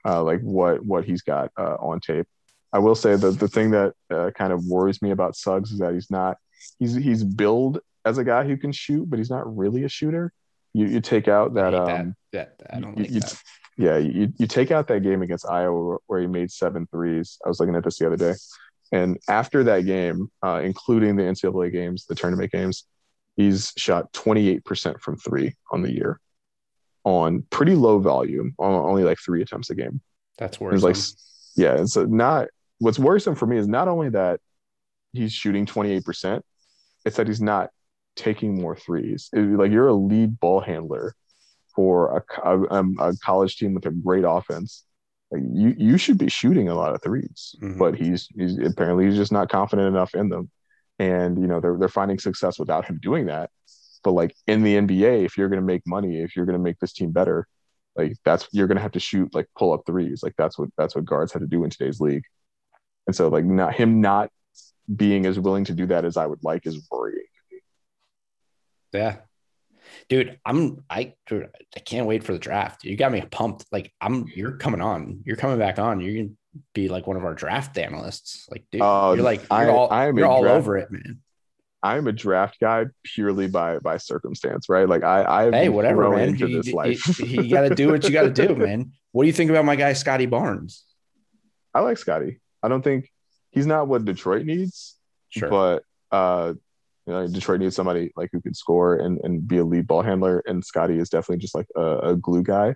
uh, 0.05 0.21
like 0.21 0.41
what 0.41 0.83
what 0.85 1.05
he's 1.05 1.21
got 1.21 1.51
uh, 1.57 1.75
on 1.79 2.01
tape. 2.01 2.27
I 2.73 2.79
will 2.79 2.95
say 2.95 3.15
that 3.15 3.39
the 3.39 3.47
thing 3.47 3.71
that 3.71 3.93
uh, 4.11 4.31
kind 4.31 4.51
of 4.51 4.65
worries 4.65 5.01
me 5.01 5.11
about 5.11 5.35
Suggs 5.35 5.71
is 5.71 5.79
that 5.79 5.93
he's 5.93 6.11
not 6.11 6.37
he's 6.79 6.95
he's 6.95 7.23
billed 7.23 7.79
as 8.03 8.17
a 8.17 8.23
guy 8.23 8.43
who 8.43 8.57
can 8.57 8.71
shoot, 8.71 9.09
but 9.09 9.19
he's 9.19 9.29
not 9.29 9.55
really 9.55 9.83
a 9.83 9.89
shooter. 9.89 10.33
You 10.73 10.87
you 10.87 11.01
take 11.01 11.27
out 11.27 11.53
that 11.55 11.73
um 11.73 12.15
that, 12.31 12.57
that 12.59 12.75
I 12.75 12.79
don't 12.79 12.97
you, 12.97 13.03
like 13.03 13.11
you, 13.11 13.19
that. 13.19 13.41
Yeah, 13.77 13.97
you, 13.97 14.31
you 14.37 14.45
take 14.45 14.69
out 14.69 14.87
that 14.89 15.01
game 15.01 15.23
against 15.23 15.49
Iowa 15.49 15.97
where 16.05 16.19
he 16.19 16.27
made 16.27 16.51
seven 16.51 16.87
threes. 16.91 17.39
I 17.43 17.49
was 17.49 17.59
looking 17.59 17.75
at 17.75 17.83
this 17.83 17.97
the 17.97 18.05
other 18.05 18.17
day. 18.17 18.33
And 18.91 19.17
after 19.27 19.63
that 19.63 19.81
game, 19.81 20.31
uh, 20.43 20.61
including 20.63 21.15
the 21.15 21.23
NCAA 21.23 21.71
games, 21.71 22.05
the 22.05 22.13
tournament 22.13 22.51
games, 22.51 22.85
he's 23.35 23.73
shot 23.75 24.13
28% 24.13 25.01
from 25.01 25.17
three 25.17 25.55
on 25.71 25.81
the 25.81 25.91
year 25.91 26.19
on 27.03 27.43
pretty 27.49 27.73
low 27.73 27.97
volume, 27.97 28.53
only 28.59 29.03
like 29.03 29.17
three 29.19 29.41
attempts 29.41 29.71
a 29.71 29.75
game. 29.75 30.01
That's. 30.37 30.57
It's 30.61 30.83
like, 30.83 30.97
yeah, 31.55 31.81
it's 31.81 31.95
not 31.97 32.49
what's 32.79 32.99
worrisome 32.99 33.35
for 33.35 33.45
me 33.45 33.57
is 33.57 33.67
not 33.67 33.87
only 33.87 34.09
that 34.09 34.39
he's 35.13 35.31
shooting 35.31 35.65
28%, 35.65 36.41
it's 37.05 37.17
that 37.17 37.27
he's 37.27 37.41
not 37.41 37.69
taking 38.15 38.59
more 38.59 38.75
threes. 38.75 39.29
Like 39.33 39.71
you're 39.71 39.87
a 39.87 39.93
lead 39.93 40.39
ball 40.39 40.59
handler 40.59 41.15
for 41.75 42.17
a, 42.17 42.49
a, 42.49 42.71
um, 42.71 42.95
a, 42.99 43.15
college 43.17 43.57
team 43.57 43.73
with 43.73 43.85
a 43.85 43.91
great 43.91 44.23
offense. 44.27 44.83
Like 45.31 45.41
you, 45.51 45.75
you 45.77 45.97
should 45.97 46.17
be 46.17 46.29
shooting 46.29 46.69
a 46.69 46.75
lot 46.75 46.93
of 46.93 47.01
3s 47.01 47.55
mm-hmm. 47.55 47.79
but 47.79 47.95
he's, 47.95 48.27
he's 48.35 48.57
apparently 48.59 49.05
he's 49.05 49.15
just 49.15 49.31
not 49.31 49.49
confident 49.49 49.87
enough 49.87 50.13
in 50.13 50.29
them. 50.29 50.49
And, 50.99 51.39
you 51.39 51.47
know, 51.47 51.59
they're, 51.59 51.77
they're 51.77 51.89
finding 51.89 52.19
success 52.19 52.59
without 52.59 52.85
him 52.85 52.99
doing 53.01 53.25
that. 53.25 53.49
But 54.03 54.11
like 54.11 54.35
in 54.47 54.63
the 54.63 54.75
NBA, 54.75 55.25
if 55.25 55.37
you're 55.37 55.49
going 55.49 55.61
to 55.61 55.65
make 55.65 55.81
money, 55.87 56.21
if 56.21 56.35
you're 56.35 56.45
going 56.45 56.57
to 56.57 56.63
make 56.63 56.77
this 56.79 56.93
team 56.93 57.11
better, 57.11 57.47
like 57.95 58.15
that's, 58.23 58.47
you're 58.51 58.67
going 58.67 58.77
to 58.77 58.81
have 58.81 58.91
to 58.91 58.99
shoot 58.99 59.33
like 59.33 59.47
pull 59.57 59.73
up 59.73 59.81
threes. 59.87 60.21
Like 60.21 60.33
that's 60.37 60.59
what, 60.59 60.69
that's 60.77 60.95
what 60.95 61.05
guards 61.05 61.33
have 61.33 61.41
to 61.41 61.47
do 61.47 61.63
in 61.63 61.69
today's 61.69 61.99
league. 61.99 62.23
And 63.07 63.15
so 63.15 63.29
like 63.29 63.45
not 63.45 63.73
him 63.73 64.01
not 64.01 64.29
being 64.93 65.25
as 65.25 65.39
willing 65.39 65.65
to 65.65 65.73
do 65.73 65.85
that 65.87 66.05
as 66.05 66.17
I 66.17 66.25
would 66.25 66.43
like 66.43 66.67
is 66.67 66.85
worrying. 66.91 67.25
Yeah. 68.93 69.17
Dude, 70.09 70.39
I'm 70.45 70.83
I 70.89 71.15
dude, 71.27 71.49
I 71.75 71.79
can't 71.79 72.07
wait 72.07 72.23
for 72.23 72.33
the 72.33 72.39
draft. 72.39 72.83
You 72.83 72.95
got 72.95 73.11
me 73.11 73.21
pumped. 73.21 73.65
Like 73.71 73.91
I'm 73.99 74.25
you're 74.33 74.53
coming 74.53 74.81
on. 74.81 75.21
You're 75.25 75.35
coming 75.35 75.59
back 75.59 75.79
on. 75.79 75.99
You're 75.99 76.23
gonna 76.23 76.35
be 76.73 76.89
like 76.89 77.07
one 77.07 77.17
of 77.17 77.25
our 77.25 77.33
draft 77.33 77.77
analysts. 77.77 78.47
Like, 78.49 78.65
dude, 78.71 78.81
uh, 78.81 79.13
you're 79.15 79.23
like 79.23 79.41
you're 79.41 79.47
I, 79.51 79.69
all, 79.69 79.91
I 79.91 80.07
am 80.07 80.17
you're 80.17 80.27
all 80.27 80.41
draft, 80.41 80.57
over 80.57 80.77
it, 80.77 80.91
man. 80.91 81.19
I'm 81.81 82.07
a 82.07 82.13
draft 82.13 82.59
guy 82.59 82.85
purely 83.03 83.47
by 83.47 83.79
by 83.79 83.97
circumstance, 83.97 84.69
right? 84.69 84.87
Like 84.87 85.03
I 85.03 85.47
I 85.47 85.51
hey 85.51 85.69
whatever 85.69 86.09
man. 86.09 86.29
Into 86.29 86.47
this 86.47 86.73
life. 86.73 87.19
you, 87.19 87.43
you 87.43 87.51
got 87.51 87.67
to 87.67 87.75
do 87.75 87.91
what 87.91 88.03
you 88.03 88.11
got 88.11 88.23
to 88.23 88.47
do, 88.47 88.55
man. 88.55 88.93
What 89.11 89.23
do 89.23 89.27
you 89.27 89.33
think 89.33 89.51
about 89.51 89.65
my 89.65 89.75
guy 89.75 89.93
Scottie 89.93 90.25
Barnes? 90.25 90.85
I 91.73 91.81
like 91.81 91.97
Scottie. 91.97 92.39
I 92.61 92.69
don't 92.69 92.81
think 92.81 93.11
he's 93.51 93.65
not 93.65 93.87
what 93.87 94.05
Detroit 94.05 94.45
needs, 94.45 94.95
sure. 95.29 95.49
but 95.49 95.83
uh, 96.11 96.53
you 97.05 97.13
know, 97.13 97.27
Detroit 97.27 97.59
needs 97.59 97.75
somebody 97.75 98.11
like 98.15 98.29
who 98.31 98.41
can 98.41 98.53
score 98.53 98.95
and, 98.95 99.19
and 99.23 99.47
be 99.47 99.57
a 99.57 99.65
lead 99.65 99.87
ball 99.87 100.01
handler, 100.01 100.43
and 100.45 100.63
Scottie 100.63 100.99
is 100.99 101.09
definitely 101.09 101.41
just 101.41 101.55
like 101.55 101.67
a, 101.75 101.97
a 101.99 102.15
glue 102.15 102.43
guy. 102.43 102.75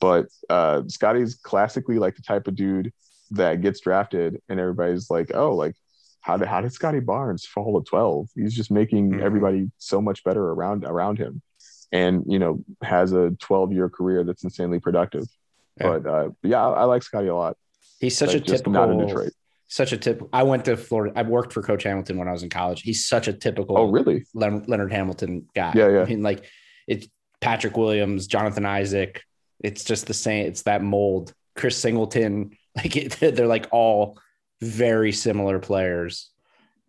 But 0.00 0.26
uh, 0.48 0.82
Scottie's 0.88 1.34
classically 1.34 1.98
like 1.98 2.16
the 2.16 2.22
type 2.22 2.46
of 2.48 2.54
dude 2.54 2.92
that 3.32 3.60
gets 3.60 3.80
drafted, 3.80 4.40
and 4.48 4.58
everybody's 4.58 5.10
like, 5.10 5.30
"Oh, 5.34 5.54
like 5.54 5.74
how 6.20 6.36
did 6.36 6.48
how 6.48 6.60
did 6.60 6.72
Scottie 6.72 7.00
Barnes 7.00 7.44
fall 7.44 7.80
to 7.80 7.88
twelve? 7.88 8.28
He's 8.34 8.54
just 8.54 8.70
making 8.70 9.10
mm-hmm. 9.10 9.22
everybody 9.22 9.70
so 9.78 10.00
much 10.00 10.24
better 10.24 10.42
around 10.42 10.84
around 10.84 11.18
him, 11.18 11.42
and 11.92 12.24
you 12.26 12.38
know 12.38 12.64
has 12.82 13.12
a 13.12 13.30
twelve 13.40 13.72
year 13.72 13.90
career 13.90 14.24
that's 14.24 14.44
insanely 14.44 14.80
productive." 14.80 15.24
Yeah. 15.80 15.98
But 15.98 16.06
uh, 16.06 16.28
yeah, 16.42 16.66
I, 16.66 16.80
I 16.80 16.84
like 16.84 17.02
Scottie 17.02 17.28
a 17.28 17.34
lot. 17.34 17.56
He's 18.00 18.16
such 18.16 18.34
a 18.34 18.40
typical 18.40 18.72
not 18.72 18.90
in 18.90 19.06
Detroit. 19.06 19.32
Such 19.68 19.92
a 19.92 19.96
tip. 19.96 20.22
I 20.32 20.44
went 20.44 20.64
to 20.66 20.76
Florida. 20.76 21.18
I 21.18 21.22
worked 21.22 21.52
for 21.52 21.62
Coach 21.62 21.82
Hamilton 21.82 22.18
when 22.18 22.28
I 22.28 22.32
was 22.32 22.42
in 22.42 22.50
college. 22.50 22.82
He's 22.82 23.06
such 23.06 23.26
a 23.26 23.32
typical. 23.32 23.76
Oh, 23.76 23.90
really? 23.90 24.24
Leonard 24.34 24.92
Hamilton 24.92 25.46
guy. 25.54 25.72
Yeah, 25.74 25.88
yeah. 25.88 26.02
I 26.02 26.04
mean, 26.04 26.22
like 26.22 26.44
it's 26.86 27.08
Patrick 27.40 27.76
Williams, 27.76 28.26
Jonathan 28.26 28.64
Isaac. 28.64 29.22
It's 29.60 29.82
just 29.82 30.06
the 30.06 30.14
same. 30.14 30.46
It's 30.46 30.62
that 30.62 30.82
mold. 30.82 31.32
Chris 31.54 31.78
Singleton. 31.78 32.56
Like 32.76 32.94
it, 32.94 33.12
they're 33.12 33.46
like 33.46 33.68
all 33.72 34.18
very 34.60 35.10
similar 35.10 35.58
players. 35.58 36.30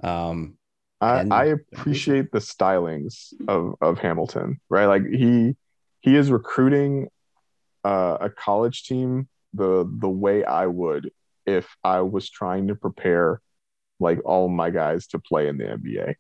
Um, 0.04 0.58
I, 1.00 1.26
I 1.32 1.46
appreciate 1.46 2.30
the 2.34 2.40
stylings 2.40 3.34
of 3.48 3.76
of 3.80 3.98
Hamilton. 3.98 4.60
Right, 4.70 4.88
like 4.88 5.06
he 5.06 5.56
he 6.02 6.18
is 6.18 6.30
recruiting 6.30 7.08
uh, 7.86 8.18
a 8.20 8.30
college 8.30 8.84
team 8.84 9.30
the 9.54 9.90
the 9.90 10.10
way 10.10 10.44
I 10.44 10.66
would 10.66 11.10
if 11.48 11.68
I 11.84 12.02
was 12.02 12.30
trying 12.30 12.68
to 12.68 12.76
prepare 12.76 13.42
like 14.00 14.20
all 14.26 14.48
my 14.48 14.70
guys 14.70 15.08
to 15.08 15.20
play 15.20 15.48
in 15.48 15.58
the 15.58 15.64
NBA. 15.64 16.16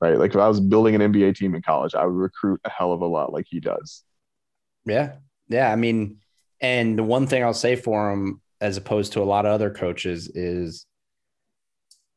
Right? 0.00 0.18
Like 0.18 0.32
if 0.32 0.36
I 0.36 0.48
was 0.48 0.58
building 0.58 0.96
an 0.96 1.12
NBA 1.12 1.36
team 1.36 1.54
in 1.54 1.62
college, 1.62 1.94
I 1.94 2.04
would 2.04 2.16
recruit 2.16 2.60
a 2.64 2.70
hell 2.70 2.92
of 2.92 3.02
a 3.02 3.06
lot 3.06 3.32
like 3.32 3.46
he 3.48 3.60
does. 3.60 4.02
Yeah. 4.84 5.12
Yeah, 5.48 5.70
I 5.70 5.76
mean, 5.76 6.18
and 6.60 6.98
the 6.98 7.04
one 7.04 7.26
thing 7.26 7.44
I'll 7.44 7.54
say 7.54 7.76
for 7.76 8.10
him 8.10 8.40
as 8.60 8.76
opposed 8.76 9.12
to 9.12 9.22
a 9.22 9.24
lot 9.24 9.44
of 9.44 9.52
other 9.52 9.70
coaches 9.70 10.28
is 10.28 10.86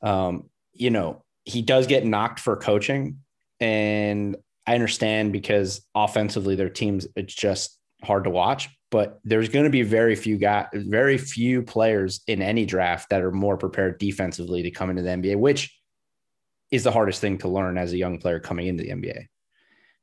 um, 0.01 0.49
you 0.73 0.89
know, 0.89 1.23
he 1.43 1.61
does 1.61 1.87
get 1.87 2.05
knocked 2.05 2.39
for 2.39 2.55
coaching 2.55 3.19
and 3.59 4.35
I 4.67 4.73
understand 4.73 5.31
because 5.31 5.85
offensively 5.93 6.55
their 6.55 6.69
teams 6.69 7.07
it's 7.15 7.33
just 7.33 7.77
hard 8.03 8.23
to 8.25 8.29
watch, 8.29 8.69
but 8.95 9.19
there's 9.25 9.49
going 9.49 9.65
to 9.65 9.69
be 9.69 9.81
very 9.81 10.15
few 10.15 10.37
guys, 10.37 10.67
very 10.73 11.17
few 11.17 11.61
players 11.61 12.21
in 12.27 12.41
any 12.41 12.65
draft 12.65 13.09
that 13.09 13.21
are 13.21 13.29
more 13.29 13.57
prepared 13.57 13.99
defensively 13.99 14.63
to 14.63 14.71
come 14.71 14.89
into 14.89 15.01
the 15.01 15.09
NBA, 15.09 15.35
which 15.35 15.77
is 16.71 16.85
the 16.85 16.93
hardest 16.93 17.19
thing 17.19 17.37
to 17.39 17.49
learn 17.49 17.77
as 17.77 17.91
a 17.91 17.97
young 17.97 18.19
player 18.19 18.39
coming 18.39 18.67
into 18.67 18.85
the 18.85 18.91
NBA. 18.91 19.25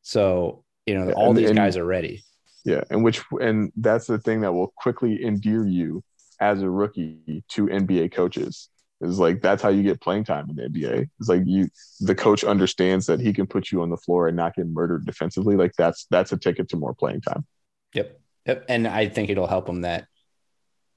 So, 0.03 0.65
you 0.85 0.95
know, 0.95 1.11
all 1.13 1.31
and- 1.31 1.39
these 1.39 1.49
and- 1.49 1.57
guys 1.57 1.79
are 1.79 1.87
ready. 1.87 2.23
Yeah, 2.67 2.83
and 2.91 3.03
which 3.03 3.23
and 3.41 3.73
that's 3.77 4.07
the 4.07 4.19
thing 4.19 4.43
that 4.43 4.53
will 4.53 4.75
quickly 4.77 5.25
endear 5.25 5.67
you 5.67 6.05
as 6.39 6.61
a 6.61 6.69
rookie 6.69 7.43
to 7.53 7.71
NBA 7.71 8.13
coaches. 8.13 8.69
Is 9.01 9.19
like 9.19 9.41
that's 9.41 9.63
how 9.63 9.71
you 9.71 9.83
get 9.83 10.03
playing 10.03 10.25
time 10.25 10.51
in 10.51 10.57
the 10.57 10.65
NBA. 10.65 11.09
It's 11.19 11.31
like 11.31 11.45
you 11.47 11.69
the 12.01 12.15
coach 12.15 12.45
understands 12.45 13.07
that 13.07 13.21
he 13.21 13.33
can 13.33 13.47
put 13.47 13.73
you 13.73 13.81
on 13.81 13.89
the 13.89 13.97
floor 13.97 14.29
and 14.29 14.37
not 14.37 14.55
get 14.55 14.67
murdered 14.67 15.07
defensively. 15.07 15.57
Like 15.57 15.73
that's 15.79 16.05
that's 16.11 16.31
a 16.33 16.37
ticket 16.37 16.69
to 16.69 16.77
more 16.77 16.93
playing 16.95 17.23
time. 17.23 17.47
Yep. 17.95 18.22
And 18.47 18.89
I 18.89 19.09
think 19.09 19.31
it'll 19.31 19.47
help 19.47 19.67
them 19.67 19.83
that 19.83 20.07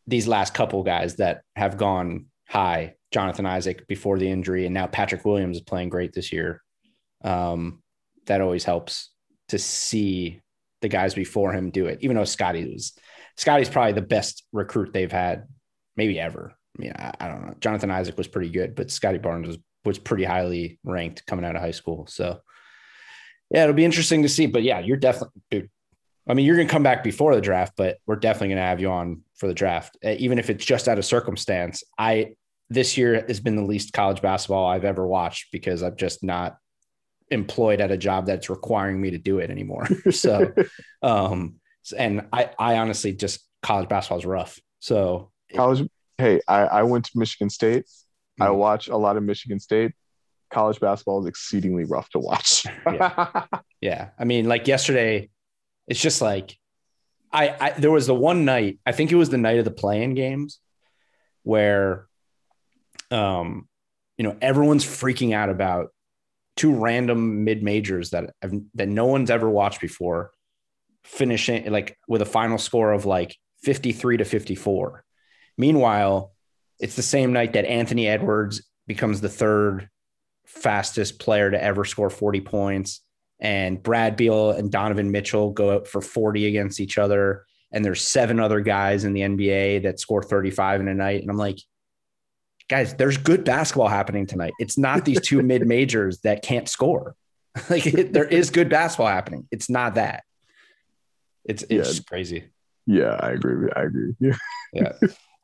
these 0.08 0.28
last 0.28 0.54
couple 0.54 0.84
guys 0.84 1.16
that 1.16 1.42
have 1.56 1.78
gone 1.78 2.28
high, 2.48 2.96
Jonathan 3.12 3.46
Isaac 3.46 3.88
before 3.88 4.18
the 4.18 4.30
injury, 4.30 4.66
and 4.66 4.74
now 4.74 4.88
Patrick 4.88 5.26
Williams 5.26 5.58
is 5.58 5.64
playing 5.64 5.90
great 5.90 6.14
this 6.14 6.32
year. 6.32 6.62
Um, 7.24 7.82
that 8.26 8.42
always 8.42 8.64
helps 8.64 9.12
to 9.50 9.60
see 9.60 10.42
the 10.82 10.88
guys 10.88 11.14
before 11.14 11.54
him 11.54 11.70
do 11.70 11.86
it, 11.88 12.00
even 12.02 12.16
though 12.16 12.26
Scottie 12.26 12.72
was 12.72 12.94
Scottie's 13.38 13.70
probably 13.70 13.94
the 13.94 14.02
best 14.02 14.44
recruit 14.52 14.94
they've 14.94 15.12
had, 15.12 15.48
maybe 15.96 16.20
ever. 16.20 16.54
I 16.78 16.82
mean, 16.82 16.94
I, 16.96 17.14
I 17.20 17.28
don't 17.28 17.46
know. 17.46 17.54
Jonathan 17.60 17.92
Isaac 17.92 18.18
was 18.18 18.28
pretty 18.28 18.50
good, 18.50 18.76
but 18.76 18.92
Scottie 18.92 19.18
Barnes 19.18 19.48
was, 19.48 19.58
was 19.84 20.00
pretty 20.00 20.24
highly 20.24 20.80
ranked 20.84 21.26
coming 21.26 21.46
out 21.46 21.56
of 21.56 21.62
high 21.62 21.72
school. 21.72 22.08
So 22.08 22.40
yeah, 23.52 23.64
it'll 23.64 23.76
be 23.76 23.86
interesting 23.86 24.24
to 24.24 24.30
see. 24.30 24.46
But 24.46 24.64
yeah, 24.64 24.80
you're 24.80 24.98
definitely 24.98 25.42
dude, 25.52 25.70
I 26.28 26.34
mean, 26.34 26.46
you're 26.46 26.56
going 26.56 26.68
to 26.68 26.72
come 26.72 26.84
back 26.84 27.04
before 27.04 27.36
the 27.36 27.42
draft, 27.42 27.74
but 27.78 27.98
we're 28.08 28.16
definitely 28.16 28.50
going 28.50 28.58
to 28.58 28.64
have 28.64 28.80
you 28.82 28.90
on 28.90 29.22
for 29.36 29.48
the 29.48 29.54
draft, 29.54 29.98
Uh, 30.04 30.16
even 30.18 30.40
if 30.40 30.50
it's 30.50 30.66
just 30.66 30.88
out 30.88 30.98
of 30.98 31.06
circumstance. 31.06 31.84
I 31.98 32.36
this 32.70 32.98
year 32.98 33.24
has 33.28 33.40
been 33.40 33.56
the 33.56 33.64
least 33.64 33.94
college 33.94 34.22
basketball 34.24 34.66
I've 34.66 34.86
ever 34.86 35.06
watched 35.06 35.52
because 35.52 35.84
I'm 35.84 35.96
just 35.98 36.24
not 36.24 36.58
employed 37.30 37.80
at 37.80 37.92
a 37.92 37.98
job 37.98 38.26
that's 38.26 38.50
requiring 38.50 39.00
me 39.00 39.12
to 39.12 39.20
do 39.20 39.38
it 39.40 39.52
anymore. 39.52 39.88
so, 40.12 40.52
um, 41.04 41.56
and 41.96 42.28
I, 42.34 42.50
I 42.58 42.78
honestly 42.78 43.14
just 43.14 43.48
college 43.62 43.88
basketball 43.88 44.18
is 44.20 44.26
rough. 44.26 44.60
So, 44.80 45.32
College. 45.56 45.88
Hey, 46.18 46.40
I, 46.48 46.62
I 46.62 46.84
went 46.84 47.06
to 47.06 47.12
Michigan 47.20 47.50
State. 47.52 47.86
I 48.40 48.48
Mhm. 48.48 48.56
watch 48.56 48.88
a 48.88 48.98
lot 48.98 49.16
of 49.18 49.24
Michigan 49.24 49.60
State. 49.60 49.92
College 50.50 50.80
basketball 50.80 51.20
is 51.22 51.28
exceedingly 51.28 51.84
rough 51.84 52.10
to 52.12 52.20
watch. 52.20 52.66
yeah, 53.82 54.10
I 54.18 54.24
mean, 54.26 54.48
like 54.48 54.68
yesterday, 54.68 55.30
it's 55.88 56.00
just 56.00 56.22
like 56.22 56.58
I, 57.32 57.56
I 57.60 57.70
there 57.72 57.92
was 57.92 58.08
the 58.08 58.16
one 58.16 58.46
night 58.46 58.80
I 58.86 58.92
think 58.92 59.12
it 59.12 59.16
was 59.16 59.30
the 59.30 59.38
night 59.38 59.60
of 59.60 59.66
the 59.66 59.72
play-in 59.72 60.14
games 60.14 60.60
where 61.44 62.08
um 63.12 63.68
you 64.18 64.24
know 64.24 64.38
everyone's 64.42 64.86
freaking 64.86 65.34
out 65.34 65.50
about 65.50 65.90
two 66.56 66.76
random 66.76 67.44
mid 67.44 67.62
majors 67.62 68.12
that 68.12 68.34
have, 68.42 68.54
that 68.76 68.88
no 68.88 69.06
one's 69.06 69.30
ever 69.30 69.50
watched 69.50 69.82
before 69.82 70.32
finishing 71.04 71.72
like 71.72 71.98
with 72.08 72.22
a 72.22 72.26
final 72.26 72.58
score 72.58 72.94
of 72.94 73.06
like 73.06 73.36
53 73.64 74.18
to 74.18 74.26
54 74.26 75.04
meanwhile 75.58 76.32
it's 76.80 76.96
the 76.96 77.02
same 77.02 77.32
night 77.32 77.54
that 77.54 77.66
Anthony 77.66 78.08
Edwards 78.08 78.64
becomes 78.88 79.22
the 79.22 79.30
third 79.30 79.90
fastest 80.46 81.20
player 81.20 81.50
to 81.52 81.62
ever 81.62 81.86
score 81.86 82.10
40 82.10 82.42
points 82.42 83.02
and 83.40 83.82
Brad 83.82 84.16
Beal 84.16 84.52
and 84.52 84.72
Donovan 84.72 85.12
Mitchell 85.12 85.52
go 85.52 85.72
out 85.76 85.88
for 85.88 86.02
40 86.02 86.48
against 86.48 86.80
each 86.80 86.98
other. 86.98 87.46
And 87.72 87.84
there's 87.84 88.02
seven 88.02 88.40
other 88.40 88.62
guys 88.62 89.04
in 89.04 89.14
the 89.14 89.22
NBA 89.22 89.84
that 89.84 90.00
score 90.00 90.24
35 90.24 90.82
in 90.82 90.88
a 90.88 90.94
night. 90.94 91.22
And 91.22 91.30
I'm 91.30 91.38
like, 91.38 91.58
guys, 92.70 92.94
there's 92.94 93.18
good 93.18 93.44
basketball 93.44 93.88
happening 93.90 94.26
tonight. 94.26 94.54
It's 94.60 94.78
not 94.78 95.04
these 95.06 95.20
two 95.22 95.42
mid 95.44 95.68
majors 95.68 96.20
that 96.22 96.42
can't 96.42 96.70
score. 96.70 97.16
like 97.70 97.86
it, 97.86 98.14
there 98.14 98.26
is 98.26 98.50
good 98.50 98.70
basketball 98.70 99.08
happening. 99.08 99.48
It's 99.52 99.70
not 99.70 99.96
that. 99.96 100.24
It's 101.44 101.64
it's 101.70 101.98
Yeah. 101.98 102.04
crazy. 102.08 102.44
yeah, 102.88 103.18
I 103.20 103.32
agree. 103.32 103.56
with- 103.66 103.78
I 103.78 103.84
agree. 103.84 104.08
with 104.08 104.16
you. 104.20 104.34
Yeah. 104.74 104.94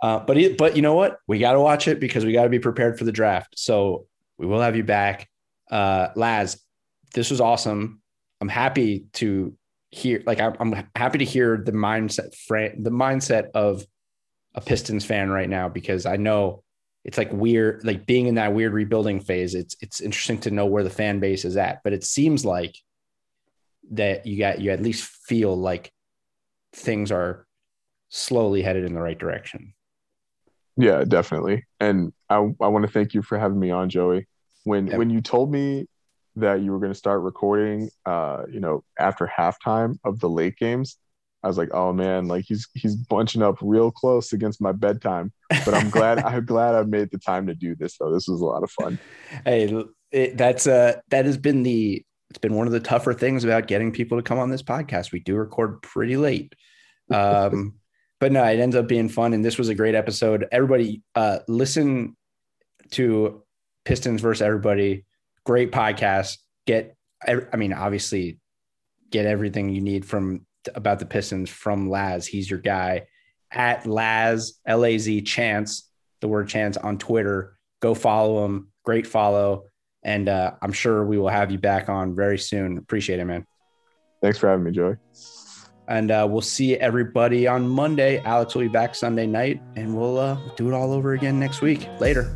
Uh, 0.01 0.19
but 0.19 0.35
it, 0.37 0.57
but 0.57 0.75
you 0.75 0.81
know 0.81 0.95
what? 0.95 1.19
We 1.27 1.37
got 1.39 1.53
to 1.53 1.59
watch 1.59 1.87
it 1.87 1.99
because 1.99 2.25
we 2.25 2.33
got 2.33 2.43
to 2.43 2.49
be 2.49 2.57
prepared 2.59 2.97
for 2.97 3.03
the 3.05 3.11
draft. 3.11 3.53
So 3.55 4.07
we 4.39 4.47
will 4.47 4.59
have 4.61 4.75
you 4.75 4.83
back, 4.83 5.29
uh, 5.69 6.07
Laz. 6.15 6.59
This 7.13 7.29
was 7.29 7.41
awesome. 7.41 8.01
I'm 8.39 8.49
happy 8.49 9.05
to 9.13 9.55
hear. 9.89 10.23
Like 10.25 10.39
I'm, 10.39 10.87
happy 10.95 11.19
to 11.19 11.25
hear 11.25 11.57
the 11.57 11.71
mindset, 11.71 12.33
the 12.49 12.89
mindset 12.89 13.51
of 13.53 13.85
a 14.55 14.61
Pistons 14.61 15.05
fan 15.05 15.29
right 15.29 15.49
now 15.49 15.69
because 15.69 16.05
I 16.05 16.17
know 16.17 16.63
it's 17.03 17.17
like 17.17 17.31
weird, 17.31 17.83
like 17.83 18.05
being 18.05 18.27
in 18.27 18.35
that 18.35 18.53
weird 18.53 18.73
rebuilding 18.73 19.19
phase. 19.19 19.55
It's 19.55 19.75
it's 19.81 20.01
interesting 20.01 20.39
to 20.41 20.51
know 20.51 20.65
where 20.65 20.83
the 20.83 20.89
fan 20.89 21.19
base 21.19 21.45
is 21.45 21.57
at, 21.57 21.81
but 21.83 21.93
it 21.93 22.03
seems 22.03 22.45
like 22.45 22.75
that 23.91 24.25
you 24.25 24.37
got 24.37 24.61
you 24.61 24.71
at 24.71 24.81
least 24.81 25.03
feel 25.03 25.55
like 25.55 25.91
things 26.73 27.11
are 27.11 27.45
slowly 28.09 28.61
headed 28.61 28.85
in 28.85 28.93
the 28.93 29.01
right 29.01 29.17
direction. 29.17 29.73
Yeah, 30.77 31.03
definitely. 31.03 31.65
And 31.79 32.13
I 32.29 32.35
I 32.35 32.67
want 32.67 32.85
to 32.85 32.91
thank 32.91 33.13
you 33.13 33.21
for 33.21 33.37
having 33.37 33.59
me 33.59 33.71
on, 33.71 33.89
Joey. 33.89 34.27
When 34.63 34.87
Yep. 34.87 34.97
when 34.97 35.09
you 35.09 35.21
told 35.21 35.51
me 35.51 35.87
that 36.35 36.61
you 36.61 36.71
were 36.71 36.79
going 36.79 36.91
to 36.91 36.97
start 36.97 37.21
recording 37.21 37.89
uh, 38.05 38.43
you 38.49 38.59
know, 38.59 38.83
after 38.97 39.27
halftime 39.27 39.97
of 40.03 40.19
the 40.19 40.29
late 40.29 40.57
games, 40.57 40.97
I 41.43 41.47
was 41.47 41.57
like, 41.57 41.69
"Oh 41.73 41.91
man, 41.91 42.27
like 42.27 42.45
he's 42.47 42.67
he's 42.73 42.95
bunching 42.95 43.41
up 43.41 43.57
real 43.61 43.91
close 43.91 44.33
against 44.33 44.61
my 44.61 44.71
bedtime." 44.71 45.31
But 45.65 45.73
I'm 45.73 45.89
glad 45.89 46.19
I'm 46.23 46.45
glad 46.45 46.75
I 46.75 46.83
made 46.83 47.09
the 47.11 47.17
time 47.17 47.47
to 47.47 47.55
do 47.55 47.75
this 47.75 47.97
though. 47.97 48.13
This 48.13 48.27
was 48.27 48.41
a 48.41 48.45
lot 48.45 48.63
of 48.63 48.71
fun. 48.71 48.99
Hey, 49.45 49.83
it, 50.11 50.37
that's 50.37 50.67
uh 50.67 50.99
that 51.09 51.25
has 51.25 51.37
been 51.37 51.63
the 51.63 52.05
it's 52.29 52.39
been 52.39 52.53
one 52.53 52.67
of 52.67 52.73
the 52.73 52.79
tougher 52.79 53.13
things 53.13 53.43
about 53.43 53.67
getting 53.67 53.91
people 53.91 54.17
to 54.17 54.23
come 54.23 54.39
on 54.39 54.49
this 54.49 54.63
podcast. 54.63 55.11
We 55.11 55.19
do 55.19 55.35
record 55.35 55.81
pretty 55.81 56.17
late. 56.17 56.53
Um 57.09 57.75
but 58.19 58.31
no, 58.31 58.43
it 58.43 58.59
ends 58.59 58.75
up 58.75 58.87
being 58.87 59.09
fun 59.09 59.33
and 59.33 59.43
this 59.43 59.57
was 59.57 59.69
a 59.69 59.75
great 59.75 59.95
episode. 59.95 60.47
Everybody 60.51 61.01
uh 61.15 61.39
listen 61.47 62.15
to 62.91 63.43
Pistons 63.83 64.21
versus 64.21 64.43
everybody. 64.43 65.05
Great 65.45 65.71
podcast. 65.71 66.37
Get 66.67 66.95
I 67.27 67.55
mean 67.55 67.73
obviously 67.73 68.39
get 69.09 69.25
everything 69.25 69.69
you 69.69 69.81
need 69.81 70.05
from 70.05 70.45
about 70.75 70.99
the 70.99 71.05
Pistons 71.05 71.49
from 71.49 71.89
Laz. 71.89 72.27
He's 72.27 72.49
your 72.49 72.59
guy 72.59 73.07
at 73.51 73.85
Laz 73.85 74.59
L 74.65 74.85
A 74.85 74.97
Z 74.97 75.21
Chance, 75.21 75.89
the 76.21 76.27
word 76.27 76.47
Chance 76.47 76.77
on 76.77 76.97
Twitter. 76.97 77.57
Go 77.81 77.93
follow 77.93 78.45
him. 78.45 78.71
Great 78.85 79.07
follow. 79.07 79.65
And 80.03 80.29
uh, 80.29 80.53
I'm 80.61 80.71
sure 80.71 81.05
we 81.05 81.17
will 81.17 81.29
have 81.29 81.51
you 81.51 81.59
back 81.59 81.89
on 81.89 82.15
very 82.15 82.37
soon. 82.37 82.77
Appreciate 82.77 83.19
it, 83.19 83.25
man. 83.25 83.45
Thanks 84.21 84.37
for 84.37 84.47
having 84.49 84.63
me, 84.63 84.71
Joey. 84.71 84.95
And 85.87 86.09
uh, 86.09 86.27
we'll 86.29 86.41
see 86.41 86.77
everybody 86.77 87.47
on 87.47 87.67
Monday. 87.67 88.19
Alex 88.19 88.55
will 88.55 88.61
be 88.61 88.67
back 88.67 88.95
Sunday 88.95 89.27
night, 89.27 89.61
and 89.75 89.95
we'll 89.95 90.17
uh, 90.17 90.39
do 90.55 90.69
it 90.69 90.73
all 90.73 90.93
over 90.93 91.13
again 91.13 91.39
next 91.39 91.61
week. 91.61 91.87
Later. 91.99 92.33